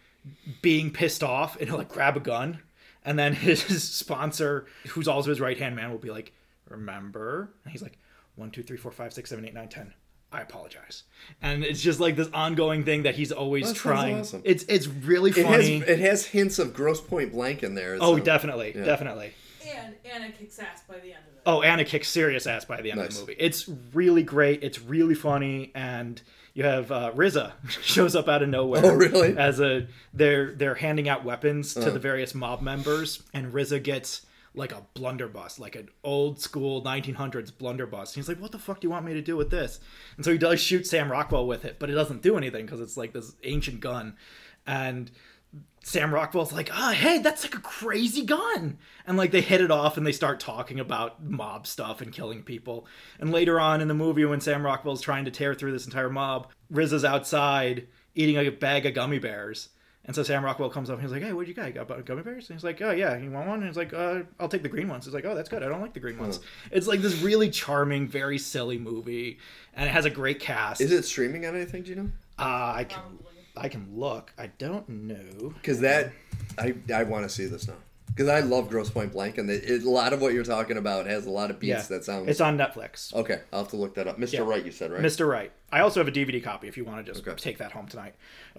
being 0.60 0.90
pissed 0.90 1.22
off 1.22 1.56
and 1.58 1.68
he'll 1.68 1.78
like 1.78 1.88
grab 1.88 2.16
a 2.16 2.20
gun. 2.20 2.60
And 3.02 3.18
then 3.18 3.32
his 3.48 3.62
sponsor, 3.90 4.66
who's 4.88 5.08
also 5.08 5.30
his 5.30 5.40
right 5.40 5.56
hand 5.56 5.74
man, 5.74 5.90
will 5.90 5.98
be 5.98 6.10
like, 6.10 6.32
Remember? 6.68 7.50
And 7.64 7.72
he's 7.72 7.82
like, 7.82 7.98
one, 8.36 8.50
two, 8.50 8.62
three, 8.62 8.76
four, 8.76 8.92
five, 8.92 9.12
six, 9.12 9.30
seven, 9.30 9.44
eight, 9.46 9.54
nine, 9.54 9.68
ten. 9.68 9.92
I 10.32 10.42
apologize. 10.42 11.02
And 11.42 11.64
it's 11.64 11.80
just 11.80 11.98
like 11.98 12.14
this 12.14 12.28
ongoing 12.32 12.84
thing 12.84 13.02
that 13.02 13.16
he's 13.16 13.32
always 13.32 13.68
That 13.68 13.74
trying. 13.76 14.20
awesome. 14.20 14.42
It's 14.44 14.64
it's 14.68 14.86
really 14.86 15.30
It 15.30 15.38
has 15.46 15.46
funny. 15.64 15.76
it 15.78 15.98
has 15.98 16.26
hints 16.26 16.58
of 16.60 16.72
Grosse 16.74 17.00
Pointe 17.00 17.32
Blank 17.32 17.62
in 17.64 17.74
there. 17.74 17.96
oh, 18.00 18.18
so- 18.18 18.22
definitely, 18.22 18.72
definitely. 18.72 19.32
And 19.66 19.94
Anna 20.04 20.30
kicks 20.32 20.58
ass 20.58 20.82
by 20.88 20.98
the 20.98 21.12
end 21.12 21.24
of 21.28 21.34
it. 21.34 21.42
Oh, 21.46 21.62
Anna 21.62 21.84
kicks 21.84 22.08
serious 22.08 22.46
ass 22.46 22.64
by 22.64 22.80
the 22.80 22.90
end 22.90 23.00
of 23.00 23.12
the 23.12 23.20
movie. 23.20 23.36
It's 23.38 23.68
really 23.92 24.22
great. 24.22 24.62
It's 24.62 24.80
really 24.80 25.14
funny, 25.14 25.72
and 25.74 26.20
you 26.54 26.64
have 26.64 26.90
uh, 26.90 27.12
RZA 27.14 27.52
shows 27.82 28.14
up 28.16 28.28
out 28.28 28.42
of 28.42 28.48
nowhere. 28.48 28.84
Oh, 28.84 28.94
really? 28.94 29.32
Uh-huh. 29.32 29.40
As 29.40 29.60
a 29.60 29.86
they're 30.12 30.52
they're 30.52 30.74
handing 30.74 31.08
out 31.08 31.24
weapons 31.24 31.74
to 31.74 31.90
the 31.90 31.98
various 31.98 32.34
mob 32.34 32.60
members, 32.62 33.22
and 33.32 33.52
RZA 33.52 33.82
gets 33.82 34.26
like 34.54 34.72
a 34.72 34.82
blunderbuss, 34.94 35.60
like 35.60 35.76
an 35.76 35.88
old 36.02 36.40
school 36.40 36.82
1900s 36.82 37.56
blunderbuss. 37.56 38.14
He's 38.14 38.28
like, 38.28 38.40
"What 38.40 38.52
the 38.52 38.58
fuck 38.58 38.80
do 38.80 38.86
you 38.86 38.90
want 38.90 39.04
me 39.06 39.14
to 39.14 39.22
do 39.22 39.36
with 39.36 39.50
this?" 39.50 39.78
And 40.16 40.24
so 40.24 40.32
he 40.32 40.38
does 40.38 40.60
shoot 40.60 40.86
Sam 40.86 41.10
Rockwell 41.10 41.46
with 41.46 41.64
it, 41.64 41.78
but 41.78 41.88
it 41.88 41.94
doesn't 41.94 42.22
do 42.22 42.36
anything 42.36 42.66
because 42.66 42.80
it's 42.80 42.96
like 42.96 43.12
this 43.12 43.34
ancient 43.44 43.80
gun, 43.80 44.16
and 44.66 45.10
Sam 45.82 46.12
Rockwell's 46.12 46.52
like, 46.52 46.70
ah, 46.72 46.92
hey, 46.92 47.18
that's 47.18 47.42
like 47.42 47.54
a 47.54 47.60
crazy 47.60 48.24
gun. 48.24 48.78
And 49.06 49.16
like 49.16 49.30
they 49.30 49.40
hit 49.40 49.60
it 49.60 49.70
off 49.70 49.96
and 49.96 50.06
they 50.06 50.12
start 50.12 50.38
talking 50.38 50.78
about 50.78 51.22
mob 51.24 51.66
stuff 51.66 52.00
and 52.00 52.12
killing 52.12 52.42
people. 52.42 52.86
And 53.18 53.32
later 53.32 53.58
on 53.58 53.80
in 53.80 53.88
the 53.88 53.94
movie, 53.94 54.24
when 54.24 54.40
Sam 54.40 54.64
Rockwell's 54.64 55.00
trying 55.00 55.24
to 55.24 55.30
tear 55.30 55.54
through 55.54 55.72
this 55.72 55.86
entire 55.86 56.10
mob, 56.10 56.48
Riz 56.70 56.92
is 56.92 57.04
outside 57.04 57.86
eating 58.14 58.36
a 58.36 58.50
bag 58.50 58.84
of 58.86 58.94
gummy 58.94 59.18
bears. 59.18 59.70
And 60.04 60.14
so 60.16 60.22
Sam 60.22 60.44
Rockwell 60.44 60.70
comes 60.70 60.90
up 60.90 60.94
and 60.94 61.02
he's 61.02 61.12
like, 61.12 61.22
hey, 61.22 61.32
what'd 61.32 61.48
you 61.48 61.54
got? 61.54 61.66
You 61.66 61.72
got 61.72 61.88
bu- 61.88 62.02
gummy 62.02 62.22
bears? 62.22 62.48
And 62.48 62.58
he's 62.58 62.64
like, 62.64 62.80
oh, 62.82 62.90
yeah, 62.90 63.16
you 63.16 63.30
want 63.30 63.48
one? 63.48 63.58
And 63.58 63.66
he's 63.66 63.76
like, 63.76 63.92
uh, 63.92 64.20
I'll 64.38 64.48
take 64.48 64.62
the 64.62 64.68
green 64.68 64.88
ones. 64.88 65.04
He's 65.04 65.14
like, 65.14 65.24
oh, 65.24 65.34
that's 65.34 65.48
good. 65.48 65.62
I 65.62 65.68
don't 65.68 65.80
like 65.80 65.92
the 65.92 66.00
green 66.00 66.18
ones. 66.18 66.40
It's 66.70 66.86
like 66.86 67.00
this 67.00 67.20
really 67.20 67.50
charming, 67.50 68.08
very 68.08 68.38
silly 68.38 68.78
movie. 68.78 69.38
And 69.74 69.88
it 69.88 69.92
has 69.92 70.06
a 70.06 70.10
great 70.10 70.40
cast. 70.40 70.80
Is 70.80 70.90
it 70.90 71.04
streaming 71.04 71.46
on 71.46 71.54
anything? 71.54 71.82
Do 71.82 71.90
you 71.90 71.96
know? 71.96 72.10
Uh, 72.38 72.72
I 72.76 72.84
can, 72.84 73.00
Probably. 73.00 73.26
I 73.56 73.68
can 73.68 73.88
look. 73.96 74.32
I 74.38 74.48
don't 74.58 74.88
know. 74.88 75.50
Because 75.54 75.80
that, 75.80 76.12
I 76.58 76.74
I 76.94 77.02
want 77.04 77.24
to 77.24 77.28
see 77.28 77.46
this 77.46 77.66
now. 77.68 77.74
Because 78.06 78.28
I 78.28 78.40
love 78.40 78.68
Grosse 78.68 78.90
Pointe 78.90 79.12
Blank, 79.12 79.38
and 79.38 79.48
it, 79.48 79.62
it- 79.70 79.84
a 79.84 79.88
lot 79.88 80.12
of 80.12 80.20
what 80.20 80.32
you're 80.34 80.42
talking 80.44 80.76
about 80.76 81.06
has 81.06 81.26
a 81.26 81.30
lot 81.30 81.48
of 81.50 81.60
beats 81.60 81.86
that 81.88 82.04
sound. 82.04 82.28
It's 82.28 82.40
on 82.40 82.58
Netflix. 82.58 83.14
okay, 83.14 83.40
I'll 83.52 83.60
have 83.60 83.68
to 83.68 83.76
look 83.76 83.94
that 83.94 84.08
up. 84.08 84.18
Mr. 84.18 84.32
Yeah. 84.32 84.40
Wright, 84.40 84.64
you 84.64 84.72
said 84.72 84.90
right? 84.90 85.00
Mr. 85.00 85.28
Right. 85.28 85.52
I 85.70 85.80
also 85.80 86.00
have 86.00 86.08
a 86.08 86.12
DVD 86.12 86.42
copy 86.42 86.66
if 86.66 86.76
you 86.76 86.84
want 86.84 87.04
to 87.06 87.12
just 87.12 87.26
Okay. 87.26 87.36
take 87.36 87.58
that 87.58 87.70
home 87.70 87.86
tonight. 87.86 88.14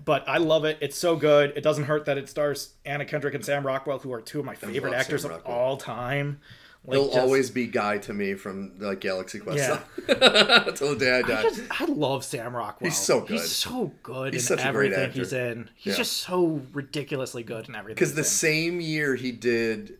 But 0.06 0.24
I 0.28 0.38
love 0.38 0.64
it. 0.64 0.78
It's 0.82 0.98
so 0.98 1.18
good. 1.18 1.52
It 1.58 1.62
doesn't 1.62 1.84
hurt 1.84 2.06
that 2.06 2.18
it 2.18 2.30
stars 2.30 2.76
Anna 2.86 3.04
Kendrick 3.04 3.36
and 3.36 3.44
Sam 3.44 3.66
Rockwell, 3.68 4.00
who 4.00 4.14
are 4.14 4.22
two 4.22 4.40
of 4.40 4.46
my 4.46 4.56
favorite 4.56 4.94
actors 4.94 5.26
of 5.26 5.42
all 5.46 5.76
time. 5.76 6.40
Like, 6.84 6.98
He'll 6.98 7.06
just- 7.08 7.18
always 7.20 7.50
be 7.52 7.68
Guy 7.68 8.00
to 8.00 8.14
me 8.14 8.34
from 8.34 8.74
like 8.80 9.02
Galaxy 9.02 9.38
Quest 9.40 9.60
Yeah. 9.60 9.82
until 10.68 10.96
the 10.96 10.96
day 11.00 11.12
I 11.12 11.20
I, 11.20 11.22
die. 11.22 11.42
just, 11.44 11.82
I 11.82 11.86
love 11.86 12.26
Sam 12.26 12.56
Rockwell. 12.56 12.90
He's 12.90 12.98
so 12.98 13.20
good. 13.22 13.30
He's 13.30 13.52
so 13.52 13.92
good 14.02 14.34
He's 14.34 14.50
in 14.50 14.58
such 14.58 14.66
a 14.68 14.72
great 14.72 14.92
everything 14.92 15.12
he's 15.12 15.32
in. 15.34 15.70
He's 15.76 15.94
Yeah. 15.94 15.98
just 15.98 16.14
so 16.18 16.62
ridiculously 16.74 17.44
good 17.44 17.70
in 17.70 17.76
everything. 17.76 17.96
Because 17.96 18.16
the 18.16 18.22
in. 18.22 18.26
same 18.26 18.82
year 18.82 19.14
he 19.16 19.32
did, 19.32 20.00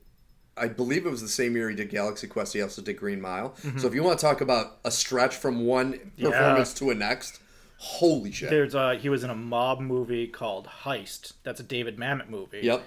I 0.58 0.70
believe 0.70 1.06
it 1.06 1.10
was 1.10 1.22
the 1.22 1.28
same 1.28 1.56
year 1.56 1.70
he 1.70 1.76
did 1.76 1.92
Galaxy 1.92 2.26
Quest. 2.26 2.54
He 2.54 2.62
also 2.64 2.82
did 2.82 2.98
Green 2.98 3.22
Mile. 3.22 3.54
So 3.78 3.86
if 3.88 3.94
you 3.94 4.02
want 4.02 4.18
to 4.18 4.26
talk 4.26 4.42
about 4.42 4.78
a 4.84 4.90
stretch 4.90 5.36
from 5.36 5.66
one 5.68 5.94
Mm-hmm. 5.94 6.08
Yeah. 6.18 6.30
performance 6.32 6.74
to 6.76 6.90
a 6.90 6.96
next, 6.96 7.40
holy 7.78 8.32
shit! 8.32 8.50
There's 8.50 8.74
uh 8.76 8.92
he 9.00 9.08
was 9.10 9.24
in 9.24 9.30
a 9.30 9.36
mob 9.36 9.80
movie 9.82 10.28
called 10.28 10.68
Heist. 10.84 11.34
That's 11.44 11.60
a 11.60 11.64
David 11.64 11.98
Mamet 11.98 12.28
movie. 12.30 12.62
Yep. 12.64 12.84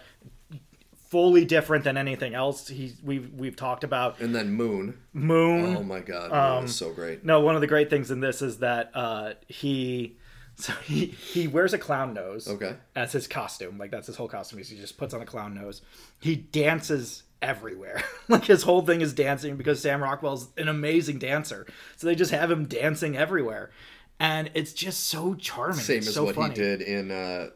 Fully 1.14 1.44
different 1.44 1.84
than 1.84 1.96
anything 1.96 2.34
else 2.34 2.66
he's 2.66 2.96
we've 3.02 3.32
we've 3.34 3.54
talked 3.54 3.84
about. 3.84 4.18
And 4.18 4.34
then 4.34 4.50
Moon. 4.52 4.98
Moon. 5.12 5.76
Oh 5.76 5.82
my 5.84 6.00
god, 6.00 6.32
Um, 6.32 6.54
Moon 6.54 6.62
was 6.64 6.74
so 6.74 6.92
great. 6.92 7.24
No, 7.24 7.40
one 7.40 7.54
of 7.54 7.60
the 7.60 7.68
great 7.68 7.88
things 7.88 8.10
in 8.10 8.18
this 8.18 8.42
is 8.42 8.58
that 8.58 8.90
uh, 8.94 9.34
he 9.46 10.16
so 10.56 10.72
he 10.84 11.06
he 11.06 11.46
wears 11.46 11.72
a 11.72 11.78
clown 11.78 12.14
nose 12.14 12.48
Okay. 12.48 12.74
as 12.96 13.12
his 13.12 13.28
costume. 13.28 13.78
Like 13.78 13.92
that's 13.92 14.08
his 14.08 14.16
whole 14.16 14.26
costume. 14.28 14.58
He 14.58 14.76
just 14.76 14.98
puts 14.98 15.14
on 15.14 15.22
a 15.22 15.26
clown 15.26 15.54
nose. 15.54 15.82
He 16.20 16.34
dances 16.34 17.22
everywhere. 17.40 18.02
like 18.28 18.44
his 18.46 18.64
whole 18.64 18.82
thing 18.82 19.00
is 19.00 19.12
dancing 19.12 19.56
because 19.56 19.80
Sam 19.80 20.02
Rockwell's 20.02 20.48
an 20.56 20.66
amazing 20.66 21.18
dancer. 21.20 21.64
So 21.96 22.08
they 22.08 22.16
just 22.16 22.32
have 22.32 22.50
him 22.50 22.64
dancing 22.66 23.16
everywhere, 23.16 23.70
and 24.18 24.50
it's 24.54 24.72
just 24.72 25.06
so 25.06 25.34
charming. 25.34 25.76
Same 25.76 25.98
as 25.98 26.14
so 26.14 26.24
what 26.24 26.34
funny. 26.34 26.54
he 26.54 26.60
did 26.60 26.80
in 26.82 27.10
uh, 27.12 27.50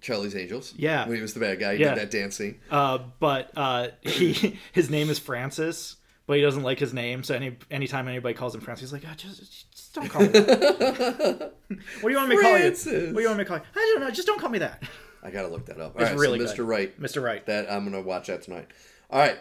Charlie's 0.00 0.36
Angels. 0.36 0.74
Yeah. 0.76 1.06
when 1.06 1.16
he 1.16 1.22
was 1.22 1.34
the 1.34 1.40
bad 1.40 1.58
guy, 1.58 1.74
he 1.76 1.82
Yeah. 1.82 1.94
did 1.94 2.02
that 2.02 2.10
dance 2.10 2.36
scene. 2.36 2.60
Uh, 2.70 2.98
but 3.20 3.50
uh, 3.56 3.88
he 4.02 4.58
his 4.72 4.90
name 4.90 5.10
is 5.10 5.18
Francis, 5.18 5.96
but 6.26 6.36
he 6.36 6.42
doesn't 6.42 6.62
like 6.62 6.78
his 6.78 6.92
name. 6.94 7.22
So 7.22 7.34
any 7.34 7.56
anytime 7.70 8.08
anybody 8.08 8.34
calls 8.34 8.54
him 8.54 8.60
Francis, 8.60 8.90
he's 8.90 8.92
like, 8.92 9.04
oh, 9.10 9.14
just, 9.16 9.70
just 9.72 9.94
don't 9.94 10.08
call 10.08 10.22
me 10.22 10.28
that. 10.28 11.52
what 11.68 12.02
do 12.02 12.10
you 12.10 12.16
want 12.16 12.28
me 12.28 12.36
to 12.36 12.42
call 12.42 12.58
you? 12.58 12.64
What 12.70 12.82
do 12.84 13.20
you 13.20 13.26
want 13.26 13.38
me 13.38 13.44
to 13.44 13.48
call 13.48 13.56
you? 13.58 13.62
I 13.74 13.92
don't 13.94 14.00
know. 14.00 14.10
Just 14.10 14.26
don't 14.26 14.40
call 14.40 14.50
me 14.50 14.58
that. 14.60 14.82
I 15.22 15.30
gotta 15.30 15.48
look 15.48 15.66
that 15.66 15.80
up. 15.80 15.94
It's 15.96 16.04
All 16.04 16.10
right, 16.10 16.18
really 16.18 16.38
so 16.46 16.52
Mr. 16.52 16.56
good. 16.58 16.68
Wright. 16.68 17.00
Mr. 17.00 17.22
Wright. 17.22 17.44
That 17.46 17.70
I'm 17.70 17.84
gonna 17.84 18.00
watch 18.02 18.28
that 18.28 18.42
tonight. 18.42 18.68
All 19.10 19.18
right. 19.18 19.38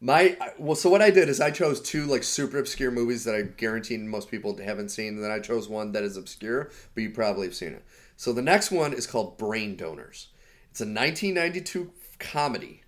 My 0.00 0.36
well, 0.58 0.74
so 0.74 0.90
what 0.90 1.00
I 1.00 1.10
did 1.10 1.28
is 1.28 1.40
I 1.40 1.52
chose 1.52 1.80
two 1.80 2.06
like 2.06 2.24
super 2.24 2.58
obscure 2.58 2.90
movies 2.90 3.22
that 3.22 3.36
I 3.36 3.42
guarantee 3.42 3.96
most 3.98 4.32
people 4.32 4.56
haven't 4.58 4.88
seen, 4.88 5.14
and 5.14 5.22
then 5.22 5.30
I 5.30 5.38
chose 5.38 5.68
one 5.68 5.92
that 5.92 6.02
is 6.02 6.16
obscure, 6.16 6.70
but 6.94 7.02
you 7.02 7.10
probably 7.10 7.46
have 7.46 7.54
seen 7.54 7.68
it. 7.74 7.84
So 8.16 8.32
the 8.32 8.42
next 8.42 8.70
one 8.70 8.92
is 8.92 9.06
called 9.06 9.38
Brain 9.38 9.76
Donors. 9.76 10.28
It's 10.70 10.80
a 10.80 10.84
1992 10.84 11.90
comedy 12.18 12.82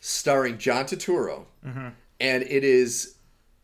starring 0.00 0.58
John 0.58 0.84
Turturro, 0.84 1.46
Mm-hmm. 1.64 1.88
and 2.20 2.42
it 2.42 2.64
is 2.64 3.16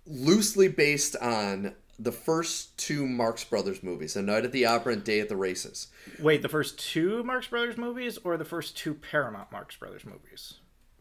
loosely 0.07 0.69
based 0.69 1.17
on 1.17 1.75
the 1.99 2.13
first 2.13 2.79
two 2.79 3.07
Marx 3.07 3.45
Brothers 3.45 3.83
movies, 3.83 4.17
A 4.17 4.23
Night 4.23 4.45
at 4.47 4.53
the 4.53 4.65
Opera 4.65 4.95
and 4.95 5.05
Day 5.05 5.21
at 5.21 5.29
the 5.29 5.37
Races. 5.37 5.89
Wait, 6.19 6.41
the 6.41 6.49
first 6.49 6.79
two 6.79 7.23
Marx 7.25 7.47
Brothers 7.49 7.77
movies 7.77 8.19
or 8.25 8.37
the 8.39 8.45
first 8.45 8.77
two 8.77 8.95
Paramount 8.95 9.53
Marx 9.53 9.77
Brothers 9.77 10.07
movies? 10.07 10.55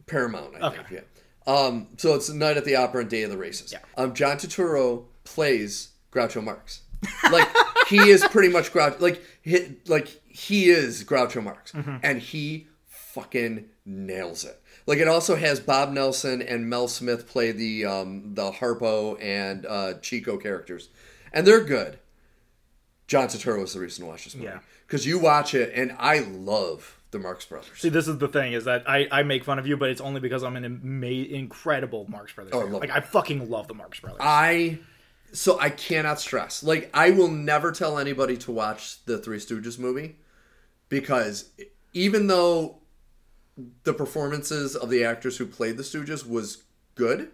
Paramount, 0.07 0.55
I 0.61 0.67
Okay. 0.67 0.75
think. 0.77 0.89
Yeah. 0.91 1.53
Um, 1.53 1.87
so 1.97 2.15
it's 2.15 2.27
A 2.29 2.35
Night 2.35 2.57
at 2.57 2.65
the 2.65 2.75
Opera 2.75 3.01
and 3.01 3.09
Day 3.09 3.23
of 3.23 3.31
the 3.31 3.37
Races. 3.37 3.71
Yeah. 3.71 3.79
Um, 3.97 4.13
John 4.13 4.35
Turturro 4.37 5.05
plays 5.23 5.89
Groucho 6.11 6.43
Marx. 6.43 6.81
Like 7.31 7.47
he 7.89 8.09
is 8.09 8.23
pretty 8.27 8.49
much 8.49 8.71
Groucho. 8.71 8.99
Like 9.01 9.21
he, 9.41 9.75
like 9.87 10.07
he 10.27 10.69
is 10.69 11.03
Groucho 11.03 11.43
Marx, 11.43 11.71
Mm-hmm. 11.71 11.97
and 12.03 12.19
he 12.21 12.67
fucking 12.87 13.65
nails 13.85 14.43
it. 14.45 14.61
Like 14.85 14.99
it 14.99 15.07
also 15.07 15.35
has 15.35 15.59
Bob 15.59 15.91
Nelson 15.91 16.41
and 16.41 16.69
Mel 16.69 16.87
Smith 16.87 17.27
play 17.27 17.51
the 17.51 17.85
um, 17.85 18.33
the 18.35 18.51
Harpo 18.51 19.21
and 19.21 19.65
uh, 19.65 19.93
Chico 20.01 20.37
characters, 20.37 20.89
and 21.33 21.45
they're 21.45 21.63
good. 21.63 21.99
John 23.07 23.27
Turturro 23.27 23.63
is 23.63 23.73
the 23.73 23.79
reason 23.79 24.05
to 24.05 24.09
watch 24.11 24.25
this 24.25 24.35
movie 24.35 24.45
Yeah. 24.47 24.59
because 24.87 25.05
you 25.05 25.17
watch 25.19 25.55
it, 25.55 25.71
and 25.73 25.95
I 25.97 26.19
love 26.19 26.99
the 27.11 27.17
Marx 27.17 27.43
Brothers. 27.43 27.71
See, 27.77 27.89
this 27.89 28.07
is 28.07 28.19
the 28.19 28.27
thing 28.27 28.53
is 28.53 28.65
that 28.65 28.87
I, 28.87 29.07
I 29.11 29.23
make 29.23 29.43
fun 29.43 29.57
of 29.57 29.65
you, 29.65 29.77
but 29.77 29.89
it's 29.89 29.99
only 30.01 30.21
because 30.21 30.43
I'm 30.43 30.55
an 30.55 30.63
ama- 30.65 31.07
incredible 31.07 32.05
Marx 32.07 32.33
Brothers. 32.33 32.53
Oh, 32.53 32.61
I 32.61 32.69
like 32.69 32.83
it. 32.83 32.91
I 32.95 32.99
fucking 32.99 33.49
love 33.49 33.67
the 33.67 33.73
Marx 33.73 33.99
Brothers. 33.99 34.19
I 34.21 34.77
so 35.31 35.59
I 35.59 35.69
cannot 35.69 36.19
stress. 36.19 36.63
Like 36.63 36.89
I 36.93 37.11
will 37.11 37.29
never 37.29 37.71
tell 37.71 37.97
anybody 37.97 38.37
to 38.37 38.51
watch 38.51 39.03
the 39.05 39.17
Three 39.17 39.37
Stooges 39.37 39.79
movie 39.79 40.17
because 40.89 41.49
even 41.93 42.27
though 42.27 42.79
the 43.83 43.93
performances 43.93 44.75
of 44.75 44.89
the 44.89 45.03
actors 45.03 45.37
who 45.37 45.45
played 45.45 45.77
the 45.77 45.83
Stooges 45.83 46.27
was 46.27 46.63
good, 46.95 47.29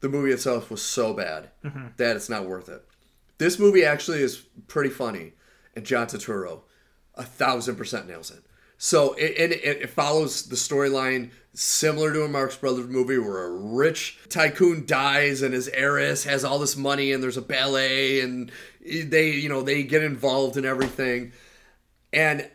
the 0.00 0.08
movie 0.08 0.32
itself 0.32 0.70
was 0.70 0.82
so 0.82 1.12
bad 1.12 1.50
mm-hmm. 1.64 1.88
that 1.96 2.16
it's 2.16 2.28
not 2.28 2.46
worth 2.46 2.68
it. 2.68 2.84
This 3.38 3.58
movie 3.58 3.84
actually 3.84 4.20
is 4.20 4.36
pretty 4.66 4.90
funny, 4.90 5.32
and 5.74 5.84
John 5.84 6.06
Turturro, 6.06 6.62
a 7.14 7.22
thousand 7.22 7.76
percent 7.76 8.06
nails 8.06 8.30
it. 8.30 8.42
So 8.82 9.12
it, 9.12 9.36
and 9.38 9.52
it, 9.52 9.82
it 9.82 9.90
follows 9.90 10.44
the 10.44 10.56
storyline 10.56 11.32
similar 11.52 12.14
to 12.14 12.24
a 12.24 12.28
Marx 12.28 12.56
Brothers 12.56 12.86
movie 12.86 13.18
where 13.18 13.44
a 13.44 13.50
rich 13.50 14.18
tycoon 14.30 14.86
dies 14.86 15.42
and 15.42 15.52
his 15.52 15.68
heiress 15.68 16.24
has 16.24 16.46
all 16.46 16.58
this 16.58 16.78
money 16.78 17.12
and 17.12 17.22
there's 17.22 17.36
a 17.36 17.42
ballet 17.42 18.22
and 18.22 18.50
they 18.80 19.32
you 19.32 19.50
know 19.50 19.60
they 19.60 19.82
get 19.82 20.02
involved 20.02 20.56
in 20.56 20.64
everything. 20.64 21.32
And 22.14 22.48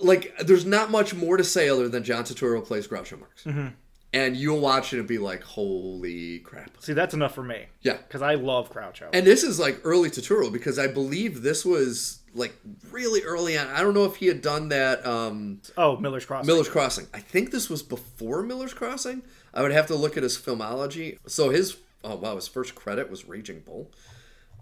like 0.00 0.32
there's 0.38 0.64
not 0.64 0.92
much 0.92 1.14
more 1.14 1.36
to 1.36 1.42
say 1.42 1.68
other 1.68 1.88
than 1.88 2.04
John 2.04 2.22
Turturro 2.22 2.64
plays 2.64 2.86
Groucho 2.86 3.18
Marx 3.18 3.42
mm-hmm. 3.42 3.68
And 4.12 4.36
you'll 4.36 4.60
watch 4.60 4.92
it 4.92 4.98
and 4.98 5.06
be 5.08 5.18
like 5.18 5.42
holy 5.42 6.40
crap 6.40 6.70
See, 6.80 6.92
that's 6.92 7.14
enough 7.14 7.34
for 7.34 7.42
me. 7.44 7.66
yeah 7.82 7.96
Because 7.98 8.22
I 8.22 8.34
love 8.34 8.70
Groucho. 8.72 9.08
and 9.12 9.26
this 9.26 9.42
is 9.44 9.58
like 9.60 9.80
early 9.84 10.10
Turturro 10.10 10.52
because 10.52 10.78
I 10.78 10.86
believe 10.88 11.42
this 11.42 11.64
was 11.64 12.18
like 12.34 12.54
really 12.92 13.22
early 13.22 13.58
on. 13.58 13.66
I 13.68 13.80
don't 13.80 13.92
know 13.94 14.04
if 14.04 14.16
he 14.16 14.26
had 14.26 14.40
done 14.40 14.68
that 14.68 15.04
um, 15.04 15.60
oh, 15.76 15.96
Miller's 15.96 16.24
Crossing. 16.24 16.46
Miller's 16.46 16.68
Crossing. 16.68 17.08
I 17.12 17.18
think 17.18 17.50
this 17.50 17.68
was 17.68 17.82
before 17.82 18.42
Miller's 18.42 18.72
Crossing. 18.72 19.22
I 19.52 19.62
would 19.62 19.72
have 19.72 19.86
to 19.88 19.96
look 19.96 20.16
at 20.16 20.22
his 20.22 20.38
filmology. 20.38 21.18
So 21.26 21.50
his 21.50 21.76
oh 22.04 22.14
wow, 22.16 22.36
his 22.36 22.46
first 22.46 22.74
credit 22.76 23.10
was 23.10 23.24
Raging 23.26 23.60
Bull. 23.60 23.90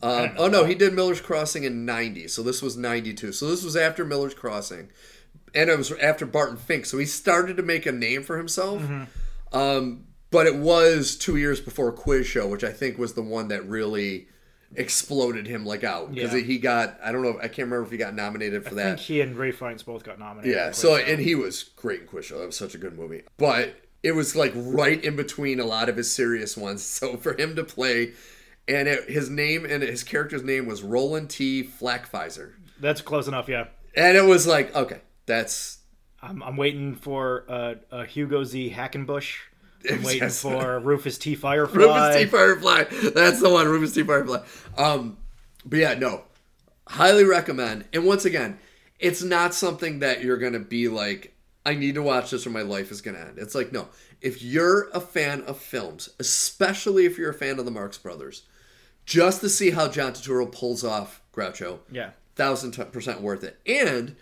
Um, 0.02 0.30
oh 0.38 0.46
no, 0.48 0.64
he 0.64 0.74
did 0.74 0.94
Miller's 0.94 1.20
Crossing 1.20 1.64
in 1.64 1.84
'90, 1.84 2.28
so 2.28 2.42
this 2.42 2.62
was 2.62 2.76
'92. 2.76 3.32
So 3.32 3.48
this 3.48 3.62
was 3.62 3.76
after 3.76 4.02
Miller's 4.04 4.32
Crossing, 4.34 4.88
and 5.54 5.68
it 5.68 5.76
was 5.76 5.92
after 5.92 6.24
Barton 6.24 6.56
Fink. 6.56 6.86
So 6.86 6.96
he 6.96 7.04
started 7.04 7.58
to 7.58 7.62
make 7.62 7.84
a 7.84 7.92
name 7.92 8.22
for 8.22 8.38
himself. 8.38 8.80
Um, 9.52 10.04
but 10.30 10.46
it 10.46 10.56
was 10.56 11.16
two 11.16 11.36
years 11.36 11.60
before 11.60 11.90
Quiz 11.92 12.26
Show, 12.26 12.46
which 12.46 12.64
I 12.64 12.70
think 12.72 12.98
was 12.98 13.14
the 13.14 13.22
one 13.22 13.48
that 13.48 13.66
really 13.68 14.28
exploded 14.76 15.46
him 15.46 15.64
like 15.64 15.82
out 15.82 16.14
because 16.14 16.34
Yeah. 16.34 16.40
he 16.40 16.58
got 16.58 16.98
I 17.02 17.10
don't 17.10 17.22
know 17.22 17.38
I 17.38 17.48
can't 17.48 17.66
remember 17.70 17.84
if 17.84 17.90
he 17.90 17.96
got 17.96 18.14
nominated 18.14 18.64
for 18.64 18.72
I 18.72 18.74
that. 18.74 18.84
think 18.96 19.00
he 19.00 19.20
and 19.22 19.34
Ralph 19.36 19.54
Fiennes 19.54 19.82
both 19.82 20.04
got 20.04 20.18
nominated. 20.18 20.54
Yeah, 20.54 20.72
so 20.72 20.98
Show. 20.98 21.04
and 21.04 21.20
he 21.20 21.34
was 21.34 21.62
great 21.76 22.00
in 22.02 22.06
Quiz 22.06 22.26
Show. 22.26 22.38
That 22.38 22.46
was 22.46 22.56
such 22.56 22.74
a 22.74 22.78
good 22.78 22.98
movie. 22.98 23.22
But 23.38 23.74
it 24.02 24.12
was 24.12 24.36
like 24.36 24.52
right 24.54 25.02
in 25.02 25.16
between 25.16 25.58
a 25.58 25.64
lot 25.64 25.88
of 25.88 25.96
his 25.96 26.10
serious 26.12 26.56
ones. 26.56 26.82
So 26.98 27.16
for 27.16 27.34
him 27.40 27.56
to 27.56 27.64
play, 27.64 28.12
and 28.68 28.86
it, 28.88 29.08
his 29.08 29.30
name 29.30 29.64
and 29.64 29.82
his 29.82 30.04
character's 30.04 30.42
name 30.42 30.66
was 30.66 30.82
Roland 30.82 31.30
T. 31.30 31.64
Flakfizer, 31.64 32.52
that's 32.78 33.00
close 33.00 33.26
enough. 33.26 33.48
Yeah, 33.48 33.68
and 33.96 34.18
it 34.18 34.24
was 34.24 34.46
like 34.46 34.74
okay, 34.76 35.00
that's 35.24 35.77
I'm, 36.22 36.42
I'm 36.42 36.56
waiting 36.56 36.94
for 36.94 37.44
uh, 37.48 37.74
uh, 37.92 38.04
Hugo 38.04 38.44
Z. 38.44 38.70
Hackenbush. 38.76 39.36
I'm 39.88 40.02
waiting 40.02 40.22
Yes. 40.22 40.42
for 40.42 40.80
Rufus 40.84 41.18
T. 41.18 41.34
Firefly. 41.34 41.76
Rufus 41.82 42.16
T. 42.16 42.24
Firefly. 42.26 42.84
That's 43.14 43.40
the 43.40 43.48
one, 43.50 43.68
Rufus 43.68 43.94
T. 43.94 44.02
Firefly. 44.02 44.40
Um, 44.76 45.18
but 45.64 45.78
yeah, 45.78 45.94
no, 45.94 46.22
highly 46.88 47.24
recommend. 47.24 47.84
And 47.92 48.04
once 48.04 48.24
again, 48.24 48.58
it's 48.98 49.22
not 49.22 49.54
something 49.54 50.00
that 50.00 50.22
you're 50.24 50.38
gonna 50.38 50.58
be 50.58 50.88
like, 50.88 51.34
I 51.64 51.74
need 51.74 51.94
to 51.94 52.02
watch 52.02 52.30
this 52.32 52.46
or 52.46 52.50
my 52.50 52.62
life 52.62 52.90
is 52.90 53.00
gonna 53.00 53.18
end. 53.18 53.38
It's 53.38 53.54
like 53.54 53.70
no, 53.70 53.88
if 54.20 54.42
you're 54.42 54.88
a 54.92 55.00
fan 55.00 55.42
of 55.42 55.58
films, 55.58 56.08
especially 56.18 57.04
if 57.06 57.16
you're 57.16 57.30
a 57.30 57.34
fan 57.34 57.60
of 57.60 57.64
the 57.64 57.70
Marx 57.70 57.96
Brothers, 57.98 58.42
just 59.06 59.40
to 59.42 59.48
see 59.48 59.70
how 59.70 59.86
John 59.88 60.12
Turturro 60.12 60.50
pulls 60.50 60.82
off 60.82 61.20
Groucho, 61.32 61.78
Yeah. 61.92 62.10
thousand 62.34 62.72
percent 62.90 63.20
worth 63.20 63.44
it. 63.44 63.60
And 63.66 64.16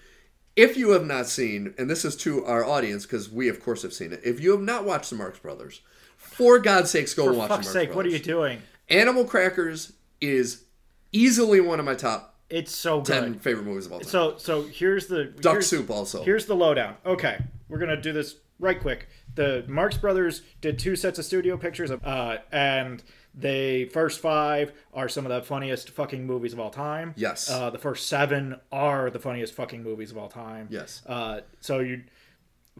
if 0.56 0.76
you 0.76 0.90
have 0.90 1.04
not 1.06 1.26
seen, 1.26 1.74
and 1.78 1.88
this 1.88 2.04
is 2.04 2.16
to 2.16 2.44
our 2.46 2.64
audience 2.64 3.04
because 3.04 3.30
we 3.30 3.48
of 3.48 3.62
course 3.62 3.82
have 3.82 3.92
seen 3.92 4.12
it. 4.12 4.20
If 4.24 4.40
you 4.40 4.52
have 4.52 4.60
not 4.62 4.84
watched 4.84 5.10
the 5.10 5.16
Marx 5.16 5.38
Brothers, 5.38 5.80
for 6.16 6.58
God's 6.58 6.90
sakes, 6.90 7.14
go 7.14 7.24
For 7.24 7.28
and 7.30 7.38
watch 7.38 7.48
fuck's 7.48 7.66
the 7.68 7.70
Marx 7.70 7.72
sake, 7.74 7.88
Brothers. 7.92 7.96
what 7.96 8.06
are 8.06 8.16
you 8.16 8.18
doing? 8.22 8.62
Animal 8.88 9.24
Crackers 9.24 9.92
is 10.20 10.64
easily 11.12 11.60
one 11.60 11.78
of 11.78 11.86
my 11.86 11.94
top 11.94 12.34
It's 12.50 12.74
so 12.74 13.00
good. 13.00 13.12
ten 13.12 13.38
favorite 13.38 13.64
movies 13.64 13.86
of 13.86 13.92
all 13.92 14.00
time. 14.00 14.08
So 14.08 14.34
so 14.38 14.62
here's 14.62 15.06
the 15.06 15.24
Duck 15.24 15.52
here's- 15.54 15.66
Soup 15.68 15.88
also. 15.90 16.22
Here's 16.24 16.46
the 16.46 16.56
lowdown. 16.56 16.96
Okay, 17.04 17.38
we're 17.68 17.78
gonna 17.78 18.00
do 18.00 18.12
this 18.12 18.36
right 18.58 18.80
quick. 18.80 19.08
The 19.34 19.64
Marx 19.68 19.96
Brothers 19.98 20.42
did 20.62 20.78
two 20.78 20.96
sets 20.96 21.18
of 21.18 21.24
studio 21.26 21.56
pictures, 21.58 21.90
uh, 21.90 22.38
and 22.50 23.02
they 23.36 23.84
first 23.84 24.20
five 24.20 24.72
are 24.94 25.08
some 25.08 25.26
of 25.26 25.30
the 25.30 25.42
funniest 25.42 25.90
fucking 25.90 26.26
movies 26.26 26.54
of 26.54 26.60
all 26.60 26.70
time. 26.70 27.12
Yes. 27.16 27.50
Uh, 27.50 27.68
the 27.70 27.78
first 27.78 28.08
seven 28.08 28.58
are 28.72 29.10
the 29.10 29.18
funniest 29.18 29.52
fucking 29.54 29.82
movies 29.82 30.10
of 30.10 30.16
all 30.16 30.28
time. 30.28 30.68
Yes. 30.70 31.02
Uh, 31.06 31.40
so 31.60 31.80
you. 31.80 32.02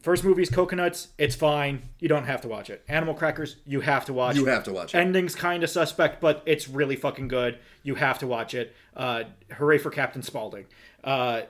First 0.03 0.25
movie's 0.25 0.51
Cocoanuts. 0.51 1.09
It's 1.17 1.35
fine. 1.35 1.81
You 2.01 2.09
don't 2.09 2.27
have 2.27 2.43
to 2.43 2.49
watch 2.49 2.69
it. 2.69 2.85
Animal 2.87 3.15
Crackers. 3.15 3.57
You 3.65 3.81
have 3.81 4.05
to 4.07 4.13
watch. 4.13 4.37
You 4.37 4.47
it. 4.47 4.51
have 4.51 4.65
to 4.65 4.73
watch 4.73 4.95
it. 4.95 4.99
Ending's 4.99 5.35
kind 5.35 5.65
of 5.65 5.71
suspect, 5.71 6.21
but 6.21 6.43
it's 6.45 6.69
really 6.69 6.97
fucking 6.97 7.29
good. 7.29 7.59
You 7.83 7.95
have 7.95 8.19
to 8.19 8.27
watch 8.27 8.53
it. 8.53 8.75
Uh, 8.95 9.25
hooray 9.53 9.79
for 9.79 9.91
Captain 9.91 10.23
Spaulding. 10.23 10.67
Uh, 11.03 11.43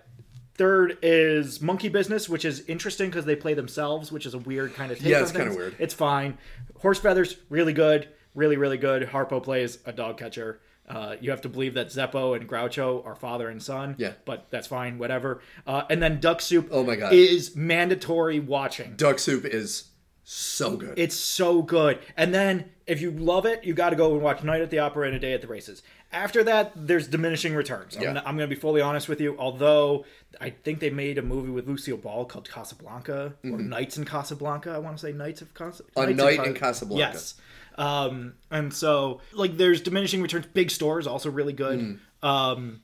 third 0.55 0.97
is 1.03 1.61
Monkey 1.61 1.89
Business, 1.89 2.29
which 2.29 2.45
is 2.45 2.61
interesting 2.69 3.11
because 3.11 3.25
they 3.25 3.35
play 3.35 3.55
themselves, 3.55 4.13
which 4.13 4.27
is 4.27 4.35
a 4.35 4.39
weird 4.39 4.75
kind 4.75 4.93
of. 4.93 5.01
Yeah, 5.01 5.23
it's 5.23 5.33
kinda 5.33 5.53
weird. 5.53 5.75
It's 5.81 5.95
fine. 5.95 6.39
Horse 6.79 7.01
Feathers, 7.01 7.37
really 7.51 7.73
good, 7.73 8.09
really 8.37 8.57
really 8.57 8.79
good. 8.79 9.03
Harpo 9.09 9.43
plays 9.43 9.79
a 9.85 9.93
dog 9.93 10.19
catcher. 10.19 10.61
Uh, 10.89 11.17
you 11.21 11.31
have 11.33 11.41
to 11.41 11.49
believe 11.49 11.75
that 11.75 11.89
Zeppo 11.89 12.37
and 12.37 12.49
Groucho 12.49 13.05
are 13.05 13.17
father 13.17 13.49
and 13.49 13.61
son. 13.61 13.97
Yeah. 13.99 14.13
but 14.25 14.47
that's 14.51 14.69
fine. 14.69 14.99
Whatever. 14.99 15.41
Uh, 15.67 15.83
and 15.91 16.01
then 16.01 16.21
Duck 16.21 16.41
Soup. 16.41 16.69
Oh 16.71 16.85
my 16.85 16.95
God. 16.95 17.13
is 17.13 17.57
mandatory 17.57 18.39
watching. 18.39 18.95
Duck 18.95 19.19
Soup 19.19 19.45
is 19.45 19.89
so 20.23 20.77
good. 20.77 20.95
It's 20.97 21.17
so 21.17 21.61
good. 21.63 21.99
And 22.17 22.33
then 22.33 22.71
if 22.87 23.01
you 23.01 23.11
love 23.11 23.47
it, 23.47 23.65
you 23.65 23.75
got 23.75 23.91
to 23.91 23.97
go 23.97 24.13
and 24.15 24.23
watch 24.23 24.45
Night 24.45 24.61
at 24.61 24.71
the 24.71 24.79
Opera 24.79 25.09
and 25.09 25.17
A 25.17 25.19
Day 25.19 25.33
at 25.33 25.41
the 25.41 25.49
Races. 25.49 25.83
After 26.13 26.45
that, 26.45 26.71
there's 26.77 27.09
diminishing 27.09 27.57
returns. 27.57 27.97
I'm, 27.97 28.03
Yeah. 28.03 28.23
going 28.23 28.39
to 28.39 28.47
be 28.47 28.55
fully 28.55 28.81
honest 28.81 29.09
with 29.09 29.21
you. 29.21 29.37
Although 29.41 30.05
I 30.41 30.51
think 30.51 30.79
they 30.79 30.91
made 30.91 31.19
a 31.19 31.23
movie 31.23 31.51
with 31.51 31.67
Lucille 31.67 31.97
Ball 31.97 32.25
called 32.27 32.49
Casablanca 32.49 33.35
or 33.43 33.59
Nights 33.59 33.97
in 33.99 34.05
Casablanca. 34.05 34.71
I 34.71 34.79
want 34.79 34.97
to 34.99 35.01
say 35.05 35.13
Nights 35.13 35.43
of 35.43 35.53
Casablanca. 35.53 36.13
Mm-hmm. 36.13 36.21
A 36.21 36.25
Night 36.37 36.47
in 36.47 36.55
Casablanca. 36.55 37.13
Yes. 37.13 37.35
Um, 37.79 38.35
and 38.51 38.73
so 38.73 39.21
like 39.33 39.57
there's 39.57 39.81
diminishing 39.81 40.23
returns. 40.23 40.47
Big 40.47 40.71
Store's 40.71 41.07
also 41.07 41.31
really 41.31 41.53
good. 41.53 41.79
Mm. 41.81 41.99
Um, 42.27 42.81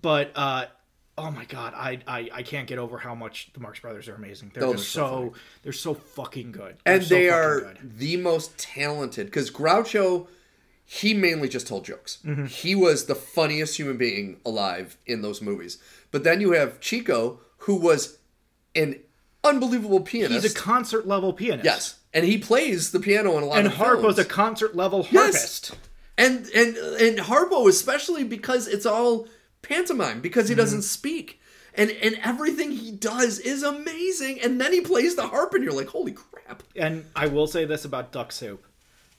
but 0.00 0.32
uh, 0.34 0.66
oh 1.18 1.30
my 1.30 1.44
god, 1.44 1.74
I, 1.76 2.00
I 2.06 2.28
I 2.32 2.42
can't 2.42 2.66
get 2.66 2.78
over 2.78 2.98
how 2.98 3.14
much 3.14 3.50
the 3.52 3.60
Marx 3.60 3.80
Brothers 3.80 4.08
are 4.08 4.14
amazing. 4.14 4.50
They're 4.54 4.64
Oh, 4.64 4.72
just 4.74 4.90
so 4.90 5.00
so, 5.00 5.08
funny. 5.18 5.30
they're 5.62 5.72
so 5.72 5.94
fucking 5.94 6.52
good. 6.52 6.76
They're 6.84 6.94
and 6.94 7.02
so 7.04 7.14
they 7.14 7.28
fucking 7.28 7.38
are 7.44 7.60
good. 7.60 7.98
the 7.98 8.16
most 8.16 8.58
talented 8.58 9.26
because 9.26 9.50
Groucho, 9.50 10.26
he 10.84 11.14
mainly 11.14 11.48
just 11.48 11.66
told 11.68 11.84
jokes. 11.84 12.18
Mm-hmm. 12.24 12.46
He 12.46 12.74
was 12.74 13.06
the 13.06 13.14
funniest 13.14 13.76
human 13.76 13.96
being 13.96 14.40
alive 14.44 14.96
in 15.06 15.22
those 15.22 15.40
movies. 15.40 15.78
But 16.10 16.24
then 16.24 16.40
you 16.40 16.52
have 16.52 16.80
Chico, 16.80 17.40
who 17.58 17.76
was 17.76 18.18
an 18.74 18.98
unbelievable 19.44 20.00
pianist. 20.00 20.42
He's 20.42 20.52
a 20.52 20.58
concert 20.58 21.06
level 21.06 21.32
pianist. 21.32 21.64
yes, 21.64 21.98
and 22.14 22.24
he 22.24 22.38
plays 22.38 22.90
the 22.92 23.00
piano 23.00 23.36
in 23.38 23.42
a 23.44 23.46
lot 23.46 23.58
And 23.58 23.66
of 23.66 23.74
Harpo's 23.74 24.16
films. 24.16 24.18
a 24.18 24.24
concert 24.24 24.76
level 24.76 25.02
harpist. 25.04 25.70
Yes. 25.70 25.78
and 26.18 26.46
and 26.54 26.76
and 26.76 27.18
Harpo 27.18 27.68
especially 27.68 28.24
because 28.24 28.68
it's 28.68 28.86
all 28.86 29.26
pantomime 29.62 30.20
because 30.20 30.44
Mm-hmm. 30.46 30.52
he 30.52 30.56
doesn't 30.56 30.82
speak. 30.82 31.38
And, 31.74 31.90
and 31.90 32.18
everything 32.22 32.70
he 32.72 32.90
does 32.92 33.38
is 33.38 33.62
amazing, 33.62 34.42
and 34.42 34.60
then 34.60 34.74
he 34.74 34.82
plays 34.82 35.14
the 35.16 35.26
harp, 35.26 35.54
and 35.54 35.64
you're 35.64 35.72
like, 35.72 35.88
"Holy 35.88 36.12
crap!" 36.12 36.62
And 36.76 37.06
I 37.16 37.28
will 37.28 37.46
say 37.46 37.64
this 37.64 37.86
about 37.86 38.12
Duck 38.12 38.30
Soup. 38.30 38.62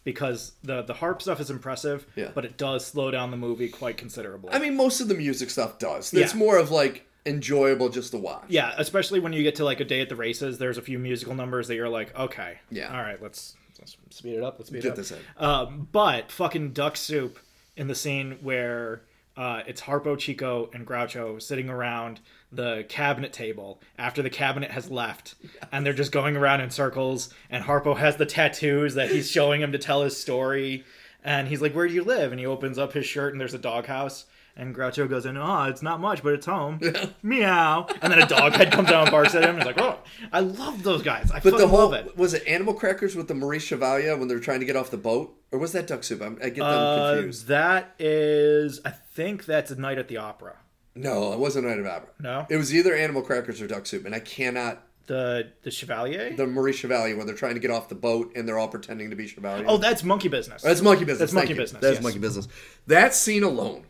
Because 0.03 0.51
the 0.63 0.83
the 0.83 0.93
harp 0.93 1.21
stuff 1.23 1.39
is 1.39 1.49
impressive, 1.49 2.05
Yeah. 2.15 2.29
but 2.35 2.45
it 2.45 2.57
does 2.57 2.85
slow 2.85 3.09
down 3.09 3.31
the 3.31 3.37
movie 3.37 3.69
quite 3.69 3.97
considerably. 3.97 4.51
I 4.53 4.59
mean, 4.59 4.75
most 4.75 4.99
of 5.01 5.07
the 5.07 5.15
music 5.15 5.49
stuff 5.49 5.79
does. 5.79 6.13
It's 6.13 6.33
Yeah. 6.33 6.37
more 6.39 6.57
of 6.57 6.69
like 6.69 7.07
enjoyable 7.25 7.89
just 7.89 8.11
to 8.11 8.17
watch. 8.17 8.43
yeah, 8.49 8.73
especially 8.77 9.19
when 9.19 9.33
you 9.33 9.43
get 9.43 9.55
to 9.55 9.63
like 9.65 9.79
a 9.79 9.85
day 9.85 10.01
at 10.01 10.09
the 10.09 10.15
races, 10.15 10.57
there's 10.57 10.77
a 10.77 10.81
few 10.81 10.99
musical 10.99 11.35
numbers 11.35 11.67
that 11.67 11.75
you're 11.75 11.89
like, 11.89 12.17
okay, 12.17 12.57
Yeah. 12.69 12.93
all 12.95 13.01
right, 13.01 13.21
let's 13.21 13.55
let's 13.79 13.97
speed 14.11 14.35
it 14.35 14.43
up. 14.43 14.55
Let's 14.59 14.69
speed 14.69 14.81
Get 14.83 14.87
it 14.89 14.91
up. 14.91 14.95
this 14.97 15.11
in. 15.11 15.17
Um, 15.37 15.87
but 15.91 16.31
fucking 16.31 16.71
duck 16.71 16.95
soup 16.97 17.39
in 17.75 17.87
the 17.87 17.95
scene 17.95 18.37
where 18.41 19.01
uh, 19.35 19.63
it's 19.65 19.81
Harpo, 19.81 20.17
Chico, 20.17 20.69
and 20.73 20.85
Groucho 20.85 21.41
sitting 21.41 21.67
around 21.69 22.19
the 22.51 22.85
cabinet 22.87 23.33
table 23.33 23.81
after 23.97 24.21
the 24.21 24.29
cabinet 24.29 24.69
has 24.71 24.91
left, 24.91 25.33
and 25.71 25.83
they're 25.85 25.91
just 25.93 26.11
going 26.11 26.37
around 26.37 26.61
in 26.61 26.69
circles. 26.69 27.33
And 27.49 27.63
Harpo 27.63 27.97
has 27.97 28.15
the 28.17 28.27
tattoos 28.27 28.93
that 28.93 29.09
he's 29.09 29.29
showing 29.31 29.59
him 29.61 29.71
to 29.71 29.79
tell 29.79 30.03
his 30.03 30.15
story, 30.15 30.83
and 31.23 31.47
he's 31.47 31.61
like, 31.63 31.73
"Where 31.73 31.87
do 31.87 31.93
you 31.95 32.03
live?" 32.03 32.31
And 32.31 32.39
he 32.39 32.45
opens 32.45 32.77
up 32.77 32.93
his 32.93 33.07
shirt, 33.07 33.33
and 33.33 33.41
there's 33.41 33.55
a 33.55 33.59
doghouse. 33.59 34.25
And 34.55 34.75
Groucho 34.75 35.09
goes 35.09 35.25
in, 35.25 35.35
oh, 35.35 35.63
it's 35.63 35.81
not 35.81 35.99
much, 35.99 36.21
but 36.21 36.33
it's 36.33 36.45
home. 36.45 36.79
Meow. 37.23 37.87
And 38.03 38.13
then 38.13 38.21
a 38.21 38.27
dog 38.27 38.53
head 38.53 38.71
comes 38.71 38.89
down 38.89 39.03
and 39.03 39.11
barks 39.11 39.33
at 39.33 39.43
him. 39.43 39.55
He's 39.57 39.65
like, 39.65 39.79
oh, 39.81 39.97
I 40.31 40.41
love 40.41 40.83
those 40.83 41.01
guys. 41.01 41.31
I 41.31 41.39
But 41.39 41.57
the 41.57 41.67
whole 41.67 41.89
love 41.89 41.93
it. 41.93 42.15
was 42.15 42.35
it 42.35 42.45
Animal 42.47 42.75
Crackers 42.75 43.15
with 43.15 43.27
the 43.27 43.33
Maurice 43.33 43.63
Chevalier 43.63 44.15
when 44.15 44.27
they 44.27 44.35
were 44.35 44.39
trying 44.41 44.59
to 44.59 44.65
get 44.67 44.75
off 44.75 44.91
the 44.91 44.97
boat, 44.97 45.35
or 45.51 45.57
was 45.57 45.71
that 45.71 45.87
Duck 45.87 46.03
Soup? 46.03 46.21
I'm, 46.21 46.37
I 46.39 46.49
get 46.49 46.57
them 46.57 46.63
Uh, 46.65 47.13
confused. 47.15 47.47
that 47.47 47.95
is, 47.97 48.79
I 48.85 48.91
think 48.91 49.45
that's 49.45 49.71
a 49.71 49.75
night 49.79 49.97
at 49.97 50.07
the 50.07 50.17
opera. 50.17 50.57
No, 50.95 51.33
it 51.33 51.39
wasn't 51.39 51.65
Night 51.65 51.79
of 51.79 51.87
Opera. 51.87 52.09
No, 52.19 52.45
It 52.51 52.57
was 52.57 52.71
either 52.75 52.93
Animal 52.93 53.23
Crackers 53.23 53.59
or 53.59 53.65
Duck 53.65 53.87
Soup, 53.87 54.05
and 54.05 54.13
I 54.13 54.19
cannot. 54.19 54.83
the 55.07 55.47
the 55.63 55.71
Chevalier. 55.71 56.35
The 56.35 56.45
Maurice 56.45 56.75
Chevalier 56.75 57.17
when 57.17 57.25
they're 57.25 57.35
trying 57.35 57.55
to 57.55 57.59
get 57.59 57.71
off 57.71 57.89
the 57.89 57.95
boat 57.95 58.31
and 58.35 58.47
they're 58.47 58.59
all 58.59 58.67
pretending 58.67 59.09
to 59.09 59.15
be 59.15 59.25
Chevalier. 59.27 59.65
oh, 59.67 59.77
that's 59.77 60.03
Monkey 60.03 60.27
Business. 60.29 60.61
That's 60.61 60.83
monkey 60.83 61.03
business. 61.05 61.31
That's 61.31 61.33
Thank 61.33 61.49
monkey 61.49 61.53
you. 61.55 61.59
business, 61.59 61.81
That's 61.81 61.95
yes. 61.95 62.03
monkey 62.03 62.19
business. 62.19 62.47
That 62.85 63.15
scene 63.15 63.41
alone, 63.41 63.85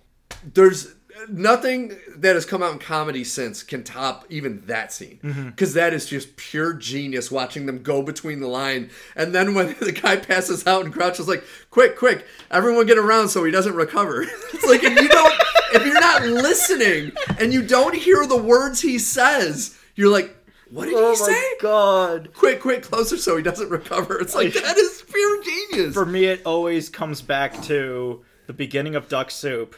there's 0.53 0.94
nothing 1.30 1.98
that 2.15 2.36
has 2.36 2.45
come 2.45 2.64
out 2.64 2.74
in 2.74 2.80
comedy 2.80 3.24
since 3.24 3.64
can 3.64 3.84
top 3.84 4.26
even 4.30 4.61
that 4.65 4.91
scene. 4.91 5.20
Mm-hmm. 5.24 5.49
because 5.49 5.76
is 5.76 6.06
just 6.06 6.36
pure 6.36 6.74
genius 6.74 7.32
watching 7.32 7.65
them 7.65 7.84
go 7.84 8.02
between 8.02 8.40
the 8.40 8.48
line. 8.48 8.90
And 9.15 9.34
then 9.34 9.53
when 9.53 9.68
the 9.80 9.91
guy 9.91 10.18
passes 10.18 10.65
out 10.68 10.86
and 10.86 10.94
Groucho's 10.94 11.28
like 11.28 11.44
quick 11.70 11.98
quick 11.98 12.26
everyone 12.52 12.86
get 12.86 12.98
around 12.98 13.30
so 13.30 13.44
he 13.44 13.52
doesn't 13.52 13.76
recover. 13.76 14.26
It's 14.53 14.65
like 14.65 14.84
if 14.84 15.02
you 15.02 15.10
don't 15.10 15.34
if 15.74 15.86
you're 15.86 15.99
not 15.99 16.24
listening 16.24 17.11
and 17.40 17.52
you 17.52 17.61
don't 17.65 17.95
hear 17.95 18.26
the 18.26 18.38
words 18.38 18.80
he 18.80 18.98
says 18.98 19.78
you're 19.95 20.11
like 20.11 20.36
what 20.70 20.86
did 20.86 20.94
oh 20.95 21.11
he 21.11 21.15
say? 21.18 21.32
My 21.32 21.53
god. 21.61 22.34
quick 22.34 22.61
quick 22.61 22.84
closer 22.84 23.18
so 23.18 23.36
he 23.38 23.44
doesn't 23.44 23.70
recover. 23.70 24.20
It's 24.20 24.34
like 24.34 24.53
that 24.53 24.78
is 24.78 25.03
pure 25.11 25.44
genius. 25.44 25.94
For 25.94 26.06
me, 26.06 26.26
it 26.26 26.41
always 26.45 26.90
comes 26.90 27.22
back 27.22 27.61
to 27.64 28.24
the 28.48 28.53
beginning 28.53 28.95
of 28.95 29.07
Duck 29.07 29.30
Soup 29.30 29.76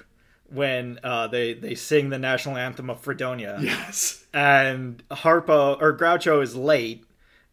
when 0.49 0.99
uh, 1.03 1.27
they 1.27 1.53
they 1.53 1.76
sing 1.76 2.09
the 2.09 2.19
national 2.19 2.57
anthem 2.57 2.89
of 2.89 3.01
Fredonia. 3.01 3.57
yes 3.61 4.26
and 4.35 5.01
Harpo 5.09 5.81
or 5.81 5.97
Groucho 5.97 6.43
is 6.43 6.55
late, 6.55 7.05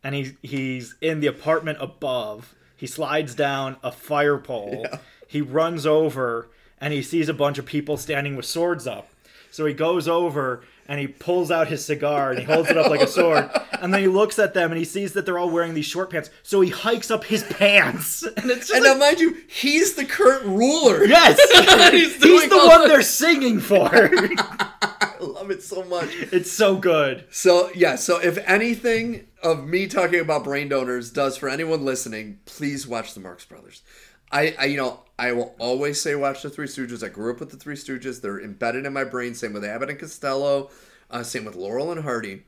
and 0.02 0.14
he's 0.14 0.34
he's 0.42 0.96
in 1.00 1.20
the 1.20 1.28
apartment 1.28 1.78
above. 1.80 2.54
He 2.76 2.88
slides 2.88 3.36
down 3.36 3.76
a 3.82 3.92
fire 3.92 4.38
pole. 4.38 4.84
He 5.28 5.40
runs 5.40 5.86
over 5.86 6.50
and 6.78 6.92
he 6.92 7.00
sees 7.00 7.28
a 7.28 7.34
bunch 7.34 7.56
of 7.56 7.64
people 7.64 7.96
standing 7.96 8.34
with 8.34 8.44
swords 8.44 8.86
up. 8.88 9.08
So 9.52 9.64
he 9.64 9.72
goes 9.72 10.08
over 10.08 10.64
and 10.92 11.00
he 11.00 11.06
pulls 11.08 11.50
out 11.50 11.68
his 11.68 11.82
cigar 11.82 12.28
and 12.32 12.38
he 12.38 12.44
holds 12.44 12.68
it 12.68 12.76
up 12.76 12.90
like 12.90 13.00
a 13.00 13.06
sword. 13.06 13.48
And 13.80 13.94
then 13.94 14.02
he 14.02 14.08
looks 14.08 14.38
at 14.38 14.52
them 14.52 14.70
and 14.72 14.78
he 14.78 14.84
sees 14.84 15.14
that 15.14 15.24
they're 15.24 15.38
all 15.38 15.48
wearing 15.48 15.72
these 15.72 15.86
short 15.86 16.10
pants. 16.10 16.28
So 16.42 16.60
he 16.60 16.68
hikes 16.68 17.10
up 17.10 17.24
his 17.24 17.42
pants. 17.44 18.22
And 18.36 18.50
it's 18.50 18.68
just 18.68 18.74
And 18.74 18.84
like, 18.84 18.92
now, 18.98 18.98
mind 19.06 19.18
you, 19.18 19.38
he's 19.48 19.94
the 19.94 20.04
current 20.04 20.44
ruler. 20.44 21.04
yes, 21.06 21.40
He's 21.92 22.22
he's, 22.22 22.48
the 22.50 22.58
one 22.58 22.82
the- 22.82 22.88
they're 22.88 23.00
singing 23.00 23.58
for. 23.58 23.88
I 23.90 25.14
love 25.18 25.50
it 25.50 25.62
so 25.62 25.82
much. 25.84 26.14
it's 26.30 26.52
so 26.52 26.76
good. 26.76 27.24
So, 27.30 27.70
yeah, 27.74 27.96
so 27.96 28.18
if 28.20 28.36
anything 28.46 29.26
of 29.42 29.66
me 29.66 29.86
talking 29.86 30.20
about 30.20 30.44
brain 30.44 30.68
donors 30.68 31.10
does 31.10 31.38
for 31.38 31.48
anyone 31.48 31.86
listening, 31.86 32.40
please 32.44 32.86
watch 32.86 33.14
the 33.14 33.20
Marx 33.20 33.46
Brothers. 33.46 33.80
I, 34.32 34.54
I, 34.58 34.64
you 34.66 34.76
know, 34.76 35.00
I 35.18 35.32
will 35.32 35.54
always 35.58 36.00
say 36.00 36.14
watch 36.14 36.42
the 36.42 36.50
Three 36.50 36.66
Stooges. 36.66 37.04
I 37.04 37.08
grew 37.08 37.32
up 37.32 37.40
with 37.40 37.50
the 37.50 37.56
Three 37.56 37.76
Stooges. 37.76 38.20
They're 38.20 38.40
embedded 38.40 38.86
in 38.86 38.92
my 38.92 39.04
brain. 39.04 39.34
Same 39.34 39.52
with 39.52 39.64
Abbott 39.64 39.90
and 39.90 39.98
Costello. 39.98 40.70
Uh, 41.10 41.22
same 41.22 41.44
with 41.44 41.54
Laurel 41.54 41.92
and 41.92 42.02
Hardy. 42.02 42.44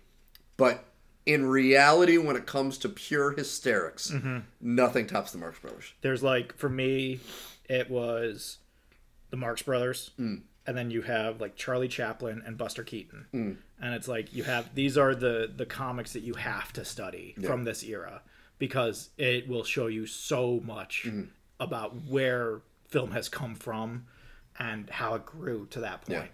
But 0.56 0.84
in 1.26 1.46
reality, 1.46 2.16
when 2.18 2.36
it 2.36 2.46
comes 2.46 2.78
to 2.78 2.88
pure 2.88 3.32
hysterics, 3.32 4.10
Mm-hmm. 4.10 4.38
nothing 4.60 5.06
tops 5.06 5.32
the 5.32 5.38
Marx 5.38 5.58
Brothers. 5.58 5.92
there's 6.02 6.22
like 6.22 6.56
for 6.56 6.68
me 6.68 7.20
it 7.68 7.90
was 7.90 8.58
the 9.30 9.36
marx 9.38 9.62
brothers 9.62 10.10
Mm. 10.20 10.42
and 10.66 10.76
then 10.76 10.90
you 10.90 11.00
have 11.02 11.40
like 11.40 11.56
charlie 11.56 11.88
chaplin 11.88 12.42
and 12.46 12.58
buster 12.58 12.84
keaton 12.84 13.26
Mm. 13.32 13.56
and 13.80 13.94
it's 13.94 14.06
like 14.06 14.34
you 14.34 14.44
have 14.44 14.74
these 14.74 14.98
are 14.98 15.14
the 15.14 15.50
the 15.56 15.64
comics 15.64 16.12
that 16.12 16.22
you 16.22 16.34
have 16.34 16.72
to 16.74 16.84
study 16.84 17.34
from 17.42 17.64
this 17.64 17.82
era 17.82 18.20
because 18.58 19.08
it 19.16 19.48
will 19.48 19.64
show 19.64 19.86
you 19.86 20.04
so 20.06 20.60
much 20.62 21.04
Mm. 21.06 21.28
About 21.60 21.94
where 22.06 22.60
film 22.88 23.10
has 23.12 23.28
come 23.28 23.54
from 23.54 24.04
and 24.58 24.88
how 24.90 25.14
it 25.14 25.24
grew 25.26 25.66
to 25.70 25.80
that 25.80 26.02
point 26.06 26.30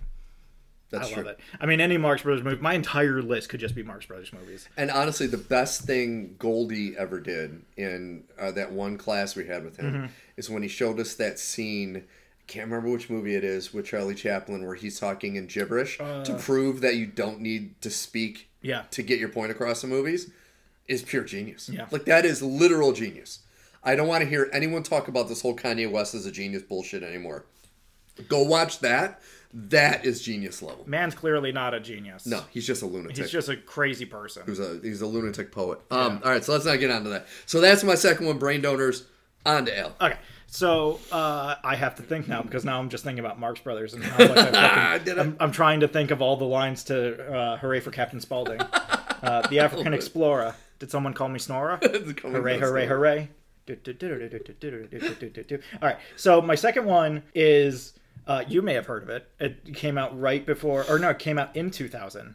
That's 0.90 1.09
I 1.09 1.12
true. 1.12 1.22
love 1.22 1.32
it. 1.32 1.40
I 1.60 1.66
mean, 1.66 1.80
any 1.80 1.97
Marx 1.97 2.22
Brothers 2.22 2.42
movie. 2.44 2.60
My 2.60 2.74
entire 2.74 3.22
list 3.22 3.48
could 3.48 3.60
just 3.60 3.74
be 3.74 3.82
Marx 3.82 4.06
Brothers 4.06 4.32
movies. 4.32 4.68
And 4.76 4.90
honestly, 4.90 5.26
the 5.26 5.38
best 5.38 5.82
thing 5.82 6.34
Goldie 6.38 6.97
ever 6.98 7.20
did 7.20 7.62
in 7.76 8.24
uh, 8.38 8.51
that 8.52 8.72
one 8.72 8.98
class 8.98 9.36
we 9.36 9.47
had 9.47 9.64
with 9.64 9.76
him 9.78 9.92
Mm-hmm. 9.94 10.06
is 10.36 10.51
when 10.51 10.62
he 10.62 10.68
showed 10.68 10.98
us 11.01 11.14
that 11.14 11.38
scene. 11.38 11.97
I 11.98 12.52
can't 12.52 12.68
remember 12.68 12.90
which 12.90 13.09
movie 13.09 13.36
it 13.36 13.44
is 13.44 13.72
with 13.72 13.86
Charlie 13.86 14.14
Chaplin 14.16 14.66
where 14.66 14.74
he's 14.74 14.98
talking 14.98 15.36
in 15.36 15.47
gibberish 15.47 15.98
to 15.98 16.36
prove 16.40 16.80
that 16.80 16.97
you 16.97 17.06
don't 17.06 17.40
need 17.40 17.80
to 17.82 17.90
speak 17.90 18.48
Uh. 18.62 18.66
Yeah. 18.66 18.82
to 18.90 19.02
get 19.02 19.18
your 19.20 19.28
point 19.30 19.52
across 19.52 19.84
in 19.84 19.88
movies 19.90 20.30
is 20.88 21.02
pure 21.02 21.22
genius. 21.22 21.68
Yeah. 21.72 21.86
Like 21.92 22.05
that 22.06 22.24
is 22.26 22.42
literal 22.42 22.92
genius. 22.92 23.38
I 23.82 23.97
don't 23.97 24.09
want 24.09 24.23
to 24.23 24.28
hear 24.28 24.51
anyone 24.52 24.82
talk 24.82 25.09
about 25.09 25.28
this 25.28 25.43
whole 25.43 25.57
Kanye 25.57 25.90
West 25.90 26.15
is 26.15 26.27
a 26.27 26.32
genius 26.32 26.62
bullshit 26.62 27.02
anymore. 27.02 27.47
Go 28.28 28.43
watch 28.43 28.81
that. 28.81 29.20
That 29.52 30.05
is 30.05 30.23
genius 30.23 30.62
level. 30.62 30.85
Man's 30.86 31.15
clearly 31.15 31.51
not 31.51 31.74
a 31.74 31.81
genius. 31.81 32.24
No, 32.24 32.43
he's 32.51 32.66
just 32.66 32.82
a 32.82 32.86
lunatic. 32.86 33.16
he's 33.16 33.31
just 33.31 33.48
a 33.48 33.57
crazy 33.57 34.05
person. 34.05 34.44
He's 34.47 34.61
a 34.61 34.78
he's 34.82 35.01
a 35.01 35.07
lunatic 35.07 35.51
poet. 35.51 35.81
Um, 35.90 36.20
all 36.24 36.31
right, 36.31 36.44
so 36.44 36.52
let's 36.52 36.66
not 36.66 36.78
get 36.78 36.90
onto 36.90 37.11
that. 37.11 37.27
So 37.47 37.61
that's 37.61 37.82
my 37.82 37.97
second 37.97 38.27
one, 38.27 38.39
brain 38.39 38.61
donors. 38.61 39.07
On 39.47 39.65
to 39.65 39.77
L. 39.77 39.97
Okay, 40.01 40.19
so 40.47 41.01
uh, 41.11 41.55
I 41.65 41.74
have 41.74 41.94
to 41.94 42.02
think 42.02 42.28
now 42.28 42.43
because 42.43 42.62
now 42.65 42.78
I'm 42.78 42.90
just 42.90 43.05
thinking 43.05 43.24
about 43.24 43.40
Marx 43.40 43.59
Brothers 43.61 43.94
and 43.94 44.05
how 44.05 44.19
much 44.28 44.36
I 44.36 44.98
fucking, 45.05 45.19
I'm, 45.19 45.36
I'm 45.40 45.51
trying 45.51 45.81
to 45.81 45.89
think 45.89 46.11
of 46.11 46.20
all 46.20 46.36
the 46.36 46.44
lines 46.44 46.85
to 46.85 47.35
uh, 47.35 47.57
"Hooray 47.57 47.81
for 47.81 47.90
Captain 47.90 48.20
Spaulding." 48.20 48.61
Uh, 49.23 49.47
the 49.48 49.61
African 49.61 49.93
Explorer. 49.93 50.55
Did 50.78 50.90
someone 50.90 51.12
call 51.12 51.28
me 51.28 51.39
schnorrer? 51.39 51.78
hooray! 52.23 52.59
Hooray! 52.59 52.86
Hooray! 52.86 53.28
All 55.82 55.88
right. 55.88 55.98
So 56.16 56.40
my 56.40 56.54
second 56.54 56.84
one 56.86 57.22
is 57.34 57.94
uh, 58.26 58.44
you 58.48 58.62
may 58.62 58.74
have 58.74 58.86
heard 58.86 59.02
of 59.02 59.08
it. 59.08 59.28
It 59.38 59.74
came 59.74 59.98
out 59.98 60.18
right 60.18 60.44
before, 60.44 60.84
or 60.88 60.98
no, 60.98 61.10
it 61.10 61.18
came 61.18 61.38
out 61.38 61.54
in 61.56 61.70
2000. 61.70 62.34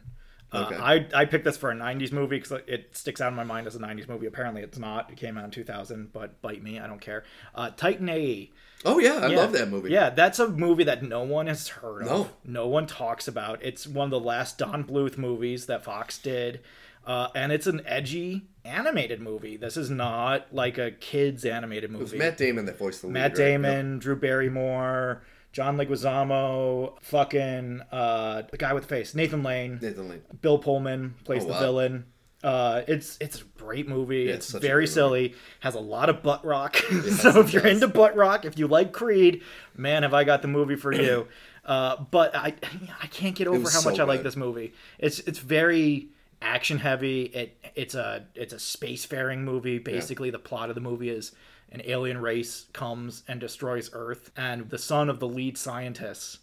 Uh, 0.52 0.64
okay. 0.66 0.76
I, 0.76 1.06
I 1.14 1.24
picked 1.24 1.44
this 1.44 1.56
for 1.56 1.70
a 1.70 1.74
90s 1.74 2.12
movie 2.12 2.38
because 2.38 2.60
it 2.66 2.96
sticks 2.96 3.20
out 3.20 3.30
in 3.30 3.34
my 3.34 3.44
mind 3.44 3.66
as 3.66 3.74
a 3.76 3.78
90s 3.78 4.08
movie. 4.08 4.26
Apparently, 4.26 4.62
it's 4.62 4.78
not. 4.78 5.10
It 5.10 5.16
came 5.16 5.36
out 5.36 5.44
in 5.44 5.50
2000, 5.50 6.12
but 6.12 6.40
bite 6.40 6.62
me, 6.62 6.78
I 6.78 6.86
don't 6.86 7.00
care. 7.00 7.24
Uh, 7.54 7.70
Titan 7.70 8.08
A. 8.08 8.50
Oh, 8.84 8.98
yeah, 8.98 9.14
I 9.14 9.28
yeah. 9.28 9.36
love 9.36 9.52
that 9.52 9.68
movie. 9.68 9.90
Yeah, 9.90 10.10
that's 10.10 10.38
a 10.38 10.48
movie 10.48 10.84
that 10.84 11.02
no 11.02 11.24
one 11.24 11.46
has 11.48 11.68
heard 11.68 12.04
no. 12.04 12.10
of. 12.10 12.32
No 12.44 12.68
one 12.68 12.86
talks 12.86 13.26
about. 13.26 13.62
It's 13.62 13.86
one 13.86 14.06
of 14.06 14.10
the 14.10 14.20
last 14.20 14.58
Don 14.58 14.84
Bluth 14.84 15.18
movies 15.18 15.66
that 15.66 15.82
Fox 15.82 16.18
did. 16.18 16.60
Uh, 17.06 17.28
and 17.36 17.52
it's 17.52 17.66
an 17.68 17.80
edgy 17.86 18.48
animated 18.64 19.20
movie. 19.20 19.56
This 19.56 19.76
is 19.76 19.90
not 19.90 20.52
like 20.52 20.76
a 20.76 20.90
kids 20.90 21.44
animated 21.44 21.90
movie. 21.90 22.00
It 22.02 22.12
was 22.12 22.14
Matt 22.14 22.36
Damon 22.36 22.64
that 22.66 22.78
voiced 22.78 23.02
the 23.02 23.06
lead. 23.06 23.12
Matt 23.14 23.30
right? 23.30 23.36
Damon, 23.36 23.98
Drew 24.00 24.16
Barrymore, 24.16 25.22
John 25.52 25.76
Leguizamo, 25.76 26.94
fucking 27.02 27.82
uh, 27.92 28.42
the 28.50 28.56
guy 28.56 28.72
with 28.72 28.84
the 28.84 28.88
face, 28.88 29.14
Nathan 29.14 29.42
Lane, 29.42 29.78
Nathan 29.80 30.08
Lane. 30.08 30.22
Bill 30.42 30.58
Pullman 30.58 31.14
plays 31.24 31.44
Oh, 31.44 31.46
the 31.46 31.52
wow. 31.52 31.60
villain. 31.60 32.04
Uh, 32.42 32.82
it's 32.86 33.16
it's 33.20 33.40
a 33.40 33.44
great 33.58 33.88
movie. 33.88 34.28
it's 34.28 34.52
it's 34.54 34.62
very 34.64 34.84
good 34.84 34.92
silly. 34.92 35.34
Has 35.60 35.74
a 35.74 35.80
lot 35.80 36.08
of 36.10 36.22
butt 36.22 36.44
rock. 36.44 36.76
Yes, 36.90 37.20
so 37.22 37.40
if 37.40 37.52
you're 37.52 37.62
does. 37.62 37.72
into 37.82 37.88
butt 37.88 38.14
rock, 38.16 38.44
if 38.44 38.58
you 38.58 38.66
like 38.68 38.92
Creed, 38.92 39.42
man, 39.76 40.02
have 40.02 40.12
I 40.14 40.24
got 40.24 40.42
the 40.42 40.48
movie 40.48 40.76
for 40.76 40.92
you. 40.92 41.28
Uh, 41.66 41.96
but 42.12 42.32
I 42.36 42.54
I 43.02 43.08
can't 43.08 43.34
get 43.34 43.48
over 43.48 43.68
how 43.68 43.82
much 43.82 43.96
so 43.96 44.02
I 44.04 44.06
like 44.06 44.22
this 44.22 44.36
movie. 44.36 44.72
It's 45.00 45.18
it's 45.18 45.40
very 45.40 46.10
action 46.46 46.78
heavy. 46.78 47.24
It 47.24 47.58
it's 47.74 47.94
a 47.94 48.26
it's 48.34 48.52
a 48.52 48.56
spacefaring 48.56 49.40
movie. 49.40 49.78
Basically, 49.78 50.30
the 50.30 50.38
plot 50.38 50.68
of 50.68 50.74
the 50.74 50.80
movie 50.80 51.10
is 51.10 51.32
an 51.72 51.82
alien 51.84 52.18
race 52.18 52.66
comes 52.72 53.22
and 53.26 53.40
destroys 53.40 53.90
Earth, 53.92 54.30
and 54.36 54.70
the 54.70 54.78
son 54.78 55.10
of 55.10 55.18
the 55.18 55.28
lead 55.28 55.58
scientist 55.58 56.38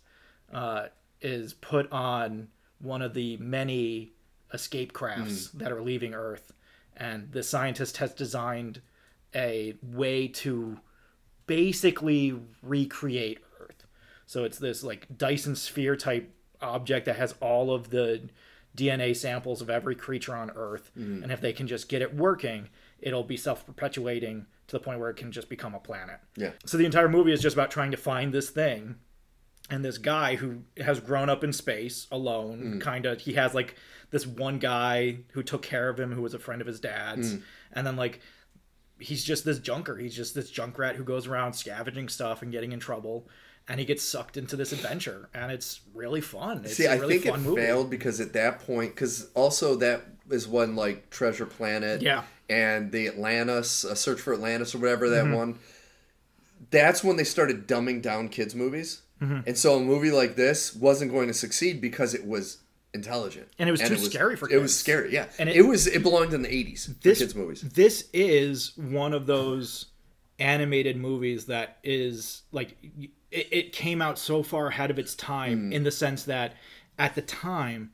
uh, 0.54 0.88
is 1.22 1.54
put 1.54 1.92
on 1.92 2.50
one 2.80 3.02
of 3.02 3.14
the 3.14 3.38
many 3.38 4.12
escape 4.54 4.94
crafts 4.94 5.48
that 5.50 5.72
are 5.72 5.82
leaving 5.82 6.14
Earth, 6.14 6.52
and 6.98 7.32
the 7.32 7.42
scientist 7.42 7.98
has 7.98 8.14
designed 8.14 8.82
a 9.34 9.76
way 9.82 10.28
to 10.28 10.80
basically 11.48 12.36
recreate 12.62 13.40
Earth. 13.60 13.86
So 14.26 14.44
it's 14.44 14.60
this 14.60 14.84
like 14.84 15.18
Dyson 15.18 15.56
sphere 15.56 15.96
type 15.96 16.30
object 16.62 17.06
that 17.06 17.16
has 17.16 17.34
all 17.42 17.74
of 17.74 17.90
the 17.90 18.22
DNA 18.76 19.16
samples 19.16 19.62
of 19.62 19.70
every 19.70 19.95
creature 19.95 20.36
on 20.36 20.52
Earth, 20.56 20.91
Mm-hmm. 20.98 21.24
and 21.24 21.32
if 21.32 21.41
they 21.41 21.54
can 21.54 21.68
just 21.68 21.88
get 21.90 22.02
it 22.02 22.14
working, 22.16 22.70
it'll 23.00 23.24
be 23.24 23.38
self-perpetuating 23.38 24.45
to 24.68 24.72
the 24.72 24.80
point 24.80 25.00
where 25.00 25.10
it 25.10 25.16
can 25.18 25.32
just 25.32 25.50
become 25.50 25.76
a 25.76 25.80
planet. 25.80 26.20
Yeah. 26.38 26.52
So 26.66 26.78
the 26.78 26.86
entire 26.86 27.10
movie 27.10 27.32
is 27.34 27.41
just 27.41 27.56
about 27.56 27.70
trying 27.72 27.91
to 27.91 27.98
find 27.98 28.34
this 28.34 28.50
thing, 28.50 28.95
and 29.70 29.84
this 29.84 29.98
guy 29.98 30.36
who 30.36 30.60
has 30.78 31.00
grown 31.00 31.30
up 31.30 31.44
in 31.44 31.54
space 31.54 32.08
alone, 32.12 32.80
kind 32.82 33.06
of. 33.06 33.22
He 33.22 33.34
has 33.34 33.54
like 33.54 33.76
this 34.12 34.26
one 34.28 34.60
guy 34.60 35.20
who 35.32 35.44
took 35.44 35.62
care 35.62 35.90
of 35.90 36.00
him, 36.00 36.12
who 36.12 36.22
was 36.22 36.34
a 36.34 36.40
friend 36.40 36.62
of 36.62 36.68
his 36.68 36.80
dad's, 36.80 37.38
and 37.72 37.86
then 37.88 37.95
like 37.95 38.20
he's 39.00 39.24
just 39.24 39.44
this 39.45 39.60
junker. 39.60 39.98
He's 39.98 40.16
just 40.16 40.36
this 40.36 40.50
junk 40.50 40.78
rat 40.78 40.95
who 40.95 41.04
goes 41.04 41.28
around 41.28 41.54
scavenging 41.54 42.10
stuff 42.10 42.41
and 42.41 42.52
getting 42.52 42.72
in 42.72 42.80
trouble. 42.80 43.28
And 43.68 43.80
he 43.80 43.85
gets 43.85 44.03
sucked 44.03 44.35
into 44.35 44.57
this 44.57 44.73
adventure, 44.73 45.30
and 45.34 45.49
it's 45.52 45.80
really 45.94 46.19
fun. 46.19 46.64
It's 46.65 46.76
See, 46.76 46.84
a 46.85 46.91
I 46.91 46.95
really 46.95 47.14
think 47.15 47.27
it 47.27 47.30
fun 47.31 47.44
movie. 47.44 47.61
failed 47.61 47.90
because 47.90 48.19
at 48.19 48.34
that 48.34 48.60
point, 48.60 48.94
because 48.94 49.30
also 49.35 49.76
that 49.77 50.02
is 50.30 50.48
one 50.49 50.76
like 50.76 51.10
Treasure 51.10 51.45
Planet, 51.45 52.02
Yeah. 52.02 52.23
and 52.49 52.91
the 52.91 53.07
Atlantis, 53.07 53.85
uh, 53.85 53.95
Search 53.95 54.19
for 54.19 54.34
Atlantis 54.34 54.76
or 54.76 54.80
whatever 54.80 55.10
that 55.10 55.23
Mm-hmm. 55.26 55.34
one. 55.34 55.60
That's 56.72 57.03
when 57.03 57.15
they 57.18 57.23
started 57.23 57.68
dumbing 57.68 58.02
down 58.02 58.30
kids' 58.30 58.56
movies, 58.56 59.02
Mm-hmm. 59.22 59.48
and 59.48 59.57
so 59.57 59.76
a 59.77 59.80
movie 59.80 60.11
like 60.11 60.35
this 60.35 60.76
wasn't 60.76 61.11
going 61.11 61.27
to 61.30 61.34
succeed 61.34 61.80
because 61.80 62.14
it 62.14 62.26
was 62.27 62.57
intelligent 62.94 63.48
And 63.57 63.69
it 63.69 63.72
was 63.72 63.80
too 63.81 63.95
scary 63.98 64.35
for 64.35 64.48
kids. 64.48 64.60
It 64.60 64.61
was 64.61 64.77
scary, 64.77 65.14
yeah. 65.14 65.23
And 65.40 65.48
And 65.48 65.49
it- 65.49 65.57
it, 65.57 65.61
was 65.61 65.88
it 65.88 66.03
belonged 66.03 66.34
in 66.34 66.41
the 66.41 66.53
eighties 66.53 66.85
for 66.88 66.91
this 67.02 67.19
kids' 67.19 67.34
movies. 67.34 67.61
This 67.61 68.10
is 68.14 68.73
one 68.77 69.14
of 69.14 69.26
those 69.26 69.85
animated 70.40 70.98
movies 70.98 71.45
that 71.45 71.77
is 71.84 72.41
like 72.52 72.76
it, 73.34 73.47
it 73.51 73.72
came 73.73 74.01
out 74.01 74.18
so 74.19 74.43
far 74.43 74.68
ahead 74.68 74.91
of 74.91 74.99
its 74.99 75.15
time 75.15 75.69
Mm. 75.72 75.73
in 75.73 75.84
the 75.84 75.91
sense 75.91 76.23
that 76.26 76.55
at 76.99 77.15
the 77.15 77.22
time 77.22 77.91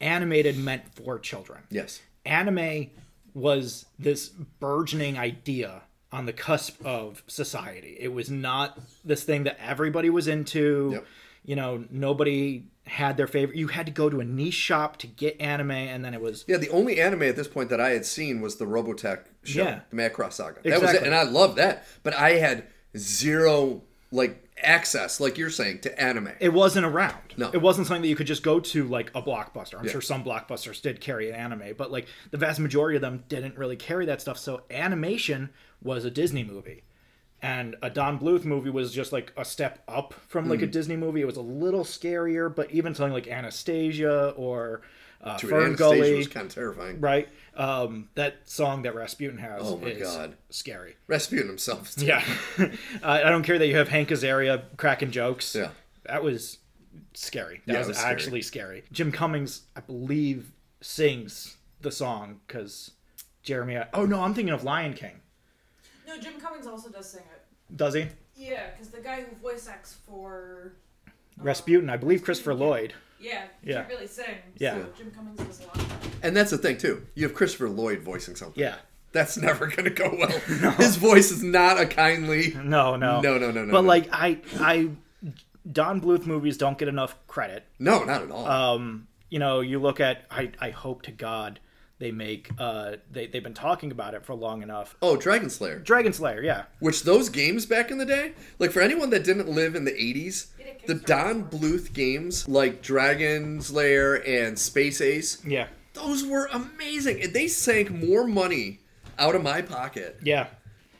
animated 0.00 0.56
meant 0.58 0.82
for 0.94 1.18
children. 1.18 1.62
Yes, 1.70 2.00
Anime 2.24 2.90
was 3.34 3.86
this 3.98 4.28
burgeoning 4.28 5.16
idea 5.18 5.82
on 6.12 6.26
the 6.26 6.32
cusp 6.32 6.84
of 6.84 7.22
society. 7.28 7.96
It 8.00 8.12
was 8.12 8.28
not 8.30 8.78
this 9.04 9.22
thing 9.22 9.44
that 9.44 9.58
everybody 9.64 10.10
was 10.10 10.26
into. 10.26 10.90
Yep. 10.94 11.06
You 11.44 11.56
know, 11.56 11.84
nobody 11.90 12.64
had 12.84 13.16
their 13.16 13.26
favorite. 13.26 13.56
You 13.56 13.68
had 13.68 13.86
to 13.86 13.92
go 13.92 14.10
to 14.10 14.20
a 14.20 14.24
niche 14.24 14.52
shop 14.54 14.98
to 14.98 15.06
get 15.06 15.40
anime, 15.40 15.70
and 15.70 16.04
then 16.04 16.12
it 16.12 16.20
was 16.20 16.44
yeah. 16.48 16.58
The 16.58 16.68
only 16.70 17.00
anime 17.00 17.22
at 17.22 17.36
this 17.36 17.48
point 17.48 17.70
that 17.70 17.80
I 17.80 17.90
had 17.90 18.04
seen 18.04 18.40
was 18.42 18.56
the 18.56 18.66
Robotech 18.66 19.20
show, 19.44 19.62
Yeah. 19.62 19.80
the 19.90 19.96
Macross 19.96 20.32
Saga. 20.34 20.60
That 20.64 20.72
was 20.80 20.90
it, 20.90 20.96
Exactly. 20.96 21.06
and 21.06 21.14
I 21.14 21.22
loved 21.22 21.56
that. 21.56 21.86
But 22.02 22.14
I 22.14 22.32
had 22.32 22.66
zero 22.96 23.82
like 24.12 24.49
access, 24.62 25.20
like 25.20 25.38
you're 25.38 25.50
saying, 25.50 25.80
to 25.80 26.00
anime. 26.02 26.30
it 26.40 26.52
wasn't 26.52 26.86
around. 26.86 27.16
No. 27.36 27.50
It 27.52 27.60
wasn't 27.62 27.86
something 27.86 28.02
that 28.02 28.08
you 28.08 28.16
could 28.16 28.26
just 28.26 28.42
go 28.42 28.60
to 28.60 28.86
like 28.88 29.10
a 29.14 29.22
blockbuster. 29.22 29.78
I'm 29.78 29.84
Yeah. 29.86 29.92
sure 29.92 30.00
some 30.00 30.24
blockbusters 30.24 30.80
did 30.82 31.00
carry 31.00 31.28
an 31.30 31.34
anime, 31.36 31.74
but 31.76 31.90
like 31.90 32.06
the 32.30 32.38
vast 32.38 32.60
majority 32.60 32.96
of 32.96 33.02
them 33.02 33.24
didn't 33.28 33.56
really 33.56 33.76
carry 33.76 34.06
that 34.06 34.20
stuff. 34.20 34.38
So 34.38 34.62
animation 34.70 35.50
was 35.82 36.04
a 36.04 36.10
Disney 36.10 36.44
movie. 36.44 36.82
And 37.42 37.76
a 37.82 37.88
Don 37.88 38.18
Bluth 38.18 38.44
movie 38.44 38.68
was 38.68 38.92
just 38.92 39.12
like 39.12 39.32
a 39.36 39.46
step 39.46 39.82
up 39.88 40.12
from 40.28 40.48
like 40.48 40.60
a 40.60 40.66
Mm. 40.66 40.72
Disney 40.72 40.96
movie. 40.96 41.22
It 41.22 41.26
was 41.26 41.38
a 41.38 41.42
little 41.42 41.84
scarier, 41.84 42.54
but 42.54 42.70
even 42.70 42.94
something 42.94 43.14
like 43.14 43.28
Anastasia 43.28 44.34
or 44.36 44.82
uh, 45.22 45.36
Dude, 45.38 45.50
Fern 45.50 45.62
Anastasia 45.66 45.78
Gully, 45.96 46.16
was 46.16 46.28
kind 46.28 46.46
of 46.46 46.54
terrifying. 46.54 47.00
right? 47.00 47.28
Um, 47.60 48.08
that 48.14 48.48
song 48.48 48.82
that 48.82 48.94
Rasputin 48.94 49.36
has 49.38 49.60
Oh 49.62 49.76
my 49.76 49.88
is 49.88 50.02
God. 50.02 50.36
scary. 50.48 50.96
Rasputin 51.06 51.46
himself. 51.48 51.96
is 51.96 52.02
Yeah, 52.02 52.24
I 53.02 53.22
I 53.24 53.28
don't 53.28 53.42
care 53.42 53.58
that 53.58 53.66
you 53.66 53.76
have 53.76 53.88
Hank 53.88 54.08
Azaria 54.08 54.62
cracking 54.78 55.10
jokes. 55.10 55.54
Yeah. 55.54 55.68
that 56.04 56.22
was 56.22 56.58
scary. 57.12 57.60
That 57.66 57.72
Yeah, 57.74 57.78
was, 57.80 57.88
was 57.88 57.98
scary. 57.98 58.12
actually 58.12 58.42
scary. 58.42 58.84
Jim 58.92 59.12
Cummings, 59.12 59.62
I 59.76 59.80
believe, 59.80 60.52
sings 60.80 61.56
the 61.82 61.90
song 61.92 62.40
because 62.46 62.92
Jeremy. 63.42 63.78
Oh 63.92 64.06
no, 64.06 64.22
I'm 64.22 64.32
thinking 64.32 64.54
of 64.54 64.64
Lion 64.64 64.94
King. 64.94 65.20
No, 66.06 66.18
Jim 66.18 66.40
Cummings 66.40 66.66
also 66.66 66.88
does 66.88 67.10
sing 67.10 67.22
it. 67.30 67.76
Does 67.76 67.92
he? 67.94 68.06
Yeah, 68.36 68.70
because 68.70 68.88
the 68.88 69.00
guy 69.02 69.20
who 69.22 69.36
voice 69.36 69.68
acts 69.68 69.96
for 70.06 70.72
Rasputin, 71.36 71.90
I 71.90 71.98
believe 71.98 72.24
Christopher 72.24 72.54
Lloyd. 72.54 72.94
Yeah, 73.20 73.44
Yeah. 73.62 73.74
can't 73.82 73.88
really 73.88 74.06
sing. 74.06 74.24
Yeah. 74.58 74.74
So 74.74 74.86
Jim 74.98 75.10
Cummings 75.10 75.38
does 75.38 75.60
a 75.60 75.66
lot. 75.66 75.86
And 76.22 76.36
that's 76.36 76.50
the 76.50 76.58
thing 76.58 76.78
too. 76.78 77.06
You 77.14 77.24
have 77.26 77.34
Christopher 77.34 77.68
Lloyd 77.68 78.00
voicing 78.00 78.34
something. 78.36 78.60
Yeah. 78.60 78.76
That's 79.12 79.36
never 79.36 79.66
going 79.66 79.84
to 79.84 79.90
go 79.90 80.14
well. 80.16 80.30
His 80.76 80.96
voice 80.96 81.30
is 81.32 81.42
not 81.42 81.80
a 81.80 81.86
kindly. 81.86 82.54
No, 82.62 82.94
no, 82.96 83.20
No, 83.20 83.38
no, 83.38 83.50
no, 83.50 83.64
no, 83.64 83.72
But 83.72 83.82
no. 83.82 83.88
like 83.88 84.08
I, 84.12 84.38
I, 84.60 84.90
Don 85.70 86.00
Bluth 86.00 86.26
movies 86.26 86.56
don't 86.56 86.78
get 86.78 86.86
enough 86.88 87.16
credit. 87.26 87.64
No, 87.78 88.04
not 88.04 88.22
at 88.22 88.30
all. 88.30 88.46
um, 88.46 89.08
you 89.28 89.38
know, 89.38 89.60
you 89.60 89.78
look 89.80 89.98
at 90.00 90.24
I, 90.30 90.52
I 90.60 90.70
hope 90.70 91.02
to 91.02 91.10
God 91.12 91.58
they 92.00 92.10
make 92.10 92.50
uh 92.58 92.96
they, 93.12 93.26
they've 93.28 93.42
been 93.44 93.54
talking 93.54 93.92
about 93.92 94.14
it 94.14 94.24
for 94.24 94.34
long 94.34 94.62
enough. 94.62 94.96
oh, 95.02 95.16
Dragon 95.16 95.48
Slayer. 95.50 95.78
Dragon 95.78 96.12
Slayer, 96.12 96.42
yeah. 96.42 96.64
Which 96.80 97.04
those 97.04 97.28
games 97.28 97.64
back 97.66 97.92
in 97.92 97.98
the 97.98 98.06
day, 98.06 98.32
like 98.58 98.72
for 98.72 98.80
anyone 98.80 99.10
that 99.10 99.22
didn't 99.22 99.48
live 99.48 99.74
in 99.76 99.84
the 99.84 99.92
80s, 99.92 100.46
the 100.86 100.94
Don? 100.94 101.44
Bluth 101.44 101.92
games 101.92 102.48
like 102.48 102.82
Dragon 102.82 103.60
Slayer 103.60 104.14
and 104.16 104.58
Space 104.58 105.00
Ace, 105.00 105.44
Yeah. 105.46 105.68
those 105.94 106.24
were 106.26 106.46
amazing. 106.52 107.22
And 107.22 107.32
they 107.34 107.46
sank 107.48 107.90
more 107.90 108.26
money 108.26 108.80
out 109.18 109.34
of 109.34 109.42
my 109.42 109.60
pocket 109.62 110.18
Yeah. 110.24 110.46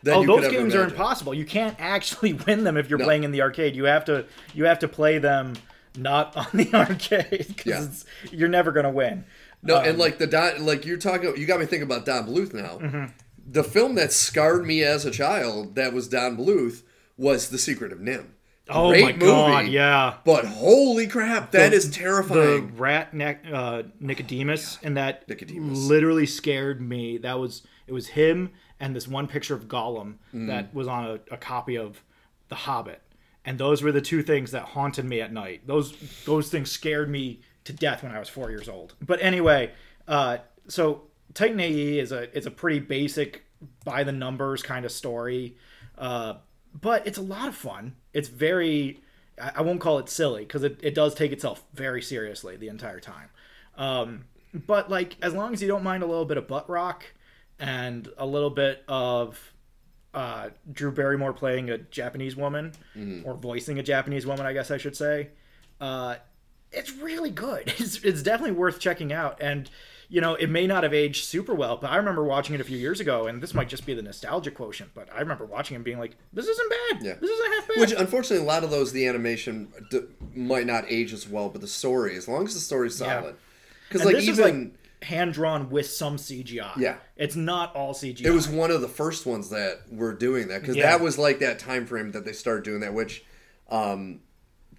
than 0.02 0.14
oh, 0.14 0.20
you 0.20 0.26
those 0.26 0.36
could 0.36 0.44
ever 0.54 0.56
games 0.58 0.74
are 0.74 0.84
impossible. 0.84 1.32
You 1.32 1.46
can't 1.46 1.76
actually 1.78 2.32
win 2.46 2.64
them 2.64 2.76
if 2.76 2.90
you're 2.90 2.98
No. 2.98 3.06
playing 3.06 3.24
in 3.24 3.32
the 3.32 3.40
arcade. 3.40 3.74
You 3.74 3.84
have 3.84 4.04
to 4.04 4.26
you 4.54 4.66
have 4.66 4.80
to 4.80 4.88
play 4.88 5.16
them 5.18 5.54
not 5.96 6.36
on 6.36 6.46
the 6.52 6.70
arcade 6.74 7.46
because 7.48 8.04
Yeah. 8.24 8.30
you're 8.38 8.48
never 8.50 8.70
gonna 8.70 8.90
win. 8.90 9.24
No, 9.62 9.76
Um, 9.78 9.84
and 9.84 9.98
like 9.98 10.18
the 10.18 10.26
Don, 10.26 10.64
like 10.64 10.86
you're 10.86 10.96
talking, 10.98 11.36
you 11.36 11.46
got 11.46 11.60
me 11.60 11.66
thinking 11.66 11.82
about 11.86 12.04
Don 12.06 12.26
Bluth 12.26 12.54
now. 12.54 12.78
Mm-hmm. 12.78 13.04
The 13.46 13.64
film 13.64 13.94
that 13.96 14.12
scarred 14.12 14.64
me 14.66 14.82
as 14.82 15.04
a 15.04 15.10
child, 15.10 15.74
that 15.74 15.92
was 15.92 16.08
Don 16.08 16.36
Bluth, 16.36 16.82
was 17.16 17.48
The 17.50 17.58
Secret 17.58 17.92
of 17.92 17.98
NIMH. 17.98 18.26
Oh 18.72 18.90
Great 18.90 19.04
my 19.04 19.12
god, 19.12 19.66
yeah. 19.66 20.14
But 20.24 20.44
holy 20.44 21.08
crap, 21.08 21.50
that 21.50 21.70
The- 21.70 21.76
is 21.76 21.90
The 21.90 21.94
terrifying. 21.96 22.76
rat 22.76 23.12
neck 23.12 23.44
uh, 23.52 23.82
Nicodemus 23.98 24.78
and 24.84 24.96
that 24.96 25.28
Nicodemus. 25.28 25.76
literally 25.78 26.26
scared 26.26 26.80
me. 26.80 27.18
That 27.18 27.38
was 27.40 27.62
it 27.88 27.92
was 27.92 28.08
him 28.08 28.50
and 28.78 28.94
this 28.94 29.08
one 29.08 29.26
picture 29.26 29.54
of 29.54 29.66
Gollum 29.66 30.14
Mm. 30.32 30.46
that 30.46 30.72
was 30.72 30.86
on 30.86 31.04
a, 31.04 31.34
a 31.34 31.36
copy 31.36 31.76
of 31.76 32.02
The 32.48 32.54
Hobbit. 32.54 33.02
And 33.44 33.58
those 33.58 33.82
were 33.82 33.90
the 33.90 34.00
two 34.00 34.22
things 34.22 34.52
that 34.52 34.62
haunted 34.62 35.04
me 35.04 35.20
at 35.20 35.32
night. 35.32 35.66
Those 35.66 35.96
those 36.24 36.48
things 36.48 36.70
scared 36.70 37.10
me 37.10 37.40
to 37.64 37.72
death 37.72 38.02
when 38.02 38.12
I 38.12 38.18
was 38.18 38.28
four 38.28 38.50
years 38.50 38.68
old. 38.68 38.94
But 39.00 39.22
anyway, 39.22 39.72
uh, 40.08 40.38
so 40.68 41.02
Titan 41.34 41.60
AE 41.60 41.98
is 41.98 42.12
a 42.12 42.34
it's 42.36 42.46
a 42.46 42.50
pretty 42.50 42.80
basic 42.80 43.44
by 43.84 44.04
the 44.04 44.12
numbers 44.12 44.62
kind 44.62 44.84
of 44.84 44.92
story, 44.92 45.56
uh, 45.98 46.34
but 46.78 47.06
it's 47.06 47.18
a 47.18 47.22
lot 47.22 47.48
of 47.48 47.54
fun. 47.54 47.96
It's 48.12 48.28
very 48.28 49.00
I 49.40 49.52
I 49.56 49.60
won't 49.62 49.80
call 49.80 49.98
it 49.98 50.08
silly 50.08 50.42
because 50.44 50.64
it, 50.64 50.78
it 50.82 50.94
does 50.94 51.14
take 51.14 51.32
itself 51.32 51.64
very 51.74 52.02
seriously 52.02 52.56
the 52.56 52.68
entire 52.68 53.00
time. 53.00 53.28
Um, 53.76 54.24
but 54.54 54.90
like 54.90 55.16
as 55.22 55.32
long 55.32 55.52
as 55.52 55.62
you 55.62 55.68
don't 55.68 55.84
mind 55.84 56.02
a 56.02 56.06
little 56.06 56.24
bit 56.24 56.36
of 56.36 56.48
butt 56.48 56.68
rock 56.68 57.04
and 57.58 58.08
a 58.18 58.26
little 58.26 58.50
bit 58.50 58.82
of 58.88 59.52
uh, 60.12 60.48
Drew 60.72 60.90
Barrymore 60.90 61.32
playing 61.32 61.70
a 61.70 61.78
Japanese 61.78 62.34
woman 62.34 62.72
or 63.24 63.34
voicing 63.34 63.78
a 63.78 63.82
Japanese 63.82 64.26
woman, 64.26 64.44
I 64.44 64.52
guess 64.52 64.70
I 64.70 64.76
should 64.76 64.96
say. 64.96 65.28
Uh, 65.80 66.16
it's 66.72 66.92
really 66.92 67.30
good. 67.30 67.72
It's, 67.78 68.02
it's 68.04 68.22
definitely 68.22 68.56
worth 68.56 68.78
checking 68.78 69.12
out. 69.12 69.38
And, 69.42 69.68
you 70.08 70.20
know, 70.20 70.34
it 70.34 70.48
may 70.48 70.66
not 70.66 70.82
have 70.82 70.92
aged 70.92 71.24
super 71.24 71.54
well, 71.54 71.76
but 71.76 71.90
I 71.90 71.96
remember 71.96 72.24
watching 72.24 72.54
it 72.54 72.60
a 72.60 72.64
few 72.64 72.76
years 72.78 73.00
ago, 73.00 73.26
and 73.26 73.42
this 73.42 73.54
might 73.54 73.68
just 73.68 73.86
be 73.86 73.94
the 73.94 74.02
nostalgia 74.02 74.50
quotient, 74.50 74.90
but 74.94 75.08
I 75.14 75.20
remember 75.20 75.46
watching 75.46 75.74
it 75.74 75.78
and 75.78 75.84
being 75.84 75.98
like, 75.98 76.16
this 76.32 76.46
isn't 76.46 76.70
bad. 76.70 77.02
Yeah. 77.04 77.14
This 77.20 77.30
isn't 77.30 77.52
half 77.54 77.68
bad. 77.68 77.76
Which, 77.80 77.92
unfortunately, 77.92 78.44
a 78.44 78.48
lot 78.48 78.64
of 78.64 78.70
those, 78.70 78.92
the 78.92 79.06
animation 79.06 79.72
d- 79.90 80.00
might 80.34 80.66
not 80.66 80.84
age 80.88 81.12
as 81.12 81.28
well, 81.28 81.48
but 81.48 81.60
the 81.60 81.68
story, 81.68 82.16
as 82.16 82.26
long 82.28 82.44
as 82.46 82.54
the 82.54 82.60
story's 82.60 83.00
Yeah. 83.00 83.20
solid. 83.20 83.36
Because, 83.88 84.02
And 84.06 84.14
like, 84.14 84.22
even. 84.24 84.70
like 84.70 84.74
hand 85.08 85.32
drawn 85.32 85.70
with 85.70 85.86
some 85.88 86.16
CGI. 86.16 86.76
Yeah. 86.76 86.96
It's 87.16 87.34
not 87.36 87.74
all 87.74 87.94
CGI. 87.94 88.26
It 88.26 88.30
was 88.32 88.48
one 88.48 88.70
of 88.70 88.80
the 88.82 88.88
first 88.88 89.26
ones 89.26 89.48
that 89.50 89.80
were 89.90 90.12
doing 90.12 90.48
that 90.48 90.60
because 90.60 90.76
Yeah. 90.76 90.90
that 90.90 91.00
was 91.00 91.18
like 91.18 91.38
that 91.38 91.58
time 91.58 91.86
frame 91.86 92.12
that 92.12 92.24
they 92.24 92.32
started 92.32 92.64
doing 92.64 92.80
that. 92.80 92.92
Which, 92.94 93.24
um, 93.70 94.20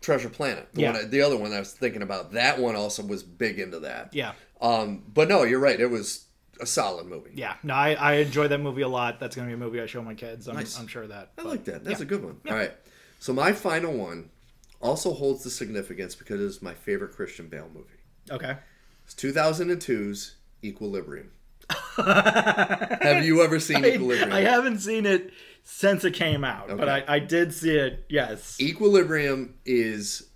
Treasure 0.02 0.30
Planet, 0.30 0.68
the, 0.74 0.82
Yeah. 0.82 0.94
one, 0.94 1.10
the 1.10 1.22
other 1.22 1.38
one 1.38 1.54
I 1.54 1.60
was 1.60 1.72
thinking 1.74 2.02
about, 2.02 2.32
that 2.34 2.60
one 2.60 2.76
also 2.76 3.04
was 3.04 3.22
big 3.24 3.60
into 3.60 3.80
that. 3.82 4.14
Yeah. 4.14 4.34
Um, 4.60 5.04
but 5.14 5.30
no, 5.30 5.44
you're 5.44 5.60
right. 5.60 5.80
It 5.80 5.90
was 5.92 6.26
a 6.60 6.66
solid 6.66 7.06
movie. 7.08 7.32
Yeah. 7.36 7.56
No, 7.64 7.74
I, 7.74 7.94
I 7.94 8.14
enjoy 8.16 8.48
that 8.48 8.58
movie 8.60 8.82
a 8.82 8.88
lot. 8.88 9.20
That's 9.20 9.36
going 9.36 9.48
to 9.48 9.56
be 9.56 9.62
a 9.62 9.64
movie 9.64 9.80
I 9.82 9.86
show 9.86 10.02
my 10.02 10.14
kids. 10.16 10.48
I'm, 10.48 10.56
Nice. 10.56 10.78
I'm 10.80 10.88
sure 10.88 11.04
of 11.04 11.10
that. 11.10 11.32
I 11.38 11.44
But- 11.44 11.46
like 11.48 11.64
that. 11.66 11.84
That's 11.84 12.00
yeah. 12.00 12.06
a 12.06 12.08
good 12.10 12.24
one. 12.24 12.38
All 12.48 12.56
right. 12.56 12.72
So 13.20 13.32
my 13.34 13.54
final 13.54 13.94
one 13.94 14.30
also 14.82 15.14
holds 15.14 15.44
the 15.44 15.50
significance 15.52 16.16
because 16.16 16.42
it 16.42 16.46
is 16.46 16.62
my 16.62 16.74
favorite 16.74 17.12
Christian 17.14 17.48
Bale 17.48 17.70
movie. 17.74 17.88
Okay. 18.32 18.58
It's 19.06 19.14
2002's 19.14 20.36
Equilibrium. 20.64 21.32
Have 21.98 23.24
you 23.26 23.42
ever 23.44 23.60
seen 23.60 23.86
Equilibrium? 23.86 24.32
I 24.32 24.42
haven't 24.42 24.80
seen 24.80 25.06
it 25.06 25.32
since 25.64 26.04
it 26.04 26.14
came 26.14 26.44
out, 26.44 26.76
but 26.78 26.90
I, 26.90 27.04
I 27.08 27.20
did 27.20 27.54
see 27.54 27.76
it. 27.76 28.06
Yes. 28.10 28.60
Equilibrium 28.60 29.56
is 29.66 30.32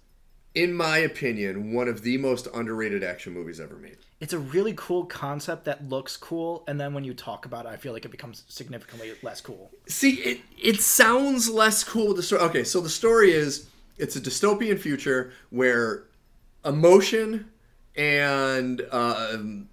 in 0.55 0.73
my 0.73 0.97
opinion, 0.99 1.73
one 1.73 1.89
of 1.89 2.01
the 2.01 2.17
most 2.17 2.47
underrated 2.53 3.03
action 3.03 3.33
movies 3.33 3.59
ever 3.59 3.75
made. 3.75 3.97
It's 4.21 4.31
a 4.31 4.39
really 4.39 4.73
cool 4.77 5.05
concept 5.05 5.65
that 5.65 5.87
looks 5.89 6.15
cool, 6.15 6.63
and 6.67 6.79
then 6.79 6.93
when 6.93 7.03
you 7.03 7.13
talk 7.13 7.45
about 7.45 7.65
it, 7.65 7.69
I 7.69 7.75
feel 7.75 7.91
like 7.91 8.05
it 8.05 8.11
becomes 8.11 8.45
significantly 8.47 9.11
less 9.21 9.41
cool. 9.41 9.71
See, 9.87 10.13
it 10.21 10.41
it 10.61 10.79
sounds 10.79 11.49
less 11.49 11.83
cool 11.83 12.07
with 12.07 12.17
the 12.17 12.23
story. 12.23 12.41
Okay, 12.43 12.63
so 12.63 12.79
the 12.79 12.89
story 12.89 13.33
is 13.33 13.67
it's 13.97 14.15
a 14.15 14.21
dystopian 14.21 14.79
future 14.79 15.33
where 15.49 16.05
emotion 16.63 17.51
and 17.97 18.81
um, 18.91 19.69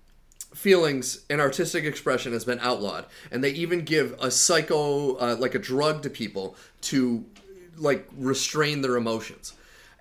feelings 0.62 1.24
and 1.28 1.40
artistic 1.40 1.84
expression 1.84 2.32
has 2.32 2.44
been 2.44 2.60
outlawed, 2.60 3.06
and 3.32 3.42
they 3.42 3.50
even 3.50 3.84
give 3.84 4.16
a 4.20 4.30
psycho 4.30 5.16
uh, 5.16 5.36
like 5.36 5.56
a 5.56 5.58
drug 5.58 6.02
to 6.04 6.10
people 6.10 6.54
to 6.82 7.24
like 7.76 8.08
restrain 8.16 8.80
their 8.80 8.96
emotions. 8.96 9.54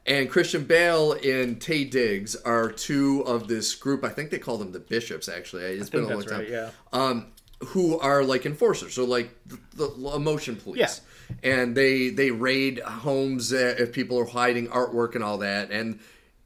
And 0.05 0.29
Christian 0.29 0.63
Bale 0.63 1.13
and 1.13 1.59
Taye 1.59 1.89
Diggs 1.89 2.35
are 2.35 2.71
two 2.71 3.21
of 3.21 3.47
this 3.47 3.73
group. 3.73 4.03
I 4.03 4.09
think 4.09 4.29
they 4.29 4.39
call 4.39 4.57
them 4.57 4.71
the 4.71 4.79
bishops. 4.79 5.27
Actually, 5.27 5.63
it's 5.63 5.89
been 5.89 6.03
a 6.03 6.07
long 6.07 6.23
time. 6.23 6.39
right, 6.39 6.49
yeah. 6.49 6.69
Um, 6.93 7.27
who 7.67 7.97
are 7.99 8.23
like 8.23 8.45
enforcers, 8.45 8.93
so 8.93 9.03
like 9.05 9.31
the, 9.47 9.59
the 9.75 10.11
emotion 10.15 10.55
police, 10.55 11.01
yeah. 11.43 11.51
and 11.51 11.75
they 11.75 12.09
they 12.09 12.29
raid 12.29 12.79
homes 12.79 13.51
uh, 13.51 13.75
if 13.77 13.93
people 13.93 14.19
are 14.19 14.25
hiding 14.25 14.67
artwork 14.67 15.15
and 15.15 15.23
all 15.23 15.39
that. 15.39 15.71
And 15.71 15.99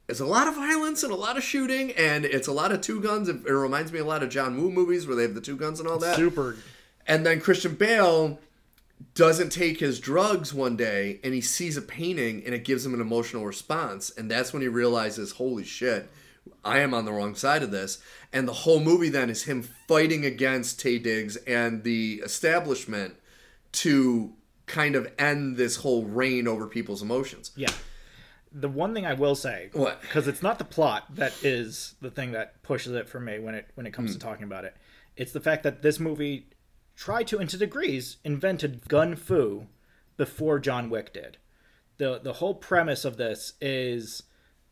it's 0.08 0.20
a 0.20 0.26
lot 0.26 0.48
of 0.48 0.56
violence 0.56 1.04
and 1.04 1.12
a 1.12 1.16
lot 1.16 1.38
of 1.38 1.44
shooting, 1.44 1.92
and 1.94 2.26
it's 2.26 2.48
a 2.48 2.52
lot 2.52 2.72
of 2.72 2.82
two 2.82 3.02
guns. 3.02 3.28
It, 3.28 3.38
it 3.46 3.52
reminds 3.52 3.92
me 3.92 4.00
a 4.00 4.06
lot 4.06 4.24
of 4.24 4.30
John 4.30 4.58
Woo 4.58 4.72
movies 4.72 5.08
where 5.08 5.16
they 5.16 5.24
have 5.24 5.36
the 5.36 5.42
two 5.42 5.58
guns 5.58 5.80
and 5.80 5.90
all 5.90 6.00
that. 6.00 6.16
Super. 6.16 6.58
And 7.08 7.26
then 7.26 7.40
Christian 7.40 7.76
Bale 7.76 8.40
doesn't 9.14 9.52
take 9.52 9.80
his 9.80 10.00
drugs 10.00 10.54
one 10.54 10.76
day 10.76 11.20
and 11.24 11.34
he 11.34 11.42
sees 11.42 11.78
a 11.78 11.82
painting 11.82 12.44
and 12.46 12.54
it 12.54 12.64
gives 12.64 12.86
him 12.86 12.94
an 12.94 13.02
emotional 13.02 13.46
response. 13.46 14.10
And 14.10 14.30
that's 14.30 14.54
when 14.54 14.62
he 14.62 14.68
realizes, 14.68 15.34
holy 15.34 15.64
shit, 15.64 16.10
I 16.64 16.80
am 16.80 16.94
on 16.94 17.06
the 17.06 17.12
wrong 17.12 17.36
side 17.36 17.64
of 17.64 17.72
this. 17.72 18.00
And 18.34 18.48
the 18.48 18.54
whole 18.54 18.80
movie 18.80 19.10
then 19.10 19.30
is 19.30 19.44
him 19.44 19.64
fighting 19.88 20.26
against 20.26 20.80
Taye 20.80 21.02
Diggs 21.02 21.36
and 21.38 21.84
the 21.84 22.22
establishment 22.24 23.16
to 23.74 24.34
kind 24.66 24.96
of 24.96 25.12
end 25.20 25.58
this 25.58 25.78
whole 25.78 26.06
reign 26.06 26.48
over 26.48 26.68
people's 26.68 27.02
emotions. 27.02 27.52
Yeah. 27.56 27.72
The 28.58 28.70
one 28.70 28.94
thing 28.94 29.06
I 29.06 29.14
will 29.14 29.36
say, 29.36 29.70
What? 29.74 30.02
Because 30.02 30.28
it's 30.30 30.42
not 30.42 30.58
the 30.60 30.64
plot 30.66 31.04
that 31.16 31.34
is 31.44 31.96
the 32.02 32.10
thing 32.10 32.32
that 32.32 32.64
pushes 32.64 32.94
it 32.94 33.10
for 33.10 33.20
me 33.20 33.38
when 33.38 33.54
it 33.54 33.70
when 33.76 33.86
it 33.86 33.92
comes 33.92 34.12
Hmm. 34.12 34.20
to 34.20 34.26
talking 34.26 34.44
about 34.46 34.64
it. 34.64 34.76
It's 35.18 35.34
the 35.34 35.42
fact 35.42 35.64
that 35.64 35.82
this 35.82 36.00
movie 36.00 36.48
tried 36.96 37.28
to, 37.28 37.38
and 37.40 37.50
to 37.50 37.58
degrees, 37.58 38.18
invented 38.24 38.88
gun 38.88 39.16
fu 39.18 39.68
before 40.18 40.60
John 40.60 40.90
Wick 40.90 41.14
did. 41.14 41.38
the 41.98 42.20
The 42.20 42.34
whole 42.34 42.54
premise 42.56 43.04
of 43.06 43.18
this 43.18 43.54
is 43.62 44.24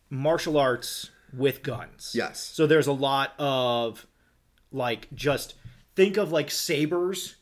martial 0.10 0.58
arts 0.58 1.10
with 1.34 1.62
guns. 1.64 2.12
Yes. 2.16 2.40
So 2.42 2.66
there's 2.68 2.88
a 2.88 2.94
lot 2.94 3.34
of 3.40 4.06
like 4.72 5.08
just 5.14 5.56
think 5.96 6.16
of 6.18 6.32
like 6.32 6.50
sabers 6.52 7.36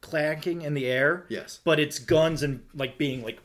clanking 0.00 0.62
in 0.62 0.74
the 0.74 0.86
air. 0.86 1.24
Yes. 1.28 1.58
But 1.64 1.80
it's 1.80 1.98
guns 1.98 2.42
and 2.44 2.62
like 2.74 2.98
being 2.98 3.22
like 3.24 3.38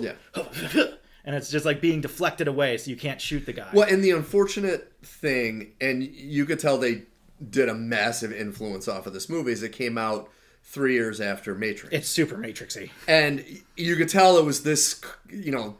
Yeah. 0.00 0.14
and 1.26 1.34
it's 1.36 1.50
just 1.50 1.66
like 1.66 1.80
being 1.80 2.00
deflected 2.00 2.48
away 2.48 2.78
so 2.78 2.88
you 2.90 2.96
can't 2.96 3.20
shoot 3.20 3.44
the 3.44 3.52
guy. 3.52 3.68
Well, 3.74 3.88
and 3.88 4.02
the 4.02 4.12
unfortunate 4.12 4.92
thing, 5.02 5.72
and 5.80 6.02
you 6.02 6.46
could 6.46 6.58
tell 6.60 6.78
they 6.78 7.02
did 7.50 7.68
a 7.68 7.74
massive 7.74 8.32
influence 8.32 8.88
off 8.88 9.06
of 9.06 9.12
this 9.12 9.28
movie, 9.28 9.52
is 9.52 9.62
it 9.62 9.72
came 9.72 9.98
out 9.98 10.30
three 10.62 10.94
years 10.94 11.20
after 11.20 11.54
Matrix. 11.54 11.94
It's 11.94 12.08
super 12.08 12.36
matrixy. 12.36 12.90
and 13.06 13.44
you 13.76 13.94
could 13.96 14.08
tell 14.08 14.38
it 14.38 14.44
was 14.44 14.62
this 14.62 15.00
you 15.30 15.52
know 15.52 15.76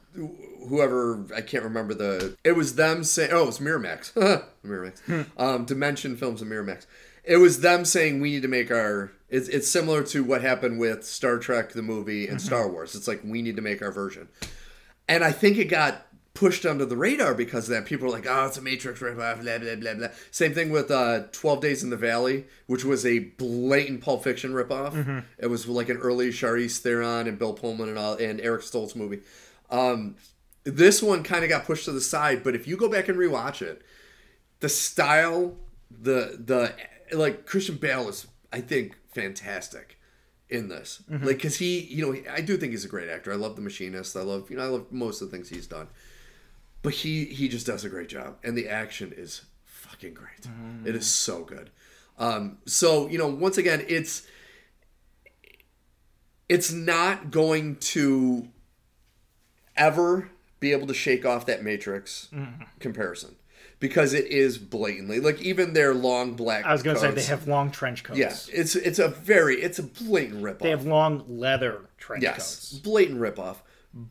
whoever 0.68 1.24
i 1.34 1.40
can't 1.40 1.64
remember 1.64 1.92
the 1.94 2.36
it 2.44 2.52
was 2.52 2.74
them 2.76 3.02
saying 3.04 3.30
oh 3.32 3.42
it 3.42 3.46
was 3.46 3.58
miramax. 3.58 4.12
Miramax. 4.64 5.26
Um, 5.38 5.64
dimension 5.64 6.16
films 6.16 6.42
and 6.42 6.50
miramax. 6.50 6.86
It 7.24 7.38
was 7.38 7.60
them 7.60 7.84
saying 7.84 8.20
we 8.20 8.30
need 8.30 8.42
to 8.42 8.48
make 8.48 8.70
our 8.70 9.10
it's, 9.28 9.48
it's 9.48 9.66
similar 9.68 10.04
to 10.04 10.22
what 10.22 10.40
happened 10.42 10.78
with 10.78 11.04
star 11.04 11.38
trek 11.38 11.72
the 11.72 11.82
movie 11.82 12.28
and 12.28 12.40
star 12.40 12.68
wars. 12.68 12.94
It's 12.94 13.08
like 13.08 13.22
we 13.24 13.42
need 13.42 13.56
to 13.56 13.62
make 13.62 13.82
our 13.82 13.90
version 13.90 14.28
and 15.08 15.24
i 15.24 15.32
think 15.32 15.58
it 15.58 15.66
got 15.66 16.06
pushed 16.36 16.66
under 16.66 16.84
the 16.84 16.96
radar 16.96 17.34
because 17.34 17.68
of 17.68 17.74
that. 17.74 17.86
People 17.86 18.06
were 18.06 18.12
like 18.12 18.26
oh 18.28 18.46
it's 18.46 18.58
a 18.58 18.62
matrix 18.62 19.00
ripoff 19.00 19.42
blah 19.42 19.58
blah 19.58 19.74
blah 19.74 19.94
blah. 19.94 20.08
Same 20.30 20.52
thing 20.52 20.70
with 20.70 20.90
uh 20.90 21.24
12 21.32 21.60
days 21.60 21.82
in 21.82 21.90
the 21.90 21.96
valley 21.96 22.44
which 22.66 22.84
was 22.84 23.06
a 23.06 23.20
blatant 23.20 24.02
pulp 24.02 24.22
fiction 24.22 24.52
ripoff. 24.52 25.24
It 25.38 25.46
was 25.46 25.66
like 25.66 25.88
an 25.88 25.96
early 25.96 26.28
Charlize 26.28 26.78
Theron 26.78 27.26
and 27.26 27.38
Bill 27.38 27.54
Pullman 27.54 27.88
and 27.88 27.98
all 27.98 28.14
and 28.16 28.40
Eric 28.40 28.62
Stoltz 28.62 28.94
movie. 28.94 29.20
Um 29.70 30.16
this 30.64 31.02
one 31.02 31.22
kind 31.22 31.42
of 31.42 31.48
got 31.48 31.64
pushed 31.64 31.86
to 31.86 31.92
the 31.92 32.00
side 32.02 32.44
but 32.44 32.54
if 32.54 32.68
you 32.68 32.76
go 32.76 32.88
back 32.88 33.08
and 33.08 33.18
rewatch 33.18 33.62
it 33.62 33.82
the 34.60 34.68
style 34.68 35.56
the 35.90 36.38
the 36.44 36.74
like 37.16 37.46
Christian 37.46 37.76
Bale 37.76 38.08
is 38.10 38.26
I 38.52 38.60
think 38.60 38.96
fantastic 39.10 39.95
in 40.48 40.68
this. 40.68 41.02
Like 41.08 41.36
because 41.38 41.56
he 41.56 41.80
you 41.80 42.06
know 42.06 42.20
I 42.30 42.40
do 42.40 42.56
think 42.56 42.72
he's 42.72 42.84
a 42.84 42.88
great 42.88 43.08
actor. 43.08 43.32
I 43.32 43.36
love 43.36 43.56
The 43.56 43.62
Machinist. 43.62 44.16
I 44.16 44.22
love 44.22 44.50
you 44.50 44.56
know 44.56 44.62
I 44.64 44.68
love 44.68 44.86
most 44.92 45.20
of 45.22 45.30
the 45.30 45.36
things 45.36 45.48
he's 45.48 45.66
done. 45.66 45.88
But 46.82 46.94
he 46.94 47.24
he 47.24 47.48
just 47.48 47.66
does 47.66 47.84
a 47.84 47.88
great 47.88 48.08
job 48.08 48.36
and 48.44 48.56
the 48.56 48.68
action 48.68 49.12
is 49.16 49.42
fucking 49.64 50.14
great. 50.14 50.46
It 50.86 50.94
is 50.94 51.06
so 51.06 51.42
good. 51.44 51.70
Um 52.18 52.58
so 52.66 53.08
you 53.08 53.18
know 53.18 53.28
once 53.28 53.58
again 53.58 53.84
it's 53.88 54.26
it's 56.48 56.70
not 56.72 57.30
going 57.30 57.76
to 57.76 58.48
ever 59.76 60.30
be 60.60 60.72
able 60.72 60.86
to 60.86 60.94
shake 60.94 61.26
off 61.26 61.46
that 61.46 61.62
matrix 61.62 62.28
comparison 62.78 63.34
because 63.78 64.12
it 64.14 64.26
is 64.26 64.58
blatantly 64.58 65.20
like 65.20 65.40
even 65.42 65.72
their 65.74 65.92
long 65.94 66.34
black 66.34 66.64
I 66.64 66.72
was 66.72 66.82
going 66.82 66.96
to 66.96 67.00
say 67.00 67.10
they 67.10 67.22
have 67.24 67.46
long 67.46 67.70
trench 67.70 68.02
coats. 68.04 68.18
yeah 68.18 68.34
it's 68.52 68.74
it's 68.76 68.98
a 68.98 69.08
very 69.08 69.56
it's 69.56 69.78
a 69.78 69.82
blatant 69.82 70.42
rip 70.42 70.58
They 70.60 70.70
have 70.70 70.86
long 70.86 71.24
leather 71.28 71.82
trench 71.98 72.22
yes 72.22 72.36
coats. 72.70 72.72
blatant 72.78 73.20
ripoff 73.20 73.56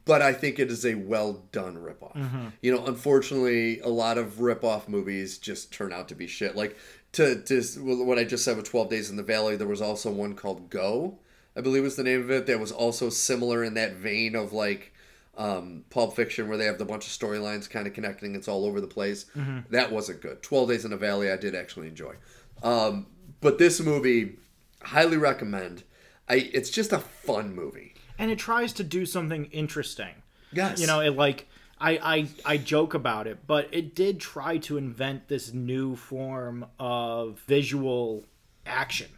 but 0.06 0.22
i 0.22 0.34
think 0.34 0.58
it 0.60 0.70
is 0.72 0.86
a 0.86 0.96
well 0.96 1.44
done 1.52 1.76
ripoff 1.78 2.16
Mm-hmm. 2.16 2.48
you 2.62 2.76
know 2.76 2.86
unfortunately 2.86 3.80
a 3.82 3.90
lot 3.90 4.18
of 4.18 4.34
ripoff 4.36 4.88
movies 4.88 5.38
just 5.38 5.72
turn 5.74 5.92
out 5.94 6.08
to 6.10 6.16
be 6.16 6.28
shit 6.28 6.56
like 6.56 6.78
to, 7.14 7.42
to 7.44 7.62
what 7.82 8.18
i 8.20 8.24
just 8.24 8.44
said 8.44 8.58
with 8.58 8.70
12 8.70 8.90
days 8.90 9.10
in 9.10 9.16
the 9.16 9.24
valley 9.24 9.56
there 9.56 9.68
was 9.68 9.82
also 9.82 10.12
one 10.12 10.34
called 10.36 10.70
go 10.70 11.18
i 11.56 11.62
believe 11.62 11.84
was 11.84 11.96
the 11.96 12.04
name 12.04 12.22
of 12.22 12.30
it 12.32 12.46
that 12.46 12.60
was 12.60 12.72
also 12.72 13.10
similar 13.10 13.64
in 13.64 13.74
that 13.76 13.94
vein 13.94 14.36
of 14.36 14.54
like 14.54 14.92
um, 15.38 15.84
Pulp 15.90 16.16
Fiction, 16.16 16.48
where 16.48 16.58
they 16.58 16.66
have 16.66 16.78
the 16.78 16.86
bunch 16.86 17.06
of 17.08 17.12
storylines 17.14 17.70
kind 17.70 17.88
of 17.88 17.94
connecting. 17.94 18.36
It's 18.36 18.48
all 18.48 18.66
over 18.66 18.80
the 18.82 18.88
place. 18.88 19.26
That 19.70 19.92
wasn't 19.92 20.22
good. 20.22 20.42
Twelve 20.42 20.70
Days 20.70 20.86
in 20.86 20.92
the 20.92 20.98
Valley, 20.98 21.32
I 21.32 21.38
did 21.38 21.56
actually 21.56 21.88
enjoy. 21.88 22.16
Um, 22.64 23.08
but 23.42 23.58
this 23.58 23.80
movie, 23.82 24.38
highly 24.82 25.18
recommend. 25.18 25.84
I 26.30 26.36
it's 26.54 26.70
just 26.70 26.92
a 26.94 27.00
fun 27.00 27.54
movie. 27.54 27.94
And 28.18 28.32
it 28.32 28.40
tries 28.40 28.72
to 28.74 28.84
do 28.84 29.06
something 29.06 29.46
interesting. 29.46 30.24
Yes, 30.54 30.80
You 30.80 30.88
know, 30.88 31.02
it 31.02 31.16
like 31.18 31.48
I, 31.82 31.92
I 32.02 32.28
I 32.54 32.58
joke 32.58 32.94
about 32.94 33.28
it, 33.28 33.46
but 33.46 33.68
it 33.74 33.94
did 33.94 34.22
try 34.22 34.58
to 34.60 34.78
invent 34.78 35.28
this 35.28 35.54
new 35.54 35.98
form 35.98 36.66
of 36.80 37.42
visual 37.46 38.24
action 38.66 39.10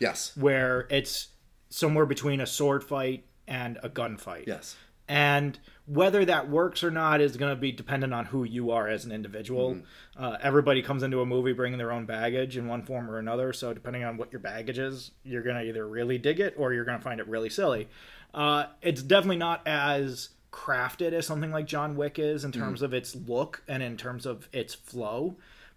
Yes, 0.00 0.32
where 0.36 0.86
it's 0.90 1.28
somewhere 1.68 2.06
between 2.06 2.40
a 2.40 2.46
sword 2.46 2.82
fight 2.82 3.24
and 3.46 3.78
a 3.82 3.88
gunfight. 3.90 4.46
yes, 4.46 4.74
And 5.08 5.58
whether 5.86 6.24
that 6.24 6.50
works 6.50 6.82
or 6.82 6.90
not 6.90 7.20
is 7.20 7.36
going 7.36 7.54
to 7.54 7.60
be 7.60 7.70
dependent 7.70 8.12
on 8.12 8.26
who 8.26 8.42
you 8.42 8.72
are 8.72 8.88
as 8.88 9.04
an 9.04 9.12
individual. 9.12 9.74
Mm-hmm. 9.74 10.24
Uh, 10.24 10.36
everybody 10.42 10.82
comes 10.82 11.04
into 11.04 11.20
a 11.20 11.26
movie 11.26 11.52
bringing 11.52 11.78
their 11.78 11.92
own 11.92 12.06
baggage 12.06 12.56
in 12.56 12.66
one 12.66 12.82
form 12.82 13.08
or 13.08 13.18
another. 13.18 13.52
So, 13.52 13.72
depending 13.72 14.02
on 14.02 14.16
what 14.16 14.32
your 14.32 14.40
baggage 14.40 14.78
is, 14.78 15.12
you're 15.22 15.42
going 15.42 15.56
to 15.56 15.62
either 15.62 15.86
really 15.86 16.18
dig 16.18 16.40
it 16.40 16.54
or 16.56 16.72
you're 16.72 16.84
going 16.84 16.98
to 16.98 17.04
find 17.04 17.20
it 17.20 17.28
really 17.28 17.50
silly. 17.50 17.88
Uh, 18.34 18.66
it's 18.82 19.02
definitely 19.02 19.36
not 19.36 19.62
as 19.66 20.30
crafted 20.52 21.12
as 21.12 21.26
something 21.26 21.52
like 21.52 21.66
John 21.66 21.96
Wick 21.96 22.18
is 22.18 22.44
in 22.44 22.50
terms 22.50 22.82
of 22.82 22.92
its 22.94 23.14
look 23.14 23.62
and 23.68 23.82
in 23.82 23.96
terms 23.96 24.26
of 24.26 24.48
its 24.52 24.74
flow. 24.74 25.36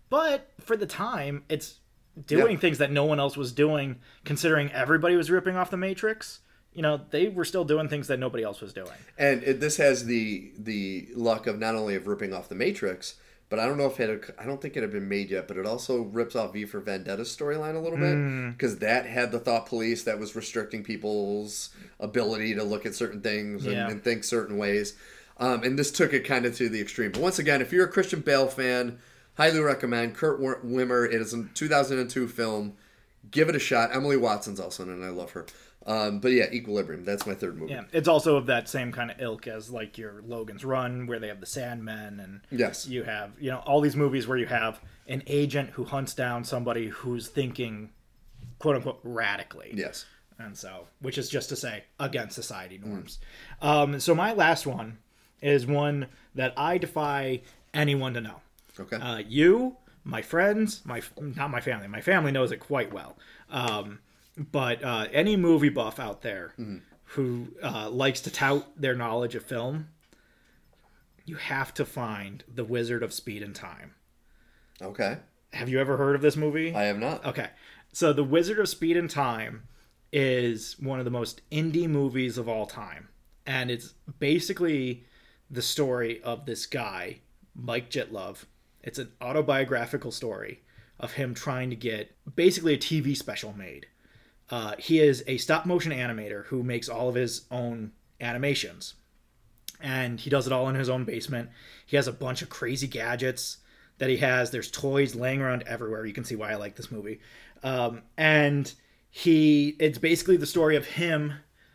But 0.09 0.49
for 0.59 0.75
the 0.75 0.85
time, 0.87 1.43
it's 1.49 1.75
doing 2.25 2.53
Yeah. 2.53 2.59
things 2.59 2.77
that 2.79 2.91
no 2.91 3.05
one 3.05 3.19
else 3.19 3.37
was 3.37 3.51
doing, 3.51 3.97
considering 4.25 4.71
everybody 4.71 5.15
was 5.15 5.29
ripping 5.29 5.55
off 5.55 5.69
the 5.69 5.77
Matrix. 5.77 6.39
You 6.79 6.83
know, 6.83 7.01
they 7.09 7.27
were 7.27 7.43
still 7.43 7.65
doing 7.65 7.89
things 7.89 8.07
that 8.07 8.19
nobody 8.19 8.41
else 8.41 8.61
was 8.61 8.71
doing. 8.71 8.87
and 9.17 9.43
it, 9.43 9.59
this 9.59 9.75
has 9.75 10.05
the 10.05 10.49
the 10.57 11.09
luck 11.13 11.45
of 11.45 11.59
not 11.59 11.75
only 11.75 11.93
of 11.95 12.07
ripping 12.07 12.33
off 12.33 12.47
the 12.47 12.55
Matrix, 12.55 13.15
but 13.49 13.59
I 13.59 13.65
don't 13.65 13.77
know 13.77 13.87
if 13.87 13.99
it 13.99 14.09
had, 14.09 14.33
I 14.39 14.45
don't 14.45 14.61
think 14.61 14.77
it 14.77 14.81
had 14.83 14.91
been 14.93 15.09
made 15.09 15.29
yet, 15.29 15.45
but 15.49 15.57
it 15.57 15.65
also 15.65 16.03
rips 16.03 16.37
off 16.37 16.53
V 16.53 16.63
for 16.63 16.79
Vendetta's 16.79 17.35
storyline 17.35 17.75
a 17.75 17.79
little 17.79 17.97
bit 17.97 18.53
because 18.57 18.77
that 18.77 19.05
had 19.05 19.33
the 19.33 19.39
thought 19.39 19.65
police 19.65 20.03
that 20.03 20.19
was 20.19 20.37
restricting 20.37 20.81
people's 20.81 21.71
ability 21.99 22.55
to 22.55 22.63
look 22.63 22.85
at 22.85 22.95
certain 22.95 23.19
things 23.19 23.65
and, 23.65 23.73
Yeah. 23.73 23.89
and 23.89 24.01
think 24.01 24.23
certain 24.23 24.57
ways. 24.57 24.95
Um, 25.37 25.63
and 25.63 25.77
this 25.77 25.91
took 25.91 26.13
it 26.13 26.21
kind 26.23 26.45
of 26.45 26.55
to 26.55 26.69
the 26.69 26.79
extreme. 26.79 27.11
But 27.11 27.21
once 27.21 27.39
again, 27.39 27.61
if 27.61 27.73
you're 27.73 27.85
a 27.87 27.91
Christian 27.91 28.21
Bale 28.21 28.47
fan, 28.47 28.99
highly 29.35 29.59
recommend 29.59 30.15
Kurt 30.15 30.41
Wimmer. 30.41 31.05
It 31.13 31.19
is 31.19 31.33
a 31.33 31.43
2002 31.53 32.29
film. 32.29 32.77
Give 33.31 33.49
it 33.49 33.55
a 33.55 33.59
shot. 33.59 33.93
Emily 33.93 34.15
Watson's 34.15 34.61
also 34.61 34.83
in 34.83 34.89
it, 34.91 34.93
and 34.93 35.03
I 35.05 35.09
love 35.09 35.31
her. 35.31 35.45
Um, 35.85 36.19
but 36.19 36.29
yeah, 36.33 36.51
Equilibrium. 36.51 37.05
That's 37.05 37.25
my 37.25 37.33
third 37.33 37.57
movie. 37.57 37.71
Yeah, 37.73 37.83
it's 37.93 38.07
also 38.07 38.35
of 38.35 38.45
that 38.47 38.67
same 38.67 38.91
kind 38.91 39.09
of 39.11 39.19
ilk 39.21 39.47
as 39.47 39.69
like 39.71 39.97
your 39.97 40.21
Logan's 40.27 40.63
Run, 40.65 41.07
where 41.07 41.19
they 41.19 41.29
have 41.29 41.39
the 41.39 41.45
Sandmen, 41.45 42.23
and 42.23 42.41
Yes. 42.51 42.85
you 42.87 43.03
have 43.03 43.31
you 43.39 43.49
know 43.49 43.59
all 43.59 43.79
these 43.81 43.95
movies 43.95 44.27
where 44.27 44.37
you 44.37 44.45
have 44.45 44.81
an 45.07 45.23
agent 45.27 45.71
who 45.71 45.85
hunts 45.85 46.13
down 46.13 46.43
somebody 46.43 46.87
who's 46.89 47.27
thinking, 47.29 47.89
quote 48.59 48.75
unquote, 48.75 48.99
radically. 49.03 49.71
Yes. 49.73 50.05
and 50.37 50.55
so 50.57 50.87
which 51.01 51.17
is 51.17 51.29
just 51.29 51.49
to 51.49 51.55
say 51.55 51.83
against 51.99 52.35
society 52.35 52.77
norms. 52.83 53.19
Um, 53.61 53.99
so 53.99 54.13
my 54.15 54.33
last 54.33 54.65
one 54.67 54.97
is 55.41 55.65
one 55.65 56.07
that 56.35 56.53
I 56.57 56.77
defy 56.77 57.41
anyone 57.73 58.13
to 58.13 58.21
know. 58.21 58.41
Okay. 58.79 58.97
Uh, 58.97 59.17
you, 59.27 59.75
my 60.03 60.21
friends, 60.21 60.81
my 60.85 61.01
not 61.19 61.49
my 61.51 61.61
family. 61.61 61.87
My 61.87 62.01
family 62.01 62.31
knows 62.31 62.51
it 62.51 62.57
quite 62.59 62.93
well. 62.93 63.17
Um, 63.49 63.99
but 64.39 64.83
uh, 64.83 65.07
any 65.11 65.35
movie 65.35 65.69
buff 65.69 65.99
out 65.99 66.21
there 66.21 66.53
who 67.03 67.47
uh, 67.61 67.89
likes 67.89 68.21
to 68.21 68.31
tout 68.31 68.65
their 68.79 68.95
knowledge 68.95 69.35
of 69.35 69.43
film, 69.43 69.89
you 71.25 71.35
have 71.35 71.73
to 71.75 71.85
find 71.85 72.43
The 72.47 72.63
Wizard 72.63 73.03
of 73.03 73.13
Speed 73.13 73.43
and 73.43 73.53
Time. 73.55 73.93
okay. 74.81 75.17
Have 75.51 75.67
you 75.67 75.79
ever 75.79 75.97
heard 75.97 76.15
of 76.15 76.21
this 76.21 76.37
movie? 76.37 76.75
I 76.75 76.83
have 76.83 76.99
not. 76.99 77.25
Okay. 77.25 77.47
So 77.91 78.13
The 78.13 78.23
Wizard 78.23 78.59
of 78.59 78.69
Speed 78.69 78.95
and 78.97 79.09
Time 79.09 79.63
is 80.13 80.75
one 80.79 80.99
of 80.99 81.05
the 81.05 81.11
most 81.11 81.41
indie 81.51 81.89
movies 81.89 82.37
of 82.37 82.47
all 82.47 82.67
time. 82.67 83.09
And 83.47 83.71
it's 83.71 83.95
basically 84.19 85.05
the 85.49 85.63
story 85.63 86.21
of 86.21 86.45
this 86.45 86.67
guy, 86.67 87.21
Mike 87.55 87.89
Jittlov. 87.89 88.45
It's 88.83 88.99
an 88.99 89.11
autobiographical 89.21 90.11
story 90.11 90.61
of 90.99 91.13
him 91.13 91.33
trying 91.33 91.71
to 91.71 91.75
get 91.75 92.15
basically 92.35 92.75
a 92.75 92.77
TV 92.77 93.17
special 93.17 93.53
made. 93.53 93.87
Uh, 94.49 94.75
he 94.77 94.99
is 94.99 95.23
a 95.27 95.37
stop 95.37 95.65
motion 95.65 95.91
animator 95.91 96.45
who 96.45 96.63
makes 96.63 96.89
all 96.89 97.09
of 97.09 97.15
his 97.15 97.45
own 97.51 97.91
animations. 98.19 98.95
And 99.81 100.19
he 100.19 100.29
does 100.29 100.47
it 100.47 100.53
all 100.53 100.67
in 100.67 100.75
his 100.75 100.89
own 100.89 101.05
basement. 101.05 101.49
He 101.85 101.95
has 101.95 102.07
a 102.07 102.13
bunch 102.13 102.41
of 102.41 102.49
crazy 102.49 102.87
gadgets 102.87 103.57
that 103.97 104.09
he 104.09 104.17
has. 104.17 104.51
There's 104.51 104.71
toys 104.71 105.15
laying 105.15 105.41
around 105.41 105.63
everywhere. 105.63 106.05
You 106.05 106.13
can 106.13 106.25
see 106.25 106.35
why 106.35 106.51
I 106.51 106.55
like 106.55 106.75
this 106.75 106.91
movie. 106.91 107.19
Um, 107.63 108.01
and 108.17 108.73
he, 109.09 109.75
it's 109.79 109.97
basically 109.97 110.37
the 110.37 110.45
story 110.45 110.75
of 110.75 110.85
him 110.85 111.33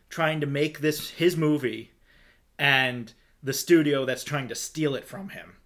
trying 0.08 0.40
to 0.40 0.46
make 0.46 0.80
this 0.80 1.10
his 1.10 1.36
movie, 1.36 1.90
and 2.58 3.12
the 3.42 3.52
studio 3.52 4.04
that's 4.04 4.22
trying 4.22 4.48
to 4.48 4.54
steal 4.54 4.94
it 4.94 5.04
from 5.04 5.30
him. 5.30 5.56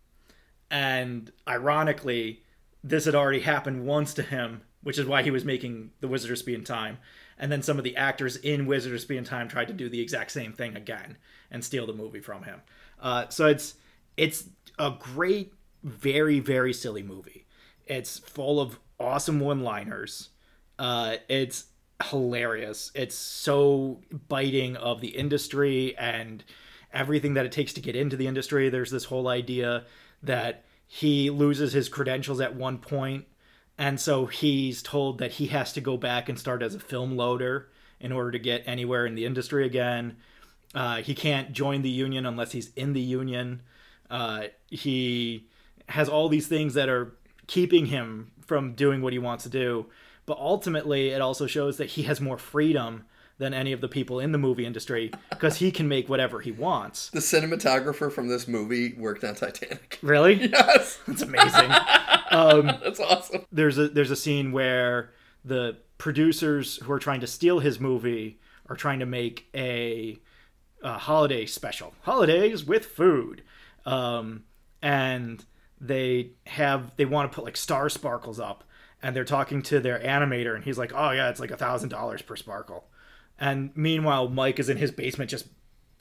And 0.70 1.30
ironically, 1.46 2.42
this 2.82 3.04
had 3.04 3.14
already 3.14 3.40
happened 3.40 3.84
once 3.84 4.14
to 4.14 4.22
him, 4.22 4.62
which 4.82 4.98
is 4.98 5.06
why 5.06 5.22
he 5.22 5.30
was 5.30 5.44
making 5.44 5.90
The 6.00 6.08
Wizard 6.08 6.30
of 6.30 6.38
Speed 6.38 6.54
and 6.54 6.66
Time. 6.66 6.98
And 7.38 7.52
then 7.52 7.62
some 7.62 7.78
of 7.78 7.84
the 7.84 7.96
actors 7.96 8.36
in 8.36 8.66
Wizard 8.66 8.94
of 8.94 9.00
Speed 9.00 9.18
and 9.18 9.26
Time 9.26 9.48
tried 9.48 9.68
to 9.68 9.74
do 9.74 9.88
the 9.88 10.00
exact 10.00 10.30
same 10.30 10.52
thing 10.52 10.76
again 10.76 11.16
and 11.50 11.64
steal 11.64 11.86
the 11.86 11.92
movie 11.92 12.20
from 12.20 12.42
him. 12.44 12.60
Uh, 13.00 13.28
so 13.28 13.46
it's 13.46 13.74
it's 14.16 14.48
a 14.78 14.92
great, 14.98 15.52
very 15.82 16.40
very 16.40 16.72
silly 16.72 17.02
movie. 17.02 17.46
It's 17.86 18.18
full 18.18 18.60
of 18.60 18.78
awesome 18.98 19.40
one-liners. 19.40 20.30
Uh, 20.78 21.16
it's 21.28 21.66
hilarious. 22.10 22.90
It's 22.94 23.14
so 23.14 24.00
biting 24.28 24.76
of 24.76 25.00
the 25.00 25.08
industry 25.08 25.96
and 25.96 26.44
everything 26.92 27.34
that 27.34 27.46
it 27.46 27.52
takes 27.52 27.72
to 27.74 27.80
get 27.80 27.96
into 27.96 28.16
the 28.16 28.26
industry. 28.26 28.68
There's 28.68 28.90
this 28.90 29.04
whole 29.04 29.28
idea 29.28 29.84
that 30.22 30.64
he 30.86 31.30
loses 31.30 31.72
his 31.72 31.88
credentials 31.88 32.40
at 32.40 32.54
one 32.54 32.78
point, 32.78 33.26
and 33.78 34.00
so 34.00 34.26
he's 34.26 34.82
told 34.82 35.18
that 35.18 35.32
he 35.32 35.46
has 35.46 35.72
to 35.74 35.80
go 35.80 35.96
back 35.96 36.28
and 36.28 36.38
start 36.38 36.62
as 36.62 36.74
a 36.74 36.80
film 36.80 37.16
loader 37.16 37.68
in 38.00 38.12
order 38.12 38.32
to 38.32 38.38
get 38.38 38.62
anywhere 38.66 39.06
in 39.06 39.14
the 39.14 39.24
industry 39.24 39.64
again. 39.64 40.16
Uh, 40.74 40.96
he 40.96 41.14
can't 41.14 41.52
join 41.52 41.82
the 41.82 41.88
union 41.90 42.26
unless 42.26 42.52
he's 42.52 42.72
in 42.74 42.92
the 42.92 43.00
union. 43.00 43.62
Uh, 44.10 44.44
he 44.68 45.46
has 45.88 46.08
all 46.08 46.28
these 46.28 46.46
things 46.46 46.74
that 46.74 46.88
are 46.88 47.16
keeping 47.46 47.86
him 47.86 48.30
from 48.44 48.74
doing 48.74 49.00
what 49.00 49.12
he 49.12 49.18
wants 49.18 49.44
to 49.44 49.50
do. 49.50 49.86
But 50.26 50.38
ultimately, 50.38 51.08
it 51.10 51.22
also 51.22 51.46
shows 51.46 51.78
that 51.78 51.86
he 51.86 52.02
has 52.02 52.20
more 52.20 52.36
freedom 52.36 53.04
than 53.38 53.54
any 53.54 53.72
of 53.72 53.80
the 53.80 53.88
people 53.88 54.20
in 54.20 54.32
the 54.32 54.38
movie 54.38 54.66
industry 54.66 55.12
because 55.30 55.56
he 55.58 55.70
can 55.70 55.88
make 55.88 56.08
whatever 56.08 56.40
he 56.40 56.50
wants. 56.50 57.08
The 57.10 57.20
cinematographer 57.20 58.12
from 58.12 58.28
this 58.28 58.48
movie 58.48 58.94
worked 58.94 59.24
on 59.24 59.36
Titanic. 59.36 59.98
Really? 60.02 60.50
Yes. 60.52 60.98
That's 61.06 61.22
amazing. 61.22 61.70
Um, 62.30 62.66
That's 62.82 63.00
awesome. 63.00 63.44
there's 63.52 63.78
a 63.78 63.88
there's 63.88 64.10
a 64.10 64.16
scene 64.16 64.52
where 64.52 65.12
the 65.44 65.76
producers 65.98 66.76
who 66.76 66.92
are 66.92 66.98
trying 66.98 67.20
to 67.20 67.26
steal 67.26 67.58
his 67.58 67.80
movie 67.80 68.38
are 68.68 68.76
trying 68.76 68.98
to 69.00 69.06
make 69.06 69.48
a, 69.54 70.18
a 70.82 70.98
holiday 70.98 71.46
special, 71.46 71.94
holidays 72.02 72.64
with 72.64 72.86
food, 72.86 73.42
um, 73.86 74.44
and 74.82 75.44
they 75.80 76.30
have 76.46 76.94
they 76.96 77.04
want 77.04 77.30
to 77.30 77.34
put 77.34 77.44
like 77.44 77.56
star 77.56 77.88
sparkles 77.88 78.38
up, 78.38 78.64
and 79.02 79.14
they're 79.16 79.24
talking 79.24 79.62
to 79.62 79.80
their 79.80 79.98
animator, 79.98 80.54
and 80.54 80.64
he's 80.64 80.78
like, 80.78 80.92
"Oh 80.94 81.10
yeah, 81.10 81.30
it's 81.30 81.40
like 81.40 81.50
a 81.50 81.56
thousand 81.56 81.88
dollars 81.88 82.22
per 82.22 82.36
sparkle," 82.36 82.84
and 83.38 83.70
meanwhile 83.74 84.28
Mike 84.28 84.58
is 84.58 84.68
in 84.68 84.76
his 84.76 84.90
basement 84.90 85.30
just 85.30 85.46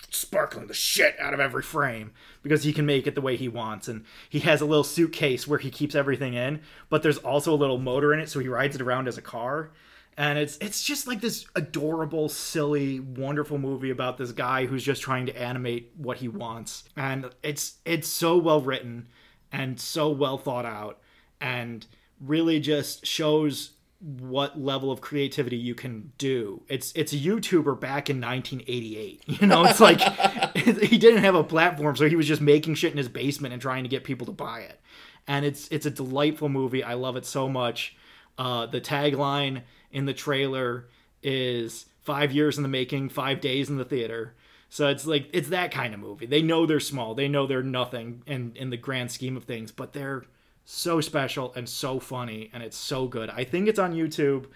sparkling 0.10 0.68
the 0.68 0.74
shit 0.74 1.20
out 1.20 1.34
of 1.34 1.40
every 1.40 1.62
frame 1.62 2.12
because 2.42 2.64
he 2.64 2.74
can 2.74 2.86
make 2.86 3.08
it 3.08 3.16
the 3.16 3.22
way 3.22 3.36
he 3.36 3.48
wants. 3.48 3.88
And 3.88 4.06
he 4.30 4.40
has 4.40 4.62
a 4.62 4.66
little 4.66 4.84
suitcase 4.84 5.48
where 5.48 5.60
he 5.60 5.70
keeps 5.70 5.96
everything 5.96 6.34
in 6.34 6.62
but 6.90 7.04
there's 7.04 7.18
also 7.18 7.54
a 7.54 7.56
little 7.56 7.78
motor 7.78 8.14
in 8.14 8.20
it 8.20 8.30
so 8.30 8.40
he 8.40 8.48
rides 8.48 8.76
it 8.76 8.82
around 8.82 9.08
as 9.08 9.18
a 9.18 9.22
car. 9.22 9.72
And 10.20 10.40
it's 10.40 10.58
it's 10.60 10.84
just 10.84 11.06
like 11.06 11.22
this 11.22 11.46
adorable 11.56 12.28
silly 12.28 13.00
wonderful 13.00 13.60
movie 13.60 13.92
about 13.92 14.18
this 14.18 14.32
guy 14.32 14.66
who's 14.66 14.84
just 14.84 15.02
trying 15.02 15.28
to 15.28 15.40
animate 15.40 15.92
what 15.96 16.18
he 16.18 16.28
wants. 16.28 16.86
And 16.96 17.30
it's 17.44 17.76
it's 17.86 18.08
so 18.08 18.38
well 18.38 18.62
written 18.62 19.08
and 19.52 19.80
so 19.80 20.10
well 20.10 20.38
thought 20.38 20.66
out 20.66 21.00
and 21.40 21.86
really 22.20 22.60
just 22.60 23.06
shows 23.06 23.72
what 24.00 24.60
level 24.60 24.92
of 24.92 25.02
creativity 25.02 25.58
you 25.58 25.74
can 25.74 26.12
do. 26.18 26.62
It's 26.68 26.92
it's 26.96 27.14
a 27.14 27.18
YouTuber 27.18 27.80
back 27.80 28.10
in 28.10 28.22
1988. 28.22 29.24
You 29.42 29.48
know, 29.48 29.66
it's 29.66 29.80
like 29.80 30.00
he 30.56 30.98
didn't 30.98 31.24
have 31.24 31.36
a 31.36 31.44
platform, 31.44 31.96
so 31.96 32.08
he 32.08 32.16
was 32.16 32.28
just 32.28 32.42
making 32.42 32.76
shit 32.76 32.92
in 32.92 32.98
his 32.98 33.10
basement 33.10 33.54
and 33.54 33.62
trying 33.62 33.84
to 33.84 33.90
get 33.90 34.04
people 34.04 34.26
to 34.28 34.32
buy 34.32 34.62
it. 34.62 34.80
And 35.28 35.46
it's 35.46 35.68
it's 35.70 35.86
a 35.86 35.92
delightful 35.92 36.50
movie. 36.50 36.84
I 36.84 36.94
love 36.94 37.16
it 37.16 37.26
so 37.26 37.50
much. 37.50 37.96
Uh, 38.38 38.68
the 38.68 38.82
tagline 38.82 39.64
in 39.92 40.06
the 40.06 40.14
trailer 40.14 40.88
is 41.24 41.88
five 42.02 42.32
years 42.32 42.58
in 42.58 42.64
the 42.64 42.70
making, 42.70 43.10
five 43.10 43.42
days 43.42 43.70
in 43.70 43.78
the 43.78 43.86
theater. 43.86 44.36
So 44.70 44.88
it's 44.90 45.06
like 45.06 45.30
it's 45.34 45.50
that 45.50 45.72
kind 45.72 45.94
of 45.94 46.00
movie. 46.00 46.26
They 46.26 46.42
know 46.42 46.66
they're 46.66 46.80
small. 46.80 47.16
They 47.16 47.28
know 47.28 47.48
they're 47.48 47.64
nothing 47.64 48.22
in 48.28 48.54
in 48.56 48.70
the 48.70 48.78
grand 48.78 49.12
scheme 49.12 49.38
of 49.38 49.46
things, 49.46 49.72
but 49.72 49.94
they're 49.94 50.24
so 50.70 51.00
special 51.00 51.54
and 51.54 51.68
so 51.68 51.98
funny 51.98 52.50
and 52.54 52.62
it's 52.62 52.76
so 52.76 53.08
good. 53.08 53.30
I 53.30 53.46
think 53.46 53.70
it's 53.70 53.80
on 53.80 53.94
YouTube. 53.94 54.48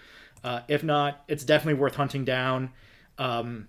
Uh, 0.44 0.60
if 0.68 0.84
not, 0.84 1.24
it's 1.26 1.42
definitely 1.42 1.80
worth 1.80 1.94
hunting 1.94 2.22
down. 2.26 2.70
Um, 3.16 3.68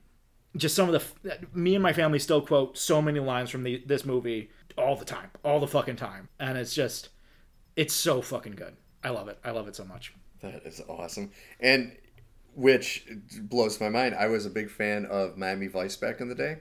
just 0.57 0.75
some 0.75 0.93
of 0.93 1.17
the 1.23 1.37
me 1.53 1.73
and 1.73 1.81
my 1.81 1.93
family 1.93 2.19
still 2.19 2.41
quote 2.41 2.77
so 2.77 3.01
many 3.01 3.21
lines 3.21 3.49
from 3.49 3.63
the, 3.63 3.81
this 3.85 4.03
movie 4.03 4.51
all 4.77 4.97
the 4.97 5.05
time, 5.05 5.29
all 5.45 5.61
the 5.61 5.67
fucking 5.67 5.95
time, 5.95 6.27
and 6.37 6.57
it's 6.57 6.73
just 6.73 7.09
it's 7.77 7.93
so 7.93 8.21
fucking 8.21 8.53
good. 8.53 8.75
I 9.03 9.09
love 9.09 9.29
it. 9.29 9.39
I 9.45 9.51
love 9.51 9.67
it 9.69 9.75
so 9.75 9.85
much. 9.85 10.13
That 10.41 10.63
is 10.65 10.81
awesome. 10.89 11.31
And 11.61 11.95
which 12.55 13.07
blows 13.41 13.79
my 13.79 13.87
mind. 13.89 14.15
I 14.15 14.27
was 14.27 14.45
a 14.45 14.49
big 14.49 14.69
fan 14.69 15.05
of 15.05 15.37
Miami 15.37 15.67
Vice 15.67 15.95
back 15.95 16.19
in 16.19 16.27
the 16.27 16.35
day. 16.35 16.57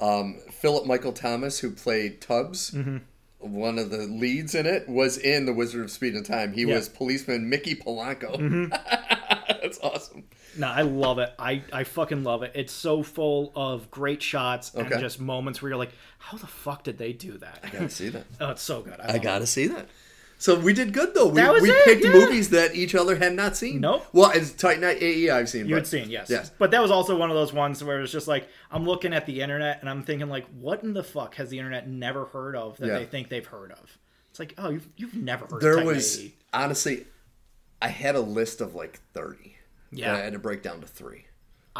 Um, 0.00 0.38
Philip 0.52 0.86
Michael 0.86 1.12
Thomas, 1.12 1.58
who 1.58 1.72
played 1.72 2.20
Tubbs, 2.20 2.70
Mm-hmm. 2.70 2.98
One 3.38 3.78
of 3.78 3.90
the 3.90 3.98
leads 3.98 4.54
in 4.54 4.66
it, 4.66 4.88
was 4.88 5.16
in 5.16 5.46
The 5.46 5.52
Wizard 5.52 5.84
of 5.84 5.90
Speed 5.90 6.14
and 6.14 6.24
Time. 6.26 6.52
He 6.52 6.62
Yeah. 6.62 6.66
Mm-hmm. 6.68 6.74
was 6.76 6.88
policeman 6.88 7.48
Mickey 7.48 7.74
Polanco. 7.74 8.68
That's 9.62 9.78
awesome. 9.80 10.24
No, 10.56 10.66
I 10.68 10.82
love 10.82 11.18
it. 11.18 11.32
I, 11.38 11.62
I 11.72 11.84
fucking 11.84 12.24
love 12.24 12.42
it. 12.42 12.52
It's 12.54 12.72
so 12.72 13.02
full 13.02 13.52
of 13.54 13.90
great 13.90 14.22
shots 14.22 14.74
and 14.74 14.86
Okay. 14.86 15.00
just 15.00 15.20
moments 15.20 15.60
where 15.62 15.68
you're 15.70 15.78
like, 15.78 15.92
how 16.18 16.36
the 16.36 16.46
fuck 16.46 16.82
did 16.84 16.98
they 16.98 17.12
do 17.12 17.38
that? 17.38 17.60
I 17.62 17.68
gotta 17.68 17.90
see 17.90 18.08
that. 18.08 18.24
Oh, 18.40 18.50
it's 18.50 18.62
so 18.62 18.82
good. 18.82 18.98
I, 19.00 19.14
I 19.14 19.18
gotta 19.18 19.46
see 19.46 19.66
that. 19.68 19.86
So 20.40 20.58
we 20.58 20.72
did 20.72 20.92
good 20.92 21.14
though. 21.14 21.26
We, 21.28 21.34
That 21.40 21.52
was 21.52 21.62
we 21.62 21.70
it, 21.70 21.84
picked 21.84 22.04
yeah. 22.04 22.12
movies 22.12 22.50
that 22.50 22.74
each 22.76 22.94
other 22.94 23.16
had 23.16 23.34
not 23.34 23.56
seen. 23.56 23.80
Nope. 23.80 24.06
Well, 24.12 24.30
it's 24.30 24.52
Titan 24.52 24.84
AE 24.84 25.30
I've 25.30 25.48
seen. 25.48 25.66
You 25.66 25.74
but- 25.74 25.78
had 25.80 25.86
seen, 25.88 26.10
yes. 26.10 26.30
Yes. 26.30 26.50
But 26.58 26.70
that 26.70 26.80
was 26.80 26.90
also 26.92 27.16
one 27.16 27.28
of 27.30 27.34
those 27.36 27.52
ones 27.52 27.82
where 27.82 27.98
it 27.98 28.02
was 28.02 28.12
just 28.12 28.28
like, 28.28 28.48
I'm 28.70 28.84
looking 28.84 29.12
at 29.12 29.26
the 29.26 29.40
internet 29.40 29.80
and 29.80 29.90
I'm 29.90 30.02
thinking, 30.04 30.28
like, 30.28 30.46
what 30.60 30.82
in 30.84 30.92
the 30.94 31.02
fuck 31.02 31.34
has 31.34 31.50
the 31.50 31.58
internet 31.58 31.88
never 31.88 32.26
heard 32.26 32.54
of 32.54 32.76
that 32.78 32.86
Yeah. 32.86 32.98
they 33.00 33.04
think 33.04 33.28
they've 33.28 33.44
heard 33.44 33.72
of? 33.72 33.98
It's 34.30 34.38
like, 34.38 34.54
oh, 34.58 34.70
you've, 34.70 34.88
you've 34.96 35.14
never 35.14 35.46
heard 35.46 35.60
There 35.60 35.72
of 35.72 35.78
Titan 35.78 35.94
was 35.94 36.20
AE. 36.20 36.34
honestly, 36.52 37.06
I 37.82 37.88
had 37.88 38.14
a 38.14 38.20
list 38.20 38.60
of 38.60 38.74
like 38.76 39.00
thirty. 39.14 39.56
Yeah. 39.90 40.14
I 40.14 40.18
had 40.18 40.34
to 40.34 40.38
break 40.38 40.62
down 40.62 40.80
to 40.82 40.86
three. 40.86 41.24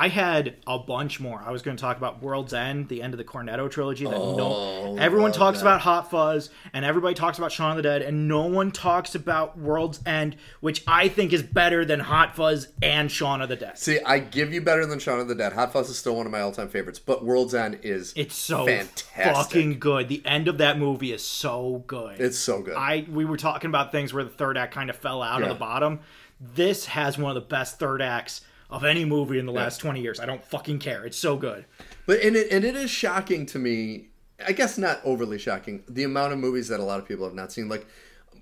I 0.01 0.07
had 0.09 0.55
a 0.65 0.79
bunch 0.79 1.19
more. 1.19 1.43
I 1.45 1.51
was 1.51 1.61
going 1.63 1.77
to 1.77 1.81
talk 1.81 1.97
about 1.97 2.23
World's 2.23 2.55
End, 2.55 2.89
the 2.89 3.03
end 3.03 3.15
of 3.15 3.19
the 3.19 3.25
Cornetto 3.25 3.69
trilogy. 3.69 4.05
That 4.05 4.15
Oh, 4.15 4.37
no, 4.95 4.97
everyone 5.03 5.33
talks 5.33 5.59
that. 5.59 5.65
about 5.65 5.81
Hot 5.81 6.09
Fuzz, 6.09 6.51
and 6.73 6.85
everybody 6.85 7.15
talks 7.17 7.37
about 7.39 7.51
Shaun 7.51 7.73
of 7.73 7.77
the 7.79 7.83
Dead, 7.83 8.03
and 8.03 8.29
no 8.29 8.47
one 8.47 8.71
talks 8.71 9.17
about 9.17 9.59
World's 9.59 9.99
End, 10.07 10.37
which 10.61 10.85
I 10.87 11.09
think 11.09 11.33
is 11.33 11.43
better 11.43 11.85
than 11.85 11.99
Hot 11.99 12.37
Fuzz 12.37 12.69
and 12.81 13.11
Shaun 13.11 13.43
of 13.43 13.49
the 13.49 13.57
Dead. 13.57 13.77
See, 13.77 13.99
I 14.01 14.21
give 14.21 14.53
you 14.53 14.61
better 14.61 14.87
than 14.87 15.01
Shaun 15.01 15.19
of 15.19 15.27
the 15.27 15.35
Dead. 15.35 15.53
Hot 15.55 15.73
Fuzz 15.73 15.91
is 15.91 15.99
still 15.99 16.15
one 16.15 16.27
of 16.27 16.33
my 16.33 16.43
all-time 16.43 16.69
favorites, 16.69 17.01
but 17.01 17.25
World's 17.25 17.55
End 17.55 17.81
is 17.83 18.13
It's 18.15 18.37
so 18.37 18.67
fantastic. 18.67 19.35
fucking 19.35 19.79
good. 19.81 20.09
The 20.09 20.23
end 20.25 20.47
of 20.47 20.59
that 20.59 20.79
movie 20.79 21.13
is 21.13 21.25
so 21.25 21.83
good. 21.89 22.21
It's 22.21 22.39
so 22.39 22.63
good. 22.63 22.77
I 22.77 23.05
we 23.11 23.25
were 23.25 23.37
talking 23.37 23.69
about 23.69 23.91
things 23.91 24.15
where 24.15 24.23
the 24.23 24.31
third 24.31 24.57
act 24.57 24.73
kind 24.73 24.91
of 24.91 24.97
fell 24.97 25.23
out 25.23 25.43
of 25.43 25.49
the 25.49 25.55
bottom. 25.57 25.99
This 26.41 26.87
has 26.87 27.19
one 27.19 27.37
of 27.37 27.43
the 27.43 27.49
best 27.49 27.81
third 27.81 28.01
acts 28.01 28.43
of 28.71 28.85
any 28.85 29.05
movie 29.05 29.39
in 29.39 29.47
the 29.47 29.53
last 29.53 29.79
20 29.79 30.01
years. 30.01 30.21
I 30.21 30.27
don't 30.27 30.45
fucking 30.45 30.79
care. 30.79 31.05
It's 31.05 31.17
so 31.17 31.37
good. 31.37 31.65
But 32.07 32.21
and 32.21 32.37
it 32.37 32.53
and 32.53 32.65
it 32.65 32.77
is 32.77 32.91
shocking 32.91 33.47
to 33.47 33.59
me. 33.59 34.09
I 34.47 34.53
guess 34.53 34.79
not 34.79 35.01
overly 35.05 35.39
shocking. 35.39 35.83
The 35.89 36.05
amount 36.05 36.33
of 36.33 36.39
movies 36.39 36.69
that 36.69 36.79
a 36.81 36.85
lot 36.85 36.99
of 37.01 37.09
people 37.09 37.25
have 37.25 37.35
not 37.35 37.51
seen, 37.53 37.69
like 37.69 37.87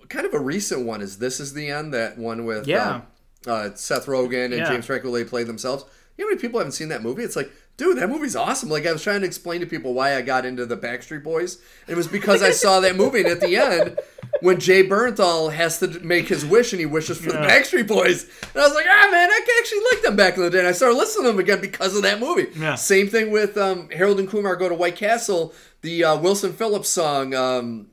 kind 0.08 0.26
of 0.26 0.34
a 0.34 0.38
recent 0.40 0.84
one, 0.86 1.00
is 1.00 1.18
"This 1.18 1.40
Is 1.40 1.54
the 1.54 1.68
End." 1.70 1.94
That 1.94 2.18
one 2.18 2.44
with 2.44 2.66
Yeah. 2.66 2.96
um, 2.96 3.02
uh, 3.46 3.70
Seth 3.74 4.06
Rogen 4.06 4.46
and 4.46 4.54
Yeah. 4.54 4.68
James 4.68 4.86
Franco. 4.86 5.10
They 5.12 5.24
played 5.24 5.46
themselves. 5.46 5.84
You 6.18 6.24
know 6.24 6.28
how 6.28 6.34
many 6.34 6.40
people 6.40 6.60
haven't 6.60 6.72
seen 6.72 6.88
that 6.88 7.02
movie? 7.02 7.22
It's 7.24 7.36
like, 7.36 7.50
dude, 7.76 7.98
that 7.98 8.08
movie's 8.08 8.34
awesome. 8.36 8.68
Like 8.70 8.86
I 8.86 8.92
was 8.92 9.02
trying 9.02 9.20
to 9.20 9.26
explain 9.26 9.60
to 9.60 9.66
people 9.66 9.92
why 9.94 10.16
I 10.16 10.22
got 10.22 10.46
into 10.46 10.64
the 10.66 10.76
Backstreet 10.76 11.22
Boys. 11.22 11.58
It 11.86 11.94
was 11.96 12.08
because 12.08 12.42
I 12.42 12.50
saw 12.50 12.80
that 12.80 12.96
movie, 12.96 13.20
and 13.20 13.28
at 13.28 13.40
the 13.40 13.56
end, 13.56 13.98
when 14.40 14.60
Jay 14.60 14.86
Bernthal 14.86 15.52
has 15.52 15.78
to 15.80 15.88
make 16.00 16.28
his 16.28 16.44
wish, 16.44 16.72
and 16.72 16.80
he 16.80 16.86
wishes 16.86 17.18
for 17.18 17.32
the 17.32 17.38
Backstreet 17.38 17.88
Boys, 17.88 18.24
and 18.42 18.62
I 18.62 18.66
was 18.66 18.74
like, 18.74 18.86
ah, 18.88 19.08
man, 19.10 19.30
I 19.30 19.46
actually 19.58 19.80
liked 19.92 20.04
them 20.04 20.16
back 20.16 20.36
in 20.36 20.42
the 20.42 20.50
day. 20.50 20.58
And 20.60 20.68
I 20.68 20.72
started 20.72 20.96
listening 20.96 21.24
to 21.24 21.30
them 21.32 21.40
again 21.40 21.60
because 21.60 21.96
of 21.96 22.02
that 22.02 22.20
movie. 22.20 22.48
Yeah. 22.56 22.74
Same 22.74 23.08
thing 23.08 23.30
with 23.30 23.56
um, 23.56 23.88
Harold 23.90 24.20
and 24.20 24.28
Kumar 24.28 24.56
Go 24.56 24.68
to 24.68 24.74
White 24.74 24.96
Castle, 24.96 25.52
the 25.82 26.04
uh, 26.04 26.16
Wilson 26.16 26.52
Phillips 26.52 26.88
song, 26.88 27.34
um, 27.34 27.88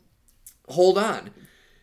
Hold 0.69 0.97
On. 0.97 1.29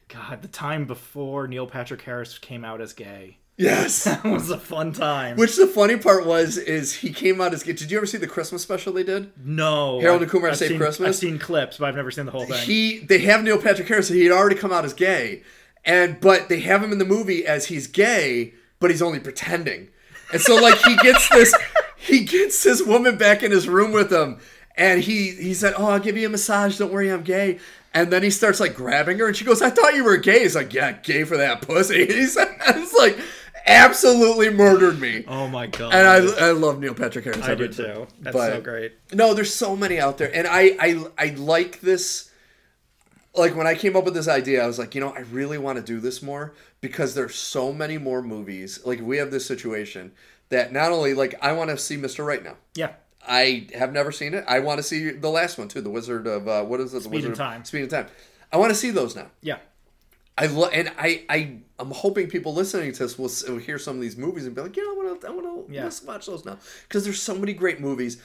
God, 0.09 0.43
the 0.43 0.49
time 0.49 0.87
before 0.87 1.47
Neil 1.47 1.67
Patrick 1.67 2.03
Harris 2.03 2.39
came 2.39 2.65
out 2.65 2.81
as 2.81 2.93
gay 2.93 3.40
Yes. 3.61 4.05
That 4.11 4.25
was 4.25 4.51
a 4.51 4.59
fun 4.59 4.93
time. 4.93 5.37
Which 5.37 5.57
the 5.57 5.67
funny 5.67 5.97
part 5.97 6.27
was 6.27 6.57
is 6.57 6.95
he 6.97 7.13
came 7.13 7.41
out 7.41 7.53
as 7.55 7.63
gay. 7.63 7.73
Did 7.73 7.91
you 7.91 7.97
ever 7.99 8.07
see 8.07 8.19
the 8.19 8.27
Christmas 8.27 8.63
special 8.63 8.93
they 8.93 9.03
did? 9.05 9.31
no, 9.45 10.01
Harold 10.01 10.23
and 10.23 10.31
Kumar 10.31 10.51
I've 10.51 10.57
Save 10.57 10.71
seen, 10.71 10.79
Christmas? 10.79 11.09
I've 11.09 11.15
seen 11.17 11.39
clips, 11.39 11.77
but 11.79 11.89
I've 11.89 11.97
never 11.97 12.11
seen 12.11 12.27
the 12.27 12.33
whole 12.33 12.47
thing. 12.47 12.63
He 12.65 12.99
they 13.01 13.19
have 13.21 13.43
Neil 13.45 13.61
Patrick 13.61 13.87
Harris. 13.89 14.09
So 14.09 14.15
he 14.15 14.25
had 14.25 14.33
already 14.33 14.57
come 14.57 14.73
out 14.73 14.85
as 14.85 14.95
gay, 14.95 15.43
and 15.85 16.21
but 16.21 16.49
they 16.49 16.61
have 16.61 16.83
him 16.83 16.93
in 16.93 16.99
the 16.99 17.05
movie 17.05 17.47
as 17.47 17.67
he's 17.67 17.87
gay, 17.87 18.55
but 18.81 18.91
he's 18.91 19.03
only 19.03 19.21
pretending. 19.21 19.89
And 20.33 20.41
so 20.41 20.57
like 20.57 20.79
he 20.79 20.97
gets 20.97 21.29
this 21.33 21.55
he 21.97 22.25
gets 22.25 22.63
this 22.65 22.83
woman 22.83 23.17
back 23.19 23.43
in 23.43 23.51
his 23.51 23.69
room 23.69 23.93
with 23.93 24.13
him, 24.13 24.39
and 24.77 25.03
he 25.03 25.31
he 25.33 25.55
said, 25.55 25.75
"Oh, 25.77 25.87
I'll 25.87 26.01
give 26.01 26.17
you 26.17 26.27
a 26.27 26.31
massage. 26.31 26.79
Don't 26.79 26.93
worry, 26.93 27.11
I'm 27.11 27.23
gay." 27.23 27.59
And 27.93 28.13
then 28.13 28.23
he 28.23 28.31
starts 28.31 28.61
like 28.61 28.75
grabbing 28.75 29.19
her, 29.19 29.27
and 29.27 29.37
she 29.37 29.45
goes, 29.45 29.61
"I 29.63 29.71
thought 29.71 29.95
you 29.95 30.05
were 30.05 30.17
gay." 30.17 30.41
He's 30.41 30.55
like, 30.55 30.73
"Yeah, 30.73 30.93
gay 30.93 31.25
for 31.25 31.37
that 31.37 31.63
pussy." 31.63 32.07
He's 32.13 32.37
"It's 32.39 32.95
like 32.95 33.19
absolutely 33.67 34.51
murdered 34.51 35.01
me." 35.01 35.25
oh 35.29 35.49
my 35.49 35.67
god, 35.67 35.93
And 35.95 36.07
I, 36.07 36.49
I 36.49 36.51
love 36.53 36.79
Neil 36.81 36.95
Patrick 36.95 37.25
Harris. 37.25 37.43
I 37.43 37.55
do 37.55 37.69
too. 37.69 38.07
That's 38.21 38.37
But- 38.37 38.53
so 38.53 38.61
great. 38.61 38.93
No, 39.13 39.35
there's 39.35 39.53
so 39.55 39.77
many 39.77 39.99
out 39.99 40.19
there, 40.19 40.35
and 40.35 40.47
I, 40.47 40.77
I, 40.81 41.05
I 41.19 41.27
like 41.35 41.81
this. 41.81 42.31
Like 43.35 43.55
when 43.55 43.67
I 43.67 43.75
came 43.77 43.95
up 43.95 44.05
with 44.05 44.15
this 44.15 44.27
idea, 44.27 44.63
I 44.63 44.67
was 44.67 44.79
like, 44.79 44.95
you 44.97 45.01
know, 45.01 45.11
I 45.15 45.21
really 45.21 45.57
want 45.57 45.77
to 45.79 45.85
do 45.85 46.01
this 46.01 46.21
more 46.21 46.53
because 46.81 47.15
there's 47.15 47.37
so 47.37 47.73
many 47.73 47.97
more 47.97 48.23
movies. 48.23 48.81
Like 48.85 49.01
we 49.01 49.19
have 49.19 49.31
this 49.31 49.47
situation 49.47 50.11
that 50.49 50.73
not 50.73 50.91
only 50.91 51.15
like 51.15 51.37
I 51.41 51.53
want 51.53 51.71
to 51.71 51.79
see 51.79 51.97
Mr. 51.97 52.27
Right 52.27 52.43
now. 52.43 52.57
Yeah, 52.75 52.95
I 53.27 53.69
have 53.79 53.93
never 53.93 54.11
seen 54.11 54.35
it. 54.35 54.45
I 54.49 54.59
want 54.59 54.79
to 54.79 54.83
see 54.83 55.11
the 55.11 55.29
last 55.29 55.59
one 55.59 55.69
too, 55.69 55.81
the 55.81 55.91
Wizard 55.91 56.27
of 56.27 56.49
uh, 56.49 56.65
what 56.65 56.81
is 56.81 56.93
it? 56.93 56.97
The 56.99 57.01
Speed 57.03 57.13
Wizard 57.15 57.33
of- 57.33 57.39
Time. 57.39 57.65
Speed 57.65 57.83
in 57.85 57.89
Time. 57.89 58.07
I 58.53 58.57
want 58.57 58.71
to 58.71 58.75
see 58.75 58.91
those 58.91 59.15
now. 59.15 59.29
yeah. 59.43 59.59
I 60.41 60.47
lo- 60.47 60.69
and 60.69 60.91
I 60.99 61.25
I 61.29 61.59
I'm 61.79 61.91
hoping 61.91 62.29
people 62.29 62.55
listening 62.55 62.93
to 62.93 62.99
this 63.05 63.19
will, 63.19 63.27
s- 63.27 63.47
will 63.49 63.59
hear 63.59 63.79
some 63.79 63.97
of 63.97 64.03
these 64.03 64.17
movies 64.17 64.47
and 64.47 64.55
be 64.55 64.63
like, 64.63 64.77
you 64.77 64.83
know, 64.85 64.93
I 65.01 65.05
want 65.07 65.21
to 65.21 65.27
I 65.29 65.31
want 65.31 65.69
to 65.69 65.73
Yeah. 65.75 65.85
let's 65.85 66.03
watch 66.03 66.27
those 66.27 66.45
now 66.45 66.59
because 66.89 67.05
there's 67.05 67.21
so 67.23 67.35
many 67.35 67.53
great 67.53 67.81
movies, 67.81 68.21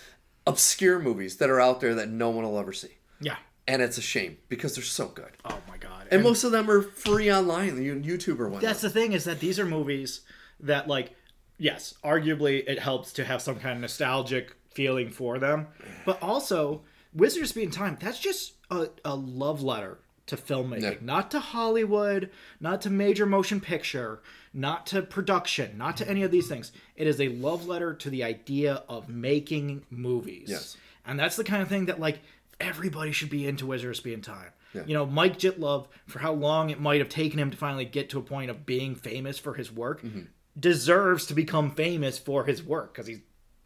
obscure 0.47 0.99
movies 0.99 1.37
that 1.37 1.49
are 1.49 1.59
out 1.59 1.81
there 1.81 1.95
that 1.95 2.09
no 2.09 2.29
one 2.29 2.43
will 2.45 2.57
ever 2.59 2.73
see, 2.73 2.95
Yeah. 3.19 3.35
and 3.67 3.81
it's 3.81 3.97
a 3.97 4.01
shame 4.01 4.37
because 4.49 4.75
they're 4.75 4.83
so 4.83 5.07
good. 5.07 5.31
Oh 5.43 5.59
my 5.67 5.77
god. 5.77 6.07
And 6.11 6.23
most 6.23 6.43
of 6.43 6.51
them 6.51 6.69
are 6.69 6.81
free 6.81 7.31
online, 7.31 7.75
the 7.75 7.89
YouTube 7.89 8.39
or 8.39 8.45
whatnot. 8.45 8.61
That's 8.61 8.81
the 8.81 8.89
thing 8.89 9.13
is 9.13 9.23
that 9.25 9.39
these 9.39 9.59
are 9.59 9.65
movies 9.65 10.21
that 10.59 10.87
like 10.87 11.15
yes, 11.57 11.93
arguably 12.03 12.63
it 12.67 12.79
helps 12.79 13.13
to 13.13 13.25
have 13.25 13.41
some 13.41 13.55
kind 13.59 13.75
of 13.75 13.81
nostalgic 13.81 14.55
feeling 14.73 15.09
for 15.09 15.39
them, 15.39 15.67
but 16.05 16.21
also 16.21 16.81
Wizard 17.13 17.43
of 17.43 17.49
Speed 17.49 17.63
and 17.63 17.73
Time, 17.73 17.97
that's 17.99 18.19
just 18.19 18.53
a, 18.69 18.89
a 19.05 19.15
love 19.15 19.61
letter 19.63 19.99
to 20.27 20.35
filmmaking, 20.38 21.02
not 21.02 21.30
to 21.31 21.39
Hollywood, 21.39 22.30
not 22.60 22.81
to 22.81 22.89
major 22.89 23.26
motion 23.26 23.60
picture, 23.61 24.22
not 24.53 24.88
to 24.88 25.02
production, 25.02 25.77
not 25.77 25.97
to 25.97 26.10
any 26.10 26.23
of 26.23 26.31
these 26.31 26.47
things. 26.47 26.72
It 26.95 27.06
is 27.07 27.22
a 27.22 27.30
love 27.30 27.68
letter 27.68 27.93
to 27.93 28.10
the 28.10 28.23
idea 28.23 28.84
of 28.89 29.07
making 29.10 29.84
movies. 29.89 30.47
Yes. 30.49 30.77
And 31.06 31.19
that's 31.19 31.35
the 31.35 31.43
kind 31.43 31.61
of 31.61 31.68
thing 31.68 31.85
that 31.85 31.99
like 31.99 32.19
everybody 32.60 33.11
should 33.11 33.30
be 33.30 33.47
into 33.47 33.68
Wizard 33.68 33.91
of 33.91 33.97
Speed 33.97 34.14
and 34.14 34.23
Time. 34.23 34.49
Yeah. 34.73 34.81
You 34.88 34.93
know, 34.95 35.06
Mike 35.06 35.38
Jittlov, 35.38 35.88
for 36.07 36.19
how 36.19 36.34
long 36.34 36.69
it 36.69 36.81
might 36.81 36.99
have 36.99 37.10
taken 37.10 37.38
him 37.39 37.52
to 37.52 37.57
finally 37.57 37.85
get 37.85 38.10
to 38.10 38.19
a 38.19 38.23
point 38.23 38.49
of 38.49 38.65
being 38.65 38.95
famous 38.95 39.38
for 39.38 39.53
his 39.53 39.72
work, 39.72 40.02
Mm-hmm. 40.02 40.22
deserves 40.60 41.26
to 41.27 41.34
become 41.34 41.72
famous 41.72 42.18
for 42.18 42.45
his 42.45 42.64
work 42.64 42.93
because 42.93 43.07
he's 43.07 43.19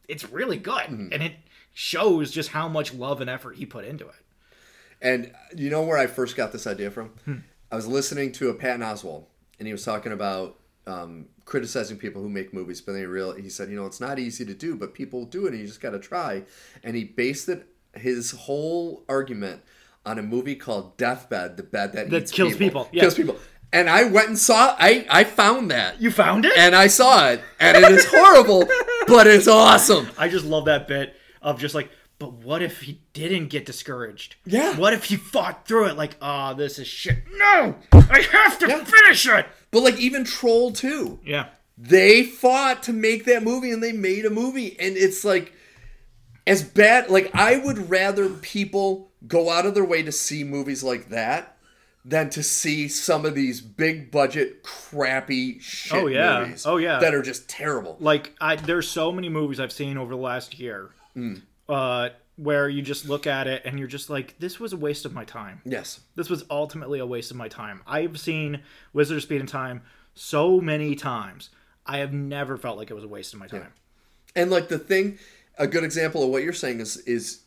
it's 0.08 0.30
really 0.30 0.58
good 0.58 0.74
Mm-hmm. 0.90 1.14
and 1.14 1.24
it 1.24 1.34
shows 1.74 2.32
just 2.32 2.50
how 2.50 2.68
much 2.68 2.94
love 2.94 3.22
and 3.22 3.30
effort 3.30 3.56
he 3.56 3.66
put 3.66 3.86
into 3.86 4.06
it. 4.08 4.16
And 5.02 5.32
you 5.56 5.70
know 5.70 5.82
where 5.84 5.98
I 5.98 6.08
first 6.08 6.36
got 6.36 6.52
this 6.52 6.68
idea 6.68 6.92
from? 6.92 7.10
Hmm. 7.26 7.36
I 7.72 7.76
was 7.76 7.88
listening 7.88 8.32
to 8.34 8.50
a 8.50 8.54
Patton 8.54 8.82
Oswalt, 8.82 9.26
and 9.60 9.68
he 9.68 9.72
was 9.72 9.86
talking 9.86 10.12
about 10.12 10.58
um, 10.88 11.28
criticizing 11.46 11.98
people 11.98 12.22
who 12.22 12.30
make 12.30 12.54
movies, 12.54 12.82
but 12.82 12.94
then 12.94 13.02
he 13.02 13.06
real 13.06 13.34
he 13.34 13.50
said, 13.50 13.70
you 13.70 13.76
know, 13.76 13.86
it's 13.86 14.00
not 14.02 14.20
easy 14.20 14.46
to 14.46 14.54
do, 14.54 14.76
but 14.76 14.94
people 14.94 15.26
do 15.26 15.46
it, 15.46 15.52
and 15.52 15.60
you 15.62 15.68
just 15.68 15.82
got 15.82 15.92
to 15.92 16.00
try. 16.00 16.44
And 16.84 16.96
he 16.96 17.04
based 17.04 17.48
it 17.50 17.68
his 17.96 18.32
whole 18.32 19.04
argument 19.10 19.62
on 20.06 20.18
a 20.20 20.22
movie 20.24 20.56
called 20.56 20.98
Deathbed, 20.98 21.58
the 21.58 21.64
bed 21.64 21.94
that, 21.94 22.10
That 22.10 22.24
eats 22.24 22.32
kills 22.32 22.56
people, 22.56 22.88
yeah. 22.92 23.02
kills 23.02 23.16
people. 23.16 23.38
And 23.72 23.90
I 23.90 24.06
went 24.06 24.30
and 24.30 24.40
saw. 24.40 24.76
I 24.80 25.06
I 25.10 25.24
found 25.24 25.70
that, 25.72 26.02
You 26.02 26.12
found 26.12 26.46
it? 26.46 26.54
and 26.58 26.76
I 26.76 26.88
saw 26.88 27.30
it, 27.30 27.42
and 27.60 27.78
it 27.78 27.92
is 27.92 28.06
horrible, 28.10 28.66
but 29.08 29.28
it's 29.28 29.48
awesome. 29.48 30.08
I 30.18 30.28
just 30.28 30.46
love 30.46 30.66
that 30.66 30.88
bit 30.88 31.16
of 31.42 31.60
just 31.60 31.76
like, 31.76 31.90
but 32.20 32.34
what 32.34 32.62
if 32.62 32.82
he 32.82 33.02
didn't 33.14 33.48
get 33.48 33.66
discouraged? 33.66 34.36
Yeah. 34.46 34.76
What 34.78 34.94
if 34.94 35.06
he 35.06 35.16
fought 35.16 35.66
through 35.68 35.86
it 35.86 35.98
like, 35.98 36.16
ah, 36.22 36.54
this 36.54 36.78
is 36.78 36.88
shit. 36.88 37.24
No! 37.34 37.76
I 37.94 38.22
have 38.32 38.60
to 38.60 38.68
Yeah. 38.68 38.84
finish 38.84 39.28
it! 39.28 39.48
But 39.72 39.82
like 39.84 39.98
even 39.98 40.24
Troll 40.26 40.72
two, 40.72 41.20
Yeah. 41.26 41.48
they 41.78 42.24
fought 42.24 42.84
to 42.84 42.94
make 42.94 43.26
that 43.26 43.42
movie 43.44 43.72
and 43.72 43.82
they 43.82 43.92
made 43.94 44.26
a 44.26 44.30
movie 44.30 44.76
and 44.80 44.96
it's 44.98 45.24
like 45.24 45.54
as 46.48 46.64
bad 46.64 47.10
like 47.10 47.30
i 47.36 47.56
would 47.58 47.90
rather 47.90 48.28
people 48.30 49.12
go 49.28 49.50
out 49.50 49.66
of 49.66 49.76
their 49.76 49.86
way 49.86 50.02
to 50.02 50.12
see 50.12 50.44
movies 50.44 50.84
like 50.84 51.10
that 51.10 51.56
than 52.04 52.30
to 52.32 52.42
see 52.42 52.88
some 52.88 53.24
of 53.26 53.36
these 53.36 53.62
big 53.62 54.10
budget 54.10 54.64
crappy 54.64 55.60
shit 55.60 55.94
Oh, 56.04 56.08
yeah. 56.08 56.40
movies 56.40 56.66
Oh, 56.66 56.78
yeah. 56.78 57.00
that 57.00 57.14
are 57.14 57.22
just 57.22 57.48
terrible 57.48 57.98
like 58.00 58.34
I 58.42 58.56
there's 58.56 58.88
so 58.90 59.12
many 59.12 59.30
movies 59.30 59.60
I've 59.60 59.72
seen 59.72 59.98
over 59.98 60.12
the 60.12 60.20
last 60.22 60.60
year 60.60 60.90
uh, 61.70 62.10
where 62.36 62.68
you 62.70 62.82
just 62.82 63.08
look 63.08 63.28
at 63.28 63.48
it 63.48 63.62
and 63.66 63.78
you're 63.80 63.88
just 63.88 64.10
like, 64.10 64.36
this 64.40 64.60
was 64.60 64.74
a 64.74 64.78
waste 64.78 65.06
of 65.06 65.14
my 65.14 65.24
time. 65.26 65.62
yes 65.66 66.00
This 66.16 66.30
was 66.30 66.44
ultimately 66.50 67.00
a 67.00 67.06
waste 67.06 67.32
of 67.32 67.38
my 67.38 67.48
time. 67.48 67.82
I've 67.88 68.20
seen 68.20 68.62
Wizard 68.94 69.18
of 69.18 69.24
Speed 69.24 69.40
and 69.42 69.50
Time 69.50 69.82
so 70.16 70.60
many 70.60 70.96
times. 70.96 71.50
I 71.86 71.98
have 72.00 72.14
never 72.14 72.58
felt 72.58 72.78
like 72.78 72.90
it 72.92 72.94
was 72.94 73.04
a 73.04 73.08
waste 73.08 73.34
of 73.34 73.40
my 73.40 73.48
time. 73.48 73.72
and 74.36 74.50
like 74.52 74.68
the 74.70 74.80
thing 74.80 75.18
a 75.58 75.68
good 75.68 75.84
example 75.84 76.24
of 76.24 76.30
what 76.30 76.42
you're 76.44 76.54
saying 76.54 76.80
is 76.80 76.98
is 76.98 77.42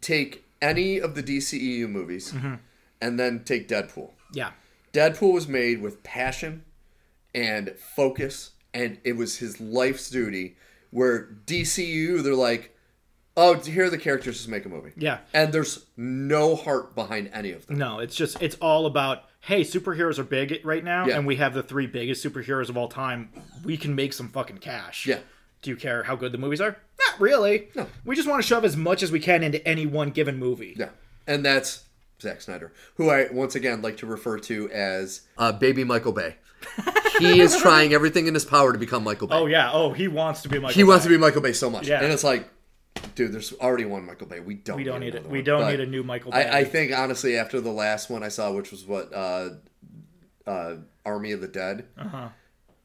take 0.00 0.44
any 0.60 0.98
of 1.00 1.14
the 1.14 1.22
dceu 1.22 1.88
movies 1.88 2.32
Mm-hmm. 2.32 2.54
and 3.00 3.18
then 3.18 3.42
take 3.44 3.68
deadpool 3.68 4.10
Yeah. 4.34 4.52
Deadpool 4.92 5.32
was 5.32 5.48
made 5.48 5.80
with 5.80 6.02
passion 6.02 6.64
and 7.34 7.74
focus, 7.96 8.50
and 8.74 8.98
it 9.04 9.16
was 9.16 9.38
his 9.38 9.58
life's 9.58 10.10
duty. 10.10 10.56
Where 10.90 11.28
DCU, 11.46 12.22
they're 12.22 12.34
like, 12.34 12.71
oh, 13.36 13.54
here 13.54 13.84
are 13.86 13.90
the 13.90 13.98
characters, 13.98 14.36
just 14.36 14.48
make 14.48 14.64
a 14.64 14.68
movie. 14.68 14.92
Yeah. 14.96 15.18
And 15.34 15.52
there's 15.52 15.86
no 15.96 16.54
heart 16.56 16.94
behind 16.94 17.30
any 17.32 17.52
of 17.52 17.66
them. 17.66 17.78
No, 17.78 17.98
it's 17.98 18.14
just 18.16 18.40
it's 18.42 18.56
all 18.60 18.86
about 18.86 19.24
hey, 19.40 19.62
superheroes 19.62 20.18
are 20.20 20.24
big 20.24 20.60
right 20.64 20.84
now, 20.84 21.06
Yeah. 21.06 21.16
and 21.18 21.26
we 21.26 21.36
have 21.36 21.52
the 21.52 21.64
three 21.64 21.86
biggest 21.88 22.24
superheroes 22.24 22.68
of 22.68 22.76
all 22.76 22.86
time. 22.88 23.28
We 23.64 23.76
can 23.76 23.94
make 23.96 24.12
some 24.12 24.28
fucking 24.28 24.58
cash. 24.58 25.06
Yeah. 25.06 25.18
Do 25.62 25.70
you 25.70 25.76
care 25.76 26.04
how 26.04 26.14
good 26.16 26.30
the 26.32 26.38
movies 26.38 26.60
are? 26.60 26.76
Not 27.08 27.20
really. 27.20 27.68
No. 27.74 27.86
We 28.04 28.14
just 28.16 28.28
want 28.28 28.40
to 28.42 28.46
shove 28.46 28.64
as 28.64 28.76
much 28.76 29.02
as 29.02 29.10
we 29.12 29.18
can 29.20 29.42
into 29.42 29.66
any 29.66 29.84
one 29.86 30.10
given 30.10 30.36
movie. 30.38 30.74
Yeah. 30.78 30.90
And 31.26 31.44
that's 31.44 31.84
Zack 32.20 32.40
Snyder, 32.40 32.72
who 32.96 33.10
I 33.10 33.28
once 33.32 33.54
again 33.56 33.82
like 33.82 33.96
to 33.98 34.06
refer 34.06 34.38
to 34.40 34.70
as 34.70 35.22
uh, 35.38 35.52
Baby 35.52 35.82
Michael 35.84 36.12
Bay. 36.12 36.36
he 37.18 37.40
is 37.40 37.56
trying 37.56 37.92
everything 37.92 38.26
in 38.28 38.34
his 38.34 38.44
power 38.44 38.72
to 38.72 38.78
become 38.78 39.02
Michael 39.04 39.26
Bay. 39.26 39.34
Oh 39.34 39.46
yeah. 39.46 39.70
Oh, 39.72 39.92
he 39.92 40.06
wants 40.08 40.42
to 40.42 40.48
be 40.48 40.58
Michael. 40.60 40.74
he 40.74 40.84
wants 40.84 41.04
to 41.04 41.10
be 41.10 41.16
Michael 41.16 41.40
Bay 41.42 41.52
so 41.52 41.68
much, 41.68 41.88
Yeah. 41.88 42.00
and 42.02 42.12
it's 42.12 42.22
like, 42.24 42.48
dude, 43.14 43.32
there's 43.32 43.52
already 43.54 43.84
one 43.84 44.06
Michael 44.06 44.26
Bay. 44.26 44.40
We 44.40 44.54
don't. 44.54 44.76
We 44.76 44.84
don't 44.84 45.00
need 45.00 45.14
it. 45.14 45.28
We 45.28 45.42
don't 45.42 45.60
But 45.62 45.70
need 45.72 45.80
a 45.80 45.86
new 45.86 46.02
Michael 46.02 46.32
Bay. 46.32 46.48
I, 46.48 46.60
I 46.60 46.64
think 46.64 46.92
honestly, 46.92 47.36
after 47.36 47.60
the 47.60 47.72
last 47.72 48.10
one 48.10 48.22
I 48.22 48.28
saw, 48.28 48.52
which 48.52 48.70
was 48.70 48.84
what 48.84 49.12
uh, 49.14 49.50
uh, 50.46 50.76
Army 51.04 51.32
of 51.32 51.40
the 51.40 51.48
Dead. 51.48 51.86
Uh-huh. 51.98 52.28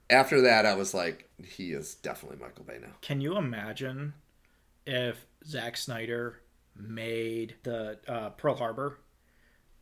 After 0.10 0.42
that, 0.42 0.66
I 0.66 0.76
was 0.76 0.94
like, 0.94 1.30
he 1.44 1.72
is 1.72 1.96
definitely 1.96 2.38
Michael 2.40 2.64
Bay 2.64 2.78
now. 2.82 2.94
Can 3.02 3.20
you 3.20 3.38
imagine 3.38 4.14
if 4.86 5.26
Zack 5.46 5.76
Snyder 5.76 6.40
made 6.76 7.56
the 7.64 8.00
uh, 8.08 8.30
Pearl 8.30 8.56
Harbor, 8.56 9.00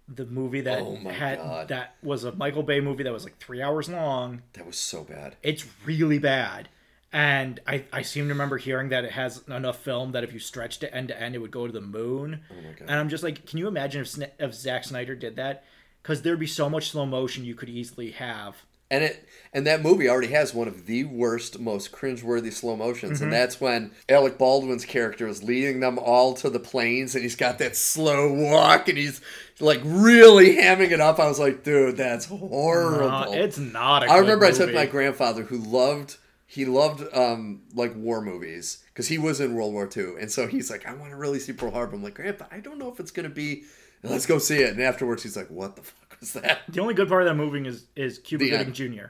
the 0.07 0.25
movie 0.25 0.61
that 0.61 0.81
Oh 0.81 0.95
had 1.09 1.37
God. 1.37 1.67
that 1.67 1.95
was 2.01 2.23
a 2.23 2.31
Michael 2.31 2.63
Bay 2.63 2.79
movie 2.79 3.03
that 3.03 3.13
was 3.13 3.23
like 3.23 3.37
three 3.37 3.61
hours 3.61 3.87
long. 3.89 4.41
That 4.53 4.65
was 4.65 4.77
so 4.77 5.03
bad. 5.03 5.35
It's 5.43 5.65
really 5.85 6.19
bad. 6.19 6.69
And 7.15 7.61
I, 7.65 7.85
I 7.93 8.01
seem 8.01 8.25
to 8.25 8.33
remember 8.33 8.57
hearing 8.57 8.89
that 8.89 9.05
it 9.05 9.11
has 9.11 9.41
enough 9.47 9.77
film 9.79 10.11
that 10.11 10.25
if 10.25 10.33
you 10.33 10.39
stretched 10.39 10.83
it 10.83 10.89
end 10.91 11.07
to 11.07 11.19
end, 11.21 11.33
it 11.33 11.37
would 11.37 11.49
go 11.49 11.65
to 11.65 11.71
the 11.71 11.79
moon. 11.79 12.41
Oh 12.51 12.55
my 12.55 12.71
god. 12.77 12.81
And 12.89 12.99
I'm 12.99 13.07
just 13.07 13.23
like, 13.23 13.45
can 13.45 13.57
you 13.57 13.69
imagine 13.69 14.01
if, 14.01 14.07
Sna- 14.07 14.31
if 14.37 14.53
Zack 14.53 14.83
Snyder 14.83 15.15
did 15.15 15.37
that? 15.37 15.63
Because 16.03 16.23
there'd 16.23 16.37
be 16.41 16.45
so 16.45 16.69
much 16.69 16.89
slow 16.89 17.05
motion 17.05 17.45
you 17.45 17.55
could 17.55 17.69
easily 17.69 18.11
have. 18.11 18.57
And 18.91 19.03
it 19.05 19.27
and 19.53 19.65
that 19.65 19.81
movie 19.81 20.09
already 20.09 20.27
has 20.33 20.53
one 20.53 20.67
of 20.67 20.87
the 20.87 21.05
worst, 21.05 21.57
most 21.57 21.93
cringeworthy 21.93 22.51
slow 22.51 22.75
motions, 22.75 23.13
Mm-hmm. 23.19 23.23
and 23.23 23.33
that's 23.33 23.61
when 23.61 23.91
Alec 24.09 24.37
Baldwin's 24.37 24.83
character 24.85 25.25
is 25.25 25.41
leading 25.41 25.79
them 25.79 25.97
all 25.97 26.33
to 26.35 26.49
the 26.49 26.59
planes, 26.59 27.15
and 27.15 27.23
he's 27.23 27.35
got 27.37 27.57
that 27.59 27.77
slow 27.77 28.31
walk, 28.31 28.89
and 28.89 28.97
he's 28.97 29.21
like 29.61 29.79
really 29.85 30.57
hamming 30.57 30.91
it 30.91 30.99
up. 30.99 31.17
I 31.17 31.27
was 31.27 31.39
like, 31.39 31.63
dude, 31.63 31.95
that's 31.97 32.25
horrible. 32.25 33.31
It's 33.33 33.57
not 33.57 34.03
a 34.03 34.11
I 34.11 34.17
remember 34.17 34.45
I 34.45 34.51
took 34.51 34.73
my 34.73 34.85
grandfather 34.85 35.43
who 35.43 35.57
loved 35.57 36.17
he 36.47 36.65
loved 36.65 37.03
um 37.15 37.63
like 37.73 37.93
war 37.95 38.21
movies 38.21 38.83
because 38.93 39.07
he 39.07 39.17
was 39.17 39.39
in 39.39 39.55
World 39.55 39.73
War 39.73 39.89
II, 39.95 40.15
and 40.19 40.31
so 40.31 40.47
he's 40.47 40.69
like, 40.69 40.85
I 40.87 40.93
want 40.93 41.11
to 41.11 41.17
really 41.17 41.39
see 41.39 41.53
Pearl 41.53 41.71
Harbor. 41.71 41.95
I'm 41.95 42.03
like, 42.03 42.13
Grandpa, 42.15 42.45
I 42.51 42.59
don't 42.59 42.77
know 42.77 42.91
if 42.91 42.99
it's 42.99 43.11
gonna 43.11 43.29
be. 43.29 43.63
Let's 44.03 44.27
go 44.27 44.37
see 44.37 44.57
it. 44.57 44.69
And 44.71 44.81
afterwards, 44.81 45.23
he's 45.23 45.35
like, 45.35 45.49
What 45.49 45.75
the 45.75 45.81
fuck 45.81 46.17
was 46.19 46.33
that? 46.33 46.61
The 46.69 46.79
only 46.81 46.93
good 46.93 47.07
part 47.09 47.23
of 47.23 47.27
that 47.27 47.33
movie 47.35 47.67
is 47.67 47.85
is 47.95 48.19
Cuba 48.19 48.47
Gooding. 48.49 48.73
Jr. 48.73 49.05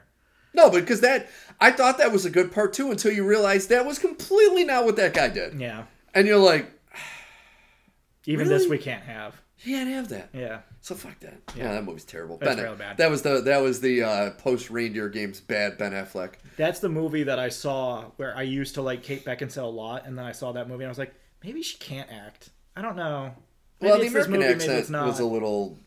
No, 0.54 0.70
but 0.70 0.80
because 0.80 1.02
that 1.02 1.28
I 1.60 1.70
thought 1.72 1.98
that 1.98 2.12
was 2.12 2.24
a 2.24 2.30
good 2.30 2.50
part 2.50 2.72
too 2.72 2.90
until 2.90 3.12
you 3.12 3.26
realize 3.26 3.66
that 3.66 3.84
was 3.84 3.98
completely 3.98 4.64
not 4.64 4.86
what 4.86 4.96
that 4.96 5.12
guy 5.12 5.28
did, 5.28 5.60
Yeah. 5.60 5.84
and 6.14 6.26
you're 6.26 6.38
like, 6.38 6.70
Even 8.24 8.48
Really? 8.48 8.58
this 8.60 8.68
we 8.70 8.78
can't 8.78 9.02
have. 9.04 9.40
he 9.56 9.72
can't 9.72 9.88
have 9.90 10.08
that. 10.08 10.30
Yeah. 10.32 10.60
So 10.80 10.94
fuck 10.94 11.18
that. 11.20 11.40
Yeah, 11.56 11.72
that 11.74 11.84
movie's 11.84 12.04
terrible. 12.04 12.38
That's 12.38 12.56
Ben- 12.56 12.64
really 12.64 12.76
bad. 12.76 12.96
That 12.96 13.10
was 13.10 13.22
the 13.22 13.40
that 13.42 13.58
was 13.58 13.80
the 13.80 14.02
uh, 14.02 14.30
post 14.32 14.70
Reindeer 14.70 15.08
Games 15.08 15.40
bad 15.40 15.76
Ben 15.78 15.92
Affleck. 15.92 16.34
That's 16.56 16.80
the 16.80 16.88
movie 16.88 17.24
that 17.24 17.38
I 17.38 17.48
saw 17.48 18.04
where 18.16 18.36
I 18.36 18.42
used 18.42 18.74
to 18.74 18.82
like 18.82 19.02
Kate 19.02 19.24
Beckinsale 19.24 19.64
a 19.64 19.66
lot, 19.66 20.06
and 20.06 20.16
then 20.16 20.24
I 20.24 20.32
saw 20.32 20.52
that 20.52 20.68
movie 20.68 20.84
and 20.84 20.88
I 20.88 20.90
was 20.90 20.98
like, 20.98 21.14
maybe 21.44 21.62
she 21.62 21.76
can't 21.78 22.10
act. 22.10 22.50
I 22.74 22.82
don't 22.82 22.96
know. 22.96 23.34
Maybe 23.80 23.90
well, 23.90 24.00
the 24.00 24.06
American 24.06 24.32
movie, 24.32 24.44
accent 24.44 24.78
it's 24.78 24.90
not. 24.90 25.06
was 25.06 25.20
a 25.20 25.24
little. 25.24 25.78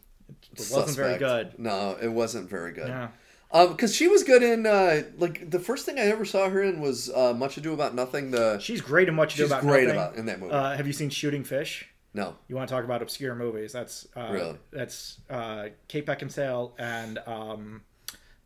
It 0.54 0.70
wasn't 0.72 0.96
very 0.96 1.18
good. 1.18 1.58
No, 1.58 1.98
it 2.02 2.10
wasn't 2.12 2.50
very 2.50 2.72
good. 2.72 2.88
Yeah. 2.88 3.10
Um, 3.52 3.72
because 3.72 3.96
she 3.96 4.08
was 4.08 4.24
good 4.24 4.44
in 4.44 4.68
uh, 4.68 5.02
like 5.18 5.50
the 5.50 5.60
first 5.60 5.86
thing 5.86 5.98
I 5.98 6.04
ever 6.04 6.24
saw 6.24 6.50
her 6.50 6.62
in 6.62 6.82
was 6.82 7.10
uh, 7.10 7.34
Much 7.34 7.58
Ado 7.58 7.74
About 7.74 7.96
Nothing. 7.96 8.30
The 8.30 8.60
She's 8.60 8.80
great 8.82 9.08
in 9.10 9.16
Much 9.16 9.34
Ado 9.34 9.44
she's 9.44 9.52
about 9.52 9.64
great 9.64 9.88
nothing. 9.88 10.00
about 10.00 10.16
in 10.18 10.26
that 10.28 10.40
movie. 10.40 10.54
Uh, 10.54 10.76
have 10.78 10.86
you 10.86 10.94
seen 10.94 11.10
Shooting 11.10 11.44
Fish? 11.44 11.88
no, 12.14 12.36
You 12.48 12.56
want 12.56 12.68
to 12.70 12.76
talk 12.76 12.84
about 12.84 13.02
obscure 13.02 13.34
movies? 13.36 13.72
That's 13.72 14.08
uh, 14.16 14.30
Really? 14.32 14.58
That's 14.72 15.20
uh, 15.30 15.70
Kate 15.88 16.06
Beckinsale 16.06 16.74
and 16.78 17.18
um, 17.26 17.82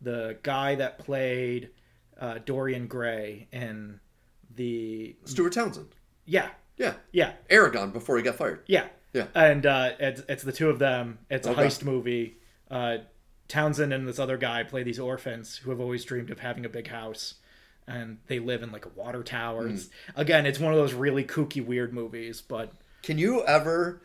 the 0.01 0.37
guy 0.43 0.75
that 0.75 0.99
played 0.99 1.69
uh, 2.19 2.39
Dorian 2.45 2.87
Gray 2.87 3.47
in 3.51 3.99
the 4.55 5.15
Stuart 5.25 5.53
Townsend. 5.53 5.95
yeah 6.25 6.49
Yeah, 6.77 6.93
yeah 7.11 7.33
Aragorn 7.49 7.91
before 7.93 8.17
he 8.17 8.23
got 8.23 8.35
fired. 8.35 8.61
Yeah. 8.67 8.87
Yeah. 9.13 9.27
And 9.35 9.65
uh, 9.65 9.91
it's, 9.99 10.21
it's 10.27 10.43
the 10.43 10.51
two 10.51 10.69
of 10.69 10.79
them. 10.79 11.19
It's 11.29 11.45
a 11.47 11.51
Okay. 11.51 11.65
heist 11.65 11.83
movie. 11.83 12.37
Uh, 12.71 12.97
Townsend 13.47 13.93
and 13.93 14.07
this 14.07 14.17
other 14.19 14.37
guy 14.37 14.63
play 14.63 14.81
these 14.83 14.99
orphans 14.99 15.57
who 15.57 15.69
have 15.69 15.79
always 15.79 16.03
dreamed 16.03 16.31
of 16.31 16.39
having 16.39 16.65
a 16.65 16.69
big 16.69 16.87
house. 16.87 17.35
And 17.87 18.17
they 18.27 18.39
live 18.39 18.63
in 18.63 18.71
like 18.71 18.85
a 18.85 18.89
water 18.89 19.21
tower. 19.21 19.67
Hmm. 19.67 19.75
It's, 19.75 19.89
again, 20.15 20.45
it's 20.45 20.59
one 20.59 20.71
of 20.73 20.79
those 20.79 20.93
really 20.93 21.23
kooky, 21.23 21.63
weird 21.63 21.93
movies. 21.93 22.41
But 22.41 22.71
Can 23.03 23.17
you 23.19 23.43
ever, 23.45 24.01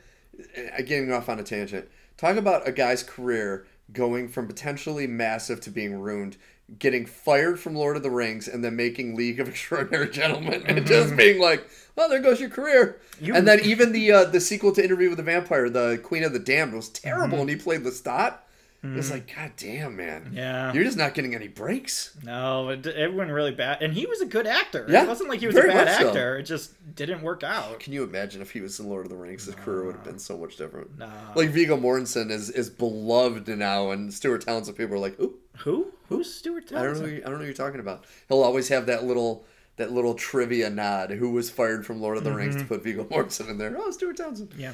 uh, 0.56 0.82
getting 0.82 1.12
off 1.12 1.28
on 1.28 1.38
a 1.38 1.42
tangent, 1.44 1.88
talk 2.16 2.36
about 2.36 2.66
a 2.68 2.72
guy's 2.72 3.02
career 3.02 3.66
going 3.92 4.28
from 4.28 4.46
potentially 4.46 5.06
massive 5.06 5.60
to 5.62 5.70
being 5.70 5.94
ruined, 5.98 6.36
getting 6.78 7.06
fired 7.06 7.58
from 7.60 7.74
Lord 7.74 7.96
of 7.96 8.02
the 8.02 8.10
Rings, 8.10 8.48
and 8.48 8.62
then 8.64 8.76
making 8.76 9.14
League 9.16 9.40
of 9.40 9.48
Extraordinary 9.50 10.08
Gentlemen, 10.10 10.62
and 10.66 10.86
just 10.86 11.16
being 11.16 11.40
like, 11.40 11.68
"Well, 11.96 12.08
there 12.08 12.20
goes 12.20 12.40
your 12.40 12.50
career." 12.50 12.96
You- 13.20 13.34
and 13.34 13.46
then 13.46 13.60
even 13.64 13.92
the 13.92 14.12
uh, 14.12 14.24
the 14.24 14.40
sequel 14.40 14.72
to 14.72 14.84
Interview 14.84 15.08
with 15.08 15.18
the 15.18 15.22
Vampire, 15.24 15.70
the 15.70 15.98
Queen 16.02 16.24
of 16.24 16.32
the 16.32 16.38
Damned, 16.38 16.74
was 16.74 16.88
terrible, 16.88 17.40
and 17.40 17.48
he 17.50 17.56
played 17.56 17.82
Lestat. 17.84 18.34
It 18.80 18.94
was 18.94 19.06
mm-hmm. 19.06 19.14
like, 19.14 19.34
God 19.34 19.52
damn, 19.56 19.96
man. 19.96 20.30
Yeah. 20.32 20.72
You're 20.72 20.84
just 20.84 20.96
not 20.96 21.12
getting 21.12 21.34
any 21.34 21.48
breaks. 21.48 22.16
no, 22.22 22.68
it, 22.68 22.86
it 22.86 23.12
went 23.12 23.30
really 23.32 23.50
bad. 23.50 23.82
And 23.82 23.92
he 23.92 24.06
was 24.06 24.20
a 24.20 24.26
good 24.26 24.46
actor. 24.46 24.86
Yeah, 24.88 25.02
It 25.02 25.08
wasn't 25.08 25.30
like 25.30 25.40
he 25.40 25.48
was 25.48 25.56
a 25.56 25.62
bad 25.62 25.86
much 25.86 25.98
so. 25.98 26.08
actor. 26.08 26.38
It 26.38 26.44
just 26.44 26.94
didn't 26.94 27.22
work 27.22 27.42
out. 27.42 27.80
Can 27.80 27.92
you 27.92 28.04
imagine 28.04 28.40
if 28.40 28.52
he 28.52 28.60
was 28.60 28.78
in 28.78 28.88
Lord 28.88 29.04
of 29.04 29.10
the 29.10 29.16
Rings? 29.16 29.46
His 29.46 29.56
career 29.56 29.84
would 29.84 29.96
have 29.96 30.04
been 30.04 30.20
so 30.20 30.38
much 30.38 30.56
different. 30.56 30.96
Nah. 30.96 31.08
Like 31.34 31.50
Viggo 31.50 31.76
Mortensen 31.76 32.30
is 32.30 32.50
is 32.50 32.70
beloved 32.70 33.48
now, 33.48 33.90
and 33.90 34.14
Stuart 34.14 34.46
Townsend 34.46 34.76
people 34.76 34.94
are 34.94 35.00
like, 35.00 35.18
"Ooh, 35.20 35.34
Who? 35.58 35.92
Who's 36.08 36.32
Stuart 36.32 36.72
I 36.72 36.74
don't 36.74 36.82
know, 36.82 36.88
Townsend? 36.88 37.10
who 37.10 37.16
I 37.16 37.20
don't 37.20 37.32
know 37.32 37.38
who 37.38 37.44
you're 37.46 37.54
talking 37.54 37.80
about." 37.80 38.04
He'll 38.28 38.42
always 38.42 38.68
have 38.68 38.86
that 38.86 39.04
little 39.04 39.44
that 39.76 39.92
little 39.92 40.14
trivia 40.14 40.70
nod. 40.70 41.10
Who 41.10 41.30
was 41.30 41.50
fired 41.50 41.84
from 41.84 42.00
Lord 42.00 42.16
of 42.16 42.24
the 42.24 42.30
mm-hmm. 42.30 42.38
Rings 42.38 42.56
to 42.56 42.64
put 42.64 42.84
Viggo 42.84 43.04
Mortensen 43.04 43.48
in 43.48 43.58
there? 43.58 43.74
Oh, 43.76 43.90
Stuart 43.90 44.16
Townsend. 44.18 44.54
Yeah. 44.56 44.72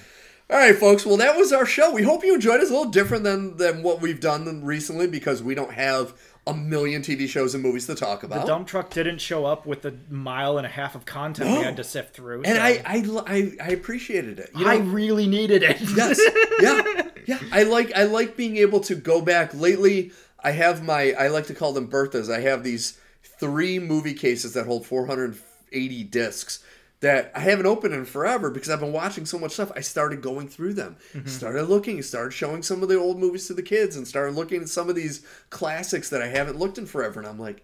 All 0.54 0.60
right, 0.60 0.76
folks. 0.76 1.04
Well, 1.04 1.16
that 1.16 1.36
was 1.36 1.52
our 1.52 1.66
show. 1.66 1.90
We 1.92 2.04
hope 2.04 2.22
you 2.22 2.32
enjoyed 2.32 2.60
it. 2.60 2.62
It's 2.62 2.70
a 2.70 2.74
little 2.74 2.92
different 2.92 3.24
than 3.24 3.56
than 3.56 3.82
what 3.82 4.00
we've 4.00 4.20
done 4.20 4.64
recently 4.64 5.08
because 5.08 5.42
we 5.42 5.52
don't 5.56 5.72
have 5.72 6.14
a 6.46 6.54
million 6.54 7.02
TV 7.02 7.26
shows 7.28 7.54
and 7.54 7.62
movies 7.62 7.86
to 7.88 7.96
talk 7.96 8.22
about. 8.22 8.42
The 8.42 8.46
dump 8.46 8.68
truck 8.68 8.90
didn't 8.90 9.18
show 9.18 9.46
up 9.46 9.66
with 9.66 9.84
a 9.84 9.96
mile 10.08 10.56
and 10.56 10.64
a 10.64 10.70
half 10.70 10.94
of 10.94 11.04
content 11.06 11.50
we 11.50 11.56
had 11.64 11.76
to 11.78 11.82
sift 11.82 12.14
through. 12.14 12.42
and 12.44 12.54
so- 12.56 12.62
I, 12.62 12.82
I 12.86 13.34
I 13.34 13.52
I 13.64 13.68
appreciated 13.70 14.38
it. 14.38 14.50
You 14.56 14.64
know, 14.64 14.70
I 14.70 14.76
really 14.76 15.26
needed 15.26 15.64
it. 15.64 15.80
yes 15.96 16.20
yeah 16.62 17.02
yeah 17.26 17.40
i 17.50 17.64
like 17.64 17.92
i 17.96 18.04
like 18.04 18.36
being 18.36 18.56
able 18.58 18.78
to 18.78 18.94
go 18.94 19.20
back 19.22 19.52
lately 19.54 20.12
i 20.44 20.52
have 20.52 20.84
my 20.84 21.14
i 21.18 21.26
like 21.28 21.46
to 21.46 21.54
call 21.54 21.72
them 21.72 21.88
berthas 21.88 22.32
i 22.32 22.38
have 22.40 22.62
these 22.62 22.96
three 23.40 23.78
movie 23.80 24.12
cases 24.14 24.52
that 24.52 24.66
hold 24.66 24.86
480 24.86 26.04
discs 26.04 26.62
that 27.00 27.30
i 27.34 27.40
haven't 27.40 27.66
opened 27.66 27.92
in 27.94 28.04
forever 28.04 28.50
because 28.50 28.70
i've 28.70 28.80
been 28.80 28.92
watching 28.92 29.26
so 29.26 29.38
much 29.38 29.52
stuff 29.52 29.70
i 29.76 29.80
started 29.80 30.22
going 30.22 30.48
through 30.48 30.72
them 30.72 30.96
started 31.26 31.64
looking 31.64 32.00
started 32.02 32.32
showing 32.32 32.62
some 32.62 32.82
of 32.82 32.88
the 32.88 32.98
old 32.98 33.18
movies 33.18 33.46
to 33.46 33.54
the 33.54 33.62
kids 33.62 33.96
and 33.96 34.06
started 34.08 34.34
looking 34.34 34.62
at 34.62 34.68
some 34.68 34.88
of 34.88 34.94
these 34.94 35.24
classics 35.50 36.08
that 36.10 36.22
i 36.22 36.26
haven't 36.28 36.58
looked 36.58 36.78
in 36.78 36.86
forever 36.86 37.20
and 37.20 37.28
i'm 37.28 37.38
like 37.38 37.62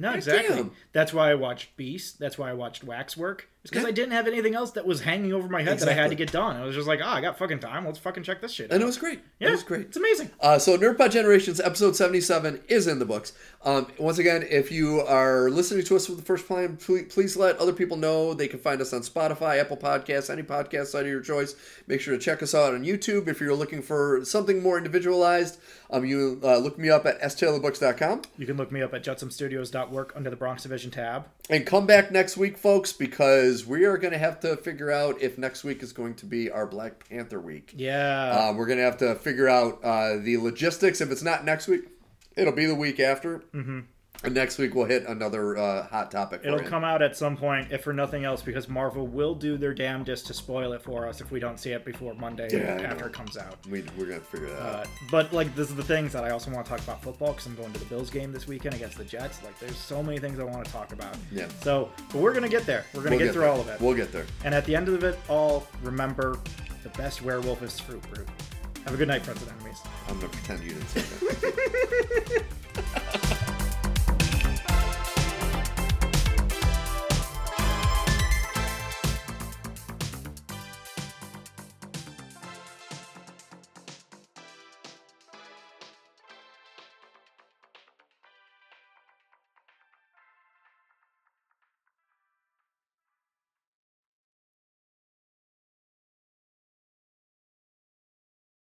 No, 0.00 0.12
exactly. 0.12 0.54
damn. 0.54 0.70
That's 0.92 1.12
why 1.12 1.32
I 1.32 1.34
watched 1.34 1.76
Beast. 1.76 2.20
That's 2.20 2.38
why 2.38 2.50
I 2.50 2.52
watched 2.52 2.84
Waxwork. 2.84 3.48
It's 3.64 3.70
because 3.72 3.82
Yeah. 3.82 3.88
I 3.88 3.92
didn't 3.92 4.12
have 4.12 4.28
anything 4.28 4.54
else 4.54 4.70
that 4.78 4.86
was 4.86 5.00
hanging 5.00 5.32
over 5.32 5.48
my 5.48 5.60
head 5.60 5.80
that 5.80 5.88
I 5.88 5.92
had 5.92 6.10
to 6.10 6.14
get 6.14 6.30
done. 6.30 6.54
I 6.54 6.64
was 6.64 6.76
just 6.76 6.86
like, 6.86 7.00
oh, 7.02 7.08
I 7.08 7.20
got 7.20 7.36
fucking 7.36 7.58
time. 7.58 7.84
Let's 7.84 7.98
fucking 7.98 8.22
check 8.22 8.40
this 8.40 8.52
shit. 8.52 8.70
and 8.70 8.80
it 8.80 8.86
was 8.86 8.96
great 8.96 9.18
yeah, 9.40 9.48
it 9.48 9.50
was 9.50 9.64
great 9.64 9.86
It's 9.86 9.96
amazing. 9.96 10.30
Uh, 10.40 10.56
so 10.60 10.78
Nerdpod 10.78 11.10
Generations 11.10 11.58
episode 11.58 11.96
77 11.96 12.60
is 12.68 12.86
in 12.86 13.00
the 13.00 13.04
books. 13.06 13.32
Um, 13.64 13.88
once 13.98 14.18
again, 14.18 14.46
if 14.48 14.70
you 14.70 15.00
are 15.00 15.50
listening 15.50 15.84
to 15.84 15.96
us 15.96 16.06
for 16.06 16.12
the 16.12 16.22
first 16.22 16.46
time, 16.46 16.76
please, 16.76 17.12
please 17.12 17.36
let 17.36 17.56
other 17.58 17.72
people 17.72 17.96
know. 17.96 18.32
They 18.32 18.46
can 18.46 18.60
find 18.60 18.80
us 18.80 18.92
on 18.92 19.00
Spotify, 19.00 19.60
Apple 19.60 19.76
Podcasts, 19.76 20.30
any 20.30 20.42
podcast 20.42 20.86
site 20.86 21.02
of 21.02 21.08
your 21.08 21.20
choice. 21.20 21.56
Make 21.86 22.00
sure 22.00 22.16
to 22.16 22.22
check 22.22 22.42
us 22.42 22.54
out 22.54 22.74
on 22.74 22.84
YouTube 22.84 23.26
if 23.26 23.40
you're 23.40 23.54
looking 23.54 23.82
for 23.82 24.24
something 24.24 24.62
more 24.62 24.78
individualized. 24.78 25.58
Um, 25.90 26.04
you 26.04 26.40
uh, 26.44 26.58
look 26.58 26.78
me 26.78 26.88
up 26.88 27.04
at 27.04 27.20
staylorbooks.com. 27.20 28.22
You 28.36 28.46
can 28.46 28.56
look 28.56 28.70
me 28.70 28.80
up 28.80 28.94
at 28.94 29.02
jutsumstudios.work 29.02 30.12
under 30.14 30.30
the 30.30 30.36
Bronx 30.36 30.62
Division 30.62 30.90
tab. 30.90 31.26
And 31.50 31.66
come 31.66 31.86
back 31.86 32.12
next 32.12 32.36
week, 32.36 32.58
folks, 32.58 32.92
because 32.92 33.66
we 33.66 33.84
are 33.84 33.96
going 33.98 34.12
to 34.12 34.18
have 34.18 34.38
to 34.40 34.56
figure 34.56 34.92
out 34.92 35.20
if 35.20 35.36
next 35.38 35.64
week 35.64 35.82
is 35.82 35.92
going 35.92 36.14
to 36.16 36.26
be 36.26 36.50
our 36.50 36.66
Black 36.66 37.08
Panther 37.08 37.40
week. 37.40 37.72
Yeah. 37.76 38.48
Um, 38.48 38.56
we're 38.56 38.66
gonna 38.66 38.82
have 38.82 38.98
to 38.98 39.14
figure 39.16 39.48
out 39.48 39.82
uh, 39.82 40.16
the 40.16 40.36
logistics. 40.36 41.00
If 41.00 41.10
it's 41.10 41.22
not 41.22 41.44
next 41.44 41.66
week, 41.68 41.88
it'll 42.38 42.52
be 42.54 42.66
the 42.66 42.74
week 42.74 43.00
after. 43.00 43.40
Mm-hmm. 43.54 43.80
And 44.24 44.34
next 44.34 44.58
week 44.58 44.74
we'll 44.74 44.86
hit 44.86 45.06
another 45.06 45.56
uh, 45.56 45.86
hot 45.86 46.10
topic. 46.10 46.40
It'll 46.44 46.60
you. 46.60 46.68
come 46.68 46.82
out 46.82 47.02
at 47.02 47.16
some 47.16 47.36
point, 47.36 47.70
if 47.70 47.84
for 47.84 47.92
nothing 47.92 48.24
else, 48.24 48.42
because 48.42 48.68
Marvel 48.68 49.06
will 49.06 49.32
do 49.32 49.56
their 49.56 49.72
damnedest 49.72 50.26
to 50.26 50.34
spoil 50.34 50.72
it 50.72 50.82
for 50.82 51.06
us 51.06 51.20
if 51.20 51.30
we 51.30 51.38
don't 51.38 51.60
see 51.60 51.70
it 51.70 51.84
before 51.84 52.14
Monday 52.14 52.48
Yeah, 52.50 52.82
after 52.90 53.06
it 53.06 53.12
comes 53.12 53.36
out. 53.36 53.58
We, 53.70 53.84
we're 53.96 54.06
gonna 54.06 54.18
figure 54.18 54.48
that 54.48 54.60
out. 54.60 54.86
Uh, 54.86 54.88
but 55.12 55.32
like 55.32 55.54
this 55.54 55.68
is 55.70 55.76
the 55.76 55.84
things 55.84 56.12
that 56.14 56.24
I 56.24 56.30
also 56.30 56.50
want 56.50 56.66
to 56.66 56.70
talk 56.70 56.80
about 56.80 57.00
football 57.00 57.28
because 57.30 57.46
I'm 57.46 57.54
going 57.54 57.72
to 57.72 57.78
the 57.78 57.84
Bills 57.86 58.10
game 58.10 58.32
this 58.32 58.48
weekend 58.48 58.74
against 58.74 58.98
the 58.98 59.04
Jets. 59.04 59.40
Like 59.44 59.56
there's 59.60 59.76
so 59.76 60.02
many 60.02 60.18
things 60.18 60.40
I 60.40 60.44
want 60.44 60.64
to 60.64 60.72
talk 60.72 60.92
about. 60.92 61.16
Yeah. 61.30 61.46
So, 61.62 61.88
but 62.10 62.18
we're 62.20 62.34
gonna 62.34 62.48
get 62.48 62.66
there. 62.66 62.86
We're 62.94 63.04
gonna 63.04 63.14
We'll 63.18 63.26
get, 63.26 63.32
through 63.34 63.42
there. 63.42 63.50
all 63.52 63.60
of 63.60 63.68
it. 63.68 63.80
We'll 63.80 63.94
get 63.94 64.10
there. 64.10 64.26
and 64.44 64.52
at 64.52 64.64
the 64.64 64.74
end 64.74 64.88
of 64.88 65.04
it 65.04 65.16
all, 65.28 65.64
remember 65.80 66.40
the 66.82 66.88
best 66.98 67.22
werewolf 67.22 67.62
is 67.62 67.78
fruit 67.78 68.02
root. 68.16 68.26
Have 68.84 68.94
a 68.94 68.96
good 68.96 69.08
night, 69.08 69.22
friends 69.22 69.42
and 69.42 69.52
enemies. 69.52 69.78
I'm 70.08 70.16
gonna 70.16 70.28
pretend 70.28 70.64
you 70.64 70.70
didn't 70.70 70.88
say 70.88 71.00
that. 71.00 72.44